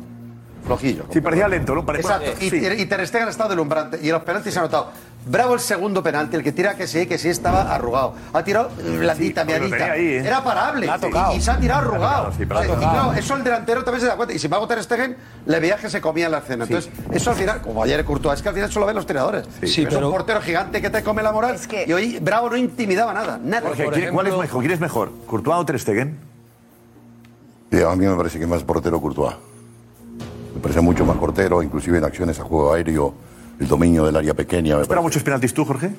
flojillo. 0.68 1.06
Sí, 1.12 1.22
parecía 1.22 1.48
lento, 1.48 1.74
¿no? 1.74 1.86
Pare- 1.86 2.00
Exacto, 2.02 2.32
y, 2.40 2.50
Sí. 2.50 2.58
y 2.78 2.86
Ter 2.86 3.08
Stegen 3.08 3.28
ha 3.28 3.32
estado 3.32 3.50
delumbrante. 3.50 4.00
Y 4.02 4.12
los 4.12 4.22
penaltis 4.24 4.54
se 4.54 4.60
ha 4.60 4.64
notado. 4.64 4.92
Bravo 5.30 5.56
el 5.56 5.60
segundo 5.60 6.02
penalti, 6.02 6.38
el 6.38 6.44
que 6.44 6.54
tira 6.54 6.76
que 6.76 6.88
sí, 6.88 7.06
que 7.06 7.18
sí 7.18 7.28
estaba 7.28 7.74
arrugado. 7.76 8.14
Ha 8.32 8.44
tirado 8.44 8.70
blandita, 8.98 9.44
lo 9.44 9.48
miadita. 9.48 9.98
¿eh? 9.98 10.20
Era 10.20 10.42
parable. 10.42 10.90
Ha 10.90 10.98
tocado. 11.00 11.34
Y, 11.34 11.38
y 11.38 11.42
se 11.42 11.52
ha 11.52 11.58
tirado 11.60 11.82
arrugado. 11.82 12.32
Sí, 12.32 12.46
pero 12.46 12.54
la 12.54 12.60
ha 12.60 12.62
O 12.62 12.66
sea, 12.66 12.74
y 12.76 12.80
tocado. 12.80 12.94
claro, 13.08 13.14
eso 13.20 13.36
el 13.36 13.44
delantero 13.44 13.84
también 13.84 14.02
se 14.02 14.08
da 14.08 14.16
cuenta. 14.16 14.34
Y 14.34 14.40
sin 14.40 14.46
embargo, 14.48 14.68
Ter 14.70 14.82
Stegen 14.84 15.18
le 15.46 15.60
veía 15.60 15.76
que 15.76 15.90
se 15.90 16.00
comía 16.00 16.28
en 16.28 16.32
la 16.32 16.38
escena. 16.38 16.64
Entonces, 16.64 16.90
eso 17.12 17.32
al 17.32 17.36
final, 17.36 17.62
como 17.62 17.84
ayer 17.84 18.06
Courtois, 18.06 18.38
es 18.38 18.42
que 18.44 18.48
al 18.50 18.56
final 18.56 18.72
solo 18.72 18.86
ven 18.86 18.96
los 18.96 19.06
tiradores. 19.06 19.46
Sí, 19.64 19.82
es 19.84 19.94
pero- 19.94 20.08
un 20.08 20.14
portero 20.14 20.40
gigante 20.42 20.82
que 20.82 20.90
te 20.90 21.04
come 21.04 21.22
la 21.22 21.34
moral. 21.34 21.56
Es 21.56 21.68
que- 21.68 21.84
Y 21.86 21.92
hoy 21.92 22.20
Bravo 22.22 22.50
no 22.50 22.56
intimidaba 22.56 23.14
nada. 23.14 23.38
Nada. 23.44 23.68
Jorge, 23.68 23.90
¿quién- 23.92 24.14
¿cuál 24.14 24.28
es 24.28 24.32
ejemplo- 24.34 24.42
mejor? 24.44 24.60
¿Quién 24.62 24.72
es 24.72 24.80
mejor? 24.80 25.12
¿Courtois 25.28 25.58
o 25.58 25.66
Ter 25.66 25.78
Stegen? 25.80 26.18
Sí, 27.70 27.82
a 27.82 27.94
mí 27.98 28.06
me 28.06 28.16
parece 28.16 28.40
que 28.40 28.48
más 28.48 28.64
portero 28.64 29.02
Courtois. 29.02 29.36
Me 30.58 30.64
parece 30.64 30.82
mucho 30.82 31.06
más 31.06 31.18
portero, 31.18 31.62
inclusive 31.62 32.00
en 32.00 32.04
acciones 32.04 32.40
a 32.40 32.44
juego 32.44 32.74
aéreo, 32.74 33.14
el 33.60 33.68
dominio 33.68 34.04
del 34.08 34.16
área 34.16 34.34
pequeña. 34.34 34.76
me 34.76 34.82
¿Espera 34.82 35.02
muchos 35.02 35.22
penaltis 35.22 35.54
tú, 35.54 35.64
Jorge? 35.64 35.92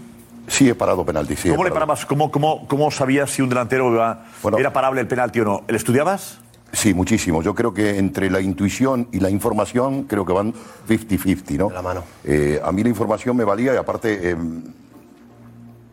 Sí, 0.48 0.68
he 0.68 0.74
parado 0.74 1.04
penalti, 1.06 1.36
sí. 1.36 1.46
he 1.48 1.52
¿Cómo 1.52 1.62
le 1.62 1.70
parabas? 1.70 2.04
¿Cómo, 2.04 2.28
cómo, 2.32 2.66
cómo 2.66 2.90
sabías 2.90 3.30
si 3.30 3.40
un 3.40 3.50
delantero 3.50 3.92
iba- 3.94 4.24
Bueno. 4.42 4.58
era 4.58 4.72
parable 4.72 5.00
el 5.00 5.06
penalti 5.06 5.38
o 5.38 5.44
no? 5.44 5.62
¿El 5.68 5.76
estudiabas? 5.76 6.40
Sí, 6.72 6.92
muchísimo. 6.92 7.40
Yo 7.40 7.54
creo 7.54 7.72
que 7.72 7.98
entre 7.98 8.30
la 8.30 8.40
intuición 8.40 9.06
y 9.12 9.20
la 9.20 9.30
información, 9.30 10.02
creo 10.04 10.26
que 10.26 10.32
van 10.32 10.52
50-50, 10.88 11.56
¿no? 11.56 11.70
la 11.70 11.80
mano. 11.80 12.02
Eh, 12.24 12.60
a 12.60 12.72
mí 12.72 12.82
la 12.82 12.88
información 12.88 13.36
me 13.36 13.44
valía 13.44 13.74
y 13.74 13.76
aparte 13.76 14.32
eh, 14.32 14.36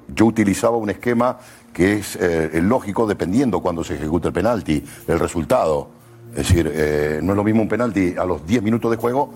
yo 0.08 0.26
utilizaba 0.26 0.76
un 0.78 0.90
esquema 0.90 1.38
que 1.72 1.94
es 2.00 2.16
eh, 2.16 2.50
el 2.54 2.68
lógico 2.68 3.06
dependiendo 3.06 3.60
cuando 3.60 3.84
se 3.84 3.94
ejecuta 3.94 4.30
el 4.30 4.34
penalti, 4.34 4.84
el 5.08 5.20
resultado. 5.20 5.90
Es 6.36 6.48
decir, 6.50 6.72
eh, 6.74 7.20
no 7.24 7.32
es 7.34 7.38
lo 7.38 7.44
mismo 7.44 7.62
un 7.62 7.68
penalti 7.70 8.16
a 8.18 8.26
los 8.26 8.46
10 8.46 8.62
minutos 8.62 8.92
de 8.92 8.98
juego 8.98 9.32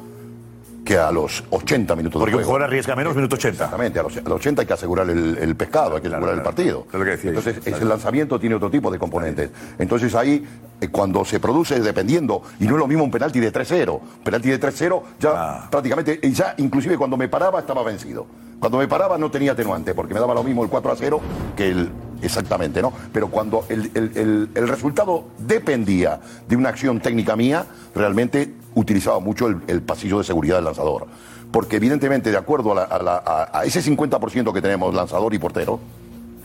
que 0.85 0.97
a 0.97 1.11
los 1.11 1.43
80 1.51 1.95
minutos 1.95 2.19
Porque 2.19 2.31
de 2.31 2.37
un 2.37 2.43
juego. 2.43 2.47
jugador 2.53 2.67
arriesga 2.67 2.95
menos, 2.95 3.15
minuto 3.15 3.35
80. 3.35 3.53
Exactamente, 3.63 3.99
a 3.99 4.03
los, 4.03 4.17
a 4.17 4.21
los 4.21 4.33
80 4.33 4.61
hay 4.61 4.67
que 4.67 4.73
asegurar 4.73 5.07
el, 5.09 5.37
el 5.37 5.55
pescado, 5.55 5.95
hay 5.95 6.01
que 6.01 6.07
asegurar 6.07 6.35
el 6.35 6.41
partido. 6.41 6.87
Entonces, 6.91 7.57
ese 7.63 7.85
lanzamiento 7.85 8.39
tiene 8.39 8.55
otro 8.55 8.71
tipo 8.71 8.89
de 8.89 8.97
componentes. 8.97 9.51
Entonces 9.77 10.15
ahí, 10.15 10.43
eh, 10.81 10.87
cuando 10.87 11.23
se 11.25 11.39
produce, 11.39 11.79
dependiendo, 11.79 12.41
y 12.59 12.65
no 12.65 12.73
es 12.73 12.79
lo 12.79 12.87
mismo 12.87 13.03
un 13.03 13.11
penalti 13.11 13.39
de 13.39 13.51
3-0, 13.53 13.99
penalti 14.23 14.49
de 14.49 14.59
3-0, 14.59 15.03
ya 15.19 15.29
Ah. 15.35 15.67
prácticamente, 15.69 16.19
y 16.23 16.31
ya 16.31 16.55
inclusive 16.57 16.97
cuando 16.97 17.17
me 17.17 17.27
paraba 17.27 17.59
estaba 17.59 17.83
vencido. 17.83 18.25
Cuando 18.59 18.79
me 18.79 18.87
paraba 18.87 19.17
no 19.19 19.29
tenía 19.29 19.51
atenuante, 19.51 19.93
porque 19.93 20.13
me 20.15 20.19
daba 20.19 20.33
lo 20.33 20.43
mismo 20.43 20.63
el 20.63 20.69
4-0 20.71 21.19
que 21.55 21.69
el... 21.69 21.89
Exactamente, 22.21 22.81
¿no? 22.81 22.91
Pero 23.13 23.29
cuando 23.29 23.65
el, 23.69 23.91
el- 23.93 24.49
el- 24.55 24.67
resultado 24.67 25.25
dependía 25.39 26.19
de 26.47 26.55
una 26.55 26.69
acción 26.69 26.99
técnica 26.99 27.35
mía, 27.35 27.65
realmente 27.95 28.53
utilizaba 28.75 29.19
mucho 29.19 29.47
el, 29.47 29.57
el 29.67 29.81
pasillo 29.81 30.17
de 30.17 30.23
seguridad 30.25 30.55
del 30.57 30.65
lanzador. 30.65 31.07
Porque 31.51 31.77
evidentemente, 31.77 32.29
de 32.31 32.37
acuerdo 32.37 32.73
a, 32.73 32.75
la- 32.75 32.83
a 32.83 33.01
la- 33.03 33.49
a 33.53 33.63
ese 33.65 33.81
50% 33.81 34.53
que 34.53 34.61
tenemos, 34.61 34.93
lanzador 34.93 35.33
y 35.33 35.39
portero, 35.39 35.79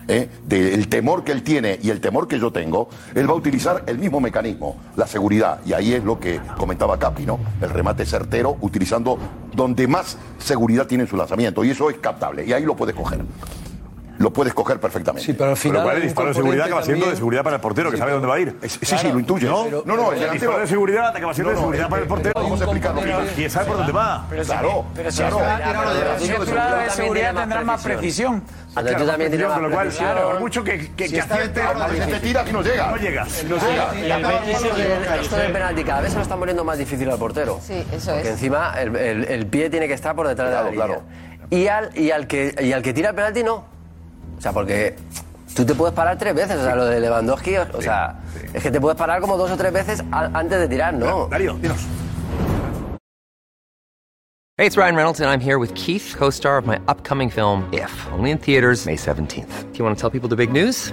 ¿eh? 0.08 0.28
del 0.46 0.88
temor 0.88 1.24
que 1.24 1.32
él 1.32 1.42
tiene 1.42 1.78
y 1.82 1.90
el 1.90 2.00
temor 2.00 2.28
que 2.28 2.38
yo 2.38 2.52
tengo, 2.52 2.88
él 3.14 3.28
va 3.28 3.32
a 3.32 3.36
utilizar 3.36 3.82
el 3.86 3.98
mismo 3.98 4.20
mecanismo, 4.20 4.76
la 4.96 5.06
seguridad. 5.06 5.58
Y 5.66 5.72
ahí 5.72 5.92
es 5.92 6.04
lo 6.04 6.20
que 6.20 6.40
comentaba 6.56 6.98
Capi, 6.98 7.26
¿no? 7.26 7.38
El 7.60 7.70
remate 7.70 8.06
certero, 8.06 8.56
utilizando 8.60 9.18
donde 9.54 9.86
más 9.88 10.16
seguridad 10.38 10.86
tiene 10.86 11.04
en 11.04 11.10
su 11.10 11.16
lanzamiento. 11.16 11.64
Y 11.64 11.70
eso 11.70 11.90
es 11.90 11.98
captable. 11.98 12.44
Y 12.46 12.52
ahí 12.52 12.64
lo 12.64 12.76
puedes 12.76 12.94
coger. 12.94 13.22
Lo 14.18 14.32
puedes 14.32 14.54
coger 14.54 14.78
perfectamente. 14.78 15.26
Sí, 15.26 15.32
pero 15.32 15.50
al 15.50 15.56
final. 15.56 15.80
igual 15.82 15.96
el 15.96 16.02
disparo 16.02 16.28
de 16.28 16.34
seguridad 16.34 16.66
acaba 16.66 16.82
siendo 16.82 17.06
de 17.10 17.16
seguridad 17.16 17.42
para 17.42 17.56
el 17.56 17.62
portero, 17.62 17.90
que 17.90 17.96
sabe 17.96 18.12
dónde 18.12 18.28
va 18.28 18.34
a 18.36 18.40
ir. 18.40 18.56
Sí, 18.62 18.96
sí, 18.96 19.08
lo 19.12 19.18
intuye. 19.18 19.46
¿No? 19.48 19.64
Pero- 19.64 19.82
no, 19.84 19.96
no, 19.96 20.12
el 20.12 20.30
disparo 20.30 20.58
de 20.58 20.66
seguridad 20.66 21.16
acaba 21.16 21.34
siendo 21.34 21.50
No, 21.52 21.56
de 21.56 21.60
no, 21.60 21.60
seguridad 21.62 21.86
eh, 21.86 21.90
para 21.90 22.02
el 22.02 22.08
portero. 22.08 22.32
vamos 22.34 22.60
a 22.60 22.64
explicarlo. 22.64 23.02
Y 23.36 23.50
sabe 23.50 23.66
por 23.66 23.76
dónde 23.78 23.92
va. 23.92 24.26
Pero 24.30 24.44
Claro, 24.44 24.84
pero 24.94 25.10
si 25.10 25.18
claro. 25.18 25.40
la 26.54 26.76
de 26.84 26.90
seguridad 26.90 27.34
tendrán 27.34 27.66
más 27.66 27.82
precisión. 27.82 28.42
Ah, 28.76 28.80
Pero 28.84 28.98
tú 28.98 29.06
también 29.06 29.30
tienes 29.30 29.46
con 29.46 29.62
lo 29.62 29.68
más 29.68 29.74
cual, 29.74 29.86
precisión. 29.86 30.12
claro, 30.12 30.30
por 30.30 30.40
mucho 30.40 30.64
que, 30.64 30.90
que, 30.96 31.06
Si 31.06 31.14
que 31.14 31.20
está 31.20 31.34
acierte, 31.34 31.60
dentro, 31.60 31.82
a 31.82 31.86
veces 31.86 32.08
te 32.08 32.20
tira 32.20 32.44
y 32.48 32.52
no 32.52 32.62
llega. 32.62 32.90
No 32.90 32.96
llega. 32.96 33.24
No 33.48 33.56
llega. 33.56 35.16
Esto 35.20 35.36
del- 35.36 35.52
penalti 35.52 35.84
cada 35.84 36.00
vez 36.00 36.10
se 36.10 36.16
lo 36.16 36.22
están 36.22 36.38
poniendo 36.38 36.64
más 36.64 36.78
difícil 36.78 37.08
al 37.10 37.18
portero. 37.18 37.60
Sí, 37.62 37.84
eso 37.92 38.10
Porque 38.12 38.22
es. 38.28 38.34
encima 38.34 38.74
el, 38.80 38.96
el- 38.96 39.24
el 39.24 39.46
pie 39.46 39.70
tiene 39.70 39.86
que 39.86 39.94
estar 39.94 40.14
por 40.16 40.26
detrás 40.26 40.48
Claro, 40.50 40.64
de 40.64 40.70
la 40.76 40.84
claro. 40.86 41.02
línea. 41.02 41.34
Y 41.50 41.68
al, 41.68 41.90
y, 41.96 42.10
al 42.10 42.26
que, 42.26 42.54
y 42.60 42.72
al 42.72 42.82
que 42.82 42.92
tira 42.92 43.10
el 43.10 43.14
penalti 43.14 43.42
no. 43.44 43.64
O 44.38 44.40
sea, 44.40 44.52
porque 44.52 44.96
tú 45.54 45.64
te 45.64 45.74
puedes 45.74 45.94
parar 45.94 46.18
tres 46.18 46.34
veces. 46.34 46.56
O 46.58 46.64
sea, 46.64 46.74
lo 46.76 46.84
de 46.86 47.00
Lewandowski, 47.00 47.56
o 47.56 47.80
sea, 47.82 48.16
es 48.52 48.62
que 48.62 48.70
te 48.70 48.80
puedes 48.80 48.96
parar 48.98 49.20
como 49.20 49.36
dos 49.36 49.50
o 49.50 49.56
tres 49.56 49.72
veces 49.72 50.02
a- 50.12 50.30
antes 50.38 50.58
de 50.58 50.68
tirar, 50.68 50.94
¿no? 50.94 51.26
Darío, 51.28 51.54
dinos. 51.54 51.78
Hey, 54.56 54.66
it's 54.66 54.76
Ryan 54.76 54.94
Reynolds, 54.94 55.20
and 55.20 55.28
I'm 55.28 55.40
here 55.40 55.58
with 55.58 55.74
Keith, 55.74 56.14
co 56.16 56.28
star 56.30 56.58
of 56.58 56.64
my 56.66 56.78
upcoming 56.86 57.28
film, 57.28 57.68
If, 57.72 57.90
only 58.12 58.30
in 58.30 58.38
theaters, 58.38 58.86
May 58.86 58.96
17th. 58.96 59.72
Do 59.72 59.78
you 59.78 59.84
want 59.84 59.96
to 59.96 60.00
tell 60.00 60.10
people 60.10 60.28
the 60.28 60.36
big 60.36 60.52
news? 60.52 60.92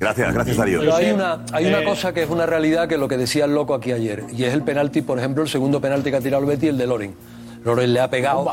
Gracias, 0.00 0.32
gracias 0.32 0.56
Darío. 0.56 0.80
Pero 0.80 0.94
hay 0.94 1.10
una, 1.10 1.44
hay 1.52 1.66
una 1.66 1.80
Eh, 1.80 1.84
cosa 1.84 2.12
que 2.12 2.22
es 2.22 2.30
una 2.30 2.46
realidad 2.46 2.86
que 2.88 2.94
es 2.94 3.00
lo 3.00 3.08
que 3.08 3.16
decía 3.16 3.44
el 3.46 3.54
loco 3.54 3.74
aquí 3.74 3.92
ayer, 3.92 4.24
y 4.32 4.44
es 4.44 4.54
el 4.54 4.62
penalti, 4.62 5.02
por 5.02 5.18
ejemplo, 5.18 5.42
el 5.42 5.48
segundo 5.48 5.80
penalti 5.80 6.10
que 6.10 6.16
ha 6.16 6.20
tirado 6.20 6.42
el 6.42 6.48
Betty, 6.48 6.68
el 6.68 6.78
de 6.78 6.86
Loren. 6.86 7.14
Loren 7.64 7.92
le 7.92 8.00
ha 8.00 8.08
pegado 8.08 8.46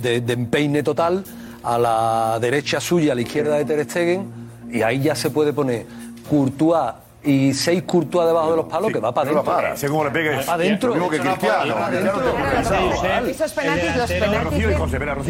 de, 0.00 0.20
de 0.20 0.32
empeine 0.32 0.82
total 0.82 1.24
a 1.64 1.78
la 1.78 2.38
derecha 2.40 2.80
suya, 2.80 3.12
a 3.12 3.14
la 3.14 3.20
izquierda 3.22 3.56
de 3.56 3.64
Ter 3.64 3.84
Stegen, 3.88 4.30
y 4.70 4.82
ahí 4.82 5.00
ya 5.00 5.14
se 5.16 5.30
puede 5.30 5.52
poner 5.52 5.86
Courtois 6.30 6.92
y 7.24 7.52
seis 7.54 7.82
Courtois 7.84 8.26
debajo 8.26 8.50
de 8.50 8.56
los 8.56 8.66
palos, 8.66 8.92
que 8.92 8.98
va 8.98 9.12
para 9.12 9.30
no 9.30 9.38
adentro. 9.38 9.52
la 9.52 9.62
para. 9.62 9.76
Según 9.76 10.04
le 10.06 10.10
pegues. 10.12 10.38
Va 10.38 10.42
para 10.42 10.52
adentro. 10.54 10.88
Lo 10.88 10.94
mismo 10.94 11.10
que 11.10 11.18
Cristiano. 11.20 11.74
Esos 13.28 13.52
penaltis, 13.52 13.94
bien, 14.56 14.78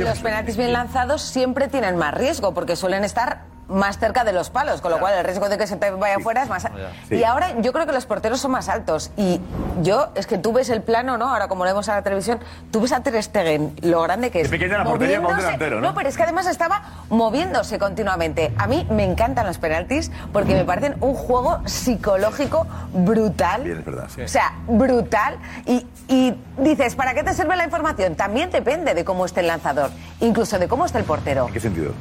los 0.07 0.19
penaltis 0.21 0.57
bien 0.57 0.73
lanzados 0.73 1.23
siempre 1.23 1.69
tienen 1.69 1.97
más 1.97 2.15
riesgo 2.15 2.55
porque 2.55 2.77
suelen 2.77 3.05
estar 3.05 3.43
más 3.69 3.99
cerca 3.99 4.25
de 4.25 4.33
los 4.33 4.51
palos, 4.51 4.81
con 4.81 4.91
lo 4.91 4.99
cual 4.99 5.15
el 5.15 5.25
riesgo 5.25 5.49
de 5.49 5.57
que 5.59 5.67
se 5.67 5.77
te 5.77 5.91
vaya 5.91 6.19
fuera 6.21 6.43
es 6.43 6.49
más 6.49 6.65
alto. 6.65 6.79
Sí. 7.09 7.17
Y 7.17 7.25
ahora 7.25 7.61
yo 7.61 7.73
creo 7.73 7.87
que 7.87 7.93
los 7.93 8.07
porteros 8.07 8.41
son 8.41 8.51
más 8.51 8.69
altos. 8.69 9.11
Y 9.17 9.41
yo, 9.83 10.11
es 10.15 10.27
que 10.27 10.39
tú 10.39 10.53
ves 10.53 10.69
el 10.71 10.83
plano, 10.83 11.17
¿no? 11.17 11.31
Ahora 11.31 11.49
como 11.49 11.65
lo 11.65 11.71
vemos 11.71 11.89
a 11.89 11.95
la 11.95 12.03
televisión, 12.03 12.39
tú 12.71 12.81
ves 12.81 12.93
a 12.93 13.01
Ter 13.01 13.23
Stegen, 13.23 13.75
lo 13.83 14.03
grande 14.03 14.31
que 14.31 14.41
es. 14.41 14.47
Es 14.47 14.51
pequeña 14.51 14.79
la 14.79 14.85
portería 14.85 15.21
delantero, 15.21 15.81
¿no? 15.81 15.95
pero 15.95 16.09
es 16.09 16.17
que 16.17 16.23
además 16.23 16.47
estaba 16.47 16.83
moviéndose 17.09 17.79
continuamente. 17.79 18.53
A 18.59 18.67
mí 18.67 18.87
me 18.91 19.05
encantan 19.05 19.47
los 19.47 19.59
penaltis 19.59 20.11
porque 20.33 20.55
me 20.55 20.65
parecen 20.65 20.97
un 21.01 21.15
juego 21.15 21.61
psicológico 21.67 22.67
brutal. 22.93 23.65
Bien, 23.65 23.79
es 23.79 23.85
verdad. 23.85 24.09
sí. 24.15 24.23
O 24.23 24.29
sea, 24.29 24.53
brutal. 24.67 25.39
Y, 25.67 25.87
y 26.09 26.35
dices, 26.59 26.95
¿para 26.95 27.15
qué 27.15 27.23
te 27.23 27.33
sirve 27.35 27.57
la 27.57 27.65
información? 27.65 28.15
También 28.17 28.51
depende 28.51 28.95
de 28.95 29.05
cómo 29.05 29.25
esté 29.25 29.41
el 29.41 29.47
lanzador, 29.47 29.91
incluso 30.21 30.59
de 30.59 30.69
cómo 30.69 30.85
esté 30.85 30.99
el 30.99 31.05
portero. 31.05 31.47
¿En 31.47 31.53
qué 31.53 31.61
sentido? 31.61 31.93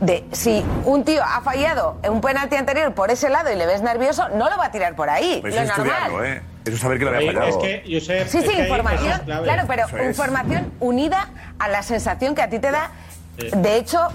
De 0.00 0.24
si 0.30 0.64
un 0.84 1.04
tío 1.04 1.22
ha 1.24 1.40
fallado 1.40 1.96
en 2.04 2.12
un 2.12 2.20
penalti 2.20 2.54
anterior 2.54 2.94
por 2.94 3.10
ese 3.10 3.28
lado 3.28 3.50
y 3.52 3.56
le 3.56 3.66
ves 3.66 3.82
nervioso, 3.82 4.28
no 4.28 4.48
lo 4.48 4.56
va 4.56 4.66
a 4.66 4.70
tirar 4.70 4.94
por 4.94 5.10
ahí. 5.10 5.38
Pues 5.40 5.54
lo 5.56 5.60
eso 5.62 5.72
es 5.72 5.78
normal. 5.78 5.96
estudiarlo, 5.96 6.24
¿eh? 6.24 6.42
Eso 6.64 6.74
es 6.76 6.80
saber 6.80 6.98
que 6.98 7.04
lo 7.04 7.16
había 7.16 7.32
fallado. 7.32 7.48
Es 7.48 7.56
que, 7.56 7.82
Josep, 8.00 8.28
Sí, 8.28 8.38
es 8.38 8.44
sí, 8.44 8.50
que 8.54 8.62
información. 8.62 9.20
Claro, 9.24 9.64
pero 9.66 9.86
es. 9.86 10.06
información 10.08 10.72
unida 10.80 11.28
a 11.58 11.68
la 11.68 11.82
sensación 11.82 12.34
que 12.36 12.42
a 12.42 12.48
ti 12.48 12.58
te 12.60 12.70
da. 12.70 12.90
Sí. 13.38 13.48
De 13.56 13.76
hecho, 13.76 14.08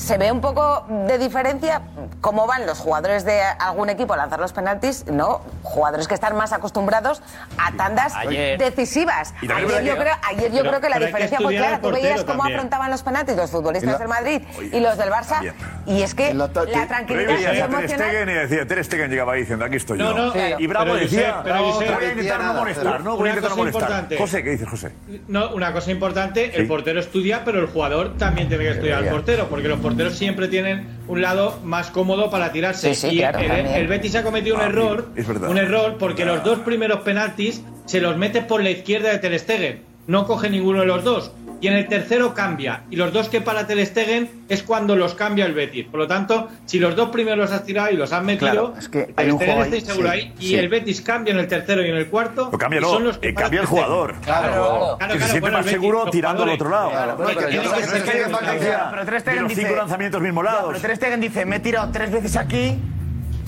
se 0.00 0.16
ve 0.18 0.32
un 0.32 0.40
poco 0.40 0.86
de 1.06 1.18
diferencia 1.18 1.82
cómo 2.20 2.46
van 2.46 2.66
los 2.66 2.78
jugadores 2.78 3.24
de 3.24 3.40
algún 3.58 3.90
equipo 3.90 4.14
a 4.14 4.16
lanzar 4.16 4.40
los 4.40 4.52
penaltis, 4.52 5.04
¿no? 5.06 5.42
Jugadores 5.62 6.08
que 6.08 6.14
están 6.14 6.36
más 6.36 6.52
acostumbrados 6.52 7.22
a 7.58 7.72
tandas 7.76 8.14
Ayer. 8.16 8.58
decisivas. 8.58 9.34
Y 9.42 9.50
Ayer 9.52 9.84
yo, 9.84 9.96
creo, 9.96 10.14
ayer 10.28 10.50
yo 10.52 10.58
Pero- 10.58 10.68
creo 10.70 10.80
que 10.80 10.88
la 10.88 10.96
hay 10.96 11.00
que 11.00 11.06
diferencia 11.06 11.38
fue 11.40 11.56
clara. 11.56 11.80
Tú 11.80 11.90
veías 11.90 12.24
cómo 12.24 12.38
también. 12.38 12.56
afrontaban 12.58 12.90
los 12.90 13.02
penaltis 13.02 13.36
los 13.36 13.50
futbolistas 13.50 13.92
la- 13.92 13.98
del 13.98 14.08
Madrid 14.08 14.42
Oye, 14.58 14.70
y 14.76 14.80
los 14.80 14.96
del 14.96 15.10
Barça. 15.10 15.28
también. 15.28 15.54
Y 15.86 16.02
es 16.02 16.14
que 16.14 16.32
la 16.34 16.48
ta- 16.48 16.64
la 16.64 16.86
tranquilidad 16.86 17.34
veías 17.34 17.48
a 17.48 17.52
Ter 17.52 17.64
emocional... 17.64 17.88
Stegen 18.10 18.28
y 18.28 18.32
decía, 18.32 18.66
Ter 18.66 18.84
Stegen 18.84 19.10
llegaba 19.10 19.32
ahí 19.34 19.40
diciendo, 19.40 19.64
aquí 19.64 19.76
estoy 19.76 19.98
No, 19.98 20.10
yo. 20.10 20.16
no, 20.26 20.32
Sí. 20.32 20.38
Y 20.58 20.66
Bravo 20.66 20.84
pero 20.86 20.96
decía, 20.96 21.40
pero 21.44 21.56
"No, 21.56 21.72
Josep, 21.72 21.94
voy 21.94 22.04
a 22.04 22.08
intentar 22.12 22.40
no 22.42 22.54
molestar, 22.54 23.00
¿no? 23.02 23.16
Voy 23.16 23.18
a 23.18 23.20
Una 23.20 23.28
intentar 23.30 23.42
no 23.42 23.48
cosa 23.48 23.56
molestar. 23.58 23.82
importante. 23.82 24.16
José, 24.18 24.42
¿qué 24.44 24.50
dices, 24.50 24.68
José? 24.68 24.92
No, 25.28 25.50
una 25.54 25.72
cosa 25.72 25.90
importante, 25.90 26.56
el 26.56 26.66
portero 26.66 27.00
estudia, 27.00 27.42
pero 27.44 27.60
el 27.60 27.66
jugador 27.66 28.16
también 28.16 28.48
tiene 28.48 28.64
que 28.64 28.70
estudiar 28.70 28.98
al 29.04 29.08
portero, 29.10 29.48
porque 29.48 29.68
los 29.68 29.80
porteros 29.90 30.14
siempre 30.18 30.48
tienen 30.48 30.86
un 31.08 31.20
lado 31.22 31.58
más 31.64 31.90
cómodo 31.90 32.30
para 32.30 32.52
tirarse. 32.52 32.94
Sí, 32.94 33.08
sí, 33.08 33.14
y 33.16 33.18
claro, 33.18 33.38
el, 33.40 33.50
el 33.50 33.86
Betis 33.88 34.14
ha 34.16 34.22
cometido 34.22 34.56
un 34.56 34.62
Ah, 34.62 34.66
error, 34.66 35.08
es 35.16 35.26
verdad. 35.26 35.50
un 35.50 35.58
error, 35.58 35.96
porque 35.98 36.24
los 36.24 36.42
dos 36.44 36.60
primeros 36.60 37.00
penaltis 37.00 37.62
se 37.86 38.00
los 38.00 38.16
mete 38.16 38.42
por 38.42 38.62
la 38.62 38.70
izquierda 38.70 39.10
de 39.10 39.18
Ter 39.18 39.38
Stegen. 39.38 39.82
No 40.06 40.26
coge 40.26 40.48
ninguno 40.50 40.80
de 40.80 40.86
los 40.86 41.04
dos. 41.04 41.32
Y 41.60 41.68
en 41.68 41.74
el 41.74 41.88
tercero 41.88 42.32
cambia. 42.34 42.82
Y 42.90 42.96
los 42.96 43.12
dos 43.12 43.28
que 43.28 43.40
para 43.40 43.66
Ter 43.66 43.84
Stegen 43.84 44.30
es 44.48 44.62
cuando 44.62 44.96
los 44.96 45.14
cambia 45.14 45.44
el 45.44 45.52
Betis. 45.54 45.86
Por 45.86 46.00
lo 46.00 46.06
tanto, 46.06 46.48
si 46.64 46.78
los 46.78 46.96
dos 46.96 47.10
primeros 47.10 47.38
los 47.38 47.52
has 47.52 47.64
tirado 47.64 47.90
y 47.90 47.96
los 47.96 48.12
has 48.12 48.22
metido, 48.22 48.50
Claro, 48.50 48.74
es 48.78 48.88
que 48.88 49.12
hay 49.16 49.30
un 49.30 49.36
Stegen 49.36 49.54
juego 49.54 49.62
ahí, 49.62 49.78
inseguro 49.78 50.08
sí, 50.10 50.14
ahí. 50.14 50.34
Y 50.38 50.46
sí. 50.48 50.54
el 50.56 50.68
Betis 50.68 51.00
cambia 51.02 51.32
en 51.34 51.38
el 51.40 51.48
tercero 51.48 51.84
y 51.84 51.88
en 51.90 51.96
el 51.96 52.06
cuarto. 52.08 52.48
Lo 52.50 52.58
cambia 52.58 52.78
y 52.78 52.82
no, 52.82 52.88
son 52.88 53.04
los 53.04 53.18
que 53.18 53.28
eh, 53.28 53.34
cambia 53.34 53.60
el 53.60 53.66
jugador. 53.66 54.14
Claro, 54.22 54.52
Claro. 54.52 54.96
claro, 54.98 55.12
que 55.14 55.18
se 55.20 55.24
siente 55.26 55.40
bueno, 55.40 55.56
más 55.58 55.66
Betis, 55.66 55.80
seguro 55.80 56.10
tirando 56.10 56.42
al 56.44 56.48
otro 56.48 56.70
lado. 56.70 56.90
Claro, 56.90 57.16
Bueno, 57.16 57.40
pero 57.40 57.50
Ter 57.50 59.20
Stegen 59.20 59.22
Pero 59.24 59.42
los 59.42 59.52
cinco 59.52 59.62
dice, 59.68 59.76
lanzamientos 59.76 60.22
lados. 60.22 60.64
pero 60.68 60.80
Ter 60.80 60.96
Stegen 60.96 61.20
dice, 61.20 61.44
me 61.44 61.56
he 61.56 61.60
tirado 61.60 61.90
tres 61.92 62.10
veces 62.10 62.36
aquí 62.36 62.78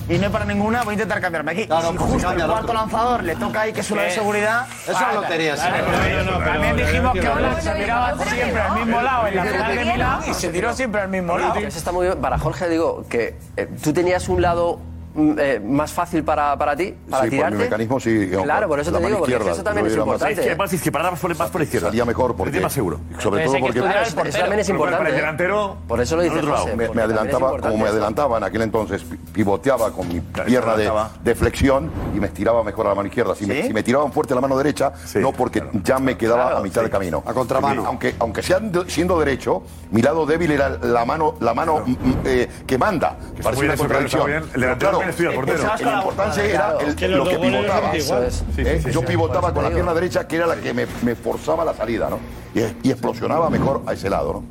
y 0.09 0.17
no 0.17 0.27
he 0.27 0.29
para 0.29 0.45
ninguna, 0.45 0.83
voy 0.83 0.91
a 0.91 0.93
intentar 0.93 1.21
cambiarme 1.21 1.51
aquí. 1.53 1.65
Claro, 1.65 1.89
y 1.89 1.91
si 1.91 1.97
pues 1.97 2.11
justo 2.11 2.27
cambia 2.27 2.45
el 2.45 2.51
cuarto 2.51 2.67
otro. 2.71 2.79
lanzador 2.81 3.23
le 3.23 3.35
toca 3.35 3.61
ahí 3.61 3.73
que 3.73 3.81
es 3.81 3.91
una 3.91 4.01
de 4.03 4.11
seguridad. 4.11 4.65
Eso 4.87 4.91
es 4.91 5.15
lotería, 5.15 5.57
sí. 5.57 5.63
pero- 5.71 6.23
no, 6.31 6.45
También 6.45 6.77
dijimos 6.77 7.13
que 7.13 7.21
se 7.21 7.27
pero- 7.29 8.19
siempre 8.29 8.61
al 8.61 8.75
mismo 8.75 9.01
lado 9.01 9.27
en 9.27 9.35
la 9.35 9.45
final 9.45 9.75
de 9.75 9.85
Milán 9.85 10.19
y 10.27 10.33
se 10.33 10.49
tiró 10.49 10.73
siempre 10.73 11.01
al 11.01 11.09
mismo 11.09 11.37
lado. 11.37 11.55
Eso 11.55 11.77
está 11.77 11.91
muy 11.91 12.05
bien. 12.07 12.19
Para 12.19 12.37
Jorge 12.37 12.69
digo 12.69 13.05
que 13.09 13.35
eh, 13.57 13.69
tú 13.83 13.93
tenías 13.93 14.27
un 14.29 14.41
lado 14.41 14.79
eh, 15.15 15.61
más 15.63 15.91
fácil 15.91 16.23
para, 16.23 16.57
para 16.57 16.75
ti, 16.75 16.93
para 17.09 17.23
Sí, 17.23 17.29
por 17.29 17.37
tirarte. 17.37 17.57
mi 17.57 17.63
mecanismo 17.63 17.99
sí. 17.99 18.29
Claro, 18.43 18.67
por 18.67 18.79
eso 18.79 18.91
La 18.91 18.99
te 18.99 19.05
digo, 19.07 19.19
porque 19.19 19.35
eso 19.35 19.63
también 19.63 19.85
es 19.87 19.93
más- 19.97 20.05
importante. 20.05 20.41
Es 20.41 20.47
que 20.47 20.55
más 20.55 20.73
izquierda, 20.73 21.11
más 21.11 21.19
por, 21.19 21.37
más 21.37 21.49
por 21.49 21.61
izquierda. 21.61 21.87
Salía 21.87 22.05
mejor 22.05 22.35
porque. 22.35 22.57
Es 22.57 22.63
más 22.63 22.73
seguro. 22.73 22.99
Sobre 23.19 23.45
todo 23.45 23.59
porque. 23.59 23.79
Eso 23.79 24.15
también 24.39 24.59
es 24.59 24.69
importante. 24.69 24.97
Para 24.97 25.09
el 25.09 25.15
delantero. 25.15 25.77
Por 25.87 26.01
eso 26.01 26.15
lo 26.15 26.21
al 26.21 26.27
dice 26.29 26.39
otro 26.39 26.51
lado. 26.51 26.63
José. 26.63 26.75
Me, 26.75 26.89
me 26.89 27.01
adelantaba, 27.01 27.59
como 27.59 27.77
me 27.77 27.87
adelantaba 27.89 28.37
en 28.37 28.43
aquel 28.43 28.61
entonces, 28.63 29.03
pi- 29.03 29.17
pivoteaba 29.33 29.91
con 29.91 30.07
mi 30.07 30.19
pierna 30.21 30.75
de, 30.75 30.91
de 31.23 31.35
flexión 31.35 31.91
y 32.15 32.19
me 32.19 32.27
estiraba 32.27 32.63
mejor 32.63 32.85
a 32.87 32.89
la 32.89 32.95
mano 32.95 33.07
izquierda. 33.07 33.35
Si, 33.35 33.45
me, 33.45 33.61
¿Sí? 33.61 33.67
si 33.67 33.73
me 33.73 33.83
tiraban 33.83 34.11
fuerte 34.11 34.33
a 34.33 34.35
la 34.35 34.41
mano 34.41 34.57
derecha, 34.57 34.93
no 35.15 35.31
porque 35.31 35.63
ya 35.83 35.99
me 35.99 36.17
quedaba 36.17 36.43
Claro, 36.43 36.57
a 36.57 36.61
mitad 36.63 36.81
sí. 36.81 36.85
de 36.85 36.91
camino. 36.91 37.23
A 37.25 37.33
contramano. 37.33 37.85
Aunque, 37.85 38.15
aunque 38.19 38.41
sean- 38.41 38.71
siendo 38.87 39.19
derecho, 39.19 39.63
mi 39.91 40.01
lado 40.01 40.25
débil 40.25 40.51
era 40.51 40.69
la 40.69 41.05
mano, 41.05 41.35
la 41.39 41.53
mano 41.53 41.83
mm, 41.85 41.91
mm, 41.91 42.15
eh, 42.25 42.49
que 42.65 42.77
manda. 42.77 43.17
está 43.35 43.43
Parece 43.43 43.61
muy 43.61 43.65
una 43.67 43.75
claro, 43.75 43.77
contradicción. 43.77 44.31
El 44.55 44.61
delantero 44.61 45.02
también 45.03 45.09
estudia 45.09 45.29
al 45.29 45.35
portero. 45.35 45.63
La 45.91 45.97
importancia 45.97 46.43
era 46.45 46.77
el- 46.79 47.11
los 47.11 47.17
lo 47.19 47.25
que 47.25 47.37
pivotaba. 47.39 47.91
¿eh? 47.95 48.83
Yo 48.91 49.01
pivotaba 49.05 49.53
con 49.53 49.63
la 49.63 49.69
pierna 49.69 49.93
derecha, 49.93 50.27
que 50.27 50.35
era 50.37 50.47
la 50.47 50.55
que 50.55 50.73
me, 50.73 51.15
forzaba 51.15 51.63
la 51.65 51.73
salida, 51.73 52.09
¿no? 52.09 52.19
Y, 52.83 52.89
explosionaba 52.91 53.49
mejor 53.49 53.81
a 53.85 53.93
ese 53.93 54.09
lado, 54.09 54.33
¿no? 54.33 54.43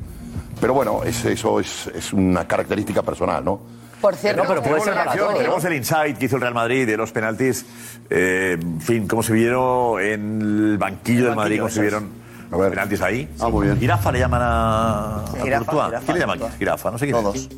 Pero 0.59 0.73
bueno, 0.73 1.03
es- 1.03 1.25
eso 1.25 1.59
es, 1.59 2.13
una 2.13 2.47
característica 2.47 3.01
personal, 3.01 3.43
¿no? 3.43 3.59
Por 4.01 4.15
cierto, 4.15 4.43
No, 4.43 4.49
pero 4.49 4.61
puede 4.61 4.75
Tenemos 4.81 4.85
ser 4.85 4.93
relación, 4.95 5.17
todo, 5.23 5.31
¿no? 5.31 5.37
tenemos 5.37 5.63
el 5.65 5.73
insight 5.75 6.17
que 6.17 6.25
hizo 6.25 6.35
el 6.35 6.41
Real 6.41 6.53
Madrid 6.53 6.85
de 6.85 6.97
los 6.97 7.11
penaltis. 7.13 7.65
Eh, 8.09 8.57
en 8.61 8.81
fin, 8.81 9.07
cómo 9.07 9.23
se 9.23 9.31
vieron 9.31 10.01
en 10.01 10.41
el 10.41 10.77
banquillo 10.77 11.25
del 11.27 11.35
Madrid, 11.37 11.59
cómo 11.59 11.69
se 11.69 11.81
vieron 11.81 12.09
ver. 12.51 12.69
penaltis 12.69 13.01
ahí. 13.01 13.29
Ah, 13.39 13.47
muy 13.47 13.65
bien. 13.67 13.79
Jirafa 13.79 14.11
le 14.11 14.19
llaman 14.19 14.41
a, 14.43 15.15
a 15.23 15.25
Jirafa, 15.41 15.65
Courtois. 15.65 15.85
jirafa, 15.87 16.05
¿Quién 16.05 16.13
le 16.15 16.19
llama 16.19 16.33
Courtois. 16.33 16.57
jirafa? 16.59 16.91
No 16.91 16.97
sé 16.97 17.05
quién 17.05 17.17
Todos. 17.17 17.35
es. 17.35 17.49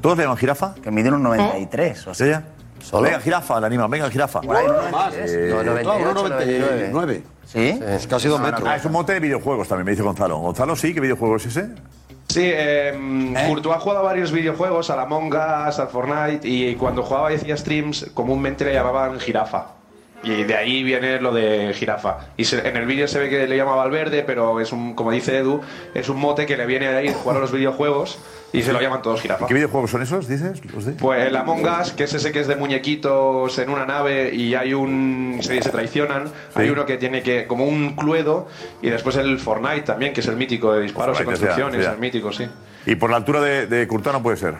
¿Todos 0.00 0.16
le 0.16 0.24
llaman 0.24 0.36
jirafa? 0.38 0.74
Que 0.82 0.90
mide 0.90 1.10
un 1.10 1.22
93. 1.22 2.06
O 2.06 2.14
sea, 2.14 2.26
¿Ella? 2.26 2.42
Venga, 3.02 3.20
jirafa, 3.20 3.60
la 3.60 3.66
anima, 3.66 3.86
venga, 3.88 4.08
jirafa. 4.10 4.40
por 4.40 4.56
ahí, 4.56 4.64
un 4.66 4.90
Más. 4.90 5.12
93. 5.14 5.50
No, 5.54 5.62
98, 5.64 6.14
99. 6.14 6.88
99. 6.92 7.22
¿Sí? 7.44 7.80
Es 7.86 8.06
casi 8.06 8.28
dos 8.28 8.40
metros. 8.40 8.62
Ah, 8.66 8.76
es 8.76 8.84
un 8.84 8.92
mote 8.92 9.14
de 9.14 9.20
videojuegos 9.20 9.66
también, 9.68 9.86
me 9.86 9.90
dice 9.92 10.02
Gonzalo. 10.02 10.38
Gonzalo, 10.38 10.76
sí, 10.76 10.92
¿qué 10.94 11.00
videojuego 11.00 11.36
es 11.36 11.46
ese? 11.46 11.68
Sí, 12.28 12.42
eh, 12.44 13.34
Courtois 13.48 13.74
ha 13.76 13.80
jugado 13.80 14.00
a 14.00 14.02
varios 14.02 14.30
videojuegos, 14.32 14.90
al 14.90 15.00
Among 15.00 15.32
Us, 15.34 15.78
al 15.78 15.88
Fortnite, 15.88 16.46
y 16.46 16.74
cuando 16.74 17.02
jugaba 17.02 17.32
y 17.32 17.36
hacía 17.36 17.56
streams, 17.56 18.10
comúnmente 18.12 18.66
le 18.66 18.74
llamaban 18.74 19.18
jirafa. 19.18 19.68
Y 20.22 20.42
de 20.42 20.54
ahí 20.56 20.82
viene 20.82 21.20
lo 21.20 21.32
de 21.32 21.72
jirafa. 21.74 22.18
Y 22.36 22.44
se- 22.44 22.68
en 22.68 22.76
el 22.76 22.84
vídeo 22.86 23.08
se 23.08 23.18
ve 23.18 23.30
que 23.30 23.46
le 23.46 23.56
llamaba 23.56 23.82
al 23.84 23.90
verde, 23.90 24.24
pero 24.26 24.60
es 24.60 24.72
un, 24.72 24.94
como 24.94 25.10
dice 25.10 25.38
Edu, 25.38 25.62
es 25.94 26.08
un 26.10 26.18
mote 26.18 26.44
que 26.44 26.56
le 26.56 26.66
viene 26.66 26.90
de 26.90 26.96
ahí 26.98 27.08
de 27.08 27.14
jugar 27.14 27.38
a 27.38 27.40
los 27.40 27.52
videojuegos 27.52 28.18
y 28.52 28.62
se 28.62 28.72
lo 28.72 28.80
llaman 28.80 29.02
todos 29.02 29.20
jirafa. 29.20 29.46
¿Qué 29.46 29.54
videojuegos 29.54 29.90
son 29.90 30.02
esos, 30.02 30.26
dices? 30.28 30.64
Los 30.72 30.84
de- 30.86 30.92
Pues 30.92 31.26
el 31.26 31.36
Among 31.36 31.64
Us, 31.66 31.92
que 31.92 32.04
es 32.04 32.14
ese 32.14 32.32
que 32.32 32.40
es 32.40 32.46
de 32.48 32.56
muñequitos 32.56 33.58
en 33.58 33.68
una 33.70 33.84
nave 33.86 34.34
y 34.34 34.54
hay 34.54 34.74
un. 34.74 35.38
se, 35.42 35.60
se 35.62 35.70
traicionan. 35.70 36.30
Hay 36.54 36.70
uno 36.70 36.86
que 36.86 36.96
tiene 36.96 37.22
que. 37.22 37.46
como 37.46 37.64
un 37.66 37.94
cluedo. 37.96 38.48
Y 38.82 38.90
después 38.90 39.16
el 39.16 39.38
Fortnite 39.38 39.82
también, 39.82 40.12
que 40.12 40.20
es 40.20 40.26
el 40.28 40.36
mítico 40.36 40.72
de 40.72 40.82
disparos 40.82 41.16
y 41.16 41.18
sea, 41.18 41.26
construcciones. 41.26 41.86
El 41.86 41.98
mítico, 41.98 42.32
sí. 42.32 42.46
Y 42.86 42.94
por 42.94 43.10
la 43.10 43.16
altura 43.16 43.40
de, 43.40 43.66
de 43.66 43.86
Courtois 43.86 44.14
no 44.14 44.22
puede 44.22 44.36
ser. 44.38 44.54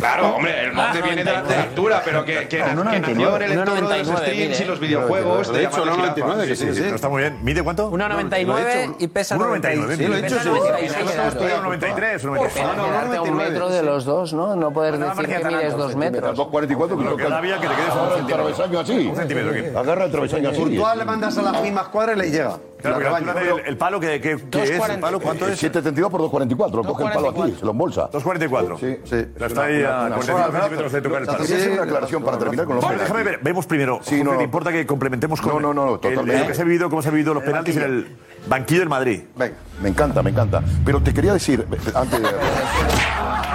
Claro, 0.00 0.36
hombre, 0.36 0.64
el 0.64 0.72
monte 0.72 1.02
viene 1.02 1.24
de 1.24 1.32
la, 1.32 1.42
de 1.42 1.56
la 1.56 1.62
altura, 1.62 2.02
pero 2.04 2.24
que, 2.24 2.48
que, 2.48 2.48
que 2.48 2.58
nació 2.58 3.36
en 3.36 3.42
el 3.42 3.52
entorno 3.52 3.88
de 3.88 3.98
los 3.98 4.08
1,99 4.08 4.16
streams 4.18 4.60
y 4.60 4.64
los 4.64 4.80
videojuegos. 4.80 5.52
De 5.52 5.58
de 5.58 5.64
hecho, 5.64 5.84
llamarle 5.84 5.90
no, 5.90 6.14
jirafa. 6.14 6.20
99, 6.20 6.48
que 6.48 6.56
sí, 6.56 6.74
sí. 6.74 6.80
Pero 6.82 6.96
está 6.96 7.08
muy 7.08 7.20
bien. 7.22 7.38
¿Mide 7.42 7.62
cuánto? 7.62 7.90
1,99 7.92 8.96
y 8.98 9.06
pesa 9.08 9.36
1,99. 9.36 9.96
Sí, 9.96 10.06
lo 10.06 10.16
he 10.16 10.20
Pesa 10.22 10.38
dicho, 10.38 10.40
sí. 10.42 10.48
96 10.48 11.14
Era 11.14 11.60
93, 11.60 12.24
93. 12.24 12.52
Pena 12.64 12.84
quedarte 12.84 13.16
a 13.16 13.22
un 13.22 13.36
metro 13.36 13.68
de 13.68 13.82
los 13.82 14.04
dos, 14.04 14.32
¿no? 14.32 14.56
No 14.56 14.72
poder 14.72 14.98
no 14.98 15.10
decir 15.14 15.26
que 15.26 15.44
mides 15.44 15.76
dos 15.76 15.96
metros. 15.96 16.38
2.44 16.38 17.02
Lo 17.02 17.16
que 17.16 17.24
da 17.24 17.40
bien 17.40 17.60
que 17.60 17.68
te 17.68 17.74
quedes 17.74 17.90
a 17.90 18.02
un 18.02 18.08
centímetro. 18.10 18.36
travesaño 18.36 18.80
así. 18.80 19.06
Un 19.08 19.16
centímetro, 19.16 19.52
¿qué? 19.52 19.72
Agarra 19.76 20.04
el 20.06 20.10
travesaño 20.10 20.48
así. 20.50 20.58
Courtois 20.58 20.96
le 20.96 21.04
mandas 21.04 21.36
a 21.38 21.42
las 21.42 21.62
mismas 21.62 21.88
cuadras 21.88 22.16
y 22.16 22.20
le 22.20 22.30
llega. 22.30 22.58
Claro, 22.80 22.96
porque 22.96 23.04
la 23.04 23.10
La 23.10 23.16
altura 23.18 23.34
del 23.56 23.66
el 23.66 23.76
palo 23.76 24.00
que, 24.00 24.20
que, 24.22 24.36
que 24.50 24.62
es, 24.62 24.88
el 24.88 25.00
palo, 25.00 25.20
¿cuánto 25.20 25.46
es? 25.46 25.62
7.72 25.62 26.08
por 26.10 26.22
2.44. 26.22 26.86
Coge 26.86 27.04
el 27.04 27.10
palo 27.12 27.28
aquí, 27.28 27.56
se 27.58 27.64
lo 27.66 27.72
embolsa. 27.72 28.10
2,44. 28.10 28.78
Sí, 28.80 28.96
Sí. 29.04 29.26
Pero 29.34 29.46
está 29.46 29.64
ahí 29.64 29.82
a 29.90 30.08
45 30.08 30.52
centímetros 30.52 30.92
de 30.92 31.00
tocar 31.02 31.20
el 31.20 31.26
palo. 31.26 31.38
Quería 31.40 31.56
hacer 31.56 31.70
una 31.72 31.82
aclaración 31.82 32.22
para 32.24 32.38
terminar 32.38 32.66
con 32.66 32.76
los 32.76 32.84
penaltis. 32.84 33.08
déjame 33.08 33.24
ver, 33.30 33.40
vemos 33.42 33.66
primero. 33.66 34.00
Sí, 34.02 34.22
no, 34.24 34.30
¿Te 34.32 34.36
no. 34.38 34.42
importa 34.42 34.72
que 34.72 34.86
complementemos 34.86 35.40
con 35.40 35.52
No, 35.54 35.60
no, 35.60 35.74
no, 35.74 35.86
no, 35.86 35.98
totalmente. 35.98 36.46
que 36.46 36.54
se 36.54 36.62
ha 36.62 36.64
vivido, 36.64 36.88
cómo 36.90 37.02
se 37.02 37.08
han 37.08 37.14
vivido 37.14 37.34
los 37.34 37.42
penaltis 37.42 37.76
en 37.76 37.82
el 37.82 38.16
banquillo 38.46 38.80
del 38.80 38.88
Madrid? 38.88 39.22
Venga, 39.36 39.54
me 39.82 39.88
encanta, 39.88 40.22
me 40.22 40.30
encanta. 40.30 40.62
Pero 40.84 41.00
te 41.02 41.12
quería 41.14 41.32
decir, 41.32 41.66
antes 41.94 42.20
de... 42.22 42.28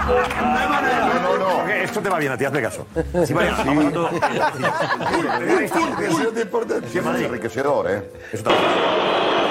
No, 0.05 0.13
no, 1.19 1.38
no. 1.38 1.45
Jorge, 1.55 1.83
esto 1.83 1.99
te 1.99 2.09
va 2.09 2.19
bien 2.19 2.31
a 2.31 2.38
ti, 2.38 2.45
hazme 2.45 2.61
caso. 2.61 2.86
Sí, 3.25 3.33
vaya, 3.33 3.55
vamos 3.57 3.86
hablando- 3.86 4.09
Sí, 6.91 6.99
es 6.99 7.21
enriquecedor, 7.21 7.89
¿eh? 7.89 8.03
Eso 8.31 8.43
también. 8.43 8.65
parte 8.65 8.75
final, 8.77 9.44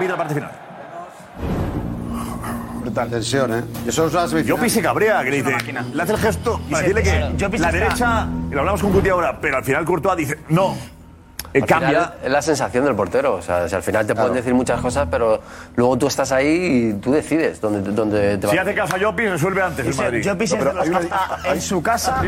repite 0.00 0.12
la 0.12 0.16
parte 0.16 0.34
final. 0.34 0.50
Brutal. 2.80 3.10
Tensión, 3.10 3.54
¿eh? 3.54 3.62
Eso 3.86 4.06
es 4.06 4.12
una 4.14 4.26
semifinal. 4.26 4.56
Yopi 4.56 4.70
se 4.70 4.80
cabrea, 4.82 5.22
que 5.22 5.30
le 5.30 5.36
dice, 5.42 5.56
le 5.92 6.02
hace 6.02 6.12
el 6.12 6.18
gesto 6.18 6.60
para 6.70 6.82
decirle 6.82 7.02
que 7.02 7.32
Yopi 7.36 7.58
la 7.58 7.68
está- 7.68 7.78
derecha, 7.78 8.26
y 8.50 8.54
lo 8.54 8.60
hablamos 8.60 8.80
con 8.82 8.92
Guti 8.92 9.08
ahora, 9.10 9.38
pero 9.40 9.58
al 9.58 9.64
final 9.64 9.84
Courtois 9.84 10.16
dice, 10.16 10.38
no, 10.48 10.74
eh, 11.52 11.60
Al 11.62 11.66
cambia. 11.68 11.88
final 11.88 12.14
es 12.24 12.30
la 12.30 12.42
sensación 12.42 12.84
del 12.84 12.94
portero. 12.94 13.34
O 13.34 13.42
sea, 13.42 13.68
si 13.68 13.74
al 13.74 13.82
final 13.82 14.06
te 14.06 14.14
pueden 14.14 14.32
decir 14.32 14.54
muchas 14.54 14.80
cosas, 14.80 15.08
pero 15.10 15.40
luego 15.76 15.98
tú 15.98 16.06
estás 16.06 16.32
ahí 16.32 16.90
y 16.90 17.00
tú 17.00 17.12
decides 17.12 17.60
dónde, 17.60 17.90
dónde 17.92 18.38
te 18.38 18.46
vas. 18.46 18.52
Si 18.54 18.58
hace 18.58 18.74
caso 18.74 18.94
a 18.96 18.98
Yopi, 18.98 19.26
resuelve 19.26 19.62
antes 19.62 19.86
el 19.86 19.94
Madrid. 19.94 20.26
Jopi 20.26 20.44
es 20.44 20.50
de 20.50 20.64
los 20.64 20.88
que 20.88 20.96
está 20.96 21.38
en 21.52 21.60
su 21.60 21.82
casa 21.82 22.22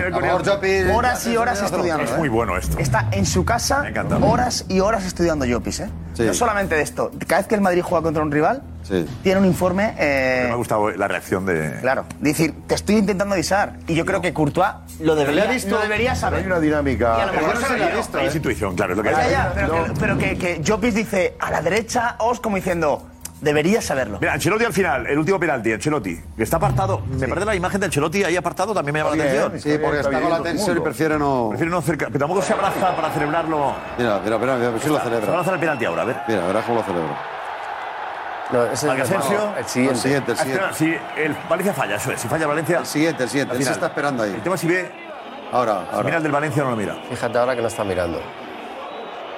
horas 0.92 1.26
y 1.26 1.36
horas 1.36 1.62
estudiando. 1.62 2.04
Es 2.04 2.10
¿eh? 2.10 2.16
muy 2.18 2.28
bueno 2.28 2.56
esto. 2.58 2.78
Está 2.78 3.08
en 3.12 3.24
su 3.24 3.44
casa 3.44 3.84
horas 4.20 4.66
y 4.68 4.80
horas 4.80 5.04
estudiando 5.04 5.46
Jopis, 5.48 5.80
¿eh? 5.80 5.90
Sí. 6.14 6.24
No 6.24 6.34
solamente 6.34 6.74
de 6.74 6.82
esto. 6.82 7.10
Cada 7.26 7.40
vez 7.40 7.48
que 7.48 7.55
el 7.55 7.60
Madrid 7.60 7.82
juega 7.82 8.02
contra 8.02 8.22
un 8.22 8.30
rival, 8.30 8.62
Sí. 8.82 9.06
tiene 9.22 9.40
un 9.40 9.47
informe. 9.47 9.94
eh, 9.98 10.43
Me 10.47 10.52
ha 10.52 10.56
gustado 10.56 10.90
la 10.90 11.09
reacción 11.09 11.47
de. 11.47 11.78
Claro, 11.80 12.05
decir, 12.20 12.52
te 12.66 12.74
estoy 12.74 12.97
intentando 12.97 13.34
avisar. 13.34 13.74
Y 13.86 13.94
yo 13.94 14.05
creo 14.05 14.20
que 14.20 14.32
Courtois 14.34 14.68
lo 15.01 15.14
debería, 15.14 15.47
lo 15.68 15.78
debería 15.78 16.14
saber. 16.14 16.40
Hay 16.40 16.47
una 16.47 16.60
dinámica. 16.60 17.16
Y 17.18 17.20
a 17.22 17.26
lo 17.26 17.32
mejor 17.32 17.56
se 17.59 17.78
lo 17.78 17.84
ha 17.84 17.89
visto, 17.89 18.18
Ahí 18.18 18.24
¿eh? 18.24 18.28
es 18.28 18.34
intuición, 18.36 18.74
claro, 18.74 18.93
es 18.93 18.97
lo 18.98 19.02
que 19.05 19.10
Ya, 19.10 19.18
hay. 19.18 19.30
ya, 19.30 19.52
pero, 19.55 19.84
que, 19.84 19.93
pero 20.01 20.18
que, 20.18 20.36
que 20.39 20.62
Jopis 20.66 20.94
dice 20.94 21.36
a 21.40 21.51
la 21.51 21.62
derecha, 21.62 22.16
os 22.18 22.40
como 22.40 22.56
diciendo, 22.56 23.06
deberías 23.43 23.85
saberlo. 23.85 24.19
Mira, 24.20 24.32
Ancelotti 24.32 24.64
al 24.64 24.73
final, 24.73 25.06
el 25.06 25.19
último 25.19 25.39
penalti, 25.39 25.73
Ancelotti, 25.73 26.19
que 26.36 26.43
está 26.43 26.56
apartado. 26.56 27.02
Me 27.06 27.28
parece 27.28 27.44
la 27.47 27.55
imagen 27.55 27.81
de 27.81 27.86
Ancelotti 27.86 28.24
ahí 28.24 28.36
apartado 28.36 28.73
también 28.73 28.94
me 28.94 29.01
llama 29.01 29.14
la 29.16 29.23
atención. 29.24 29.60
sí, 29.60 29.78
porque 29.82 30.01
está 30.01 30.20
con 30.20 30.31
la 30.31 30.43
tensión 30.43 30.77
y 30.77 30.81
prefiere 30.81 31.19
no. 31.19 31.48
Prefiere 31.51 31.70
no 31.70 31.82
cerca, 31.82 32.06
pero 32.06 32.20
tampoco 32.20 32.40
se 32.43 32.52
abraza 32.55 32.97
para 32.97 33.10
celebrarlo. 33.10 33.74
Mira, 33.98 34.20
mira, 34.24 34.39
mira, 34.39 34.56
mira, 34.56 34.73
si 34.81 34.89
lo 34.89 34.97
Se 34.98 35.05
celebra. 35.05 35.28
abraza 35.28 35.52
el 35.55 35.60
penalti 35.60 35.85
ahora, 35.85 36.02
a 36.02 36.05
ver. 36.06 36.16
Mira, 36.28 36.47
verás 36.47 36.64
cómo 36.64 36.78
lo 36.78 36.85
celebra. 36.85 37.16
No, 38.52 38.64
ese 38.64 38.74
es 38.74 38.82
el- 38.94 39.01
Asensio. 39.02 39.52
el 39.59 39.64
siguiente. 39.64 39.93
El 39.94 40.01
siguiente, 40.01 40.32
el 40.32 40.39
Ah, 40.39 40.43
siguiente. 40.43 40.64
espera, 40.70 40.74
Si 41.16 41.20
el 41.23 41.36
Valencia 41.48 41.73
falla, 41.74 41.97
eso 41.97 42.12
es. 42.12 42.20
Si 42.20 42.28
falla 42.28 42.47
Valencia. 42.47 42.78
El 42.78 42.86
siguiente, 42.86 43.23
el 43.24 43.28
siguiente. 43.31 43.56
Él 43.56 43.64
se 43.64 43.73
está 43.73 43.86
esperando 43.86 44.23
ahí. 44.23 44.35
El 44.35 44.43
tema 44.43 44.55
es 44.56 44.60
si 44.60 44.69
ve. 44.69 44.90
Ahora, 45.52 45.86
Si 45.98 46.05
mira 46.05 46.16
el 46.19 46.23
del 46.23 46.32
Valencia 46.32 46.62
o 46.62 46.64
no 46.66 46.70
lo 46.73 46.77
mira. 46.77 46.97
Fíjate 47.10 47.39
ahora 47.39 47.55
que 47.56 47.62
no 47.62 47.69
está 47.69 47.82
mirando. 47.85 48.20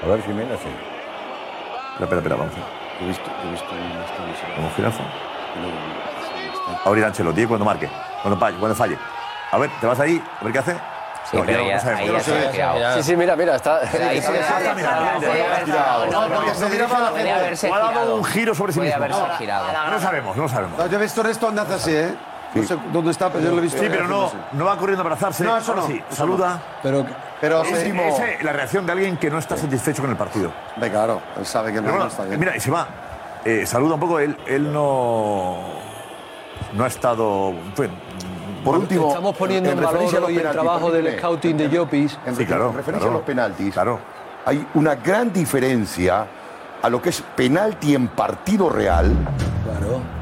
A 0.02 0.06
ver, 0.06 0.22
Jiménez, 0.22 0.58
sí. 0.60 0.68
Espera, 0.68 2.04
espera, 2.04 2.16
espera, 2.20 2.36
vamos. 2.36 2.54
He 3.04 3.08
visto, 3.08 3.30
he 3.44 3.50
visto 3.50 3.66
un 3.72 4.64
Ancelotti 7.04 7.44
cuando 7.46 7.64
marque. 7.66 7.90
Cuando 8.22 8.38
falle, 8.40 8.56
cuando 8.58 8.74
falle. 8.74 8.98
A 9.52 9.58
ver, 9.58 9.70
te 9.78 9.86
vas 9.86 10.00
ahí, 10.00 10.22
a 10.40 10.44
ver 10.44 10.52
qué 10.52 10.58
hace. 10.58 10.72
Sí, 11.30 11.38
pero 11.46 11.62
no 11.64 11.68
ya- 11.68 11.80
sabemos. 11.80 12.00
ahí 12.00 12.06
Yo 12.06 12.12
ya 12.12 12.18
no 12.18 12.24
se 12.24 12.30
sé. 12.40 12.48
ha 12.48 12.52
girado. 12.52 12.94
Sí, 12.96 13.02
sí, 13.02 13.16
mira, 13.16 13.36
mira, 13.36 13.56
está. 13.56 13.78
Ahí 13.78 14.20
se-. 14.22 14.32
No, 16.10 16.28
porque 16.34 16.54
se 16.54 16.70
dirá 16.70 16.86
para 16.86 17.10
Podía 17.10 17.36
haberse 17.36 17.70
o 17.70 17.74
ha 17.74 17.78
dado 17.92 18.16
un 18.16 18.24
giro 18.24 18.54
sobre 18.54 18.72
sí 18.72 18.80
mismo. 18.80 19.06
No. 19.06 19.26
No 19.90 20.00
sabemos, 20.00 20.36
no 20.36 20.42
lo 20.44 20.48
sabemos. 20.48 20.78
No, 20.78 20.86
yo 20.86 20.98
he 20.98 21.02
visto 21.02 21.22
esto 21.26 21.46
así, 21.74 21.94
¿eh? 21.94 22.14
No 22.54 22.62
sé 22.62 22.76
dónde 22.92 23.10
está, 23.10 23.30
pero 23.30 23.44
yo 23.44 23.50
lo 23.50 23.58
he 23.58 23.62
visto. 23.62 23.78
Sí, 23.80 23.86
pero 23.90 24.06
no, 24.06 24.30
no 24.52 24.64
va 24.64 24.76
corriendo 24.76 25.02
a 25.02 25.04
abrazarse. 25.06 25.42
No, 25.44 25.56
eso 25.56 25.74
no, 25.74 25.86
sí, 25.86 26.00
saluda. 26.10 26.62
Pero, 26.82 27.04
pero 27.40 27.62
Es- 27.62 27.72
es 27.72 28.42
la 28.44 28.52
reacción 28.52 28.86
de 28.86 28.92
alguien 28.92 29.16
que 29.16 29.28
no 29.30 29.38
está 29.38 29.56
satisfecho 29.56 30.02
con 30.02 30.10
el 30.10 30.16
partido. 30.16 30.52
Ve, 30.76 30.90
claro, 30.90 31.20
él 31.38 31.44
sabe 31.46 31.72
que 31.72 31.78
el 31.78 31.84
bueno, 31.84 31.98
no 32.00 32.06
está 32.06 32.24
bien. 32.24 32.38
Mira, 32.38 32.56
y 32.56 32.60
se 32.60 32.70
va. 32.70 32.86
Eh, 33.44 33.66
saluda 33.66 33.94
un 33.94 34.00
poco. 34.00 34.20
Él, 34.20 34.36
él 34.46 34.72
no. 34.72 35.58
No 36.72 36.84
ha 36.84 36.86
estado. 36.86 37.52
Fue, 37.74 37.88
Por 38.64 38.78
último, 38.78 39.08
Estamos 39.08 39.36
poniendo 39.36 39.70
en, 39.70 39.76
valor 39.76 39.90
referencia 39.92 40.18
a 40.18 40.20
los 40.22 40.30
hoy 40.30 40.36
el 40.38 40.50
trabajo 40.50 40.90
del 40.90 41.04
permíteme. 41.04 41.18
scouting 41.18 41.56
de 41.58 41.68
Llopis. 41.68 42.18
En 42.24 42.36
Sí, 42.36 42.46
claro, 42.46 42.68
referencia 42.68 42.92
claro. 43.00 43.10
a 43.10 43.14
los 43.14 43.22
penaltis, 43.22 43.74
hay 44.46 44.66
una 44.74 44.94
gran 44.94 45.32
diferencia 45.32 46.26
a 46.84 46.90
lo 46.90 47.00
que 47.00 47.08
es 47.08 47.22
penalti 47.34 47.94
en 47.94 48.08
partido 48.08 48.68
real 48.68 49.10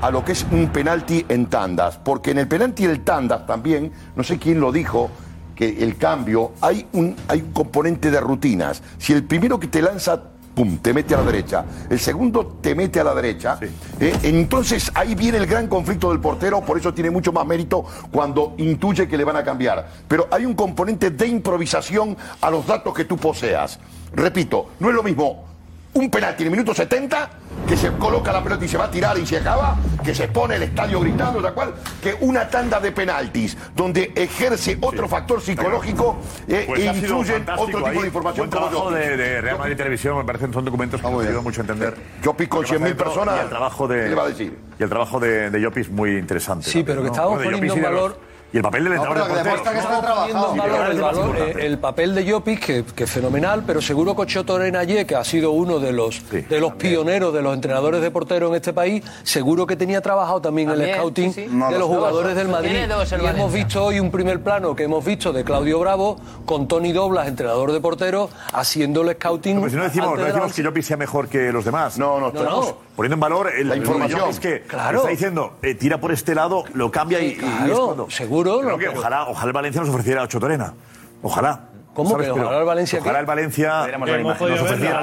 a 0.01 0.10
lo 0.12 0.24
que 0.24 0.30
es 0.30 0.47
un 0.52 0.68
penalti 0.68 1.26
en 1.28 1.47
tandas. 1.47 1.98
Porque 1.98 2.30
en 2.30 2.39
el 2.39 2.47
penalti 2.47 2.86
del 2.86 3.02
tandas 3.02 3.47
también, 3.47 3.90
no 4.14 4.22
sé 4.22 4.39
quién 4.39 4.60
lo 4.60 4.70
dijo, 4.70 5.10
que 5.56 5.82
el 5.82 5.97
cambio, 5.97 6.52
hay 6.60 6.86
un, 6.93 7.16
hay 7.26 7.40
un 7.40 7.52
componente 7.52 8.12
de 8.12 8.20
rutinas. 8.20 8.80
Si 8.97 9.12
el 9.12 9.24
primero 9.24 9.59
que 9.59 9.66
te 9.66 9.82
lanza, 9.82 10.22
pum, 10.55 10.78
te 10.78 10.94
mete 10.94 11.14
a 11.14 11.18
la 11.18 11.24
derecha, 11.24 11.64
el 11.90 11.98
segundo 11.98 12.59
te 12.60 12.76
mete 12.76 13.01
a 13.01 13.05
la 13.05 13.14
derecha, 13.14 13.59
eh, 13.98 14.16
entonces 14.22 14.93
ahí 14.94 15.16
viene 15.16 15.39
el 15.39 15.47
gran 15.47 15.66
conflicto 15.66 16.10
del 16.10 16.20
portero, 16.20 16.60
por 16.60 16.78
eso 16.78 16.94
tiene 16.94 17.10
mucho 17.10 17.32
más 17.32 17.44
mérito 17.44 17.84
cuando 18.12 18.55
intuye 18.59 19.09
que 19.09 19.16
le 19.16 19.24
van 19.24 19.36
a 19.36 19.43
cambiar. 19.43 19.89
Pero 20.06 20.28
hay 20.30 20.44
un 20.44 20.55
componente 20.55 21.10
de 21.10 21.26
improvisación 21.26 22.16
a 22.40 22.51
los 22.51 22.66
datos 22.66 22.94
que 22.94 23.05
tú 23.05 23.16
poseas. 23.16 23.80
Repito, 24.14 24.70
no 24.78 24.90
es 24.90 24.94
lo 24.94 25.02
mismo 25.02 25.52
un 25.94 26.10
penalti 26.10 26.43
en 26.43 26.47
el 26.48 26.51
minuto 26.52 26.74
70, 26.74 27.31
que 27.69 27.77
se 27.77 27.90
coloca 27.93 28.32
la 28.32 28.43
pelota 28.43 28.64
y 28.64 28.69
se 28.69 28.78
va 28.78 28.85
a 28.85 28.90
tirar 28.90 29.19
y 29.19 29.27
se 29.27 29.36
acaba, 29.39 29.77
que 30.02 30.14
se 30.14 30.27
pone 30.28 30.56
el 30.56 30.62
estadio 30.62 31.01
gritando, 31.01 31.40
tal 31.43 31.52
cual, 31.55 31.74
que 32.02 32.16
una 32.20 32.48
tanda 32.48 32.81
de 32.81 32.93
penaltis, 32.93 33.56
donde 33.77 34.10
ejerce 34.14 34.78
otro 34.81 35.06
factor 35.09 35.40
psicológico 35.40 36.16
eh, 36.48 36.64
Pues 36.66 36.81
e 36.81 36.85
influyen 36.86 37.43
otro 37.48 37.66
tipo 37.66 37.86
ahí. 37.86 37.98
de 37.98 38.06
información. 38.06 38.48
Buen 38.48 38.51
trabajo 38.51 38.74
como 38.85 38.90
de, 38.93 39.16
de 39.16 39.40
Real 39.40 39.59
Madrid 39.59 39.77
Televisión, 39.77 40.16
me 40.19 40.24
parecen 40.24 40.52
son 40.52 40.64
documentos 40.64 41.01
que 41.01 41.09
nos 41.10 41.24
ayudan 41.24 41.43
mucho 41.44 41.60
a 41.60 41.64
entender. 41.64 41.94
Llopis 42.23 42.48
con 42.48 42.62
lo 42.62 42.69
que 42.69 42.74
pasa 42.74 42.85
100.000 42.85 42.89
dentro 42.89 43.05
personas, 43.06 43.36
Y 43.36 43.40
el 43.43 43.48
trabajo 43.48 43.89
de, 43.89 44.02
¿qué 44.02 44.09
le 44.09 44.14
va 44.14 44.23
a 44.24 44.28
decir? 44.28 44.59
Y 44.78 44.82
el 44.82 44.89
trabajo 44.89 45.20
de, 45.20 45.51
de 45.51 45.60
Llopis 45.60 45.90
muy 45.90 46.16
interesante. 46.16 46.69
Sí, 46.70 46.82
pero 46.82 47.02
que 47.02 47.09
estábamos 47.09 47.36
Bueno, 47.36 47.51
de 47.51 47.56
poniendo 47.69 47.74
en 47.89 47.94
valor- 47.94 48.19
Y 48.53 48.59
el 48.59 48.62
papel 48.62 48.85
del 48.85 48.95
No, 48.97 49.03
entrenador 49.05 49.29
que 49.29 49.35
de 49.39 49.43
demuestra 49.45 49.73
que 49.73 49.79
porteros, 49.79 49.85
está 49.85 49.95
¿no? 49.95 50.01
trabajado. 50.03 50.33
poniendo 50.33 50.49
en 50.49 50.53
Sí, 50.53 50.59
valor 50.61 50.79
pero 50.79 50.93
el, 50.93 51.01
valor, 51.01 51.37
eh, 51.39 51.66
el 51.66 51.79
papel 51.79 52.15
de 52.15 52.24
Llopis, 52.24 52.61
que, 52.61 52.85
que 52.85 53.05
es 53.05 53.11
fenomenal, 53.11 53.62
pero 53.66 53.81
seguro 53.81 54.15
que 54.15 54.23
Ocho 54.23 54.45
Torenayé, 54.45 55.07
que 55.07 55.16
ha 55.16 55.24
sido 55.24 55.53
uno 55.53 55.79
de 55.79 55.93
los, 55.93 56.23
de 56.31 56.61
los 56.61 56.74
pioneros 56.74 57.33
de 57.33 57.41
los 57.41 57.55
entrenadores 57.55 58.03
de 58.03 58.11
porteros 58.11 58.51
en 58.51 58.57
este 58.57 58.73
país, 58.74 59.03
seguro 59.23 59.66
que 59.66 59.74
tenía 59.77 60.01
trabajado 60.03 60.41
también, 60.43 60.69
el 60.69 60.77
También, 60.77 60.97
scouting 60.99 61.33
sí, 61.33 61.43
sí. 61.45 61.49
de 61.49 61.55
No, 61.55 61.70
los 61.70 61.85
jugadores 61.85 62.37
del 62.37 62.49
Madrid. 62.49 62.77
Dos 62.89 63.11
el 63.12 63.23
y 63.23 63.27
hemos 63.27 63.53
visto 63.53 63.85
hoy 63.85 64.01
un 64.01 64.11
primer 64.11 64.41
plano 64.43 64.77
que 64.77 64.83
hemos 64.85 65.03
visto 65.05 65.33
de 65.33 65.45
Claudio 65.45 65.79
Bravo 65.79 66.19
con 66.45 66.69
Tony 66.69 66.93
Doblas, 66.93 67.29
entrenador 67.29 67.73
de 67.73 67.81
porteros, 67.81 68.31
haciendo 68.53 69.01
el 69.01 69.15
scouting. 69.16 69.57
Pero 69.59 69.70
si 69.70 69.77
no 69.77 69.85
decimos, 69.85 70.19
no 70.19 70.24
decimos 70.24 70.53
que 70.53 70.62
Llopis 70.62 70.87
sea 70.87 70.97
mejor 70.99 71.29
que 71.29 71.51
los 71.53 71.65
demás. 71.65 71.97
No, 71.99 72.20
no, 72.20 72.31
no. 72.31 72.77
Poniendo 72.97 73.14
en 73.14 73.20
valor 73.20 73.51
el, 73.56 73.69
La 73.69 73.77
información. 73.77 74.20
Llopis 74.20 74.40
que 74.40 74.62
Claro. 74.62 74.98
está 74.98 75.10
diciendo, 75.10 75.55
eh, 75.62 75.74
tira 75.74 75.98
por 75.98 76.12
este 76.12 76.35
lado, 76.35 76.64
lo 76.74 76.90
cambia 76.90 77.20
y, 77.20 77.28
y 77.32 77.35
Claro, 77.36 77.73
es 77.73 77.78
cuando- 77.78 78.10
seguro, 78.10 78.59
Creo 78.60 78.70
no, 78.73 78.78
que 78.78 78.86
pero- 78.89 78.98
ojalá, 78.98 79.28
ojalá 79.28 79.47
el 79.48 79.52
Valencia 79.52 79.81
nos 79.81 79.90
ofreciera 79.90 80.23
ocho 80.23 80.39
Torena. 80.40 80.74
Ojalá. 81.23 81.69
¿Cómo 81.94 82.16
Pero 82.16 82.32
ojalá 82.35 82.59
el 82.60 82.64
Valencia 82.64 82.98
Ojalá 83.02 83.20
el 83.20 83.27
Valencia 83.27 83.69
nos 83.69 83.89
la 83.90 84.06
Claro, 84.06 84.20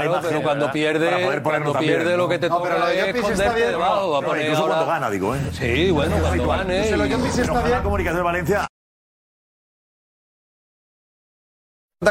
imagen. 0.06 0.30
pero 0.30 0.41
cuando 0.41 0.66
para 0.66 0.74
pierde, 0.74 1.06
poder 1.24 1.44
ponernos 1.44 1.44
cuando 1.44 1.74
también, 1.74 1.95
pierde 1.98 2.11
¿no? 2.14 2.18
lo 2.18 2.30
que 2.30 2.40
te 2.40 2.49
No, 2.49 2.57
toca 2.57 2.70
pero 2.70 2.88
es 2.88 3.16
esconderte 3.16 3.60
debajo. 3.68 3.95
no, 4.02 4.10
va 4.10 4.18
a 4.18 4.22
No, 4.22 4.28
poner 4.28 4.41
incluso 4.44 4.61
ahora- 4.64 4.74
cuando 4.76 4.91
gana, 4.91 5.10
digo, 5.11 5.36
¿eh? 5.36 5.40
Sí, 5.53 5.91
bueno, 5.91 6.16
cuando 6.20 6.48
gane. 6.48 6.90
No 6.91 6.98
lo 6.98 7.06
y- 7.06 7.10
está 7.28 7.44
bien. 7.61 7.72
la 7.72 7.84
comunicación 7.84 8.18
de 8.18 8.24
Valencia 8.24 8.68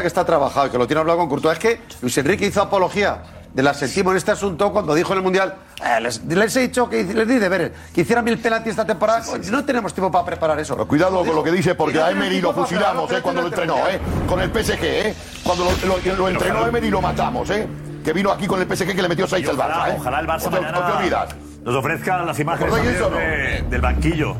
que 0.00 0.06
está 0.06 0.24
trabajado 0.24 0.70
que 0.70 0.78
lo 0.78 0.86
tiene 0.86 1.00
hablado 1.00 1.18
con 1.18 1.28
Courtois 1.28 1.54
es 1.54 1.58
que 1.58 1.80
Luis 2.02 2.16
Enrique 2.18 2.46
hizo 2.46 2.62
apología 2.62 3.20
de 3.54 3.62
la 3.62 3.72
sentimos 3.74 4.12
en 4.12 4.18
este 4.18 4.30
asunto 4.30 4.72
cuando 4.72 4.94
dijo 4.94 5.12
en 5.12 5.18
el 5.18 5.22
Mundial 5.24 5.54
eh, 5.84 6.00
les, 6.00 6.22
les 6.24 6.56
he 6.56 6.60
dicho 6.60 6.88
que 6.88 7.02
les 7.02 7.26
di 7.26 7.38
deberes 7.38 7.72
que 7.94 8.02
hicieran 8.02 8.24
mil 8.24 8.38
penaltis 8.38 8.70
esta 8.70 8.84
temporada 8.86 9.22
Pues 9.28 9.50
no 9.50 9.64
tenemos 9.64 9.92
tiempo 9.94 10.12
para 10.12 10.24
preparar 10.24 10.58
eso 10.60 10.74
Pero 10.74 10.86
cuidado 10.86 11.24
con 11.24 11.34
lo 11.34 11.42
que 11.42 11.50
dice, 11.50 11.74
porque 11.74 12.00
a 12.00 12.10
Emery 12.10 12.40
lo 12.40 12.52
fusilamos, 12.52 13.10
¿eh? 13.12 13.20
Cuando 13.22 13.40
lo 13.42 13.48
entrenó, 13.48 13.76
¿eh? 13.88 13.98
Con 14.28 14.40
el 14.40 14.50
PSG, 14.50 14.78
¿eh? 14.84 15.14
Cuando 15.42 15.64
lo, 15.64 15.70
lo- 15.96 16.16
lo 16.16 16.28
entrenó 16.28 16.66
Emery 16.66 16.90
lo 16.90 17.00
matamos, 17.00 17.48
¿eh? 17.50 17.66
Que 18.04 18.12
vino 18.12 18.30
aquí 18.30 18.46
con 18.46 18.60
el 18.60 18.66
PSG 18.68 18.94
que 18.94 19.02
le 19.02 19.08
metió 19.08 19.26
6 19.26 19.44
Y 19.44 19.48
al 19.50 19.56
Barça, 19.56 19.64
ojalá, 19.66 19.88
¿eh? 19.90 19.96
ojalá 19.98 20.20
el 20.20 20.26
Barça 20.26 20.46
¿O 20.46 20.50
mañana 20.50 20.78
o 20.78 20.82
te 20.86 20.92
olvidas? 20.98 21.28
nos 21.64 21.74
ofrezca 21.74 22.22
las 22.22 22.38
imágenes 22.38 22.72
¿Acordáis 22.72 22.96
eso 22.96 23.10
no? 23.10 23.16
de- 23.16 23.64
del 23.68 23.80
banquillo 23.80 24.36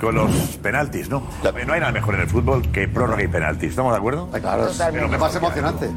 con 0.00 0.14
los 0.14 0.30
penaltis, 0.62 1.08
¿no? 1.08 1.22
No 1.42 1.72
hay 1.72 1.80
nada 1.80 1.92
mejor 1.92 2.14
en 2.14 2.22
el 2.22 2.28
fútbol 2.28 2.62
que 2.72 2.88
prórroga 2.88 3.22
y 3.22 3.28
penaltis. 3.28 3.70
¿Estamos 3.70 3.92
de 3.92 3.98
acuerdo? 3.98 4.28
claro 4.30 4.68
es 4.68 4.78
lo 4.94 5.08
más 5.18 5.34
emocionante 5.36 5.90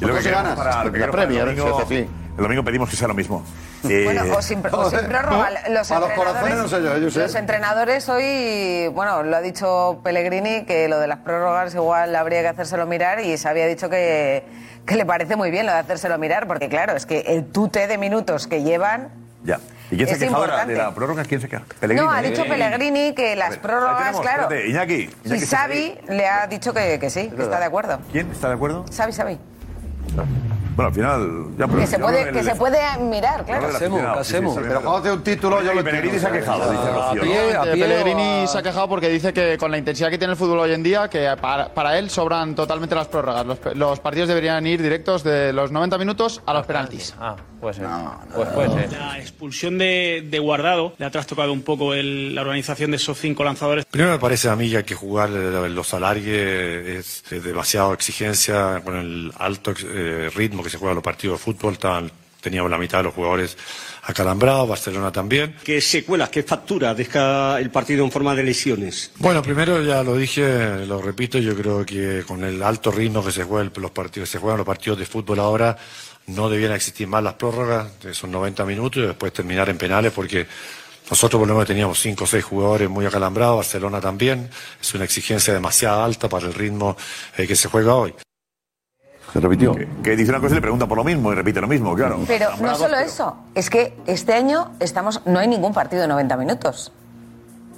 Y 0.00 0.04
lo 0.04 0.14
que 0.14 0.22
se 0.22 0.30
queremos 0.30 0.54
para, 0.56 0.84
lo 0.84 0.92
que 0.92 0.98
La 0.98 1.10
para 1.10 1.22
el 1.24 1.28
domingo, 1.56 1.86
el 1.88 2.42
domingo 2.44 2.64
pedimos 2.64 2.88
que 2.88 2.96
sea 2.96 3.08
lo 3.08 3.14
mismo. 3.14 3.42
Eh, 3.88 4.02
Bueno, 4.04 4.22
o 4.36 4.42
sin, 4.42 4.62
o 4.70 4.90
sin 4.90 5.00
prórroga. 5.08 5.50
Los 5.70 5.90
a 5.90 6.00
los 6.00 6.10
corazones 6.12 6.54
no 6.56 6.68
sé 6.68 6.82
yo 6.82 6.94
ellos 6.94 7.14
Los 7.16 7.34
¿eh? 7.34 7.38
entrenadores 7.38 8.08
hoy, 8.08 8.88
bueno, 8.94 9.22
lo 9.22 9.36
ha 9.36 9.40
dicho 9.40 10.00
Pellegrini, 10.02 10.64
que 10.64 10.88
lo 10.88 10.98
de 10.98 11.06
las 11.08 11.18
prórrogas 11.18 11.74
igual 11.74 12.14
habría 12.16 12.40
que 12.42 12.48
hacérselo 12.48 12.86
mirar 12.86 13.20
y 13.20 13.36
se 13.38 13.48
había 13.48 13.66
dicho 13.66 13.88
que, 13.88 14.44
que 14.86 14.96
le 14.96 15.04
parece 15.06 15.36
muy 15.36 15.50
bien 15.50 15.66
lo 15.66 15.72
de 15.72 15.78
hacérselo 15.78 16.18
mirar, 16.18 16.46
porque 16.46 16.68
claro, 16.68 16.94
es 16.96 17.06
que 17.06 17.20
el 17.20 17.46
tute 17.46 17.86
de 17.86 17.98
minutos 17.98 18.46
que 18.46 18.62
llevan... 18.62 19.08
ya. 19.44 19.58
¿Y 19.90 19.96
quién 19.96 20.06
se 20.08 20.18
quejado 20.18 20.42
de 20.66 20.74
la- 20.76 20.94
prórroga? 20.94 21.24
¿Quién 21.24 21.40
se 21.40 21.48
queja? 21.48 21.62
No, 21.94 22.10
ha 22.10 22.20
dicho 22.20 22.44
Pellegrini 22.44 23.14
que 23.14 23.34
las 23.36 23.52
Ahí 23.52 23.58
prórrogas, 23.58 23.98
tenemos, 23.98 24.20
claro... 24.20 24.42
espérate, 24.42 24.68
Iñaki. 24.68 25.10
Y 25.24 25.28
Iñaki 25.28 25.46
Xavi 25.46 25.98
le 26.08 26.26
ha 26.28 26.46
dicho 26.46 26.74
que, 26.74 26.98
que 26.98 27.08
sí, 27.08 27.30
que 27.34 27.42
está 27.42 27.58
de 27.58 27.64
acuerdo. 27.64 27.98
¿Quién 28.12 28.30
está 28.30 28.48
de 28.48 28.54
acuerdo? 28.54 28.84
Xavi, 28.94 29.12
Xavi. 29.12 29.38
Gracias. 30.14 30.57
Bueno, 30.78 30.88
al 30.90 30.94
final. 30.94 31.44
Ya, 31.58 31.66
Que 31.66 31.86
se 31.88 31.92
ya 31.98 31.98
puede, 31.98 32.30
que 32.32 32.42
se 32.44 32.54
puede 32.54 32.78
mirar, 33.00 33.44
claro. 33.44 33.68
sí, 33.72 33.84
sí, 34.22 34.34
sí, 34.36 34.58
Pero 34.62 34.80
cuando 34.80 34.96
hace 34.98 35.10
un 35.12 35.24
título, 35.24 35.60
yo 35.60 35.74
lo 35.74 35.82
Pellegrini 35.82 36.20
se 36.20 36.26
ha 36.28 36.30
quejado, 36.30 36.70
dice 36.70 36.84
Rocío. 36.92 37.24
¿no? 37.24 37.30
Efectivamente, 37.32 37.80
Pellegrini 37.80 38.46
se 38.46 38.58
ha 38.58 38.62
quejado 38.62 38.88
porque 38.88 39.08
dice 39.08 39.32
que 39.32 39.58
con 39.58 39.72
la 39.72 39.78
intensidad 39.78 40.08
que 40.08 40.18
tiene 40.18 40.34
el 40.34 40.36
fútbol 40.38 40.60
hoy 40.60 40.72
en 40.72 40.84
día, 40.84 41.08
que 41.10 41.34
para, 41.40 41.74
para 41.74 41.98
él 41.98 42.10
sobran 42.10 42.54
totalmente 42.54 42.94
las 42.94 43.08
prórrogas. 43.08 43.44
Los, 43.44 43.58
los 43.74 43.98
partidos 43.98 44.28
deberían 44.28 44.64
ir 44.68 44.80
directos 44.80 45.24
de 45.24 45.52
los 45.52 45.72
90 45.72 45.98
minutos 45.98 46.42
a 46.46 46.54
los 46.54 46.64
penaltis. 46.64 47.12
Ah, 47.18 47.34
puede 47.60 47.74
ser. 47.74 47.86
Pues 48.36 48.48
puede 48.50 48.68
ser. 48.88 48.92
La 49.00 49.18
expulsión 49.18 49.78
de, 49.78 50.28
de 50.30 50.38
Guardado 50.38 50.92
le 50.96 51.06
ha 51.06 51.10
trastocado 51.10 51.52
un 51.52 51.62
poco 51.62 51.92
el- 51.92 52.36
la 52.36 52.42
organización 52.42 52.92
de 52.92 52.98
esos 52.98 53.18
cinco 53.18 53.42
lanzadores. 53.42 53.84
Primero 53.84 54.12
me 54.12 54.20
parece 54.20 54.48
a 54.48 54.54
mí 54.54 54.70
que 54.70 54.76
hay 54.76 54.84
que 54.84 54.94
jugar 54.94 55.28
eh, 55.32 55.68
los 55.70 55.92
alargues, 55.92 56.86
es, 56.86 57.24
es 57.32 57.42
demasiado 57.42 57.92
exigencia 57.94 58.80
con 58.84 58.94
el 58.96 59.32
alto 59.38 59.72
eh, 59.84 60.30
ritmo 60.36 60.62
que 60.62 60.67
se 60.68 60.78
juega 60.78 60.94
los 60.94 61.04
partidos 61.04 61.38
de 61.38 61.44
fútbol. 61.44 61.74
Estaban, 61.74 62.10
teníamos 62.40 62.70
la 62.70 62.78
mitad 62.78 62.98
de 62.98 63.04
los 63.04 63.14
jugadores 63.14 63.56
acalambrados, 64.02 64.68
Barcelona 64.68 65.12
también. 65.12 65.54
¿Qué 65.62 65.80
secuelas, 65.80 66.30
qué 66.30 66.42
facturas 66.42 66.96
deja 66.96 67.60
el 67.60 67.70
partido 67.70 68.04
en 68.04 68.10
forma 68.10 68.34
de 68.34 68.42
lesiones? 68.42 69.12
Bueno, 69.18 69.42
primero 69.42 69.82
ya 69.82 70.02
lo 70.02 70.16
dije, 70.16 70.86
lo 70.86 71.02
repito, 71.02 71.38
yo 71.38 71.54
creo 71.54 71.84
que 71.84 72.24
con 72.26 72.42
el 72.44 72.62
alto 72.62 72.90
ritmo 72.90 73.24
que 73.24 73.32
se 73.32 73.44
juega 73.44 73.70
los 73.74 73.90
partidos, 73.90 74.30
se 74.30 74.38
juegan 74.38 74.58
los 74.58 74.66
partidos 74.66 74.98
de 74.98 75.06
fútbol 75.06 75.40
ahora, 75.40 75.76
no 76.28 76.48
debían 76.48 76.72
existir 76.72 77.06
más 77.06 77.22
las 77.22 77.34
prórrogas 77.34 78.00
de 78.00 78.12
esos 78.12 78.28
90 78.28 78.64
minutos 78.64 79.02
y 79.02 79.06
después 79.06 79.32
terminar 79.32 79.68
en 79.68 79.78
penales 79.78 80.12
porque 80.12 80.46
nosotros 81.10 81.40
por 81.40 81.48
lo 81.48 81.54
menos 81.54 81.66
teníamos 81.66 81.98
cinco 81.98 82.24
o 82.24 82.26
seis 82.26 82.44
jugadores 82.44 82.88
muy 82.88 83.06
acalambrados, 83.06 83.56
Barcelona 83.56 84.00
también, 84.00 84.50
es 84.80 84.94
una 84.94 85.04
exigencia 85.04 85.54
demasiado 85.54 86.02
alta 86.02 86.28
para 86.28 86.46
el 86.46 86.54
ritmo 86.54 86.96
eh, 87.36 87.46
que 87.46 87.56
se 87.56 87.68
juega 87.68 87.94
hoy. 87.94 88.14
Se 89.32 89.40
repitió. 89.40 89.74
Que, 90.02 90.16
dice 90.16 90.30
una 90.30 90.40
cosa 90.40 90.52
y 90.52 90.56
le 90.56 90.60
pregunta 90.62 90.86
por 90.86 90.96
lo 90.98 91.04
mismo 91.04 91.32
y 91.32 91.34
repite 91.34 91.60
lo 91.60 91.68
mismo, 91.68 91.94
claro. 91.94 92.20
Pero 92.26 92.48
no 92.60 92.74
solo 92.74 92.94
pero- 92.96 93.06
eso, 93.06 93.36
es 93.54 93.68
que 93.70 93.94
este 94.06 94.32
año 94.34 94.72
estamos, 94.80 95.20
no 95.26 95.38
hay 95.38 95.48
ningún 95.48 95.72
partido 95.74 96.02
de 96.02 96.08
90 96.08 96.36
minutos. 96.36 96.92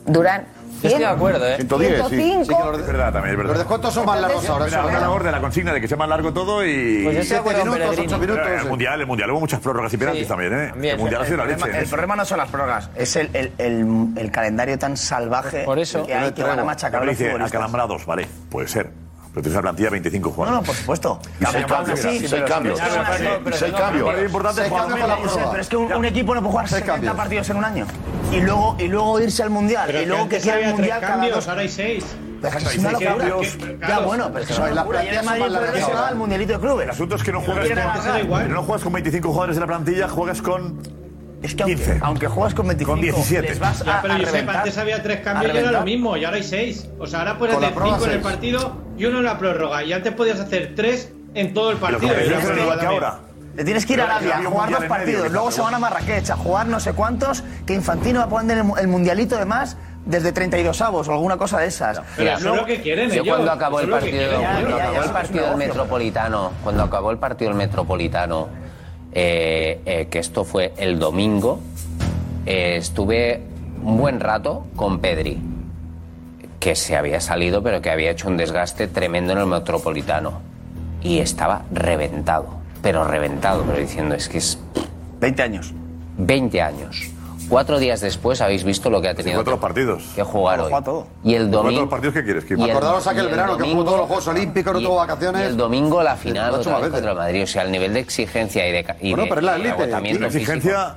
Duran. 0.06 0.44
Yo 0.82 0.88
estoy 0.88 1.02
de 1.02 1.06
acuerdo, 1.08 1.46
¿eh? 1.46 1.56
110, 1.56 1.90
sí. 2.08 2.16
105. 2.16 2.44
Sí, 2.44 2.48
que 2.48 2.64
los- 2.70 2.80
es 2.80 2.86
verdad, 2.86 3.12
también 3.12 3.32
es 3.32 3.36
verdad. 3.36 3.50
Los 3.52 3.58
descuentos 3.58 3.92
son 3.92 4.06
más 4.06 4.18
largos 4.18 4.48
ahora, 4.48 4.64
Mira, 4.64 4.76
eso, 4.78 4.86
ahora 4.86 4.96
¿eh? 4.96 5.00
la 5.02 5.10
orden, 5.10 5.32
la 5.32 5.40
consigna 5.42 5.72
de 5.74 5.80
que 5.82 5.88
sea 5.88 5.96
más 5.98 6.08
largo 6.08 6.32
todo 6.32 6.64
y. 6.64 7.02
Pues 7.04 7.16
yo 7.16 7.20
estoy 7.20 7.34
de 7.34 7.40
acuerdo 7.40 7.58
minutos, 7.64 7.80
Pellegrini. 7.84 8.06
ocho 8.06 8.18
minutos, 8.18 8.42
Pero 8.44 8.54
El 8.56 8.62
sí. 8.62 8.68
mundial, 8.68 9.00
el 9.02 9.06
mundial 9.06 9.30
hubo 9.32 9.40
muchas 9.40 9.60
prórrogas 9.60 9.92
y 9.92 9.96
penaltis 9.98 10.22
Sí, 10.22 10.28
también, 10.28 10.52
¿eh? 10.54 10.68
también. 10.70 10.94
el 10.94 11.00
mundial 11.00 11.20
ha 11.20 11.24
sido 11.26 11.36
la 11.36 11.42
el, 11.44 11.50
leche. 11.50 11.68
el 11.68 11.74
eso. 11.76 11.90
problema 11.90 12.16
no 12.16 12.24
son 12.24 12.38
las 12.38 12.48
prórrogas, 12.48 12.90
es 12.94 13.16
el, 13.16 13.28
el, 13.34 13.52
el- 13.58 14.08
el 14.16 14.30
calendario 14.30 14.78
tan 14.78 14.96
salvaje 14.96 15.66
que 16.06 16.14
hay 16.14 16.32
que 16.32 16.42
van 16.44 16.58
a 16.60 16.64
machacar 16.64 17.04
los 17.04 17.10
dice 17.10 17.24
futbolistas. 17.30 17.50
acalambrados, 17.52 18.06
vale, 18.06 18.26
puede 18.48 18.68
ser. 18.68 18.90
Pero 19.32 19.42
tienes 19.42 19.52
una 19.52 19.62
plantilla 19.62 19.86
de 19.86 19.90
25 19.92 20.28
No, 20.28 20.34
jugadores. 20.34 20.60
no, 20.60 20.66
por 20.66 20.74
supuesto. 20.74 21.20
Y 21.40 21.44
seis 21.46 21.66
cambios. 21.66 21.98
así, 22.04 22.08
Y 22.16 22.28
seis 22.28 22.42
cambios. 22.46 22.78
Seis 22.78 23.72
cambios. 23.72 24.08
pero- 24.08 24.16
Lo 24.18 24.24
importante 24.24 24.62
es 24.66 24.70
la 24.70 25.68
que 25.68 25.76
un, 25.76 25.92
un 25.92 26.04
equipo 26.04 26.34
no 26.34 26.40
puede 26.40 26.50
jugar 26.52 26.68
70 26.68 26.92
cambios. 26.92 27.14
partidos 27.14 27.50
en 27.50 27.56
un 27.56 27.64
año. 27.64 27.86
Y 28.32 28.40
luego, 28.40 28.76
y 28.78 28.88
luego 28.88 29.20
irse 29.20 29.42
al 29.42 29.50
mundial. 29.50 29.84
Pero 29.86 30.02
y 30.02 30.06
luego 30.06 30.28
que 30.28 30.38
quiera 30.40 30.58
el 30.60 30.72
mundial 30.74 31.00
cada 31.00 31.12
cambios, 31.12 31.34
dos. 31.36 31.48
ahora 31.48 31.60
hay 31.60 31.68
seis. 31.68 32.04
Es 32.42 32.78
una 32.78 32.92
locura. 32.92 33.10
cambios. 33.16 33.58
Ya, 33.86 33.98
bueno, 34.00 34.28
pero 34.32 34.40
es 34.40 34.46
que 34.46 34.52
el 34.54 34.56
son 34.56 34.74
Madrid 34.74 35.18
más 35.24 35.38
al 36.08 36.16
mundialito 36.16 36.52
de 36.54 36.58
clubes. 36.58 36.84
El 36.84 36.90
asunto 36.90 37.16
es 37.16 37.22
que 37.22 37.32
no 37.32 37.40
no 37.40 38.62
juegas 38.62 38.82
con 38.82 38.92
25 38.92 39.28
jugadores 39.28 39.56
en 39.56 39.60
la 39.60 39.66
plantilla, 39.66 40.08
juegas 40.08 40.40
con 40.42 40.80
Es 41.42 41.54
que 41.54 41.64
15. 41.64 41.90
aunque, 41.92 42.04
aunque 42.06 42.26
juegas 42.28 42.54
con 42.54 42.66
25, 42.68 42.92
Con 42.92 43.00
17. 43.00 43.48
les 43.48 43.58
vas 43.58 43.82
Ya, 43.84 43.98
a, 43.98 44.02
pero 44.02 44.14
a 44.14 44.16
Josep, 44.18 44.32
reventar. 44.32 44.56
antes 44.58 44.78
había 44.78 45.02
tres 45.02 45.20
cambios 45.20 45.54
y 45.54 45.56
era 45.58 45.72
lo 45.72 45.82
mismo, 45.82 46.16
y 46.16 46.24
ahora 46.24 46.36
hay 46.36 46.42
seis. 46.42 46.88
O 46.98 47.06
sea, 47.06 47.20
ahora 47.20 47.38
puedes 47.38 47.56
hacer 47.56 47.72
cinco 47.82 48.04
en 48.06 48.10
el 48.12 48.20
partido 48.20 48.76
y 48.98 49.04
uno 49.06 49.18
en 49.18 49.24
la 49.24 49.38
prórroga. 49.38 49.82
Y 49.82 49.92
antes 49.92 50.12
podías 50.12 50.38
hacer 50.40 50.74
tres 50.76 51.12
en 51.34 51.54
todo 51.54 51.70
el 51.70 51.78
partido. 51.78 52.12
Pero 52.14 52.38
que 52.40 52.52
es 52.52 52.58
igual 52.62 52.78
que 52.80 52.86
ahora. 52.86 53.20
Le 53.56 53.64
tienes 53.64 53.84
que 53.84 53.94
ir 53.94 54.00
a 54.00 54.04
Pero 54.04 54.16
Arabia 54.16 54.36
a 54.46 54.50
jugar 54.50 54.70
dos 54.70 54.78
medio, 54.80 54.88
partidos, 54.88 55.22
que 55.24 55.28
luego 55.30 55.50
se 55.50 55.60
van 55.60 55.74
a 55.74 55.78
Marrakech 55.78 56.30
a 56.30 56.36
jugar 56.36 56.66
no 56.68 56.78
sé 56.78 56.92
cuántos, 56.92 57.42
que 57.66 57.74
Infantino 57.74 58.20
va 58.20 58.26
a 58.26 58.28
poner 58.28 58.58
el, 58.58 58.64
mu- 58.64 58.76
el 58.76 58.86
mundialito 58.88 59.36
de 59.36 59.44
más 59.44 59.76
desde 60.06 60.32
32 60.32 60.80
avos 60.82 61.08
o 61.08 61.12
alguna 61.12 61.36
cosa 61.36 61.58
de 61.58 61.66
esas. 61.66 62.00
Mira, 62.16 62.38
Luego- 62.38 62.66
yo 62.68 63.24
cuando 63.24 63.50
acabó 63.50 63.80
el 63.80 63.88
partido, 63.90 64.30
cuando 64.30 64.40
ya, 64.40 64.56
acabó 64.76 64.92
ya, 64.92 64.98
el 64.98 65.04
es 65.04 65.10
partido 65.10 65.46
del. 65.48 65.56
Metropolitano, 65.56 66.52
cuando 66.62 66.82
acabó 66.84 67.10
el 67.10 67.18
partido 67.18 67.48
del 67.50 67.58
Metropolitano, 67.58 68.48
eh, 69.12 69.80
eh, 69.84 70.06
que 70.10 70.18
esto 70.18 70.44
fue 70.44 70.72
el 70.76 70.98
domingo, 70.98 71.60
eh, 72.46 72.76
estuve 72.76 73.40
un 73.82 73.96
buen 73.98 74.20
rato 74.20 74.66
con 74.76 75.00
Pedri, 75.00 75.38
que 76.58 76.76
se 76.76 76.96
había 76.96 77.20
salido, 77.20 77.62
pero 77.62 77.80
que 77.80 77.90
había 77.90 78.10
hecho 78.10 78.28
un 78.28 78.36
desgaste 78.36 78.86
tremendo 78.86 79.32
en 79.32 79.38
el 79.38 79.46
Metropolitano 79.46 80.40
y 81.02 81.18
estaba 81.18 81.62
reventado, 81.72 82.48
pero 82.82 83.04
reventado, 83.04 83.64
pero 83.66 83.78
diciendo 83.78 84.14
es 84.14 84.28
que 84.28 84.38
es 84.38 84.58
20 85.20 85.42
años. 85.42 85.72
20 86.18 86.60
años. 86.60 87.10
Cuatro 87.50 87.78
días 87.80 88.00
después 88.00 88.40
habéis 88.40 88.62
visto 88.64 88.88
lo 88.88 89.02
que 89.02 89.08
ha 89.08 89.14
tenido 89.14 89.36
cuatro 89.38 89.58
partidos. 89.60 90.04
que 90.14 90.22
jugar 90.22 90.60
hoy. 90.60 90.72
Todo. 90.84 91.06
Y 91.24 91.34
el 91.34 91.42
¿Cuántos 91.50 91.62
domingo. 91.64 91.88
partidos 91.90 92.14
que 92.14 92.24
quieres, 92.24 92.44
el- 92.50 92.70
Acordaros 92.70 93.06
aquel 93.06 93.26
verano 93.28 93.56
que 93.58 93.64
jugó 93.64 93.84
todos 93.84 93.98
los 93.98 94.06
Juegos 94.06 94.28
Olímpicos, 94.28 94.72
no 94.72 94.80
tuvo 94.80 94.96
vacaciones. 94.96 95.42
Y 95.42 95.44
el 95.46 95.56
domingo 95.56 96.02
la 96.02 96.16
final 96.16 96.54
otra 96.54 96.78
vez 96.78 96.90
contra 96.90 97.10
el 97.10 97.16
Madrid. 97.18 97.42
O 97.42 97.46
sea, 97.46 97.62
el 97.64 97.72
nivel 97.72 97.92
de 97.92 98.00
exigencia 98.00 98.66
y 98.68 98.72
de, 98.72 98.86
y 99.00 99.10
Bueno, 99.10 99.24
de- 99.24 99.28
pero 99.28 99.40
es 99.40 99.44
la 99.46 99.56
élite. 99.56 99.98
físico. 100.00 100.24
exigencia 100.26 100.96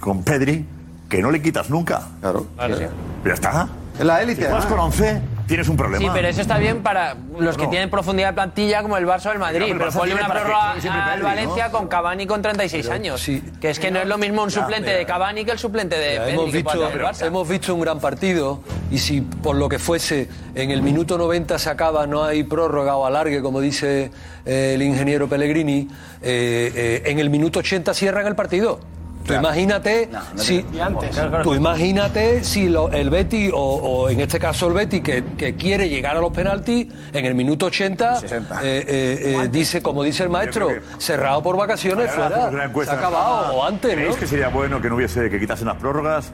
con 0.00 0.22
Pedri 0.24 0.66
que 1.08 1.22
no 1.22 1.30
le 1.30 1.40
quitas 1.40 1.70
nunca. 1.70 2.02
Claro. 2.20 2.46
Sí, 2.66 2.72
sí. 2.78 2.84
Ya 3.24 3.32
está. 3.34 3.68
Es 3.98 4.04
la 4.04 4.22
élite. 4.22 4.40
Si 4.40 4.46
además. 4.46 4.66
con 4.66 4.80
11, 4.80 5.20
tienes 5.52 5.68
un 5.68 5.76
problema. 5.76 6.02
Sí, 6.02 6.10
pero 6.14 6.28
eso 6.28 6.40
está 6.40 6.56
bien 6.56 6.82
para 6.82 7.14
los 7.38 7.58
que 7.58 7.64
No. 7.64 7.68
tienen 7.68 7.90
profundidad 7.90 8.28
de 8.28 8.32
plantilla 8.32 8.80
como 8.80 8.96
el 8.96 9.06
Barça 9.06 9.26
o 9.26 9.32
el 9.32 9.38
Madrid. 9.38 9.66
El 9.66 9.76
pero 9.76 9.90
Barça 9.90 9.98
ponle 9.98 10.14
una 10.14 10.26
prórroga 10.26 10.72
al 11.12 11.22
Valencia 11.22 11.66
¿no? 11.66 11.72
con 11.72 11.88
Cavani 11.88 12.26
con 12.26 12.40
36 12.40 12.88
años. 12.88 13.22
Que 13.60 13.68
es 13.68 13.78
que 13.78 13.90
no 13.90 14.00
es 14.00 14.08
lo 14.08 14.16
mismo 14.16 14.42
un 14.42 14.50
suplente 14.50 14.90
de 14.90 15.04
Cavani 15.04 15.44
que 15.44 15.50
el 15.50 15.58
suplente 15.58 15.98
de 15.98 16.18
Pedri 16.20 16.32
hemos, 16.32 16.52
visto, 16.52 16.90
Barça. 16.90 17.26
hemos 17.26 17.46
visto 17.46 17.74
un 17.74 17.82
gran 17.82 18.00
partido 18.00 18.60
y 18.90 18.96
si 18.96 19.20
por 19.20 19.56
lo 19.56 19.68
que 19.68 19.78
fuese 19.78 20.26
en 20.54 20.70
el 20.70 20.80
minuto 20.80 21.18
90 21.18 21.58
se 21.58 21.68
acaba, 21.68 22.06
no 22.06 22.24
hay 22.24 22.44
prórroga 22.44 22.96
o 22.96 23.04
alargue, 23.04 23.42
como 23.42 23.60
dice 23.60 24.10
eh, 24.46 24.72
el 24.74 24.80
ingeniero 24.80 25.28
Pellegrini, 25.28 25.86
eh, 26.22 26.72
eh, 26.74 27.02
en 27.04 27.18
el 27.18 27.28
minuto 27.28 27.58
80 27.58 27.92
cierran 27.92 28.26
el 28.26 28.34
partido. 28.34 28.80
Tú 29.24 29.34
imagínate 29.34 30.08
si, 30.36 30.64
tú 31.42 31.54
imagínate 31.54 32.42
si 32.44 32.68
lo- 32.68 32.90
el 32.90 33.08
Betty 33.10 33.50
o, 33.52 33.56
o 33.58 34.08
en 34.10 34.20
este 34.20 34.38
caso 34.38 34.66
el 34.68 34.74
Betty 34.74 35.00
que, 35.00 35.22
que 35.36 35.54
quiere 35.54 35.88
llegar 35.88 36.16
a 36.16 36.20
los 36.20 36.32
penaltis 36.32 36.88
en 37.12 37.24
el 37.24 37.34
minuto 37.34 37.66
80 37.66 38.18
eh, 38.20 38.24
eh, 38.62 38.84
eh, 39.44 39.48
dice 39.50 39.82
como 39.82 40.02
dice 40.02 40.24
el 40.24 40.28
maestro 40.30 40.68
cerrado 40.98 41.42
por 41.42 41.56
vacaciones 41.56 42.10
fuera 42.10 42.50
se 42.50 42.90
ha 42.90 42.94
acabado 42.94 43.42
Fama. 43.42 43.52
o 43.52 43.64
antes 43.64 43.92
¿Creéis 43.94 44.14
¿no? 44.14 44.16
que 44.20 44.26
sería 44.26 44.48
bueno 44.48 44.80
que 44.80 44.88
no 44.88 44.96
hubiese, 44.96 45.30
que 45.30 45.38
quitasen 45.38 45.66
las 45.68 45.76
prórrogas 45.76 46.32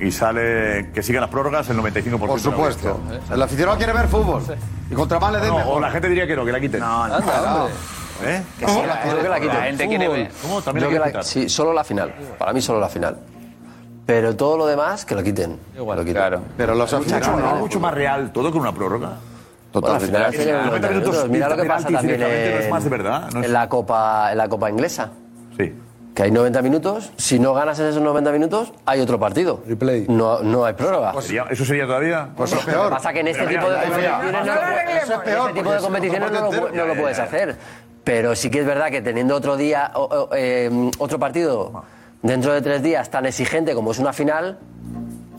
y 0.00 0.10
sale, 0.10 0.90
que 0.92 1.02
sigan 1.02 1.20
las 1.22 1.30
prórrogas 1.30 1.68
el 1.70 1.78
95% 1.78 2.18
Por 2.26 2.40
supuesto. 2.40 3.00
El 3.32 3.40
aficionado 3.40 3.76
quiere 3.78 3.92
ver 3.92 4.08
fútbol. 4.08 4.42
Y 4.90 4.94
contra 4.94 5.20
más 5.20 5.32
le 5.32 5.38
den 5.38 5.48
No, 5.48 5.58
mejor. 5.58 5.76
o 5.76 5.80
la 5.80 5.90
gente 5.90 6.08
diría 6.08 6.26
que 6.26 6.34
no, 6.34 6.44
que 6.44 6.50
la 6.52 6.60
quiten. 6.60 6.80
No, 6.80 7.06
no, 7.08 7.14
Anda. 7.14 7.68
¿Eh? 8.22 8.42
Que 8.58 8.66
sí, 8.68 8.80
la- 8.86 9.04
Yo 9.10 9.22
que 9.22 9.28
la 9.28 9.40
quiten. 9.40 9.56
La 9.56 9.62
gente 9.64 9.88
quiere 9.88 10.08
ver. 10.08 10.30
¿Cómo? 10.42 10.62
También 10.62 10.88
Yo 10.90 10.98
la 10.98 11.06
que 11.10 11.16
la- 11.18 11.22
sí, 11.22 11.48
solo 11.48 11.72
la 11.72 11.84
final. 11.84 12.14
Para 12.38 12.52
mí 12.52 12.60
solo 12.60 12.80
la 12.80 12.88
final. 12.88 13.16
Pero 14.06 14.36
todo 14.36 14.58
lo 14.58 14.66
demás, 14.66 15.04
que 15.04 15.14
lo 15.14 15.22
quiten. 15.22 15.58
Igual, 15.76 15.98
lo 15.98 16.04
quiten. 16.04 16.16
claro. 16.16 16.40
Pero 16.56 16.74
los 16.74 16.92
Mucho, 16.92 16.96
aficionados. 16.98 17.40
no, 17.40 17.56
mucho 17.56 17.80
más 17.80 17.94
real 17.94 18.32
todo 18.32 18.50
con 18.52 18.60
una 18.60 18.72
prórroga. 18.72 19.12
Bueno, 19.72 19.94
al 19.96 20.00
final 20.00 20.32
Es 20.34 20.38
90 20.46 20.66
90 20.66 20.88
minutos. 20.90 21.28
Mira 21.28 21.48
lo 21.48 21.56
que 21.56 21.64
pasa 21.64 21.82
también 21.88 22.02
directamente 22.06 22.50
no 22.52 22.58
es 22.58 22.64
en, 22.66 22.70
más 22.70 22.84
de 22.84 22.90
verdad, 22.90 23.30
no 23.32 23.40
es- 23.40 23.46
en 23.46 23.52
la 23.52 23.68
Copa, 23.68 24.28
en 24.30 24.38
la 24.38 24.48
Copa 24.48 24.70
Inglesa. 24.70 25.10
Sí. 25.58 25.74
Que 26.14 26.22
hay 26.22 26.30
90 26.30 26.62
minutos. 26.62 27.10
Si 27.16 27.40
no 27.40 27.54
ganas 27.54 27.80
en 27.80 27.86
esos 27.86 28.00
90 28.00 28.30
minutos, 28.30 28.72
hay 28.86 29.00
otro 29.00 29.18
partido. 29.18 29.62
Replay. 29.66 30.06
No, 30.08 30.40
no 30.44 30.64
hay 30.64 30.74
prórroga. 30.74 31.12
Sería- 31.20 31.46
¿Eso 31.50 31.64
sería 31.64 31.86
todavía? 31.86 32.28
Pues 32.36 32.52
es 32.52 32.58
Lo 32.60 32.64
que 32.66 32.70
peor. 32.72 32.90
pasa 32.90 33.12
que 33.12 33.18
en 33.20 33.28
este 33.28 33.42
Pero 33.44 33.58
tipo 33.58 33.70
de 33.70 33.76
mira, 33.78 34.20
competiciones 34.20 34.46
no, 34.46 34.54
lo, 34.54 34.60
Eso 35.02 35.12
es 35.14 35.18
peor. 35.20 35.48
este 35.48 35.58
tipo 35.58 35.70
de 35.72 35.76
es 35.76 35.82
competiciones 35.82 36.30
no 36.30 36.40
lo, 36.40 36.86
no 36.94 37.00
puedes 37.00 37.18
hacer. 37.18 37.56
Pero 38.04 38.36
sí 38.36 38.50
que 38.50 38.60
es 38.60 38.66
verdad 38.66 38.90
que 38.90 39.00
teniendo 39.00 39.34
otro 39.34 39.56
día, 39.56 39.90
o- 39.94 40.02
o- 40.02 40.28
eh, 40.36 40.70
otro 40.98 41.18
partido 41.18 41.84
dentro 42.22 42.52
de 42.52 42.60
tres 42.62 42.82
días 42.82 43.10
tan 43.10 43.24
exigente 43.26 43.74
como 43.74 43.92
es 43.92 43.98
una 43.98 44.12
final, 44.12 44.58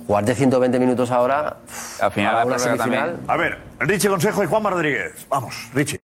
jugar 0.08 0.26
de 0.26 0.34
120 0.36 0.80
minutos 0.80 1.12
ahora, 1.12 1.58
Al 2.02 2.12
final 2.12 2.36
la 2.36 2.46
una 2.46 2.60
semifinal. 2.60 3.12
también. 3.18 3.30
A 3.30 3.38
ver, 3.38 3.58
Richie 3.80 4.10
Consejo 4.10 4.44
y 4.44 4.48
Juanma 4.48 4.70
Rodríguez. 4.72 5.26
Vamos, 5.30 5.56
Richie. 5.74 6.00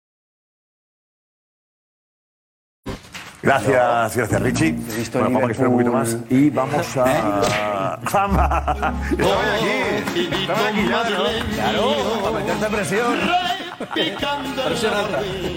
Gracias, 3.42 4.16
gracias 4.16 4.42
Richie. 4.42 4.72
visto 4.72 5.18
Bueno, 5.20 5.34
vamos 5.34 5.48
a 5.48 5.52
esperar 5.52 5.68
un 5.70 5.74
poquito 5.76 5.92
más 5.92 6.16
y 6.30 6.50
vamos 6.50 6.96
a. 6.96 7.98
Estaba 8.02 9.54
aquí. 9.54 10.28
Estaba 10.40 10.68
aquí 10.68 10.88
ya, 10.88 11.10
¿no? 11.10 11.24
Claro, 11.54 11.94
para 12.24 12.38
meterte 12.38 12.66
presión. 12.76 13.20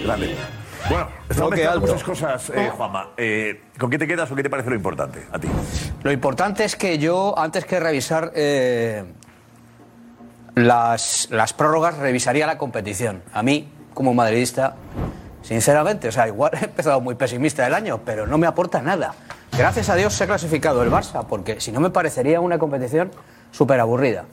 Grande. 0.04 0.36
Bueno, 0.88 1.08
estamos 1.28 1.50
mezclando 1.50 1.80
alto. 1.80 1.92
muchas 1.92 2.04
cosas, 2.04 2.50
eh, 2.50 2.70
Juanma. 2.76 3.10
Eh, 3.16 3.62
¿Con 3.78 3.90
qué 3.90 3.98
te 3.98 4.06
quedas 4.06 4.30
o 4.30 4.34
qué 4.34 4.42
te 4.42 4.50
parece 4.50 4.70
lo 4.70 4.76
importante 4.76 5.26
a 5.32 5.38
ti? 5.38 5.48
Lo 6.02 6.12
importante 6.12 6.64
es 6.64 6.76
que 6.76 6.98
yo, 6.98 7.38
antes 7.38 7.64
que 7.64 7.78
revisar 7.78 8.32
eh, 8.34 9.04
las, 10.54 11.28
las 11.30 11.52
prórrogas, 11.52 11.98
revisaría 11.98 12.46
la 12.46 12.58
competición. 12.58 13.22
A 13.32 13.42
mí, 13.42 13.68
como 13.94 14.14
madridista, 14.14 14.76
Sinceramente, 15.42 16.08
o 16.08 16.12
sea, 16.12 16.28
igual 16.28 16.52
he 16.60 16.64
empezado 16.64 17.00
muy 17.00 17.14
pesimista 17.14 17.66
el 17.66 17.74
año, 17.74 18.00
pero 18.04 18.26
no 18.26 18.38
me 18.38 18.46
aporta 18.46 18.82
nada. 18.82 19.14
Gracias 19.56 19.88
a 19.88 19.96
Dios 19.96 20.14
se 20.14 20.24
ha 20.24 20.26
clasificado 20.26 20.82
el 20.82 20.90
Barça, 20.90 21.26
porque 21.26 21.60
si 21.60 21.72
no 21.72 21.80
me 21.80 21.90
parecería 21.90 22.40
una 22.40 22.58
competición 22.58 23.10
súper 23.50 23.80
aburrida. 23.80 24.24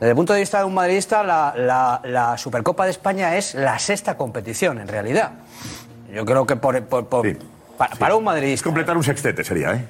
Desde 0.00 0.10
el 0.10 0.16
punto 0.16 0.32
de 0.32 0.40
vista 0.40 0.58
de 0.58 0.64
un 0.64 0.74
madridista, 0.74 1.22
la, 1.22 1.52
la- 1.56 2.00
la 2.04 2.38
Supercopa 2.38 2.84
de 2.86 2.90
España 2.90 3.36
es 3.36 3.54
la 3.54 3.78
sexta 3.78 4.16
competición, 4.16 4.80
en 4.80 4.88
realidad. 4.88 5.32
Yo 6.12 6.24
creo 6.24 6.46
que 6.46 6.56
por, 6.56 6.82
por- 6.84 7.06
por- 7.06 7.36
para, 7.76 7.94
para 7.96 8.14
un 8.16 8.24
madridista. 8.24 8.64
Completar 8.64 8.96
un 8.96 9.04
sextete 9.04 9.44
sería, 9.44 9.74
¿eh? 9.74 9.86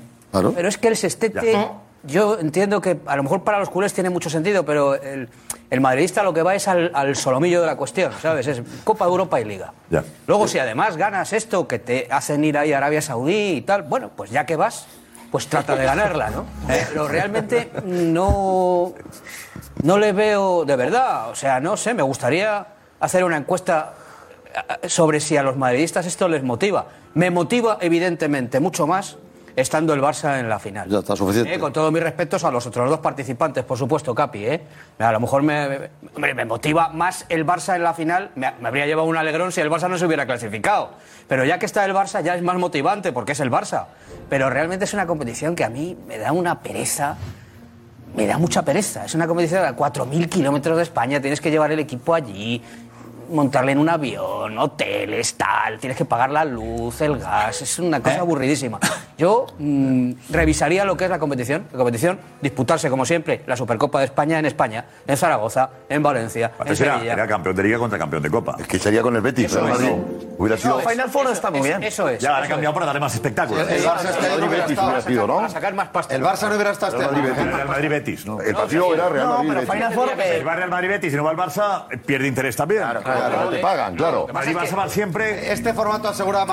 Pero 0.55 0.69
es 0.69 0.79
que 0.79 0.89
el 0.89 0.97
sextete, 0.97 1.69
yo 2.05 2.39
entiendo 2.39 2.81
que 2.81 2.99
a 3.07 3.17
lo 3.17 3.23
mejor 3.23 3.43
para 3.45 3.59
los 3.59 3.69
culés 3.71 3.93
tiene 3.93 4.11
mucho 4.11 4.31
sentido, 4.31 4.65
pero 4.65 4.95
el, 4.95 5.29
el 5.71 5.81
madridista 5.81 6.23
lo 6.23 6.33
que 6.33 6.43
va 6.43 6.55
es 6.55 6.67
al, 6.69 6.91
al 6.95 7.15
solomillo 7.17 7.61
de 7.61 7.67
la 7.67 7.77
cuestión, 7.77 8.13
¿sabes? 8.21 8.47
Es 8.47 8.63
Copa 8.85 9.05
de 9.07 9.11
Europa 9.11 9.41
y 9.41 9.45
Liga. 9.45 9.73
Ya. 9.91 10.05
Luego, 10.27 10.47
si 10.49 10.59
además 10.59 10.97
ganas 10.97 11.33
esto, 11.33 11.67
que 11.69 11.79
te 11.79 12.07
hacen 12.11 12.45
ir 12.45 12.59
ahí 12.59 12.73
a 12.73 12.79
Arabia 12.79 13.03
Saudí 13.03 13.53
y 13.57 13.61
tal, 13.63 13.83
bueno, 13.83 14.11
pues 14.17 14.31
ya 14.31 14.47
que 14.47 14.55
vas, 14.57 14.87
pues 15.31 15.47
trata 15.47 15.77
de 15.77 15.85
ganarla, 15.85 16.31
¿no? 16.31 16.47
Pero 16.67 17.07
realmente 17.09 17.71
no, 17.85 18.95
no 19.83 19.99
le 19.99 20.13
veo 20.13 20.65
de 20.65 20.77
verdad. 20.77 21.31
O 21.31 21.35
sea, 21.35 21.61
no 21.61 21.77
sé, 21.77 21.95
me 21.95 22.03
gustaría 22.03 22.67
hacer 22.99 23.25
una 23.25 23.37
encuesta 23.37 23.95
eh, 24.83 24.89
sobre 24.89 25.21
si 25.21 25.37
a 25.37 25.43
los 25.43 25.57
madridistas 25.57 26.07
esto 26.07 26.29
les 26.29 26.43
motiva. 26.43 26.87
Me 27.15 27.31
motiva, 27.31 27.79
evidentemente, 27.81 28.61
mucho 28.61 28.87
más 28.87 29.17
estando 29.61 29.95
el 29.95 30.01
Barça 30.01 30.39
en 30.41 30.49
la 30.49 30.59
final. 30.59 30.89
Ya 30.89 30.99
está 30.99 31.15
suficiente. 31.17 31.55
Eh, 31.55 31.59
con 31.59 31.73
todos 31.73 31.93
mis 31.93 32.03
respetos 32.03 32.45
a 32.45 32.51
los 32.51 32.67
otros 32.67 32.89
dos 32.91 32.99
participantes, 33.01 33.65
por 33.65 33.79
supuesto, 33.79 34.15
Capi. 34.15 34.45
¿eh? 34.47 34.61
A 34.99 35.13
lo 35.13 35.21
mejor 35.21 35.43
me, 35.43 35.91
me- 36.17 36.45
motiva 36.45 36.89
más 36.89 37.27
el 37.29 37.47
Barça 37.47 37.77
en 37.77 37.83
la 37.83 37.95
final. 37.95 38.31
Me, 38.35 38.53
me 38.61 38.69
habría 38.69 38.87
llevado 38.87 39.07
un 39.09 39.17
alegrón 39.17 39.53
si 39.53 39.61
el 39.61 39.71
Barça 39.71 39.89
no 39.89 39.97
se 39.99 40.07
hubiera 40.07 40.27
clasificado. 40.27 40.91
Pero 41.29 41.45
ya 41.45 41.59
que 41.59 41.67
está 41.67 41.85
el 41.85 41.93
Barça, 41.95 42.23
ya 42.23 42.35
es 42.35 42.43
más 42.43 42.57
motivante 42.57 43.13
porque 43.13 43.33
es 43.33 43.41
el 43.41 43.51
Barça. 43.51 43.87
Pero 44.29 44.51
realmente 44.51 44.85
es 44.85 44.95
una 44.95 45.07
competición 45.07 45.55
que 45.55 45.65
a 45.65 45.71
mí 45.71 45.97
me 46.07 46.19
da 46.19 46.33
una 46.33 46.61
pereza. 46.61 47.17
Me 48.17 48.27
da 48.27 48.39
mucha 48.39 48.63
pereza. 48.63 49.05
Es 49.05 49.15
una 49.15 49.29
competición 49.29 49.65
a 49.65 49.77
4.000 49.77 50.29
kilómetros 50.29 50.77
de 50.77 50.83
España. 50.83 51.21
Tienes 51.21 51.41
que 51.41 51.51
llevar 51.51 51.71
el 51.71 51.79
equipo 51.79 52.13
allí, 52.13 52.61
montarle 53.31 53.73
en 53.73 53.79
un 53.79 53.89
avión, 53.89 54.59
hoteles, 54.59 55.35
tal. 55.35 55.79
Tienes 55.79 55.97
que 55.97 56.05
pagar 56.05 56.31
la 56.31 56.45
luz, 56.45 57.01
el 57.01 57.19
gas. 57.19 57.63
Es 57.63 57.79
una 57.79 58.01
cosa 58.01 58.21
aburridísima. 58.21 58.79
Yo 59.17 59.47
mm, 59.59 60.13
revisaría 60.31 60.85
lo 60.85 60.97
que 60.97 61.05
es 61.05 61.11
la 61.11 61.19
competición. 61.19 61.67
La 61.73 61.79
competición, 61.79 62.19
disputarse 62.41 62.89
como 62.91 63.05
siempre 63.05 63.43
la 63.47 63.57
Supercopa 63.57 63.99
de 64.01 64.07
España 64.07 64.39
en 64.39 64.47
España, 64.47 64.85
en 65.07 65.17
Zaragoza, 65.17 65.71
en 65.89 66.03
Valencia, 66.03 66.53
en 66.61 66.67
era, 66.67 66.77
Sevilla. 66.77 67.13
era 67.13 67.27
campeón 67.27 67.55
de 67.57 67.63
liga 67.63 67.79
contra 67.79 67.99
campeón 67.99 68.23
de 68.23 68.31
copa. 68.31 68.57
Es 68.59 68.67
que 68.67 68.79
sería 68.79 69.03
con 69.03 69.15
el 69.17 69.23
Betis, 69.23 69.47
Eso 69.47 69.61
pero 69.63 69.75
es. 69.75 69.81
no, 69.81 70.05
hubiera 70.39 70.57
sido. 70.57 70.81
No, 70.81 70.89
Final 70.89 71.11
Four 71.11 71.31
está 71.31 71.51
muy 71.51 71.61
bien. 71.61 71.83
Eso 71.83 72.09
es. 72.09 72.21
Ya, 72.23 72.31
ahora 72.31 72.41
ha 72.43 72.45
eso 72.47 72.51
cambiado 72.55 72.73
es. 72.73 72.75
para 72.75 72.87
darle 72.87 73.01
más 73.01 73.15
espectáculo. 73.15 73.61
El 73.61 73.83
Barça 73.85 74.39
no 74.41 74.47
hubiera 74.47 75.01
sido, 75.03 75.27
¿no? 75.27 75.37
Para 75.37 75.49
sacar 75.49 75.75
más 75.75 75.89
pasta. 75.89 76.15
El 76.15 76.23
Barça 76.23 76.49
no 76.49 76.55
hubiera 76.55 76.71
estado 76.71 76.97
este 77.01 77.09
Real. 77.11 77.23
Madrid, 77.51 77.65
Madrid 77.67 77.89
Betis, 77.91 78.27
¿no? 78.27 78.41
El 78.41 78.55
partido 78.55 78.95
era 78.95 79.09
Real 79.09 79.27
No, 79.27 79.33
Madrid. 79.45 79.49
pero 79.49 79.61
Betis. 79.61 79.75
Final 79.75 79.93
Four, 79.95 80.09
Si 80.11 80.21
eh, 80.23 80.45
va 80.45 80.55
Real 80.57 80.71
Madrid 80.71 80.89
Betis 80.89 81.13
y 81.13 81.17
no 81.17 81.25
va 81.25 81.31
el 81.33 81.37
Barça, 81.37 81.85
eh, 81.91 81.97
pierde 81.99 82.27
interés 82.27 82.57
también. 82.57 82.81
Claro, 82.83 83.03
Claro, 83.03 83.20
te 83.51 83.59
pagan, 83.59 83.97
claro. 83.97 84.27
Madrid 84.33 84.57
Barça 84.57 84.75
van 84.77 84.91
siempre. 84.91 85.53
Este 85.53 85.73
formato 85.75 86.09
asegura 86.09 86.43
a 86.43 86.47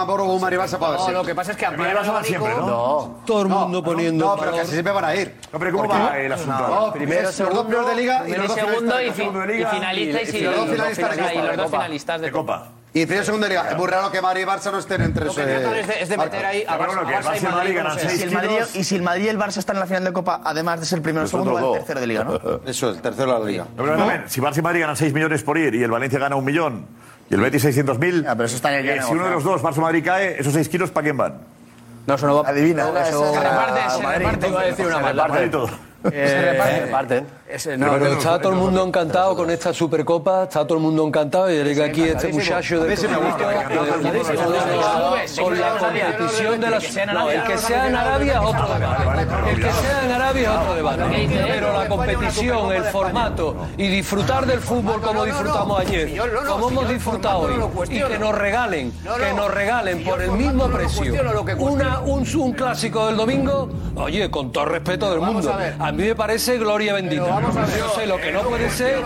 y 0.54 0.58
Barça 0.58 0.78
para 0.78 0.92
ver 0.94 1.00
No, 1.00 1.12
lo 1.14 1.24
que 1.24 1.36
pasa 1.36 1.52
es 1.52 1.58
que 1.58 1.66
el 1.66 1.98
Barça 1.98 2.14
van 2.14 2.24
siempre, 2.26 2.52
abanico. 2.52 2.72
¿no? 2.72 3.22
Todo 3.26 3.42
el 3.44 3.50
No, 3.50 3.60
mundo 3.62 3.84
poniendo. 3.84 4.26
No, 4.26 4.36
pero 4.38 4.52
que 4.54 4.60
así 4.62 4.72
siempre 4.72 4.94
van 4.94 5.06
a 5.06 5.16
ir. 5.16 5.36
No, 5.52 5.60
pero 5.60 5.72
¿cómo 5.78 5.90
va 5.90 6.18
el 6.20 6.32
asunto? 6.32 6.68
No, 6.68 6.92
primero, 6.94 7.22
los 7.24 7.38
dos 7.38 7.66
primeros 7.66 7.88
de 7.90 7.96
liga 7.96 8.18
y 8.20 8.22
Primero 8.24 8.44
los 8.44 8.48
dos 8.56 8.60
segundo 8.60 9.02
y, 9.02 9.12
finalistas 9.12 9.18
de 9.18 9.24
fi- 9.24 9.26
Copa. 9.30 9.54
y 9.54 9.76
finalista 9.76 10.22
y, 10.22 10.42
los 10.42 10.56
dos 10.56 10.66
finalistas 10.70 12.20
Copa. 12.22 12.22
De 12.22 12.32
copa. 12.32 12.68
Y 12.94 13.02
y 13.04 13.06
segundo 13.24 13.46
de 13.46 13.50
liga. 13.50 13.70
Es 13.70 13.78
muy 13.78 13.88
raro 13.88 14.12
que 14.12 14.22
Madrid 14.22 14.42
y 14.42 14.46
Barça 14.46 14.72
no 14.72 14.80
estén 14.80 15.02
entre 15.02 15.26
Lo 15.26 15.36
que 15.36 15.44
tratan 15.44 15.76
es 15.76 15.88
de, 15.88 16.02
es 16.02 16.10
de 16.10 16.18
meter 16.18 16.46
ahí 16.46 16.64
a 16.68 16.78
Barça, 16.80 16.98
a 16.98 17.04
Barça 17.04 17.22
Barça 17.22 17.36
y 17.36 17.38
y 17.38 17.48
Madrid 17.48 17.78
como 17.78 17.90
sea. 17.94 18.10
seis 18.10 18.18
Si 18.20 18.24
el. 18.24 18.32
Madrid- 18.32 18.60
Y 18.74 18.84
si 18.84 18.96
el 18.96 19.02
Madrid 19.04 19.24
y 19.26 19.28
el 19.28 19.38
Barça 19.38 19.58
están 19.58 19.76
en 19.76 19.80
la 19.82 19.86
final 19.86 20.04
de 20.06 20.14
Copa, 20.14 20.42
además 20.44 20.80
de 20.80 20.86
ser 20.88 20.98
el 20.98 21.04
primero 21.04 21.22
y 21.22 21.26
el 21.26 21.30
segundo, 21.30 21.54
va 21.54 21.62
el 21.62 21.74
tercero 21.80 22.00
de 22.00 22.08
liga, 22.08 22.24
¿no? 22.24 22.36
Eso 22.66 22.90
es, 22.90 22.96
el 22.96 23.02
tercero 23.02 23.34
de 23.34 23.40
la 23.40 23.46
liga. 23.46 23.64
No, 23.76 23.84
pero 23.84 23.98
también, 23.98 24.24
si 24.28 24.42
Barça 24.42 24.58
y 24.58 24.62
Madrid 24.64 24.82
ganan 24.82 24.96
6 24.96 25.14
millones 25.14 25.44
por 25.44 25.58
ir 25.60 25.76
y 25.76 25.84
el 25.84 25.92
Valencia 25.92 26.18
gana 26.18 26.36
un 26.38 26.46
millón 26.46 26.88
y 27.30 27.34
el 27.36 27.42
Betis 27.42 27.66
600.000, 27.66 28.24
pero 28.32 28.46
eso 28.46 28.56
está 28.56 28.72
en 28.80 28.86
el 28.88 28.98
eh, 28.98 29.02
si 29.04 29.14
uno 29.14 29.26
de 29.26 29.32
los 29.32 29.44
dos, 29.44 29.62
Barça 29.62 29.78
o 29.78 29.82
Madrid, 29.82 30.04
cae, 30.04 30.40
esos 30.40 30.54
6 30.54 30.68
kilos, 30.70 30.90
¿para 30.90 31.04
quién 31.04 31.18
van? 31.18 31.42
No, 32.08 32.16
eso 32.16 32.26
no 32.26 32.42
va. 32.42 32.50
Adivina. 32.50 32.88
Eso- 33.06 33.34
Se 33.34 33.40
reparte, 33.42 33.80
se 33.90 34.02
reparte, 34.18 34.48
iba 34.48 34.62
a 34.62 34.64
decir 34.64 34.86
una 34.88 35.02
Se. 35.02 35.14
Madrid 35.34 35.52
todo. 35.52 35.70
Eh, 36.12 36.82
reparten. 36.86 37.28
Ese- 37.50 37.78
no, 37.78 37.94
Pero 37.94 38.14
está 38.14 38.40
todo 38.40 38.52
el 38.54 38.58
mundo 38.60 38.84
encantado 38.86 39.36
con 39.36 39.50
esta 39.50 39.74
Supercopa, 39.74 40.44
está 40.44 40.66
todo 40.66 40.78
el 40.78 40.84
mundo 40.84 41.06
encantado 41.08 41.50
y 41.52 41.64
llega 41.64 41.86
aquí 41.86 42.04
este 42.04 42.28
muchacho 42.34 42.84
de 42.84 42.96
con 45.42 45.60
la 45.60 45.78
competición 45.78 46.60
de 46.60 46.70
la 46.70 46.78
el 46.78 47.44
que 47.44 47.58
sea 47.58 47.88
en 47.88 47.96
Arabia 47.96 48.34
es 48.34 48.40
otro 48.40 48.68
debate. 48.74 49.52
El 49.52 49.56
que 49.62 49.72
sea 49.72 50.06
en 50.06 50.12
Arabia 50.12 50.52
es 50.54 50.58
otro 50.60 50.76
debate. 50.76 51.04
Pero 51.48 51.74
la 51.74 51.88
competición, 51.88 52.72
el 52.74 52.84
formato 52.86 53.56
y 53.78 53.88
disfrutar 53.88 54.46
del 54.46 54.60
fútbol 54.60 55.02
como 55.02 55.26
disfrutamos 55.26 55.80
ayer, 55.80 56.18
como 56.48 56.70
hemos 56.70 56.90
disfrutado 56.90 57.40
hoy, 57.40 57.54
y 57.90 58.02
que 58.02 58.20
nos 58.20 58.36
regalen, 58.36 58.92
que 58.92 59.34
nos 59.34 59.52
regalen 59.54 60.04
por 60.04 60.22
el 60.22 60.32
mismo 60.32 60.68
precio 60.68 61.14
una, 61.58 62.00
un, 62.00 62.26
un 62.38 62.52
clásico 62.54 63.08
del 63.08 63.18
domingo, 63.18 63.70
oye, 63.96 64.30
con 64.30 64.52
todo 64.52 64.66
respeto 64.66 65.10
del 65.12 65.22
mundo, 65.22 65.54
a 65.80 65.92
mí 65.92 66.04
me 66.04 66.16
parece 66.16 66.58
gloria 66.58 66.94
bendita. 66.94 67.37
Yo 67.78 67.90
sé 67.96 68.06
lo 68.06 68.18
que 68.18 68.32
no 68.32 68.42
puede 68.42 68.70
ser. 68.70 69.02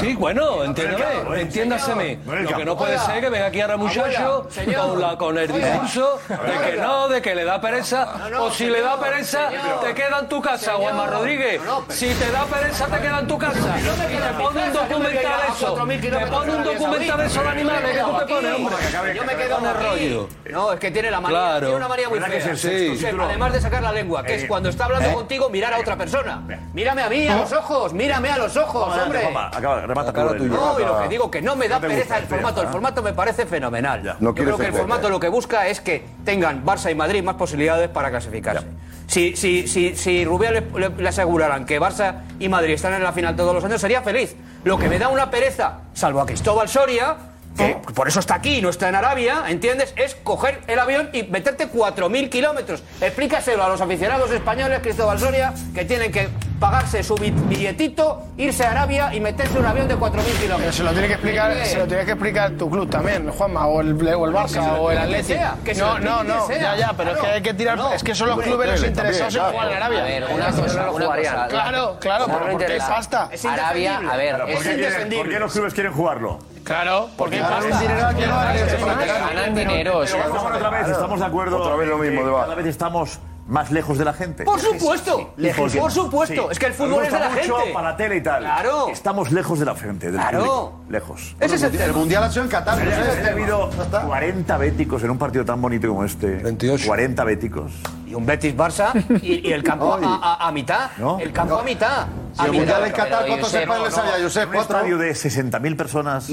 Sí, 0.00 0.14
bueno, 0.14 0.64
entiéndame, 0.64 1.40
entiéndaseme. 1.42 2.18
Lo 2.26 2.56
que 2.56 2.64
no 2.64 2.76
puede 2.76 2.98
ser 2.98 3.20
que 3.20 3.28
venga 3.30 3.46
aquí 3.46 3.60
ahora 3.60 3.76
muchacho 3.76 4.48
con, 4.76 5.00
la, 5.00 5.16
con 5.16 5.38
el 5.38 5.48
discurso 5.52 6.18
de 6.28 6.70
que 6.70 6.76
no, 6.80 7.08
de 7.08 7.22
que 7.22 7.34
le 7.34 7.44
da 7.44 7.60
pereza. 7.60 8.08
O 8.40 8.50
si 8.50 8.66
le 8.66 8.80
da 8.80 8.98
pereza, 8.98 9.48
te 9.82 9.94
queda 9.94 10.18
en 10.20 10.28
tu 10.28 10.40
casa, 10.40 10.72
Juanma 10.74 11.06
Rodríguez. 11.06 11.60
Si 11.90 12.08
te 12.14 12.30
da 12.30 12.44
pereza, 12.44 12.86
te 12.86 12.98
queda 13.00 13.20
en 13.20 13.26
tu 13.26 13.38
casa. 13.38 13.76
Y 13.78 14.16
te 14.16 14.42
pone 14.42 14.64
un 14.66 14.72
documental 14.72 15.40
eso. 15.50 15.74
Te 15.74 16.26
pone 16.26 16.52
un 16.56 16.64
documental 16.64 17.18
de 17.18 17.26
esos 17.26 17.46
animales 17.46 17.90
que 17.96 18.02
tú 18.02 18.18
te 18.18 18.26
pones, 18.26 18.54
hombre. 18.54 18.76
Yo 19.14 19.24
me 19.24 19.34
quedo 19.36 19.56
Pone 19.56 19.68
aquí. 19.68 19.84
rollo. 19.86 20.28
No, 20.50 20.72
es 20.72 20.80
que 20.80 20.90
tiene 20.90 21.10
la 21.10 21.20
manía, 21.20 21.38
Claro. 21.38 21.60
tiene 21.66 21.76
una 21.76 21.88
manía 21.88 22.08
muy 22.08 22.18
¿Verdad 22.18 22.34
que 22.34 22.56
fea. 22.56 23.10
el. 23.10 23.20
Además 23.20 23.52
de 23.52 23.60
sacar 23.60 23.82
la 23.82 23.92
lengua, 23.92 24.22
que 24.24 24.34
es 24.34 24.44
cuando 24.46 24.68
está 24.68 24.84
hablando 24.86 25.12
contigo, 25.14 25.48
mirar 25.50 25.72
a 25.74 25.78
otra 25.78 25.96
persona. 25.96 26.42
Mírame 26.72 27.02
a 27.02 27.08
mí, 27.08 27.26
a 27.36 27.40
los 27.42 27.52
ojos, 27.52 27.92
mírame 27.92 28.30
a 28.30 28.38
los 28.38 28.56
ojos, 28.56 28.96
hombre. 28.98 29.20
Toma, 29.20 29.46
acaba, 29.48 29.80
remata 29.82 30.12
cara 30.12 30.36
tú. 30.36 30.44
No, 30.44 30.78
y 30.80 30.84
lo 30.84 31.00
que 31.02 31.08
digo, 31.08 31.30
que 31.30 31.42
no 31.42 31.56
me 31.56 31.68
da 31.68 31.80
te 31.80 31.86
pereza 31.88 32.00
gusta 32.00 32.16
el 32.16 32.22
el 32.24 32.28
formato. 32.28 32.62
El 32.62 32.68
formato 32.68 33.02
me 33.02 33.12
parece 33.12 33.46
fenomenal. 33.46 34.16
No 34.20 34.30
Yo 34.30 34.34
quieres 34.34 34.54
creo 34.54 34.58
que 34.58 34.66
el 34.66 34.72
ser 34.72 34.80
formato 34.80 35.08
lo 35.10 35.20
que 35.20 35.28
busca 35.28 35.66
es 35.68 35.80
que 35.80 36.04
tengan 36.24 36.64
Barça 36.64 36.90
y 36.90 36.94
Madrid 36.94 37.22
más 37.22 37.36
posibilidades 37.36 37.88
para 37.88 38.10
clasificarse. 38.10 38.66
Si, 39.06 39.36
si, 39.36 39.68
si, 39.68 39.94
si 39.94 40.24
Rubial 40.24 40.54
le, 40.74 40.80
le- 40.88 40.96
le 41.02 41.08
aseguraran 41.08 41.64
que 41.64 41.80
Barça 41.80 42.22
y 42.40 42.48
Madrid 42.48 42.74
están 42.74 42.92
en 42.94 43.02
la 43.04 43.12
final 43.12 43.36
todos 43.36 43.54
los 43.54 43.62
años, 43.64 43.80
sería 43.80 44.02
feliz. 44.02 44.34
Lo 44.64 44.78
que 44.78 44.88
me 44.88 44.98
da 44.98 45.08
una 45.08 45.30
pereza, 45.30 45.74
salvo 45.94 46.20
a 46.20 46.26
Cristóbal 46.26 46.68
Soria, 46.68 47.16
que 47.56 47.76
por 47.94 48.08
eso 48.08 48.20
está 48.20 48.34
aquí 48.36 48.56
y 48.58 48.62
no 48.62 48.68
está 48.70 48.88
en 48.88 48.94
Arabia, 48.94 49.44
¿entiendes? 49.48 49.92
Es 49.96 50.14
coger 50.16 50.60
el 50.66 50.78
avión 50.78 51.10
y 51.12 51.22
meterte 51.24 51.68
4.000 51.68 52.28
kilómetros. 52.28 52.82
Explícaselo 53.00 53.64
a 53.64 53.68
los 53.68 53.80
aficionados 53.80 54.30
españoles, 54.30 54.80
Cristóbal 54.82 55.18
Soria, 55.18 55.52
que 55.74 55.84
tienen 55.84 56.12
que 56.12 56.28
pagarse 56.60 57.02
su 57.02 57.14
bi- 57.16 57.30
billetito, 57.30 58.22
irse 58.38 58.64
a 58.64 58.70
Arabia 58.70 59.14
y 59.14 59.20
meterse 59.20 59.58
un 59.58 59.66
avión 59.66 59.88
de 59.88 59.96
4.000 59.96 60.22
kilómetros. 60.40 60.58
Pero 60.60 60.72
se 60.72 60.82
lo 60.84 60.92
tiene 60.92 61.06
que 61.08 61.12
explicar, 61.14 61.52
¿Qué? 61.54 61.64
se 61.66 61.78
lo 61.78 61.86
tiene 61.86 62.04
que 62.04 62.12
explicar 62.12 62.50
tu 62.52 62.70
club 62.70 62.88
también, 62.90 63.28
Juanma, 63.30 63.66
o 63.66 63.80
el, 63.80 63.92
o 63.92 64.26
el 64.26 64.32
Barça, 64.34 64.78
o 64.78 64.90
el 64.90 64.96
que 64.98 65.02
Atlético. 65.04 65.38
sea, 65.38 65.54
que 65.64 65.74
se 65.74 65.80
no, 65.80 65.98
no, 65.98 66.24
no, 66.24 66.48
ya, 66.50 66.76
ya, 66.76 66.94
pero 66.96 67.12
es 67.12 67.18
que 67.18 67.26
hay 67.26 67.42
que 67.42 67.54
tirar, 67.54 67.76
No, 67.76 67.92
es 67.92 68.02
que 68.02 68.14
son 68.14 68.28
los 68.28 68.40
clubes 68.40 68.70
los 68.70 68.84
interesados 68.84 69.34
en 69.34 69.42
jugar 69.42 69.66
en 69.68 69.72
A 69.74 69.76
Arabia. 69.76 70.02
ver, 70.02 70.24
una 70.24 70.46
cosa, 70.50 70.90
una 70.90 71.06
cosa. 71.06 71.46
Claro, 71.48 71.96
claro, 72.00 72.24
pero 72.26 72.38
no 72.38 72.50
porque 72.50 72.64
interesa. 72.64 72.88
pasta. 72.88 73.28
Es 73.32 73.44
Arabia, 73.44 74.00
a 74.10 74.16
ver, 74.16 74.38
¿Por 74.40 74.50
es 74.50 74.66
indefendible. 74.66 75.16
por 75.24 75.28
qué 75.32 75.38
los 75.38 75.52
clubes 75.52 75.74
quieren 75.74 75.92
jugarlo? 75.92 76.38
Claro, 76.66 77.08
porque 77.16 77.38
Ganan 77.38 77.80
dinero 77.80 78.06
aquí, 78.06 78.22
no 78.22 78.36
ganan 78.36 79.54
dinero. 79.54 80.02
estamos 80.02 81.20
de 81.20 81.26
acuerdo. 81.26 81.62
Otra 81.62 81.76
vez 81.76 81.88
lo 81.88 81.98
mismo. 81.98 82.22
Cada 82.24 82.54
vez 82.56 82.66
estamos 82.66 83.20
más 83.46 83.70
lejos 83.70 83.96
de 83.98 84.04
la 84.04 84.12
gente. 84.12 84.44
Por 84.44 84.58
supuesto, 84.60 85.32
Lejos. 85.36 85.76
por 85.76 85.92
supuesto. 85.92 86.42
Sí. 86.42 86.48
Es 86.50 86.58
que 86.58 86.66
el 86.66 86.72
fútbol 86.74 87.04
es 87.04 87.12
de 87.12 87.18
la 87.20 87.28
mucho 87.30 87.56
gente. 87.58 87.72
para 87.72 87.90
la 87.90 87.96
tele 87.96 88.16
y 88.16 88.20
tal. 88.22 88.40
Claro. 88.42 88.88
Estamos 88.88 89.30
lejos 89.30 89.58
de 89.60 89.64
la 89.64 89.74
gente, 89.76 90.10
del 90.10 90.20
Claro. 90.20 90.38
público. 90.38 90.80
Lejos. 90.88 91.36
Ese 91.38 91.54
es 91.54 91.62
el 91.62 91.80
El 91.80 91.92
mundial 91.92 92.24
ha 92.24 92.30
sido 92.30 92.42
en 92.44 92.50
Qatar. 92.50 92.80
El 92.80 92.92
ha 92.92 93.30
habido 93.30 93.70
Ya 93.76 93.82
está. 93.84 94.00
40 94.02 94.56
béticos 94.58 95.02
en 95.04 95.10
un 95.10 95.18
partido 95.18 95.44
tan 95.44 95.60
bonito 95.62 95.86
como 95.88 96.04
este. 96.04 96.26
28. 96.36 96.86
40 96.86 97.24
béticos. 97.24 97.72
Y 98.06 98.14
un 98.14 98.24
Betis 98.26 98.56
Barça 98.56 98.92
y, 99.22 99.48
y 99.48 99.52
el 99.52 99.62
campo 99.62 99.94
a, 99.94 99.98
a- 100.16 100.48
a 100.48 100.52
mitad. 100.52 100.90
¿No? 100.98 101.18
El 101.20 101.32
campo 101.32 101.58
a 101.58 101.62
mitad. 101.62 102.06
Si 102.34 102.42
A 102.42 102.46
el 102.46 102.52
mundial 102.52 102.84
en 102.86 102.92
Qatar, 102.92 103.26
¿cuántos 103.26 103.54
españoles 103.54 103.96
no, 103.96 104.02
había, 104.02 104.24
Josep? 104.24 104.42
En 104.44 104.48
un 104.50 104.56
estadio 104.56 104.98
de 104.98 105.10
60.000 105.12 105.76
personas 105.76 106.28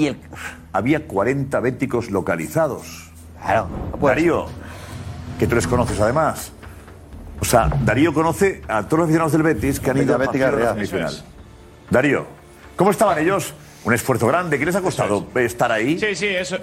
había 0.72 1.06
40 1.06 1.60
béticos 1.60 2.10
localizados. 2.10 3.10
Claro. 3.42 3.68
Darío, 4.00 4.46
que 5.38 5.46
tú 5.46 5.54
les 5.54 5.66
conoces 5.66 6.00
además. 6.00 6.52
O 7.44 7.46
sea, 7.46 7.68
Darío 7.84 8.14
conoce 8.14 8.62
a 8.68 8.84
todos 8.84 9.00
los 9.00 9.04
aficionados 9.04 9.32
del 9.32 9.42
Betis 9.42 9.78
que 9.78 9.90
han 9.90 9.98
ido 9.98 10.14
al 10.14 10.20
Betis 10.20 10.40
de 10.40 10.46
la 10.46 10.50
Real. 10.50 10.74
semifinal. 10.76 11.22
Darío, 11.90 12.26
¿cómo 12.74 12.90
estaban 12.90 13.18
ellos? 13.18 13.52
Un 13.84 13.92
esfuerzo 13.92 14.26
grande. 14.26 14.58
¿Qué 14.58 14.64
les 14.64 14.74
ha 14.76 14.80
costado 14.80 15.26
estar 15.34 15.70
ahí? 15.70 15.98
Sí, 15.98 16.14
sí, 16.14 16.26
eso. 16.26 16.56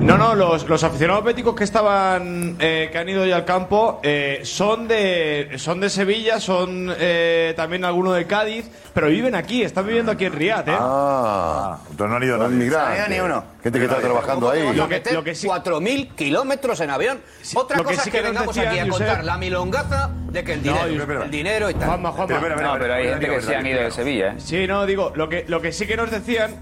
No, 0.00 0.18
no, 0.18 0.34
los, 0.34 0.68
los 0.68 0.84
aficionados 0.84 1.24
béticos 1.24 1.54
que 1.56 1.64
estaban, 1.64 2.56
eh, 2.60 2.90
que 2.92 2.98
han 2.98 3.08
ido 3.08 3.24
ya 3.24 3.36
al 3.36 3.44
campo, 3.46 3.98
eh, 4.02 4.40
son 4.44 4.86
de, 4.86 5.52
son 5.56 5.80
de 5.80 5.88
Sevilla, 5.90 6.38
son 6.38 6.94
eh, 6.98 7.54
también 7.56 7.84
algunos 7.84 8.14
de 8.14 8.26
Cádiz, 8.26 8.66
pero 8.92 9.08
viven 9.08 9.34
aquí, 9.34 9.62
están 9.62 9.86
viviendo 9.86 10.12
aquí 10.12 10.26
en 10.26 10.32
Riad, 10.34 10.68
¿eh? 10.68 10.76
Ah, 10.78 11.78
entonces 11.90 12.10
no 12.10 12.16
han 12.16 12.22
ido 12.22 12.36
nadie. 12.36 12.66
No 12.70 12.78
ha 12.78 12.96
ido 12.96 13.08
ni 13.08 13.20
uno. 13.20 13.44
Gente 13.62 13.78
que 13.78 13.84
está 13.86 13.96
trabajando 13.98 14.50
ahí. 14.50 14.72
Lo 14.76 14.86
que, 14.88 15.02
lo 15.12 15.24
que 15.24 15.34
sí, 15.34 15.48
4.000 15.48 16.14
kilómetros 16.14 16.78
en 16.80 16.90
avión. 16.90 17.18
Otra 17.54 17.78
lo 17.78 17.84
que 17.84 17.90
cosa 17.94 18.02
sí 18.04 18.10
es 18.10 18.12
que, 18.14 18.18
que 18.20 18.24
nos 18.24 18.32
vengamos 18.34 18.54
decían, 18.54 18.72
aquí 18.72 18.78
a 18.78 18.84
Josep- 18.84 18.90
contar 18.90 19.24
la 19.24 19.38
milongaza 19.38 20.10
de 20.30 20.44
que 20.44 20.52
el 20.52 20.58
No, 20.66 20.72
dinero, 20.86 21.04
Josep, 21.06 21.22
el 21.24 21.30
dinero 21.30 21.70
y 21.70 21.74
tal. 21.74 21.88
Juanma, 21.88 22.12
Juanma. 22.12 22.40
No, 22.62 22.76
pero 22.78 22.94
hay 22.94 23.08
gente 23.08 23.28
que 23.28 23.40
se 23.40 23.56
han 23.56 23.66
ido 23.66 23.82
de 23.82 23.90
Sevilla, 23.90 24.28
¿eh? 24.32 24.34
Sí, 24.38 24.66
no, 24.66 24.84
digo, 24.86 25.12
lo 25.16 25.28
que, 25.28 25.46
lo 25.48 25.60
que 25.60 25.72
sí 25.72 25.86
que 25.86 25.96
nos 25.96 26.10
decían 26.10 26.54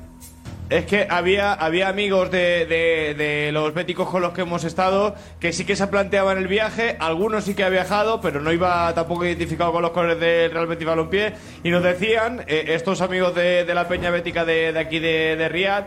es 0.70 0.86
que 0.86 1.07
había, 1.11 1.53
había 1.53 1.89
amigos 1.89 2.31
de, 2.31 2.65
de- 2.66 3.15
de 3.15 3.53
los 3.53 3.74
béticos 3.74 4.09
con 4.09 4.23
los 4.23 4.32
que 4.32 4.43
hemos 4.43 4.65
estado 4.65 5.15
que 5.41 5.53
sí 5.53 5.65
que 5.65 5.77
se 5.77 5.86
planteaban 5.86 6.39
el 6.39 6.49
viaje, 6.49 6.97
algunos 7.01 7.45
sí 7.45 7.55
que 7.55 7.65
ha 7.65 7.69
viajado, 7.69 8.20
pero 8.20 8.41
no 8.41 8.51
iba 8.53 8.93
tampoco 8.95 9.24
identificado 9.27 9.73
con 9.73 9.82
los 9.82 9.91
colores 9.91 10.19
del 10.19 10.51
Real 10.51 10.66
Betis 10.66 10.86
Balompié, 10.86 11.35
y 11.62 11.70
nos 11.70 11.82
decían, 11.82 12.45
eh, 12.47 12.65
estos 12.69 13.01
amigos 13.03 13.35
de, 13.35 13.65
de 13.65 13.74
la 13.74 13.86
Peña 13.89 14.11
Bética 14.11 14.45
de, 14.45 14.77
aquí 14.78 14.99
de, 15.01 15.36
de 15.36 15.49
Riad, 15.49 15.85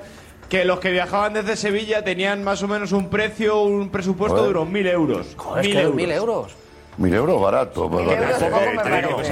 que 0.49 0.63
los 0.63 0.79
que 0.79 0.91
viajaban 0.91 1.33
desde 1.33 1.57
Sevilla 1.57 2.03
tenían 2.05 2.43
más 2.43 2.63
o 2.63 2.67
menos 2.69 2.93
un 2.93 3.09
precio, 3.09 3.61
un 3.63 3.89
presupuesto 3.89 4.43
de 4.43 4.49
unos 4.51 4.69
mil 4.69 4.87
euros. 4.87 5.33
Joder, 5.35 5.65
es 5.65 5.75
que 5.75 5.87
mil 5.89 6.11
euros. 6.11 6.55
Mil 6.97 7.13
euros 7.13 7.39
barato. 7.41 7.87
Mil 7.89 8.09
euros. 8.09 9.27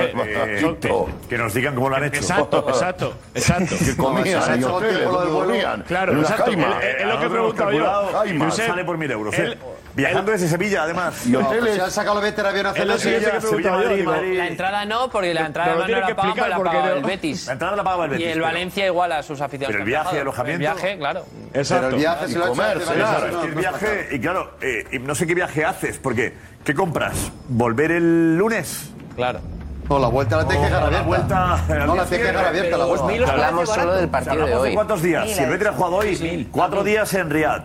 Que 1.27 1.37
nos 1.37 1.53
digan 1.53 1.75
cómo 1.75 1.89
lo 1.89 1.95
han 1.95 2.03
hecho. 2.05 2.17
Exacto, 2.17 2.65
exacto, 2.69 3.13
exacto. 3.33 3.75
Que 3.85 3.95
comían 3.95 4.53
en 4.53 4.63
hoteles, 4.63 5.03
¿dónde 5.05 5.31
dormían? 5.31 5.83
Claro, 5.87 6.19
exacto. 6.21 6.51
Es- 6.51 7.05
lo 7.07 7.19
que 7.19 7.25
he 7.25 7.29
preguntado 7.29 7.71
yo. 7.71 8.51
Sale 8.51 8.85
por 8.85 8.97
mil 8.97 9.11
euros. 9.11 9.35
Viajando 9.95 10.31
desde 10.33 10.49
Sevilla, 10.49 10.83
además. 10.83 11.25
Y 11.25 11.29
No, 11.29 11.39
hoteles. 11.39 11.75
si 11.75 11.79
han 11.79 11.91
sacado 11.91 12.19
veteranos 12.19 12.75
Es 12.77 12.85
lo 12.85 12.97
siguiente 12.97 13.31
que 13.31 13.37
he 13.37 13.41
Sevilla, 13.41 13.69
yo. 13.71 13.77
Madrid, 13.77 14.03
Madrid. 14.05 14.37
La 14.37 14.47
entrada 14.47 14.85
no, 14.85 15.09
porque 15.09 15.33
la 15.33 15.45
entrada 15.45 15.71
además 15.71 15.89
no 15.89 15.99
la 16.01 16.07
que 16.07 16.15
pagan, 16.15 16.29
explicar 16.31 16.45
pero 16.45 16.49
la 16.49 16.55
porque 16.71 16.77
paga 16.77 16.89
no- 16.89 16.95
el 16.97 17.03
Betis. 17.05 17.45
La 17.47 17.53
entrada 17.53 17.75
la 17.77 17.83
pagaba 17.83 18.05
el 18.05 18.09
Y 18.11 18.13
Betis. 18.13 18.27
el 18.27 18.33
pero- 18.33 18.45
Valencia 18.45 18.85
igual 18.87 19.11
a 19.13 19.23
sus 19.23 19.39
aficionados. 19.41 19.71
Pero 19.71 19.79
el 19.83 19.85
viaje, 19.89 20.03
pagado. 20.05 20.21
alojamiento. 20.21 20.67
El 20.67 20.73
viaje, 20.75 20.97
claro. 20.97 21.25
Exacto. 21.53 21.83
Pero 21.85 21.87
el 21.95 22.01
viaje 22.01 22.25
Y 22.25 22.31
se 22.31 22.37
lo 22.37 22.43
ha 22.43 22.47
hecho 22.47 22.55
comer, 22.55 22.77
el 23.45 23.55
viaje, 23.55 24.07
y 24.11 24.19
claro, 24.19 24.51
eh, 24.61 24.83
y 24.91 24.99
no 24.99 25.15
sé 25.15 25.25
qué 25.27 25.33
viaje 25.35 25.63
haces, 25.65 25.97
porque 25.97 26.33
¿qué 26.65 26.73
compras? 26.75 27.31
¿Volver 27.47 27.91
el 27.91 28.37
lunes? 28.37 28.89
Claro. 29.15 29.39
No, 29.89 29.99
la 29.99 30.07
vuelta 30.07 30.37
la 30.37 30.47
tienes 30.47 30.67
que 30.67 30.73
dejar 30.73 30.91
la 30.91 30.99
abierta. 30.99 31.85
No, 31.85 31.95
la 31.95 32.05
tienes 32.05 32.09
que 32.27 32.31
dejar 32.33 32.45
abierta 32.47 32.77
la 32.77 32.85
vuelta. 32.85 33.31
Hablamos 33.31 33.69
solo 33.69 33.93
del 33.95 34.09
partido 34.09 34.45
de 34.45 34.55
hoy. 34.55 34.73
cuántos 34.73 35.01
días. 35.01 35.29
Si 35.31 35.41
el 35.43 35.49
Betis 35.51 35.67
ha 35.67 35.71
jugado 35.73 35.95
hoy, 35.97 36.49
cuatro 36.51 36.83
días 36.83 37.13
en 37.13 37.29
Riad. 37.29 37.61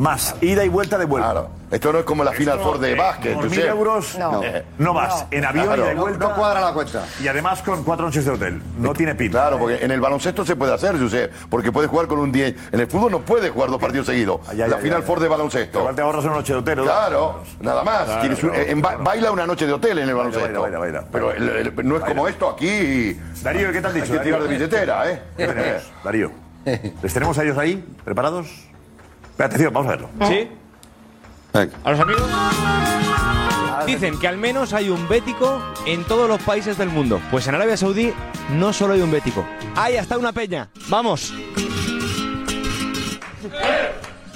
Eh, 0.00 0.02
Más 0.02 0.34
ida 0.40 0.64
y 0.64 0.68
vuelta 0.68 0.96
de 0.98 1.04
vuelta. 1.04 1.30
Claro. 1.30 1.50
Esto 1.70 1.92
no 1.92 1.98
es 2.00 2.04
como 2.04 2.24
la 2.24 2.32
Final 2.32 2.58
Four 2.58 2.80
de 2.80 2.94
básquet. 2.96 3.34
Por 3.34 3.48
mil 3.48 3.60
euros 3.60 4.18
No. 4.18 4.42
eh, 4.42 4.64
no 4.78 4.92
vas. 4.92 5.26
En 5.30 5.44
avión 5.44 5.66
Claro. 5.66 5.82
ida 5.84 5.92
y 5.92 5.96
vuelta. 5.96 6.28
no 6.28 6.34
cuadra 6.34 6.60
la 6.60 6.72
cuenta. 6.72 7.04
Y 7.22 7.28
además 7.28 7.62
con 7.62 7.84
cuatro 7.84 8.06
noches 8.06 8.24
de 8.24 8.30
hotel. 8.32 8.60
No 8.78 8.92
tiene 8.92 9.14
pinta. 9.14 9.38
Claro, 9.42 9.58
porque 9.58 9.84
en 9.84 9.90
el 9.92 10.00
baloncesto 10.00 10.44
se 10.44 10.56
puede 10.56 10.74
hacer, 10.74 10.98
Josep, 10.98 11.30
porque 11.48 11.70
puedes 11.70 11.88
jugar 11.90 12.08
con 12.08 12.18
un 12.18 12.32
10. 12.32 12.56
En 12.72 12.80
el 12.80 12.86
fútbol 12.88 13.12
no 13.12 13.20
puedes 13.20 13.50
jugar 13.52 13.70
dos 13.70 13.80
partidos 13.80 14.06
seguidos. 14.06 14.40
Ay, 14.48 14.62
ay, 14.62 14.70
la 14.70 14.76
ay, 14.76 14.82
Final 14.82 15.04
ay. 15.06 15.20
de 15.20 15.28
baloncesto. 15.28 15.78
Igual 15.78 15.94
te 15.94 16.02
ahorras 16.02 16.24
una 16.24 16.34
noche 16.34 16.52
de 16.54 16.58
hotel. 16.58 16.76
¿no? 16.78 16.82
Claro, 16.84 17.40
nada 17.60 17.84
más. 17.84 18.04
Claro, 18.04 18.20
Tienes 18.22 18.42
un- 18.42 18.50
claro, 18.50 18.64
en 18.66 18.82
ba- 18.82 18.88
claro. 18.88 19.04
Baila 19.04 19.30
una 19.32 19.46
noche 19.46 19.66
de 19.66 19.72
hotel 19.74 19.98
en 19.98 20.08
el 20.08 20.14
baloncesto. 20.14 20.44
baila, 20.62 20.78
baila, 20.78 20.78
baila. 20.78 21.04
Pero 21.12 21.30
el- 21.32 21.48
el- 21.50 21.88
no 21.88 21.96
es 21.98 22.02
como 22.04 22.26
esto 22.26 22.48
aquí. 22.50 23.16
Darío, 23.42 23.70
¿qué 23.70 23.80
te 23.80 23.86
han 23.86 23.94
dicho? 23.94 24.12
Hay 24.12 24.18
que 24.18 24.24
tirar 24.24 24.42
de 24.42 24.48
billetera, 24.48 25.10
¿eh? 25.10 25.22
Darío. 26.02 26.32
¿Les 27.02 27.14
tenemos 27.14 27.38
a 27.38 27.44
ellos 27.44 27.56
ahí? 27.58 27.84
¿Preparados? 28.04 28.48
Atención, 29.44 29.72
vamos 29.72 29.92
a 29.92 29.96
verlo. 29.96 30.10
¿Sí? 30.26 30.48
¿A 31.84 31.90
los 31.90 32.00
amigos? 32.00 32.22
Dicen 33.86 34.18
que 34.18 34.28
al 34.28 34.36
menos 34.36 34.72
hay 34.72 34.88
un 34.88 35.08
bético 35.08 35.60
en 35.86 36.04
todos 36.04 36.28
los 36.28 36.40
países 36.42 36.78
del 36.78 36.90
mundo. 36.90 37.20
Pues 37.30 37.48
en 37.48 37.54
Arabia 37.54 37.76
Saudí 37.76 38.12
no 38.50 38.72
solo 38.72 38.94
hay 38.94 39.00
un 39.00 39.10
bético. 39.10 39.44
Hay 39.74 39.96
hasta 39.96 40.18
una 40.18 40.32
peña. 40.32 40.68
¡Vamos! 40.88 41.32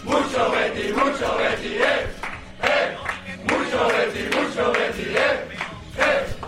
¿Cómo 0.05 0.19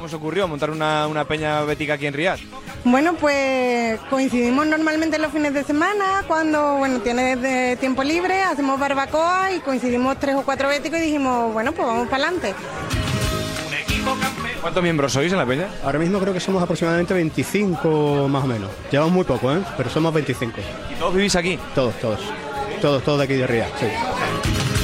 se 0.09 0.17
ocurrió 0.17 0.49
montar 0.49 0.71
una, 0.71 1.07
una 1.07 1.25
peña 1.25 1.63
bética 1.63 1.95
aquí 1.95 2.07
en 2.07 2.15
Riyadh? 2.15 2.41
Bueno, 2.85 3.15
pues 3.15 3.99
coincidimos 4.11 4.67
normalmente 4.67 5.19
los 5.19 5.33
fines 5.33 5.53
de 5.55 5.65
semana, 5.65 6.25
cuando 6.27 6.77
bueno 6.77 7.01
tienes 7.01 7.41
de 7.43 7.77
tiempo 7.77 8.03
libre, 8.03 8.43
hacemos 8.43 8.79
barbacoa 8.79 9.53
y 9.53 9.61
coincidimos 9.61 10.19
tres 10.19 10.37
o 10.37 10.43
cuatro 10.43 10.69
béticos 10.69 10.99
y 11.01 11.03
dijimos, 11.03 11.53
bueno, 11.53 11.73
pues 11.73 11.87
vamos 11.87 12.09
para 12.09 12.25
adelante. 12.25 12.55
¿Cuántos 14.61 14.83
miembros 14.83 15.13
sois 15.13 15.33
en 15.33 15.39
la 15.39 15.47
peña? 15.47 15.69
Ahora 15.85 15.99
mismo 15.99 16.19
creo 16.19 16.33
que 16.33 16.41
somos 16.41 16.63
aproximadamente 16.63 17.15
25 17.15 18.29
más 18.29 18.45
o 18.45 18.47
menos. 18.47 18.71
Llevamos 18.91 19.13
muy 19.13 19.25
poco, 19.25 19.53
¿eh? 19.53 19.63
Pero 19.77 19.91
somos 19.91 20.13
25. 20.13 20.61
¿Y 20.93 20.99
todos 20.99 21.15
vivís 21.15 21.37
aquí? 21.37 21.59
Todos, 21.75 21.95
todos. 22.01 22.21
Todos, 22.81 23.03
todos 23.03 23.19
de 23.19 23.25
aquí 23.25 23.35
de 23.35 23.65
sí. 23.79 24.76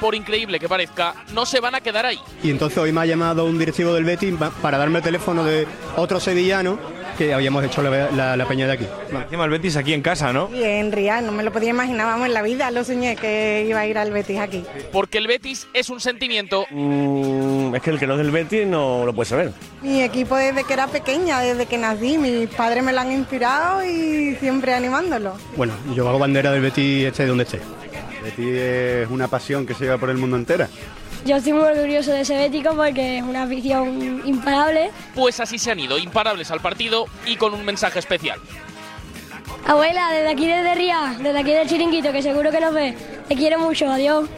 Por 0.00 0.14
increíble 0.14 0.58
que 0.58 0.68
parezca, 0.68 1.14
no 1.34 1.44
se 1.44 1.60
van 1.60 1.74
a 1.74 1.80
quedar 1.80 2.06
ahí. 2.06 2.18
Y 2.42 2.50
entonces 2.50 2.78
hoy 2.78 2.90
me 2.92 3.02
ha 3.02 3.06
llamado 3.06 3.44
un 3.44 3.58
directivo 3.58 3.92
del 3.94 4.04
Betis 4.04 4.34
pa- 4.38 4.50
para 4.50 4.78
darme 4.78 4.98
el 4.98 5.04
teléfono 5.04 5.44
de 5.44 5.66
otro 5.96 6.18
sevillano 6.20 6.78
que 7.18 7.34
habíamos 7.34 7.62
hecho 7.64 7.82
la, 7.82 8.10
la- 8.12 8.34
la 8.34 8.48
peña 8.48 8.66
de 8.66 8.72
aquí. 8.72 8.86
Encima 9.12 9.44
el 9.44 9.50
Betis 9.50 9.76
aquí 9.76 9.92
en 9.92 10.00
casa, 10.00 10.32
¿no? 10.32 10.48
Y 10.54 10.62
en 10.64 10.90
Riyadh, 10.90 11.22
no 11.22 11.32
me 11.32 11.42
lo 11.42 11.52
podía 11.52 11.68
imaginar, 11.68 12.06
vamos, 12.06 12.28
en 12.28 12.32
la 12.32 12.40
vida 12.40 12.70
lo 12.70 12.82
soñé 12.82 13.14
que 13.16 13.66
iba 13.68 13.80
a 13.80 13.86
ir 13.86 13.98
al 13.98 14.10
Betis 14.10 14.38
aquí. 14.38 14.64
Porque 14.90 15.18
el 15.18 15.26
Betis 15.26 15.68
es 15.74 15.90
un 15.90 16.00
sentimiento 16.00 16.64
Mm, 16.70 17.74
es 17.74 17.82
que 17.82 17.90
el 17.90 17.98
que 17.98 18.06
no 18.06 18.14
es 18.14 18.18
del 18.20 18.30
Betis 18.30 18.66
no 18.66 19.04
lo 19.04 19.12
puede 19.14 19.28
saber. 19.28 19.52
Mi 19.82 20.02
equipo 20.02 20.34
desde 20.36 20.64
que 20.64 20.72
era 20.72 20.86
pequeña, 20.86 21.40
desde 21.40 21.66
que 21.66 21.76
nací, 21.76 22.16
mis 22.16 22.48
padres 22.48 22.82
me 22.82 22.92
lo 22.94 23.00
han 23.00 23.12
inspirado 23.12 23.84
y 23.84 24.34
siempre 24.36 24.72
animándolo. 24.72 25.34
Bueno, 25.56 25.74
yo 25.94 26.08
hago 26.08 26.18
bandera 26.18 26.50
del 26.52 26.62
Betis 26.62 27.04
esté 27.06 27.26
donde 27.26 27.44
esté. 27.44 27.60
Betis 28.22 28.54
es 28.54 29.10
una 29.10 29.28
pasión 29.28 29.66
que 29.66 29.74
se 29.74 29.84
lleva 29.84 29.98
por 29.98 30.10
el 30.10 30.18
mundo 30.18 30.36
entera. 30.36 30.68
Yo 31.24 31.36
estoy 31.36 31.52
muy 31.52 31.62
orgulloso 31.64 32.12
de 32.12 32.20
ese 32.22 32.36
bético 32.36 32.74
porque 32.74 33.18
es 33.18 33.22
una 33.22 33.42
afición 33.42 34.22
imparable. 34.24 34.90
Pues 35.14 35.38
así 35.40 35.58
se 35.58 35.70
han 35.70 35.80
ido, 35.80 35.98
imparables 35.98 36.50
al 36.50 36.60
partido 36.60 37.06
y 37.26 37.36
con 37.36 37.52
un 37.54 37.64
mensaje 37.64 37.98
especial. 37.98 38.38
Abuela, 39.66 40.10
desde 40.12 40.28
aquí 40.30 40.46
desde 40.46 40.74
Ría, 40.74 41.14
desde 41.22 41.38
aquí 41.38 41.52
del 41.52 41.68
chiringuito, 41.68 42.12
que 42.12 42.22
seguro 42.22 42.50
que 42.50 42.60
nos 42.60 42.72
ve. 42.74 42.96
Te 43.28 43.36
quiero 43.36 43.58
mucho, 43.58 43.90
adiós. 43.90 44.28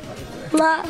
Ma- 0.52 0.82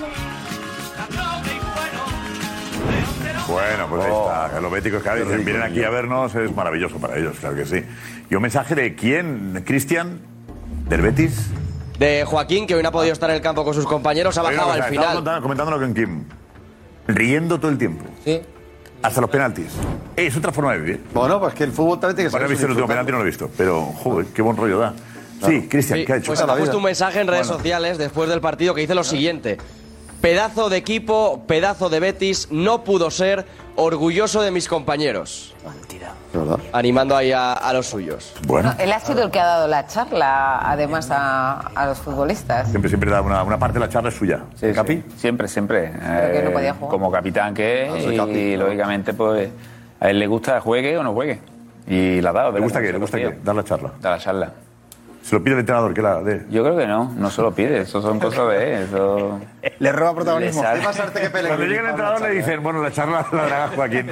Bueno, 3.48 3.86
pues 3.88 4.02
ahí 4.04 4.12
está. 4.12 4.60
Los 4.60 4.72
béticos 4.72 5.02
que 5.02 5.14
dicen, 5.14 5.44
vienen 5.44 5.62
aquí 5.62 5.84
a 5.84 5.90
vernos, 5.90 6.34
es 6.34 6.54
maravilloso 6.54 6.96
para 6.98 7.18
ellos, 7.18 7.36
claro 7.38 7.54
que 7.56 7.66
sí. 7.66 7.84
¿Y 8.30 8.34
un 8.34 8.42
mensaje 8.42 8.74
de 8.74 8.94
quién? 8.94 9.62
¿Cristian? 9.66 10.20
¿Del 10.88 11.02
Betis? 11.02 11.50
De 12.02 12.24
Joaquín, 12.24 12.66
que 12.66 12.74
hoy 12.74 12.82
no 12.82 12.88
ha 12.88 12.92
podido 12.92 13.12
estar 13.12 13.30
en 13.30 13.36
el 13.36 13.42
campo 13.42 13.62
con 13.64 13.74
sus 13.74 13.86
compañeros, 13.86 14.36
ha 14.36 14.42
bajado 14.42 14.72
cosa, 14.72 14.84
al 14.84 14.90
final. 14.90 15.14
contando- 15.14 15.40
comentándolo 15.42 15.78
con 15.78 15.94
Kim. 15.94 16.24
Riendo 17.06 17.58
todo 17.60 17.70
el 17.70 17.78
tiempo. 17.78 18.04
Sí. 18.24 18.40
Hasta 19.02 19.20
los 19.20 19.30
penaltis. 19.30 19.66
Es 20.16 20.36
otra 20.36 20.50
forma 20.50 20.72
de 20.72 20.78
vivir. 20.80 21.04
Bueno, 21.14 21.38
pues 21.38 21.54
que 21.54 21.62
el 21.62 21.70
fútbol 21.70 22.00
también 22.00 22.16
tiene 22.16 22.28
que 22.28 22.32
Bueno, 22.32 22.46
he 22.46 22.48
ser 22.48 22.54
visto 22.56 22.66
el 22.66 22.70
último 22.72 22.88
penalti, 22.88 23.12
no 23.12 23.18
lo 23.18 23.22
he 23.22 23.26
visto. 23.26 23.48
Pero, 23.56 23.82
joder, 23.84 24.26
qué 24.34 24.42
buen 24.42 24.56
rollo 24.56 24.78
da. 24.80 24.94
Sí, 25.46 25.68
Cristian, 25.68 26.00
Sí, 26.00 26.04
¿qué 26.04 26.12
ha 26.12 26.16
hecho? 26.16 26.26
Pues 26.26 26.40
ha 26.40 26.56
puesto 26.56 26.76
un 26.76 26.82
mensaje 26.82 27.20
en 27.20 27.28
redes 27.28 27.46
Bueno. 27.46 27.58
sociales 27.58 27.98
después 27.98 28.28
del 28.28 28.40
partido 28.40 28.74
que 28.74 28.80
dice 28.80 28.96
lo 28.96 29.04
siguiente. 29.04 29.58
Pedazo 30.20 30.70
de 30.70 30.78
equipo, 30.78 31.44
pedazo 31.46 31.88
de 31.88 32.00
Betis, 32.00 32.48
no 32.50 32.82
pudo 32.82 33.12
ser, 33.12 33.46
orgulloso 33.76 34.42
de 34.42 34.50
mis 34.50 34.68
compañeros. 34.68 35.54
Animando 36.72 37.14
ahí 37.16 37.30
a, 37.32 37.52
a 37.52 37.72
los 37.72 37.86
suyos. 37.86 38.32
Bueno. 38.46 38.74
Él 38.78 38.90
ha 38.92 39.00
sido 39.00 39.22
el 39.24 39.30
que 39.30 39.38
ha 39.38 39.44
dado 39.44 39.68
la 39.68 39.86
charla, 39.86 40.58
además, 40.70 41.08
a, 41.10 41.58
a 41.74 41.86
los 41.86 41.98
futbolistas. 41.98 42.68
Siempre, 42.70 42.88
siempre 42.88 43.10
da 43.10 43.20
una, 43.20 43.42
una 43.42 43.58
parte 43.58 43.74
de 43.78 43.80
la 43.86 43.88
charla 43.90 44.08
es 44.08 44.16
suya. 44.16 44.40
¿Capi? 44.74 45.04
Siempre, 45.16 45.46
siempre. 45.48 45.92
que 45.92 45.98
no 45.98 46.48
Eh, 46.48 46.50
podía 46.52 46.74
jugar. 46.74 46.90
Como 46.90 47.10
capitán 47.10 47.52
que 47.54 47.88
Ah, 47.92 47.96
es, 47.98 48.04
soy 48.04 48.14
y, 48.14 48.16
capi, 48.18 48.56
¿no? 48.56 48.64
lógicamente, 48.64 49.12
pues 49.14 49.50
a 50.00 50.08
él 50.10 50.18
le 50.18 50.26
gusta 50.26 50.60
juegue 50.60 50.96
o 50.96 51.02
no 51.02 51.12
juegue. 51.12 51.40
Y 51.86 52.20
la 52.20 52.30
ha 52.30 52.32
dado. 52.32 52.52
¿Le 52.52 52.60
gusta 52.60 52.80
qué? 52.80 52.92
¿Le 52.92 52.98
gusta 52.98 53.18
qué? 53.18 53.38
Dar 53.44 53.54
la 53.54 53.64
charla. 53.64 53.90
Dar 54.00 54.12
la 54.12 54.18
charla. 54.18 54.52
Se 55.22 55.36
lo 55.36 55.42
pide 55.42 55.54
el 55.54 55.60
entrenador, 55.60 55.94
que 55.94 56.02
la 56.02 56.20
dé. 56.20 56.44
Yo 56.50 56.64
creo 56.64 56.76
que 56.76 56.86
no, 56.86 57.12
no 57.16 57.30
se 57.30 57.42
lo 57.42 57.52
pide, 57.52 57.82
eso 57.82 58.02
son 58.02 58.18
cosas 58.18 58.48
de. 58.48 58.82
Eso... 58.84 59.40
Le 59.78 59.92
roba 59.92 60.14
protagonismo. 60.16 60.62
Le 60.64 60.80
que 60.80 61.30
Cuando 61.46 61.64
llega 61.64 61.80
el 61.80 61.88
entrenador 61.90 62.20
le 62.22 62.30
dicen, 62.30 62.62
bueno, 62.62 62.82
la 62.82 62.90
charla 62.90 63.24
la 63.32 63.42
dará 63.42 63.68
Joaquín. 63.68 64.10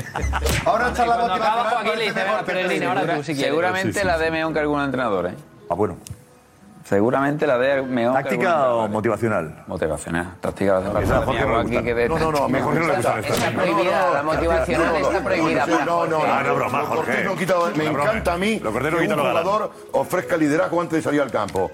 Ahora 0.65 0.93
charla 0.93 1.17
motivacional. 1.19 1.67
Joaquín 1.71 1.99
le 1.99 2.05
dice, 2.05 2.15
parece 2.15 2.31
"Venga, 2.31 2.43
Pellegrini, 2.45 2.87
ahora 2.87 3.17
tú 3.17 3.23
si 3.25 3.33
quieres". 3.35 3.51
Seguramente 3.51 3.93
Sí, 3.93 4.01
sí, 4.01 4.07
la 4.07 4.19
sí. 4.19 4.25
dé 4.25 4.31
mejor 4.31 4.53
que 4.53 4.59
algún 4.61 4.81
entrenador, 4.83 5.27
¿eh? 5.27 5.35
Ah, 5.69 5.75
bueno. 5.75 5.97
Seguramente 6.91 7.47
la 7.47 7.57
mejor 7.85 8.17
que 8.17 8.23
¿Táctica 8.31 8.75
o 8.75 8.89
motivacional? 8.89 9.63
Motivacional. 9.69 10.35
Táctica 10.41 10.83
Jorge 10.83 11.47
no 11.47 11.63
de- 11.63 12.09
No, 12.09 12.19
no, 12.19 12.33
no, 12.33 12.49
Jorge 12.65 12.81
no 12.81 12.87
le 12.89 12.95
gusta 12.97 13.19
esta. 13.21 13.33
Está 13.33 13.51
prohibida, 13.53 14.11
la 14.13 14.23
motivacional 14.25 14.97
está 14.97 15.21
prohibida. 15.23 15.67
No, 15.87 16.07
no. 16.09 16.19
Ah, 16.25 16.43
no, 16.45 16.55
broma, 16.57 16.81
Jorge. 16.81 17.23
no 17.25 17.37
me 17.77 17.85
encanta 17.87 18.33
a 18.33 18.39
mí 18.39 18.61
no 18.61 18.73
que 18.73 19.07
un 19.07 19.21
jugador 19.21 19.71
ofrezca 19.93 20.37
liderazgo 20.37 20.81
antes 20.81 20.97
de 20.97 21.03
salir 21.03 21.21
al 21.21 21.31
campo. 21.31 21.71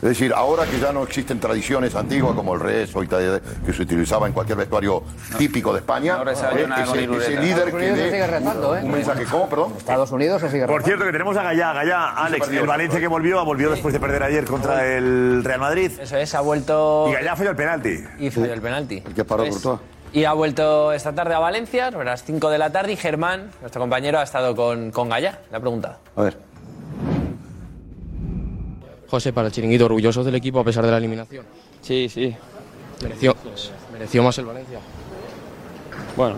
Es 0.00 0.10
decir, 0.10 0.32
ahora 0.32 0.64
que 0.64 0.78
ya 0.78 0.92
no 0.92 1.02
existen 1.02 1.40
tradiciones 1.40 1.92
antiguas 1.96 2.36
como 2.36 2.54
el 2.54 2.60
rezo 2.60 3.02
y 3.02 3.08
tal, 3.08 3.42
que 3.66 3.72
se 3.72 3.82
utilizaba 3.82 4.28
en 4.28 4.32
cualquier 4.32 4.56
vestuario 4.56 5.02
típico 5.36 5.72
de 5.72 5.80
España, 5.80 6.14
eh, 6.14 6.18
con 6.18 6.28
ese, 6.28 7.40
líder 7.40 7.68
Estados 7.68 7.72
que 7.72 7.92
dé 7.92 8.10
sigue 8.10 8.26
rezando, 8.28 8.76
¿eh? 8.76 8.80
un 8.84 8.92
mensaje, 8.92 9.24
¿cómo, 9.24 9.48
perdón? 9.48 9.74
Estados 9.76 10.12
Unidos 10.12 10.40
se 10.40 10.50
sigue 10.50 10.66
Por 10.66 10.84
cierto, 10.84 11.04
que 11.04 11.10
tenemos 11.10 11.36
a 11.36 11.42
Gallá, 11.42 11.72
Gallá, 11.72 12.10
Alex, 12.10 12.48
el 12.48 12.66
Valencia 12.66 13.00
que 13.00 13.08
volvió, 13.08 13.44
volvió 13.44 13.70
después 13.70 13.92
de 13.92 13.98
perder 13.98 14.22
ayer 14.22 14.44
contra 14.44 14.86
el 14.86 15.42
Real 15.42 15.60
Madrid. 15.60 15.90
Eso 16.00 16.16
es, 16.16 16.32
ha 16.36 16.42
vuelto. 16.42 17.06
Y 17.08 17.14
Gallá 17.14 17.34
falló 17.34 17.50
el 17.50 17.56
penalti. 17.56 18.04
Y 18.20 18.30
falló 18.30 18.52
el 18.52 18.62
penalti. 18.62 19.02
El 19.04 19.14
que 19.14 19.24
paró 19.24 19.48
Courtois. 19.48 19.80
Y 20.12 20.24
ha 20.24 20.32
vuelto 20.32 20.92
esta 20.92 21.12
tarde 21.12 21.34
a 21.34 21.38
Valencia, 21.38 21.90
sobre 21.90 22.06
las 22.06 22.22
5 22.22 22.50
de 22.50 22.58
la 22.58 22.70
tarde, 22.70 22.92
y 22.92 22.96
Germán, 22.96 23.50
nuestro 23.60 23.80
compañero, 23.80 24.20
ha 24.20 24.22
estado 24.22 24.54
con, 24.54 24.90
con 24.90 25.08
Gallá. 25.08 25.40
Le 25.50 25.56
ha 25.56 25.60
preguntado. 25.60 25.96
A 26.16 26.22
ver. 26.22 26.47
José, 29.10 29.32
para 29.32 29.48
el 29.48 29.52
chiringuito, 29.52 29.86
orgullosos 29.86 30.24
del 30.24 30.34
equipo 30.34 30.60
a 30.60 30.64
pesar 30.64 30.84
de 30.84 30.90
la 30.90 30.98
eliminación. 30.98 31.44
Sí, 31.80 32.08
sí. 32.08 32.34
Mereció, 33.02 33.34
mereció 33.92 34.22
más 34.22 34.36
el 34.38 34.46
Valencia. 34.46 34.80
Bueno, 36.16 36.36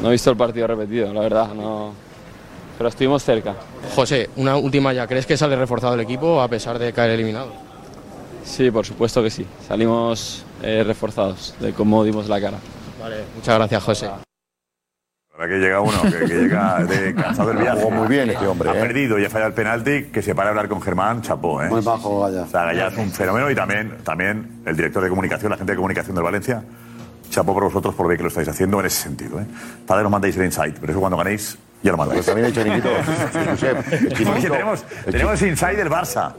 no 0.00 0.08
he 0.08 0.12
visto 0.12 0.30
el 0.30 0.36
partido 0.36 0.66
repetido, 0.66 1.12
la 1.12 1.20
verdad, 1.20 1.54
no. 1.54 1.92
Pero 2.78 2.88
estuvimos 2.88 3.22
cerca. 3.22 3.54
José, 3.94 4.30
una 4.36 4.56
última 4.56 4.92
ya. 4.92 5.06
¿Crees 5.06 5.26
que 5.26 5.36
sale 5.36 5.54
reforzado 5.54 5.94
el 5.94 6.00
equipo 6.00 6.40
a 6.40 6.48
pesar 6.48 6.78
de 6.78 6.92
caer 6.92 7.10
eliminado? 7.10 7.52
Sí, 8.44 8.70
por 8.70 8.86
supuesto 8.86 9.22
que 9.22 9.30
sí. 9.30 9.46
Salimos 9.68 10.44
eh, 10.62 10.82
reforzados 10.84 11.54
de 11.60 11.72
cómo 11.72 12.02
dimos 12.02 12.28
la 12.28 12.40
cara. 12.40 12.58
Vale, 13.00 13.16
muchas 13.36 13.54
gracias, 13.54 13.84
José. 13.84 14.29
Que 15.48 15.58
llega 15.58 15.80
uno, 15.80 16.02
que, 16.02 16.10
que 16.26 16.26
llega 16.26 16.84
de 16.84 17.14
cansado 17.16 17.48
del 17.48 17.58
viaje. 17.58 17.80
Jugó 17.82 17.90
muy 17.96 18.08
bien 18.08 18.30
este 18.30 18.46
hombre, 18.46 18.70
Ha 18.70 18.74
¿eh? 18.76 18.80
perdido 18.80 19.18
y 19.18 19.24
ha 19.24 19.30
fallado 19.30 19.48
el 19.48 19.54
penalti, 19.54 20.04
que 20.04 20.22
se 20.22 20.34
para 20.34 20.48
a 20.48 20.50
hablar 20.50 20.68
con 20.68 20.80
Germán, 20.82 21.22
chapó, 21.22 21.62
¿eh? 21.62 21.68
Muy 21.68 21.80
bajo, 21.80 22.20
Gallá. 22.22 22.42
O 22.42 22.46
sea, 22.46 22.64
Gallá 22.64 22.88
es 22.88 22.96
un 22.98 23.10
fenómeno 23.10 23.50
y 23.50 23.54
también, 23.54 23.96
también 24.04 24.60
el 24.66 24.76
director 24.76 25.02
de 25.02 25.08
comunicación, 25.08 25.50
la 25.50 25.56
gente 25.56 25.72
de 25.72 25.76
comunicación 25.76 26.14
del 26.14 26.24
Valencia, 26.24 26.62
chapó 27.30 27.54
por 27.54 27.64
vosotros 27.64 27.94
por 27.94 28.06
ver 28.08 28.16
que 28.16 28.22
lo 28.24 28.28
estáis 28.28 28.48
haciendo 28.48 28.80
en 28.80 28.86
ese 28.86 29.02
sentido, 29.02 29.40
¿eh? 29.40 29.46
Padre 29.86 30.02
nos 30.02 30.12
mandéis 30.12 30.36
el 30.36 30.44
insight, 30.44 30.76
pero 30.80 30.92
eso 30.92 31.00
cuando 31.00 31.16
ganéis 31.16 31.56
ya 31.82 31.92
lo 31.92 31.96
mandáis. 31.96 32.18
Pues 32.18 32.26
también 32.26 32.46
hay 32.46 32.52
chiringuito, 32.52 32.88
Josep, 33.50 33.92
el 33.92 34.08
chiringuito- 34.14 34.50
tenemos, 34.52 34.84
el 35.06 35.12
tenemos 35.12 35.42
insight 35.42 35.76
del 35.78 35.88
Barça. 35.90 36.32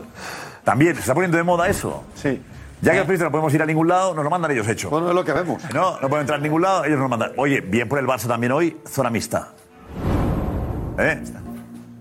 También, 0.63 0.93
se 0.93 0.99
está 1.01 1.13
poniendo 1.15 1.37
de 1.37 1.43
moda 1.43 1.67
eso. 1.67 2.03
Sí. 2.13 2.39
Ya 2.81 2.93
que 2.93 2.97
los 2.97 3.05
periodistas 3.05 3.27
no 3.27 3.31
podemos 3.31 3.53
ir 3.53 3.61
a 3.61 3.65
ningún 3.65 3.87
lado, 3.87 4.15
nos 4.15 4.23
lo 4.23 4.29
mandan 4.29 4.51
ellos 4.51 4.67
hecho. 4.67 4.89
Bueno, 4.89 5.09
es 5.09 5.15
lo 5.15 5.23
que 5.23 5.33
vemos. 5.33 5.61
No, 5.73 5.99
no 5.99 6.09
pueden 6.09 6.21
entrar 6.21 6.39
a 6.39 6.41
ningún 6.41 6.63
lado, 6.63 6.83
ellos 6.83 6.97
nos 6.97 7.05
lo 7.05 7.09
mandan. 7.09 7.31
Oye, 7.37 7.61
bien 7.61 7.87
por 7.87 7.99
el 7.99 8.07
Barça 8.07 8.27
también 8.27 8.51
hoy, 8.51 8.77
zona 8.87 9.09
mixta. 9.11 9.49
¿Eh? 10.97 11.23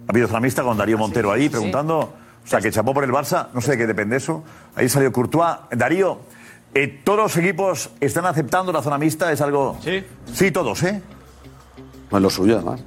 Ha 0.09 0.11
habido 0.11 0.27
zona 0.27 0.41
mixta 0.41 0.63
con 0.63 0.77
Darío 0.79 0.97
Montero 0.97 1.31
ahí 1.31 1.49
preguntando. 1.49 1.99
O 2.43 2.47
sea, 2.47 2.61
que 2.61 2.71
chapó 2.71 2.95
por 2.95 3.05
el 3.05 3.13
Barça, 3.13 3.49
no 3.53 3.61
sé 3.61 3.73
de 3.73 3.79
qué 3.79 3.87
depende 3.87 4.17
eso. 4.17 4.43
Ahí 4.75 4.89
salió 4.89 5.13
Courtois. 5.13 5.59
Darío, 5.71 6.21
eh, 6.73 7.01
¿todos 7.05 7.19
los 7.19 7.37
equipos 7.37 7.91
están 8.01 8.25
aceptando 8.25 8.73
la 8.73 8.83
zona 8.83 8.97
mixta? 8.97 9.31
¿Es 9.31 9.41
algo...? 9.43 9.79
Sí. 9.83 10.05
Sí, 10.33 10.51
todos, 10.51 10.83
¿eh? 10.83 11.03
Es 12.11 12.21
lo 12.21 12.31
suyo, 12.31 12.57
además. 12.57 12.83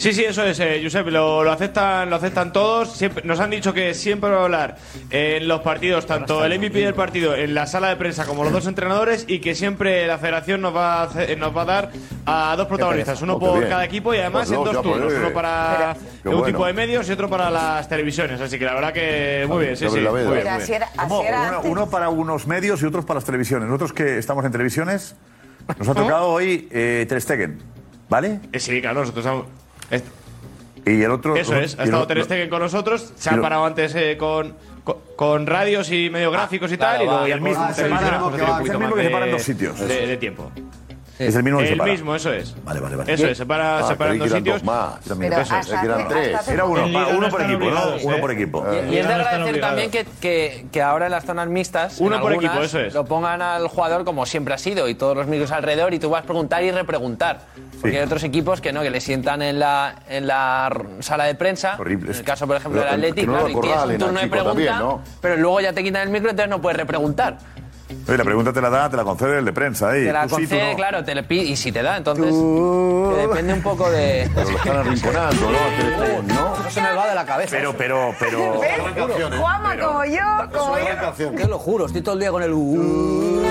Sí, 0.00 0.14
sí, 0.14 0.24
eso 0.24 0.42
es, 0.46 0.58
eh, 0.60 0.80
Josep, 0.82 1.08
lo, 1.08 1.44
lo 1.44 1.52
aceptan, 1.52 2.08
lo 2.08 2.16
aceptan 2.16 2.54
todos. 2.54 2.90
Siempre, 2.96 3.22
nos 3.26 3.38
han 3.38 3.50
dicho 3.50 3.74
que 3.74 3.92
siempre 3.92 4.30
va 4.30 4.40
a 4.40 4.44
hablar 4.44 4.76
en 5.10 5.46
los 5.46 5.60
partidos, 5.60 6.06
tanto 6.06 6.42
el 6.42 6.58
MVP 6.58 6.78
del 6.78 6.94
partido 6.94 7.34
en 7.34 7.52
la 7.54 7.66
sala 7.66 7.90
de 7.90 7.96
prensa 7.96 8.24
como 8.24 8.42
los 8.42 8.50
dos 8.50 8.66
entrenadores, 8.66 9.26
y 9.28 9.40
que 9.40 9.54
siempre 9.54 10.06
la 10.06 10.16
federación 10.16 10.62
nos 10.62 10.74
va 10.74 11.02
a, 11.02 11.02
hacer- 11.02 11.36
nos 11.36 11.54
va 11.54 11.62
a 11.62 11.64
dar 11.66 11.90
a 12.24 12.54
dos 12.56 12.66
protagonistas, 12.66 13.20
uno 13.20 13.34
Oh, 13.34 13.38
por 13.38 13.68
cada 13.68 13.84
equipo 13.84 14.14
y 14.14 14.18
además 14.20 14.48
Pues 14.48 14.58
en 14.58 14.64
no, 14.64 14.72
dos 14.72 14.82
pues, 14.82 14.94
turnos, 14.94 15.12
eh. 15.12 15.16
uno 15.18 15.32
para 15.34 15.96
Qué 16.22 16.28
un 16.30 16.34
bueno. 16.36 16.46
tipo 16.46 16.64
de 16.66 16.72
medios 16.72 17.06
y 17.06 17.12
otro 17.12 17.28
para 17.28 17.50
las 17.50 17.86
televisiones. 17.86 18.40
Así 18.40 18.58
que 18.58 18.64
la 18.64 18.72
verdad 18.74 18.92
que 18.94 19.44
muy 19.46 19.64
bien, 19.66 19.76
sí, 19.76 19.86
sí. 19.86 19.98
Muy 20.00 20.14
bien, 20.22 20.28
muy 20.28 20.38
así 20.38 20.72
bien. 20.72 20.82
Uno, 21.10 21.60
uno 21.64 21.90
para 21.90 22.08
unos 22.08 22.46
medios 22.46 22.80
y 22.82 22.86
otros 22.86 23.04
para 23.04 23.18
las 23.18 23.24
televisiones. 23.26 23.68
Nosotros 23.68 23.92
que 23.92 24.16
estamos 24.16 24.46
en 24.46 24.50
televisiones, 24.52 25.14
nos 25.78 25.88
ha 25.90 25.94
tocado 25.94 26.28
hoy 26.28 26.68
eh, 26.70 27.04
Ter 27.06 27.20
Stegen, 27.20 27.58
¿vale? 28.08 28.40
Eh, 28.50 28.58
Sí, 28.58 28.80
claro, 28.80 29.00
nosotros 29.00 29.44
Y 30.86 31.02
el 31.02 31.10
otro... 31.10 31.36
Eso 31.36 31.56
es, 31.56 31.78
ha 31.78 31.84
estado 31.84 32.06
Ter 32.06 32.24
Stegen 32.24 32.48
con 32.48 32.60
nosotros, 32.60 33.12
se 33.16 33.30
ha 33.30 33.40
parado 33.40 33.64
antes 33.64 33.94
eh, 33.94 34.16
con, 34.18 34.54
con, 34.82 34.96
con 35.16 35.46
radios 35.46 35.90
y 35.90 36.10
medios 36.10 36.32
gráficos 36.32 36.72
y 36.72 36.76
claro, 36.76 36.92
tal, 36.92 37.02
y 37.02 37.06
luego 37.06 37.26
El 37.26 37.40
mismo, 37.40 37.68
se 37.68 37.74
se 37.74 39.10
para 39.10 39.26
en 39.26 39.32
dos 39.32 39.42
sitios. 39.42 39.78
De, 39.78 40.06
de 40.06 40.16
tiempo. 40.16 40.50
Es 41.28 41.34
el 41.36 41.42
mismo 41.42 41.58
que 41.60 41.66
se 41.66 41.72
El 41.72 41.78
para. 41.78 41.92
mismo, 41.92 42.14
eso 42.16 42.32
es. 42.32 42.54
Vale, 42.64 42.80
vale, 42.80 42.96
vale. 42.96 43.12
Eso 43.12 43.26
es, 43.26 43.36
se 43.38 43.46
para, 43.46 43.78
Ah, 43.78 43.88
se 43.88 43.94
para 43.96 44.12
en 44.12 44.18
creí 44.18 44.28
dos 44.28 44.28
eran 44.30 44.38
sitios. 44.40 44.56
dos 44.56 44.64
más. 44.64 44.94
Pero 45.06 45.14
Eso 45.32 45.40
es, 45.40 45.50
hasta 45.52 45.80
que 45.80 45.86
eran 45.86 46.00
hace- 46.00 46.08
tres. 46.14 46.34
hasta 46.34 46.52
Era 46.54 46.64
uno, 46.64 46.82
pa- 46.92 47.06
uno 47.08 47.20
no 47.20 47.28
por 47.28 47.42
equipo, 47.42 47.64
¿no? 47.70 47.80
Uno 48.02 48.16
por 48.20 48.30
equipo. 48.30 48.66
Y 48.90 48.96
es 48.96 49.06
de 49.06 49.14
agradecer 49.14 49.60
también 49.60 49.90
que, 49.90 50.06
que, 50.20 50.66
que 50.72 50.82
ahora 50.82 51.06
en 51.06 51.12
las 51.12 51.24
zonas 51.24 51.48
mixtas 51.48 52.00
Uno 52.00 52.20
por 52.20 52.30
algunas, 52.32 52.50
equipo, 52.52 52.64
eso 52.64 52.80
es. 52.80 52.94
lo 52.94 53.04
pongan 53.04 53.42
al 53.42 53.68
jugador 53.68 54.04
como 54.04 54.24
siempre 54.26 54.54
ha 54.54 54.58
sido 54.58 54.88
y 54.88 54.94
todos 54.94 55.16
los 55.16 55.26
micros 55.26 55.50
alrededor 55.52 55.92
y 55.94 55.98
tú 55.98 56.10
vas 56.10 56.22
a 56.22 56.26
preguntar 56.26 56.62
y 56.64 56.70
repreguntar. 56.70 57.40
Porque 57.80 57.98
hay 57.98 58.04
otros 58.04 58.24
equipos 58.24 58.60
que 58.60 58.72
no, 58.72 58.82
que 58.82 58.90
le 58.90 59.00
sientan 59.00 59.42
en 59.42 59.58
la, 59.58 59.96
en 60.08 60.26
la 60.26 60.68
r- 60.70 61.02
sala 61.02 61.24
de 61.24 61.34
prensa. 61.34 61.76
Horrible. 61.78 62.10
En 62.12 62.16
el 62.18 62.24
caso, 62.24 62.46
por 62.46 62.56
ejemplo, 62.56 62.82
Pero 62.82 62.96
del 63.00 63.14
que- 63.14 63.20
que 63.22 63.26
no 63.26 63.32
lo 63.32 63.38
claro, 63.38 63.50
y 63.50 63.60
tienes 63.60 63.62
un 63.62 63.76
acorralen 63.78 63.90
al 63.92 63.98
turno 63.98 64.20
de 64.20 64.24
chico 64.24 64.30
pregunta, 64.32 64.50
también, 64.50 64.78
¿no? 64.78 65.02
pero 65.20 65.36
luego 65.36 65.60
ya 65.60 65.72
te 65.72 65.82
quitan 65.82 66.02
el 66.02 66.08
micro, 66.10 66.30
entonces 66.30 66.50
no 66.50 66.60
puedes 66.60 66.76
repreguntar. 66.78 67.38
Oye, 68.08 68.16
la 68.18 68.24
pregunta 68.24 68.52
te 68.52 68.60
la 68.60 68.70
da, 68.70 68.88
te 68.90 68.96
la 68.96 69.04
concede 69.04 69.38
el 69.38 69.44
de 69.44 69.52
prensa. 69.52 69.90
ahí. 69.90 70.04
Te 70.04 70.12
la 70.12 70.22
Tú 70.22 70.36
sí, 70.36 70.42
tú 70.42 70.48
concede, 70.50 70.70
no. 70.70 70.76
claro, 70.76 71.04
te 71.04 71.14
le 71.14 71.22
pide, 71.22 71.42
y 71.44 71.56
si 71.56 71.72
te 71.72 71.82
da, 71.82 71.96
entonces 71.96 72.26
que 72.26 73.26
depende 73.26 73.52
un 73.52 73.62
poco 73.62 73.90
de... 73.90 74.30
Pero 74.34 74.50
lo 74.50 74.56
están 74.56 74.76
arrinconando, 74.76 75.50
¿no? 75.50 76.22
¿no? 76.34 76.62
No 76.62 76.70
se 76.70 76.80
me 76.80 76.92
va 76.92 77.08
de 77.08 77.14
la 77.14 77.24
cabeza. 77.24 77.56
Pero, 77.56 77.72
pero, 77.76 78.14
pero... 78.18 78.60
Juanma, 79.40 79.76
como 79.78 80.04
yo, 80.04 80.20
como 80.52 80.76
yo. 80.78 81.30
Te 81.32 81.48
lo 81.48 81.58
juro, 81.58 81.86
estoy 81.86 82.02
todo 82.02 82.14
el 82.14 82.20
día 82.20 82.30
con 82.30 82.42
el... 82.42 82.52
uh, 82.52 82.56
uh, 82.56 83.40
uh, 83.40 83.50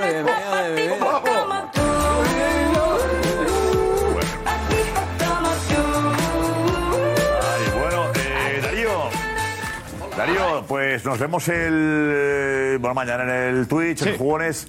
madre 0.00 0.22
mía 0.22 0.62
de 0.62 1.29
pues 10.70 11.04
nos 11.04 11.18
vemos 11.18 11.48
el. 11.48 11.56
eh, 12.14 12.76
Bueno, 12.80 12.94
mañana 12.94 13.24
en 13.24 13.56
el 13.56 13.66
Twitch, 13.66 14.02
en 14.06 14.16
Jugones. 14.16 14.68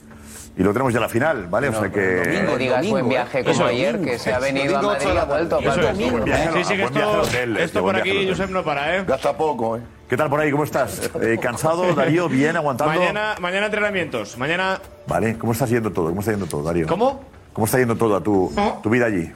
Y 0.58 0.64
lo 0.64 0.74
tenemos 0.74 0.92
ya 0.92 0.98
a 1.00 1.04
la 1.04 1.10
final, 1.10 1.46
¿vale? 1.48 1.70
o 1.70 1.80
sea 1.80 1.92
que. 1.92 2.42
No 2.44 2.58
digas 2.58 2.90
buen 2.90 3.08
viaje 3.08 3.42
como 3.44 3.52
Eso. 3.54 3.66
ayer, 3.66 4.02
que 4.02 4.18
se 4.18 4.34
ha 4.34 4.40
venido 4.40 4.80
a 4.80 4.82
Madrid 4.82 5.08
y 5.14 5.18
ha 5.18 5.24
vuelto. 5.26 5.60
Eso 5.60 5.70
Pablo. 5.70 5.90
es, 5.90 6.12
buen 6.12 6.24
viaje, 6.26 6.50
Sí, 6.54 6.64
sí, 6.64 6.76
que 6.76 6.84
esto, 6.86 7.12
hotel, 7.22 7.52
esto 7.52 7.64
este, 7.66 7.80
por 7.82 7.96
aquí. 7.96 8.28
Josep, 8.28 8.50
no 8.50 8.64
para, 8.64 8.98
¿eh? 8.98 9.04
Gasta 9.08 9.38
poco, 9.38 9.78
¿eh? 9.78 9.82
¿Qué 10.10 10.18
tal 10.18 10.28
por 10.30 10.40
ahí? 10.40 10.50
¿Cómo 10.52 10.64
estás? 10.64 11.10
Eh, 11.22 11.38
¿Cansado, 11.40 11.94
Darío? 11.94 12.28
¿Bien? 12.28 12.58
¿Aguantando? 12.58 13.00
Mañana, 13.00 13.36
mañana 13.40 13.68
entrenamientos. 13.68 14.38
Mañana. 14.40 14.82
Vale, 15.08 15.38
¿cómo 15.38 15.54
está 15.54 15.68
yendo 15.68 15.92
todo? 15.92 16.10
¿Cómo 16.10 16.22
está 16.22 16.32
yendo 16.32 16.48
todo, 16.48 16.64
Darío? 16.64 16.88
¿Cómo? 16.88 17.24
¿Cómo 17.54 17.66
está 17.66 17.78
yendo 17.78 17.96
todo 17.96 18.16
a 18.16 18.24
tu, 18.24 18.52
tu 18.82 18.90
vida 18.90 19.06
allí? 19.06 19.32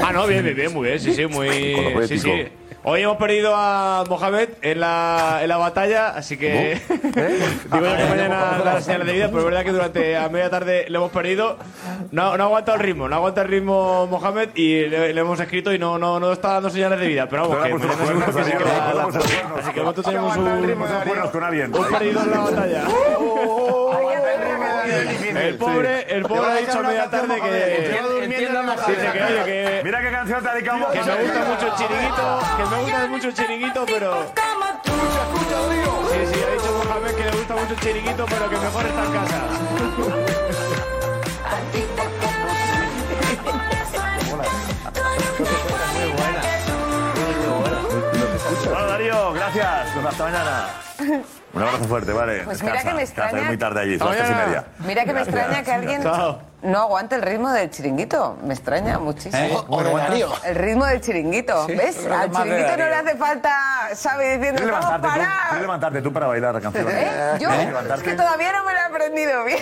Ah, 0.00 0.12
no, 0.12 0.26
bien, 0.26 0.42
bien, 0.44 0.56
bien, 0.56 0.72
muy 0.72 0.88
bien, 0.88 0.98
sí, 0.98 1.12
sí, 1.12 1.26
muy. 1.26 2.06
Sí, 2.08 2.18
sí. 2.18 2.48
Hoy 2.82 3.02
hemos 3.02 3.18
perdido 3.18 3.52
a 3.54 4.04
Mohamed 4.08 4.48
en 4.62 4.80
la, 4.80 5.40
en 5.42 5.48
la 5.50 5.58
batalla, 5.58 6.08
así 6.08 6.38
que. 6.38 6.80
Digo 6.88 7.86
yo 7.86 7.96
que 7.96 8.04
mañana 8.04 8.58
da 8.64 8.74
la 8.74 8.80
señal 8.80 9.04
de 9.06 9.12
vida, 9.12 9.26
pero 9.28 9.40
es 9.40 9.44
verdad 9.44 9.64
que 9.64 9.72
durante 9.72 10.16
a 10.16 10.28
media 10.30 10.48
tarde 10.48 10.86
le 10.88 10.96
hemos 10.96 11.10
perdido. 11.10 11.58
No, 12.10 12.38
no 12.38 12.44
ha 12.44 12.46
aguantado 12.46 12.78
el 12.78 12.82
ritmo, 12.82 13.06
no 13.06 13.16
aguanta 13.16 13.42
el 13.42 13.48
ritmo 13.48 14.06
Mohamed 14.06 14.48
y 14.54 14.86
le, 14.86 15.12
le 15.12 15.20
hemos 15.20 15.38
escrito 15.38 15.74
y 15.74 15.78
no, 15.78 15.98
no, 15.98 16.18
no 16.18 16.32
está 16.32 16.54
dando 16.54 16.70
señales 16.70 16.98
de 17.00 17.06
vida. 17.06 17.28
Pero 17.28 17.48
vamos, 17.48 17.66
que 17.66 17.74
mañana 17.74 18.06
seguro 18.06 18.26
que 18.26 18.44
sí. 18.44 18.52
Así 19.58 19.70
que 19.72 19.80
nosotros 19.80 20.06
tenemos 20.06 20.36
un. 20.38 20.46
Un 21.78 21.86
perdido 21.86 22.22
en 22.22 22.30
la 22.30 22.38
batalla. 22.40 22.84
El 24.90 25.56
pobre, 25.56 26.14
el 26.14 26.22
pobre 26.22 26.50
ha 26.50 26.56
dicho 26.56 26.78
a 26.78 26.82
media 26.82 27.10
tarde 27.10 27.40
que. 27.40 27.50
Dice 28.26 29.12
que, 29.12 29.22
oye, 29.22 29.44
que. 29.44 29.80
Mira 29.84 30.02
qué 30.02 30.10
canción 30.10 30.42
te 30.42 30.50
dedicamos. 30.50 30.90
Que 30.90 31.02
me 31.02 31.14
gusta 31.22 31.44
mucho 31.44 31.66
el 31.66 31.74
chiringuito, 31.74 32.40
que 32.56 32.64
me 32.64 32.82
gusta 32.82 33.06
mucho 33.06 33.28
el 33.28 33.34
chiringuito, 33.34 33.86
pero. 33.86 34.32
Sí, 36.10 36.18
sí, 36.26 36.40
ha 36.42 36.52
dicho 36.52 36.82
Mohamed 36.84 37.14
que 37.14 37.24
le 37.24 37.30
gusta 37.30 37.54
mucho 37.54 37.74
el 37.74 37.80
chiringuito, 37.80 38.26
pero 38.26 38.50
que 38.50 38.56
mejor 38.56 38.86
está 38.86 39.04
en 39.04 39.12
casa. 39.12 39.40
Bueno, 48.70 48.86
Darío, 48.86 49.32
gracias. 49.32 49.96
Hasta 50.06 50.24
mañana. 50.24 50.89
Un 51.52 51.62
abrazo 51.62 51.84
fuerte, 51.84 52.12
vale. 52.12 52.42
Pues 52.44 52.62
mira 52.62 52.80
que 52.82 52.94
me 52.94 53.02
extraña- 53.02 53.38
es 53.40 53.46
muy 53.46 53.58
tarde 53.58 53.80
allí, 53.80 53.98
son 53.98 54.08
las 54.10 54.20
Hasta 54.20 54.32
tres 54.34 54.44
y 54.44 54.46
media. 54.48 54.64
Mira 54.78 55.00
que 55.04 55.12
me 55.12 55.24
Gracias. 55.24 55.34
extraña 55.36 55.62
que 55.64 55.72
alguien 55.72 56.02
Chao. 56.04 56.42
no 56.62 56.78
aguante 56.78 57.16
el 57.16 57.22
ritmo 57.22 57.50
del 57.50 57.70
chiringuito. 57.70 58.38
Me 58.44 58.54
extraña 58.54 58.98
muchísimo. 59.00 59.36
¿Eh? 59.42 59.64
O 59.68 59.82
de 59.82 59.92
Darío. 59.92 60.28
El 60.44 60.54
ritmo 60.54 60.86
del 60.86 61.00
chiringuito. 61.00 61.66
Sí, 61.66 61.74
¿Ves? 61.74 61.98
pero 62.04 62.14
Al 62.16 62.30
chiringuito 62.30 62.70
no 62.76 62.84
le 62.84 62.94
hace 62.94 63.16
falta, 63.16 63.50
¿sabe? 63.94 64.36
Diciendo, 64.36 64.62
¿Quieres 64.62 64.70
vamos 64.80 64.90
levantarte, 64.90 65.18
tú? 65.18 65.24
para. 65.26 65.40
¿Quieres 65.48 65.60
levantarte 65.62 66.02
tú 66.02 66.12
para 66.12 66.26
bailar 66.28 66.54
la 66.54 66.60
canción? 66.60 66.86
¿Eh? 66.88 67.10
Yo 67.40 67.50
¿Eh? 67.50 67.72
es 67.96 68.02
que 68.04 68.12
todavía 68.14 68.52
no 68.52 68.64
me 68.64 68.72
lo 68.72 68.78
he 68.78 68.82
aprendido 68.82 69.44
bien. 69.44 69.58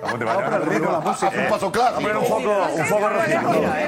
¿Cómo 0.00 0.18
te 0.18 0.24
va 0.24 0.32
a 0.32 1.12
Haz 1.12 1.22
un 1.22 1.48
paso 1.48 1.70
claro. 1.70 1.94
Poner 1.96 2.16
un 2.16 2.24
foco, 2.26 2.66
un 2.74 2.84
foco 2.86 3.08
Rocío. 3.08 3.40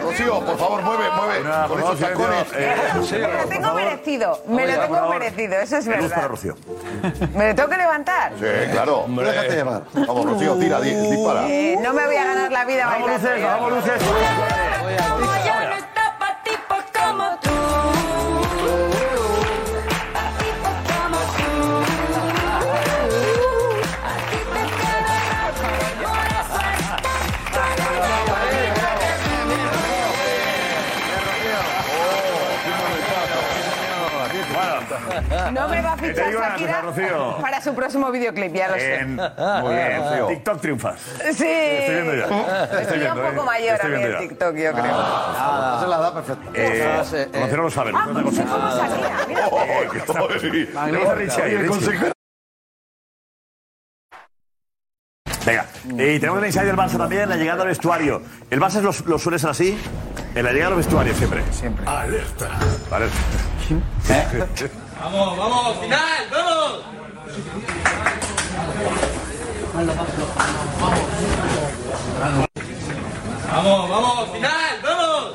Rocío, 0.02 0.40
por 0.46 0.58
favor, 0.58 0.82
mueve, 0.82 1.04
mueve. 1.16 1.66
Con 1.68 1.78
esos 1.80 1.98
tacones. 1.98 2.46
Eh, 2.54 2.74
Me 3.12 3.42
lo 3.42 3.48
tengo 3.48 3.74
merecido. 3.74 4.42
Me 4.46 4.66
lo 4.68 4.80
tengo 4.80 5.08
merecido. 5.08 5.54
Eso 5.58 5.76
es 5.78 5.86
Luz 5.86 5.96
para 5.96 6.08
verdad. 6.08 6.28
Rocío. 6.28 6.56
¿Me 7.34 7.48
lo 7.48 7.54
tengo 7.54 7.68
que 7.68 7.76
levantar? 7.76 8.32
Sí, 8.38 8.70
claro. 8.72 9.04
Déjate 9.08 9.50
llevar. 9.56 9.82
Vamos, 9.94 10.24
Rocío, 10.26 10.54
tira, 10.56 10.80
di- 10.80 10.94
dispara. 10.94 11.48
Eh, 11.48 11.76
no 11.82 11.92
me 11.92 12.06
voy 12.06 12.16
a 12.16 12.24
ganar 12.24 12.52
la 12.52 12.64
vida 12.64 12.86
Vamos, 12.86 13.10
luces, 13.10 13.42
vamos, 13.42 13.72
luces. 13.72 14.00
No 35.52 35.68
me 35.68 35.80
va 35.82 35.92
a 35.92 35.96
fichar 35.96 36.32
Shakira 36.32 36.54
cosa, 36.56 36.80
Rocío. 36.82 37.38
para 37.40 37.60
su 37.60 37.74
próximo 37.74 38.10
videoclip, 38.10 38.54
ya 38.54 38.68
lo 38.68 38.74
sé. 38.74 38.94
En- 38.96 39.16
Muy 39.16 39.74
bien, 39.74 39.98
Rocío. 40.02 40.26
TikTok 40.28 40.60
triunfas. 40.60 41.00
Sí. 41.32 41.46
Estoy 41.46 41.94
viendo 41.94 42.14
ya. 42.14 42.24
Estoy 42.80 42.98
viendo, 42.98 43.20
un 43.22 43.28
poco 43.30 43.42
eh. 43.42 43.46
mayor 43.46 43.70
a 43.72 43.74
Estoy 43.74 43.90
mí 43.90 43.96
viendo 43.96 44.16
en 44.18 44.22
ya. 44.22 44.28
TikTok, 44.28 44.54
yo 44.56 44.72
creo. 44.72 44.84
Esa 44.84 45.80
es 45.82 45.88
la 45.88 45.96
edad 45.96 46.14
perfecta. 46.14 46.50
Eh, 46.54 46.96
Rocío 47.40 47.56
no 47.56 47.62
lo 47.64 47.70
sabe. 47.70 47.92
no 47.92 48.14
te 48.14 48.20
aconsejo. 48.20 48.54
Como 48.56 48.68
Shakira, 48.70 49.16
mira. 49.28 49.48
Oh, 49.50 49.60
a 49.60 49.66
consejo- 51.66 52.10
Venga, 55.46 55.66
y 55.84 56.18
tenemos 56.20 56.38
el 56.38 56.46
inside 56.46 56.64
del 56.64 56.76
Barça 56.76 56.96
también, 56.96 57.28
la 57.28 57.36
llegada 57.36 57.62
al 57.62 57.68
vestuario. 57.68 58.22
¿El 58.48 58.60
Barça 58.60 58.80
lo, 58.80 58.92
lo 59.06 59.18
suele 59.18 59.38
ser 59.38 59.50
así? 59.50 59.78
En 60.34 60.42
la 60.42 60.52
llegada 60.52 60.70
al 60.70 60.76
vestuario 60.78 61.14
siempre. 61.14 61.42
Siempre. 61.52 61.84
Alerta. 61.86 62.48
Vale. 62.90 63.06
Vamos, 65.04 65.36
vamos, 65.36 65.76
final, 65.80 66.28
vamos. 66.30 66.80
Vamos, 73.52 73.88
vamos, 73.90 74.30
final, 74.30 74.80
vamos. 74.82 75.34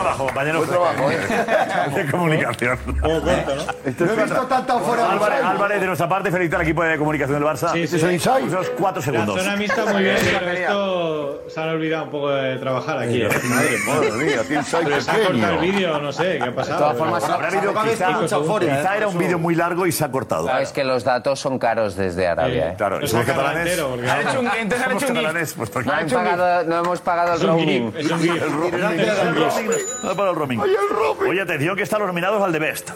Trabajo, 0.00 0.24
compañero. 0.24 0.58
Buen 0.58 0.70
trabajo, 0.70 1.08
De 1.94 2.10
comunicación. 2.10 2.78
No 2.86 4.12
he 4.12 4.16
visto 4.24 4.46
tanta 4.46 4.78
fuera 4.78 5.10
Álvarez, 5.12 5.42
Álvarez, 5.44 5.80
de 5.80 5.86
nuestra 5.86 6.08
parte, 6.08 6.30
felicitar 6.30 6.60
al 6.60 6.66
equipo 6.66 6.82
de 6.84 6.96
comunicación 6.98 7.38
del 7.40 7.48
Barça. 7.48 7.72
Sí, 7.72 7.78
sí. 7.78 7.84
Este 7.84 7.96
es 7.96 8.02
el 8.04 8.12
inside. 8.12 8.46
Esos 8.46 8.70
cuatro 8.70 9.00
La 9.00 9.04
segundos. 9.04 9.40
zona 9.42 9.56
mixta 9.56 9.84
muy 9.86 10.02
bien, 10.02 10.16
pero 10.38 10.50
esto 10.52 11.42
se 11.48 11.60
han 11.60 11.68
olvidado 11.70 12.04
un 12.04 12.10
poco 12.10 12.30
de 12.30 12.56
trabajar 12.58 12.98
aquí. 12.98 13.22
¿eh? 13.22 13.28
Madre 13.86 14.10
mía, 14.12 14.40
qué 14.46 14.54
inside 14.54 14.84
Pero 14.84 15.00
se 15.00 15.10
ha 15.10 15.14
cortado 15.24 15.52
el 15.54 15.58
vídeo, 15.58 15.98
no 15.98 16.12
sé, 16.12 16.38
¿qué 16.38 16.44
ha 16.44 16.54
pasado? 16.54 16.78
todas 16.78 16.96
formas, 16.98 17.24
Habrá 17.28 17.48
habido 17.48 17.74
quizá, 17.82 18.10
euforia, 18.36 18.76
quizá 18.78 18.94
¿eh? 18.94 18.98
era 18.98 19.08
un 19.08 19.18
vídeo 19.18 19.38
muy 19.38 19.54
largo 19.54 19.86
y 19.86 19.92
se 19.92 20.04
ha 20.04 20.10
cortado. 20.10 20.46
No, 20.48 20.58
es 20.58 20.72
que 20.72 20.84
los 20.84 21.04
datos 21.04 21.40
son 21.40 21.58
caros 21.58 21.96
desde 21.96 22.26
Arabia. 22.28 22.70
¿eh? 22.70 22.74
Claro, 22.76 23.00
Lo 23.00 23.06
somos 23.06 23.26
sacan 23.26 23.42
catalanes. 23.42 23.70
entero, 23.72 23.88
porque- 23.90 24.10
Han 24.10 24.20
hecho 24.28 24.40
un- 24.40 24.46
entonces 24.58 24.86
han 24.86 24.96
hecho 24.96 26.18
un 26.18 26.24
No, 26.38 26.62
no 26.64 26.78
hemos 26.80 27.00
pagado 27.00 27.34
el 27.34 27.40
roaming. 27.42 27.92
es 27.96 28.10
un 28.10 28.20
gif. 28.20 28.42
El 28.42 28.52
roaming. 28.52 29.70
No 30.02 30.14
para 30.14 30.30
el 30.30 30.36
roaming. 30.36 30.60
Oye, 31.28 31.40
atención 31.40 31.76
que 31.76 31.82
están 31.82 32.00
los 32.00 32.08
nominados 32.08 32.42
al 32.42 32.52
The 32.52 32.58
Best. 32.58 32.90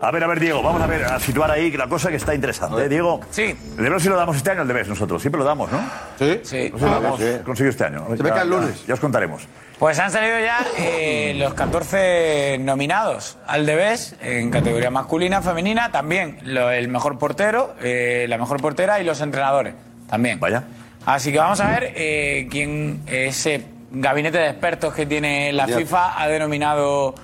A 0.00 0.12
ver, 0.12 0.22
a 0.22 0.28
ver, 0.28 0.38
Diego, 0.38 0.62
vamos 0.62 0.80
a 0.80 0.86
ver, 0.86 1.04
a 1.04 1.18
situar 1.18 1.50
ahí 1.50 1.72
la 1.72 1.88
cosa 1.88 2.08
que 2.08 2.16
está 2.16 2.32
interesante. 2.32 2.84
¿eh? 2.84 2.88
Diego, 2.88 3.20
Sí. 3.30 3.42
el 3.78 3.90
Best 3.90 4.02
sí 4.04 4.08
lo 4.08 4.16
damos 4.16 4.36
este 4.36 4.52
año 4.52 4.60
al 4.62 4.68
The 4.68 4.72
Best 4.72 4.90
nosotros, 4.90 5.20
siempre 5.20 5.40
lo 5.40 5.44
damos, 5.44 5.72
¿no? 5.72 5.80
Sí. 6.18 6.40
Sí. 6.44 6.70
No 6.72 6.78
sé 6.78 6.84
si 6.84 6.90
lo 6.90 6.96
hemos 6.98 7.20
conseguido 7.44 7.70
este 7.70 7.84
año. 7.84 8.06
Se 8.16 8.22
que 8.22 8.28
el 8.30 8.48
lunes. 8.50 8.86
Ya 8.86 8.94
os 8.94 9.00
contaremos. 9.00 9.48
Pues 9.80 9.98
han 9.98 10.10
salido 10.10 10.38
ya 10.40 10.58
eh, 10.78 11.34
los 11.36 11.54
14 11.54 12.58
nominados 12.60 13.38
al 13.46 13.66
Debes 13.66 14.14
en 14.20 14.50
categoría 14.50 14.90
masculina, 14.90 15.42
femenina, 15.42 15.90
también 15.92 16.38
lo- 16.44 16.70
el 16.70 16.88
mejor 16.88 17.18
portero, 17.18 17.74
eh, 17.82 18.26
la 18.28 18.38
mejor 18.38 18.60
portera 18.60 19.00
y 19.00 19.04
los 19.04 19.20
entrenadores 19.20 19.74
también. 20.08 20.38
Vaya. 20.40 20.64
Así 21.06 21.32
que 21.32 21.38
vamos 21.38 21.60
a 21.60 21.70
ver 21.70 21.92
eh, 21.96 22.48
quién 22.50 23.02
ese 23.06 23.64
gabinete 23.90 24.38
de 24.38 24.48
expertos 24.50 24.94
que 24.94 25.06
tiene 25.06 25.52
la 25.52 25.66
Ya. 25.66 25.76
FIFA 25.78 26.20
ha 26.20 26.28
denominado 26.28 27.14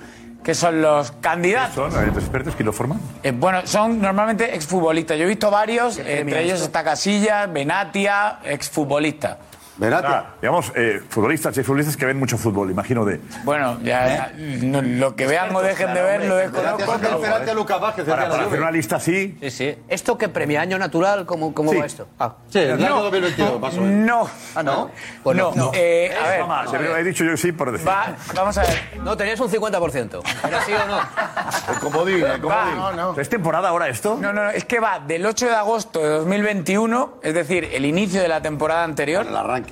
que 0.43 0.53
son 0.53 0.81
los 0.81 1.11
candidatos. 1.13 1.91
¿Son 1.91 2.03
hay 2.03 2.09
expertos 2.09 2.55
que 2.55 2.63
lo 2.63 2.71
forman? 2.71 2.99
Eh, 3.23 3.31
bueno, 3.31 3.65
son 3.65 3.99
normalmente 3.99 4.55
exfutbolistas. 4.55 5.17
Yo 5.17 5.23
he 5.23 5.27
visto 5.27 5.49
varios, 5.49 5.97
entre 5.97 6.43
ellos 6.43 6.61
está 6.61 6.83
Casillas, 6.83 7.51
Benatia, 7.51 8.39
exfutbolista. 8.43 9.39
Verate. 9.77 10.07
Ah, 10.07 10.35
digamos, 10.41 10.71
eh, 10.75 11.01
futbolistas 11.09 11.57
y 11.57 11.63
futbolistas 11.63 11.97
que 11.97 12.05
ven 12.05 12.17
mucho 12.17 12.37
fútbol, 12.37 12.71
imagino 12.71 13.03
de. 13.03 13.19
Bueno, 13.43 13.77
ya, 13.83 14.31
no, 14.37 14.81
lo 14.81 15.15
que 15.15 15.27
vean 15.27 15.53
o 15.55 15.61
dejen 15.61 15.93
de 15.93 16.01
ver 16.01 16.25
lo 16.25 16.35
desconozco. 16.37 17.19
Verate 17.19 17.51
a 17.51 17.53
Lucas 17.53 17.81
Vázquez. 17.81 18.05
Para, 18.05 18.29
para 18.29 18.45
hacer 18.45 18.59
una 18.61 18.71
lista 18.71 18.95
así. 18.97 19.37
Sí, 19.41 19.51
sí. 19.51 19.77
¿Esto 19.89 20.17
que 20.17 20.29
premia 20.29 20.61
año 20.61 20.77
natural? 20.77 21.25
¿Cómo, 21.25 21.53
cómo 21.53 21.71
Sí. 21.71 21.77
va 21.77 21.85
esto? 21.85 22.07
Ah. 22.19 22.35
Sí, 22.49 22.59
el 22.59 22.73
año 22.73 22.89
No. 22.89 23.01
2022, 23.03 23.59
más 23.59 23.77
o 23.77 23.81
menos. 23.81 24.05
No. 24.05 24.29
Ah, 24.55 24.63
¿no? 24.63 24.91
Pues 25.23 25.35
no. 25.37 25.51
Eh, 25.73 26.15
a 26.23 26.27
ver, 26.29 26.41
Vamos, 26.41 26.73
he 26.73 27.03
dicho 27.03 27.23
yo 27.25 27.35
sí 27.35 27.51
por 27.51 27.71
decir. 27.71 27.87
va- 27.87 28.15
vamos 28.33 28.57
a 28.57 28.61
ver. 28.61 28.81
No, 29.03 29.17
tenías 29.17 29.39
un 29.41 29.49
50%. 29.49 30.21
¿Era 30.47 30.61
sí 30.63 30.71
o 30.73 30.87
no? 30.87 30.99
El 31.73 31.79
comodín, 31.79 32.23
el 32.23 32.41
comodín. 32.41 33.19
¿Es 33.19 33.27
temporada 33.29 33.69
ahora 33.69 33.87
esto? 33.89 34.17
No, 34.21 34.31
no, 34.31 34.43
no, 34.45 34.49
es 34.51 34.65
que 34.65 34.79
va 34.79 34.99
del 34.99 35.25
8 35.25 35.47
de 35.47 35.55
agosto 35.55 35.99
de 35.99 36.09
2021, 36.09 37.15
es 37.23 37.33
decir, 37.33 37.69
el 37.73 37.85
inicio 37.85 38.21
de 38.21 38.27
la 38.27 38.41
temporada 38.41 38.83
anterior. 38.83 39.25
El 39.27 39.35
arranque. 39.35 39.64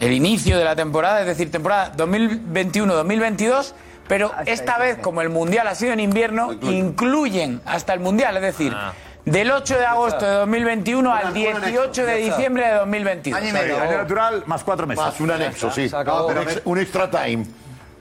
El 0.00 0.12
inicio 0.12 0.58
de 0.58 0.64
la 0.64 0.74
temporada, 0.76 1.20
es 1.20 1.26
decir, 1.26 1.50
temporada 1.50 1.92
2021-2022, 1.96 3.72
pero 4.08 4.32
esta 4.46 4.78
vez, 4.78 4.98
como 4.98 5.22
el 5.22 5.28
Mundial 5.28 5.66
ha 5.68 5.74
sido 5.74 5.92
en 5.92 6.00
invierno, 6.00 6.52
incluyen 6.62 7.60
hasta 7.64 7.94
el 7.94 8.00
Mundial, 8.00 8.36
es 8.36 8.42
decir, 8.42 8.74
del 9.24 9.50
8 9.52 9.78
de 9.78 9.86
agosto 9.86 10.26
de 10.26 10.32
2021 10.34 11.12
al 11.14 11.32
18 11.32 12.06
de 12.06 12.16
diciembre 12.16 12.66
de 12.66 12.74
2022. 12.74 13.40
Año 13.40 13.46
y 13.46 13.50
O 13.50 13.52
sea, 13.54 13.62
medio. 13.62 13.80
año 13.80 13.96
natural 13.98 14.42
más 14.46 14.64
cuatro 14.64 14.86
meses. 14.86 15.04
Más 15.04 15.20
un 15.20 15.30
anexo, 15.30 15.70
sí. 15.70 15.82
Ex- 15.84 16.62
Un 16.64 16.78
extra 16.78 17.08
time. 17.10 17.46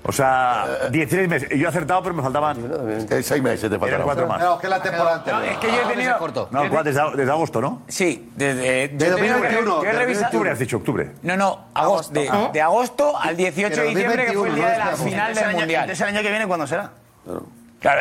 O 0.04 0.12
sea, 0.12 0.66
16 0.90 1.30
meses. 1.30 1.50
Yo 1.52 1.66
he 1.66 1.70
acertado, 1.70 2.02
pero 2.02 2.16
me 2.16 2.24
faltaban. 2.24 2.58
Eh, 2.90 3.22
seis 3.24 3.42
meses 3.42 3.62
te 3.62 3.68
Eran 3.68 3.80
faltaron. 3.80 4.04
cuatro 4.06 4.28
más. 4.28 4.40
No, 4.42 4.58
que 4.58 4.68
la 4.68 4.82
temporada 4.82 5.16
anterior. 5.18 5.44
Es 5.46 5.58
que 5.58 5.68
yo 5.68 5.82
he 5.82 5.94
tenido... 5.94 6.48
No, 6.52 6.70
¿cuál? 6.70 6.84
desde, 6.84 7.02
desde 7.16 7.32
agosto, 7.32 7.62
¿no? 7.62 7.84
Sí, 7.88 8.32
desde... 8.36 8.88
De 8.90 8.98
yo 8.98 9.06
he 9.14 9.16
tenido 9.16 9.18
que- 9.18 9.42
2021, 9.42 9.84
yo 9.84 9.90
he 9.90 9.94
de 9.94 10.00
revisado- 10.00 10.26
Octubre 10.26 10.50
has 10.52 10.60
dicho, 10.60 10.78
octubre. 10.78 11.12
No, 11.22 11.38
no, 11.38 11.66
agosto, 11.76 12.14
de, 12.14 12.32
de 12.52 12.62
agosto 12.62 13.16
al 13.18 13.38
18 13.38 13.82
de 13.82 13.88
diciembre, 13.90 14.26
que 14.26 14.34
fue 14.34 14.50
el 14.50 14.56
2021, 14.56 14.56
día 14.56 14.70
de 14.72 14.78
no 14.80 14.92
la 14.92 14.98
final 14.98 15.32
Ese 15.32 15.40
del 15.40 15.50
año- 15.50 15.60
Mundial. 15.60 15.90
El 15.92 16.04
año 16.04 16.22
que 16.22 16.30
viene, 16.30 16.48
¿cuándo 16.48 16.68
será? 16.68 16.92
Claro, 17.24 17.44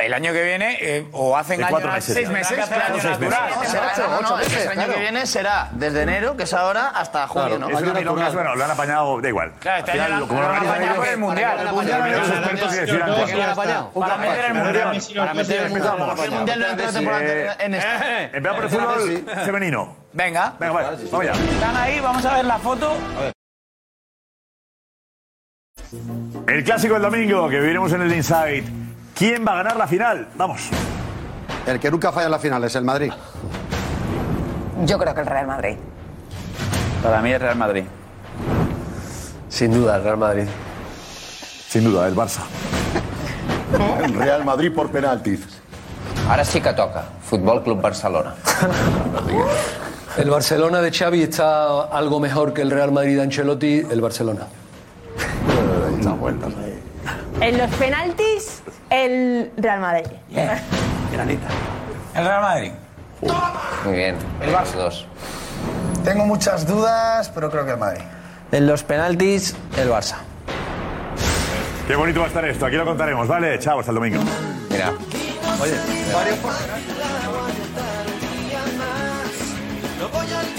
el 0.02 0.12
año 0.12 0.32
que 0.34 0.42
viene, 0.42 0.76
eh, 0.78 1.06
o 1.12 1.34
hacen 1.38 1.64
año 1.64 1.78
meses 1.80 2.12
seis 2.14 2.28
meses, 2.28 2.52
Claro, 2.52 2.68
claro, 2.70 2.94
seis 3.00 3.18
meses. 3.18 3.30
natural. 3.40 3.50
No, 3.56 3.64
será, 3.64 3.92
ocho, 3.94 4.02
no, 4.02 4.10
no, 4.10 4.18
ocho 4.34 4.38
es 4.40 4.48
que 4.48 4.54
meses, 4.54 4.62
el 4.64 4.68
año 4.68 4.76
claro. 4.76 4.92
que 4.92 5.00
viene 5.00 5.26
será 5.26 5.68
desde 5.72 6.02
enero, 6.02 6.36
que 6.36 6.42
es 6.42 6.52
ahora, 6.52 6.88
hasta 6.88 7.26
junio, 7.28 7.56
Claro, 7.56 7.58
¿no? 7.60 7.66
Año 7.78 7.86
no, 7.86 7.92
no, 7.94 8.00
natural. 8.02 8.32
bueno, 8.34 8.56
lo 8.56 8.64
han 8.66 8.70
apañado, 8.72 9.20
da 9.22 9.28
igual. 9.28 9.52
Claro, 9.58 9.78
este 9.78 9.90
año 10.00 10.18
lo- 10.18 10.28
como 10.28 10.40
lo 10.42 10.48
lo 10.48 10.54
han 10.54 10.66
apañado 10.66 10.96
por 10.96 11.08
el 11.08 11.16
Mundial. 11.18 11.50
Para 11.56 11.72
los 11.72 12.28
expertos 12.28 12.70
meter 12.70 12.88
el 12.90 12.98
Mundial. 13.00 13.90
Para 13.94 14.16
meter 15.34 15.62
el 15.62 15.70
Mundial. 15.70 16.24
El 16.24 16.30
Mundial 16.30 16.58
no 16.60 16.66
entra 16.66 16.86
la 16.86 16.92
temporada 16.92 17.24
Eh, 17.24 17.50
en 17.60 17.74
esta. 17.74 18.22
Empezamos 18.24 18.54
por 18.56 18.64
el 18.64 18.70
fútbol 18.70 19.24
femenino. 19.46 19.96
Venga, 20.12 20.54
Venga, 20.58 20.72
vamos 21.10 21.24
ya. 21.24 21.32
están 21.32 21.76
ahí, 21.76 22.00
vamos 22.00 22.24
a 22.26 22.34
ver 22.34 22.44
la 22.44 22.58
foto. 22.58 22.96
El 26.46 26.64
clásico 26.64 26.94
del 26.94 27.02
domingo 27.02 27.48
que 27.48 27.60
viviremos 27.60 27.92
en 27.92 28.02
el 28.02 28.12
Inside. 28.14 28.79
¿Quién 29.20 29.44
va 29.46 29.52
a 29.52 29.56
ganar 29.56 29.76
la 29.76 29.86
final? 29.86 30.28
Vamos. 30.34 30.70
El 31.66 31.78
que 31.78 31.90
nunca 31.90 32.10
falla 32.10 32.24
en 32.24 32.30
la 32.30 32.38
final 32.38 32.64
es 32.64 32.74
el 32.74 32.84
Madrid. 32.84 33.12
Yo 34.86 34.98
creo 34.98 35.14
que 35.14 35.20
el 35.20 35.26
Real 35.26 35.46
Madrid. 35.46 35.76
Para 37.02 37.20
mí 37.20 37.30
es 37.30 37.38
Real 37.38 37.56
Madrid. 37.56 37.84
Sin 39.50 39.74
duda, 39.74 39.96
el 39.96 40.04
Real 40.04 40.16
Madrid. 40.16 40.44
Sin 41.68 41.84
duda, 41.84 42.08
el 42.08 42.16
Barça. 42.16 42.40
El 44.02 44.14
Real 44.14 44.42
Madrid 44.42 44.72
por 44.74 44.90
penaltis. 44.90 45.40
Ahora 46.26 46.42
sí 46.42 46.62
que 46.62 46.72
toca. 46.72 47.04
Fútbol 47.22 47.62
Club 47.62 47.78
Barcelona. 47.78 48.34
El 50.16 50.30
Barcelona 50.30 50.80
de 50.80 50.90
Xavi 50.90 51.24
está 51.24 51.82
algo 51.82 52.20
mejor 52.20 52.54
que 52.54 52.62
el 52.62 52.70
Real 52.70 52.90
Madrid 52.90 53.16
de 53.16 53.22
Ancelotti, 53.24 53.86
el 53.90 54.00
Barcelona. 54.00 54.46
Vueltas 56.18 56.52
ahí. 56.64 56.89
En 57.40 57.56
los 57.56 57.70
penaltis, 57.76 58.62
El 58.90 59.50
Real 59.56 59.80
Madrid. 59.80 60.06
Granita. 61.12 61.48
El 62.14 62.24
Real 62.24 62.42
Madrid. 62.42 62.72
Muy 63.84 63.96
bien. 63.96 64.16
El 64.42 64.52
Barça. 64.52 64.74
Dos. 64.74 65.06
Tengo 66.04 66.26
muchas 66.26 66.66
dudas, 66.66 67.30
pero 67.34 67.50
creo 67.50 67.64
que 67.64 67.72
el 67.72 67.78
Madrid. 67.78 68.02
En 68.52 68.66
los 68.66 68.82
penaltis, 68.82 69.56
el 69.78 69.90
Barça. 69.90 70.16
Qué 71.86 71.96
bonito 71.96 72.20
va 72.20 72.26
a 72.26 72.28
estar 72.28 72.44
esto, 72.44 72.66
aquí 72.66 72.76
lo 72.76 72.84
contaremos, 72.84 73.26
¿vale? 73.26 73.58
Chao, 73.58 73.80
hasta 73.80 73.90
el 73.90 73.96
domingo. 73.96 74.22
Mira. 74.70 74.92
Oye, 75.60 75.74
No 79.98 80.08
voy 80.08 80.32
al 80.32 80.50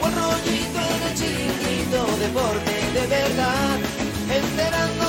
buen 0.00 0.14
rollito 0.14 0.80
en 0.94 1.02
el 1.08 1.14
chiquito, 1.14 2.06
deporte 2.18 2.74
de 2.94 3.06
verdad. 3.06 3.78
Enterando 4.30 5.07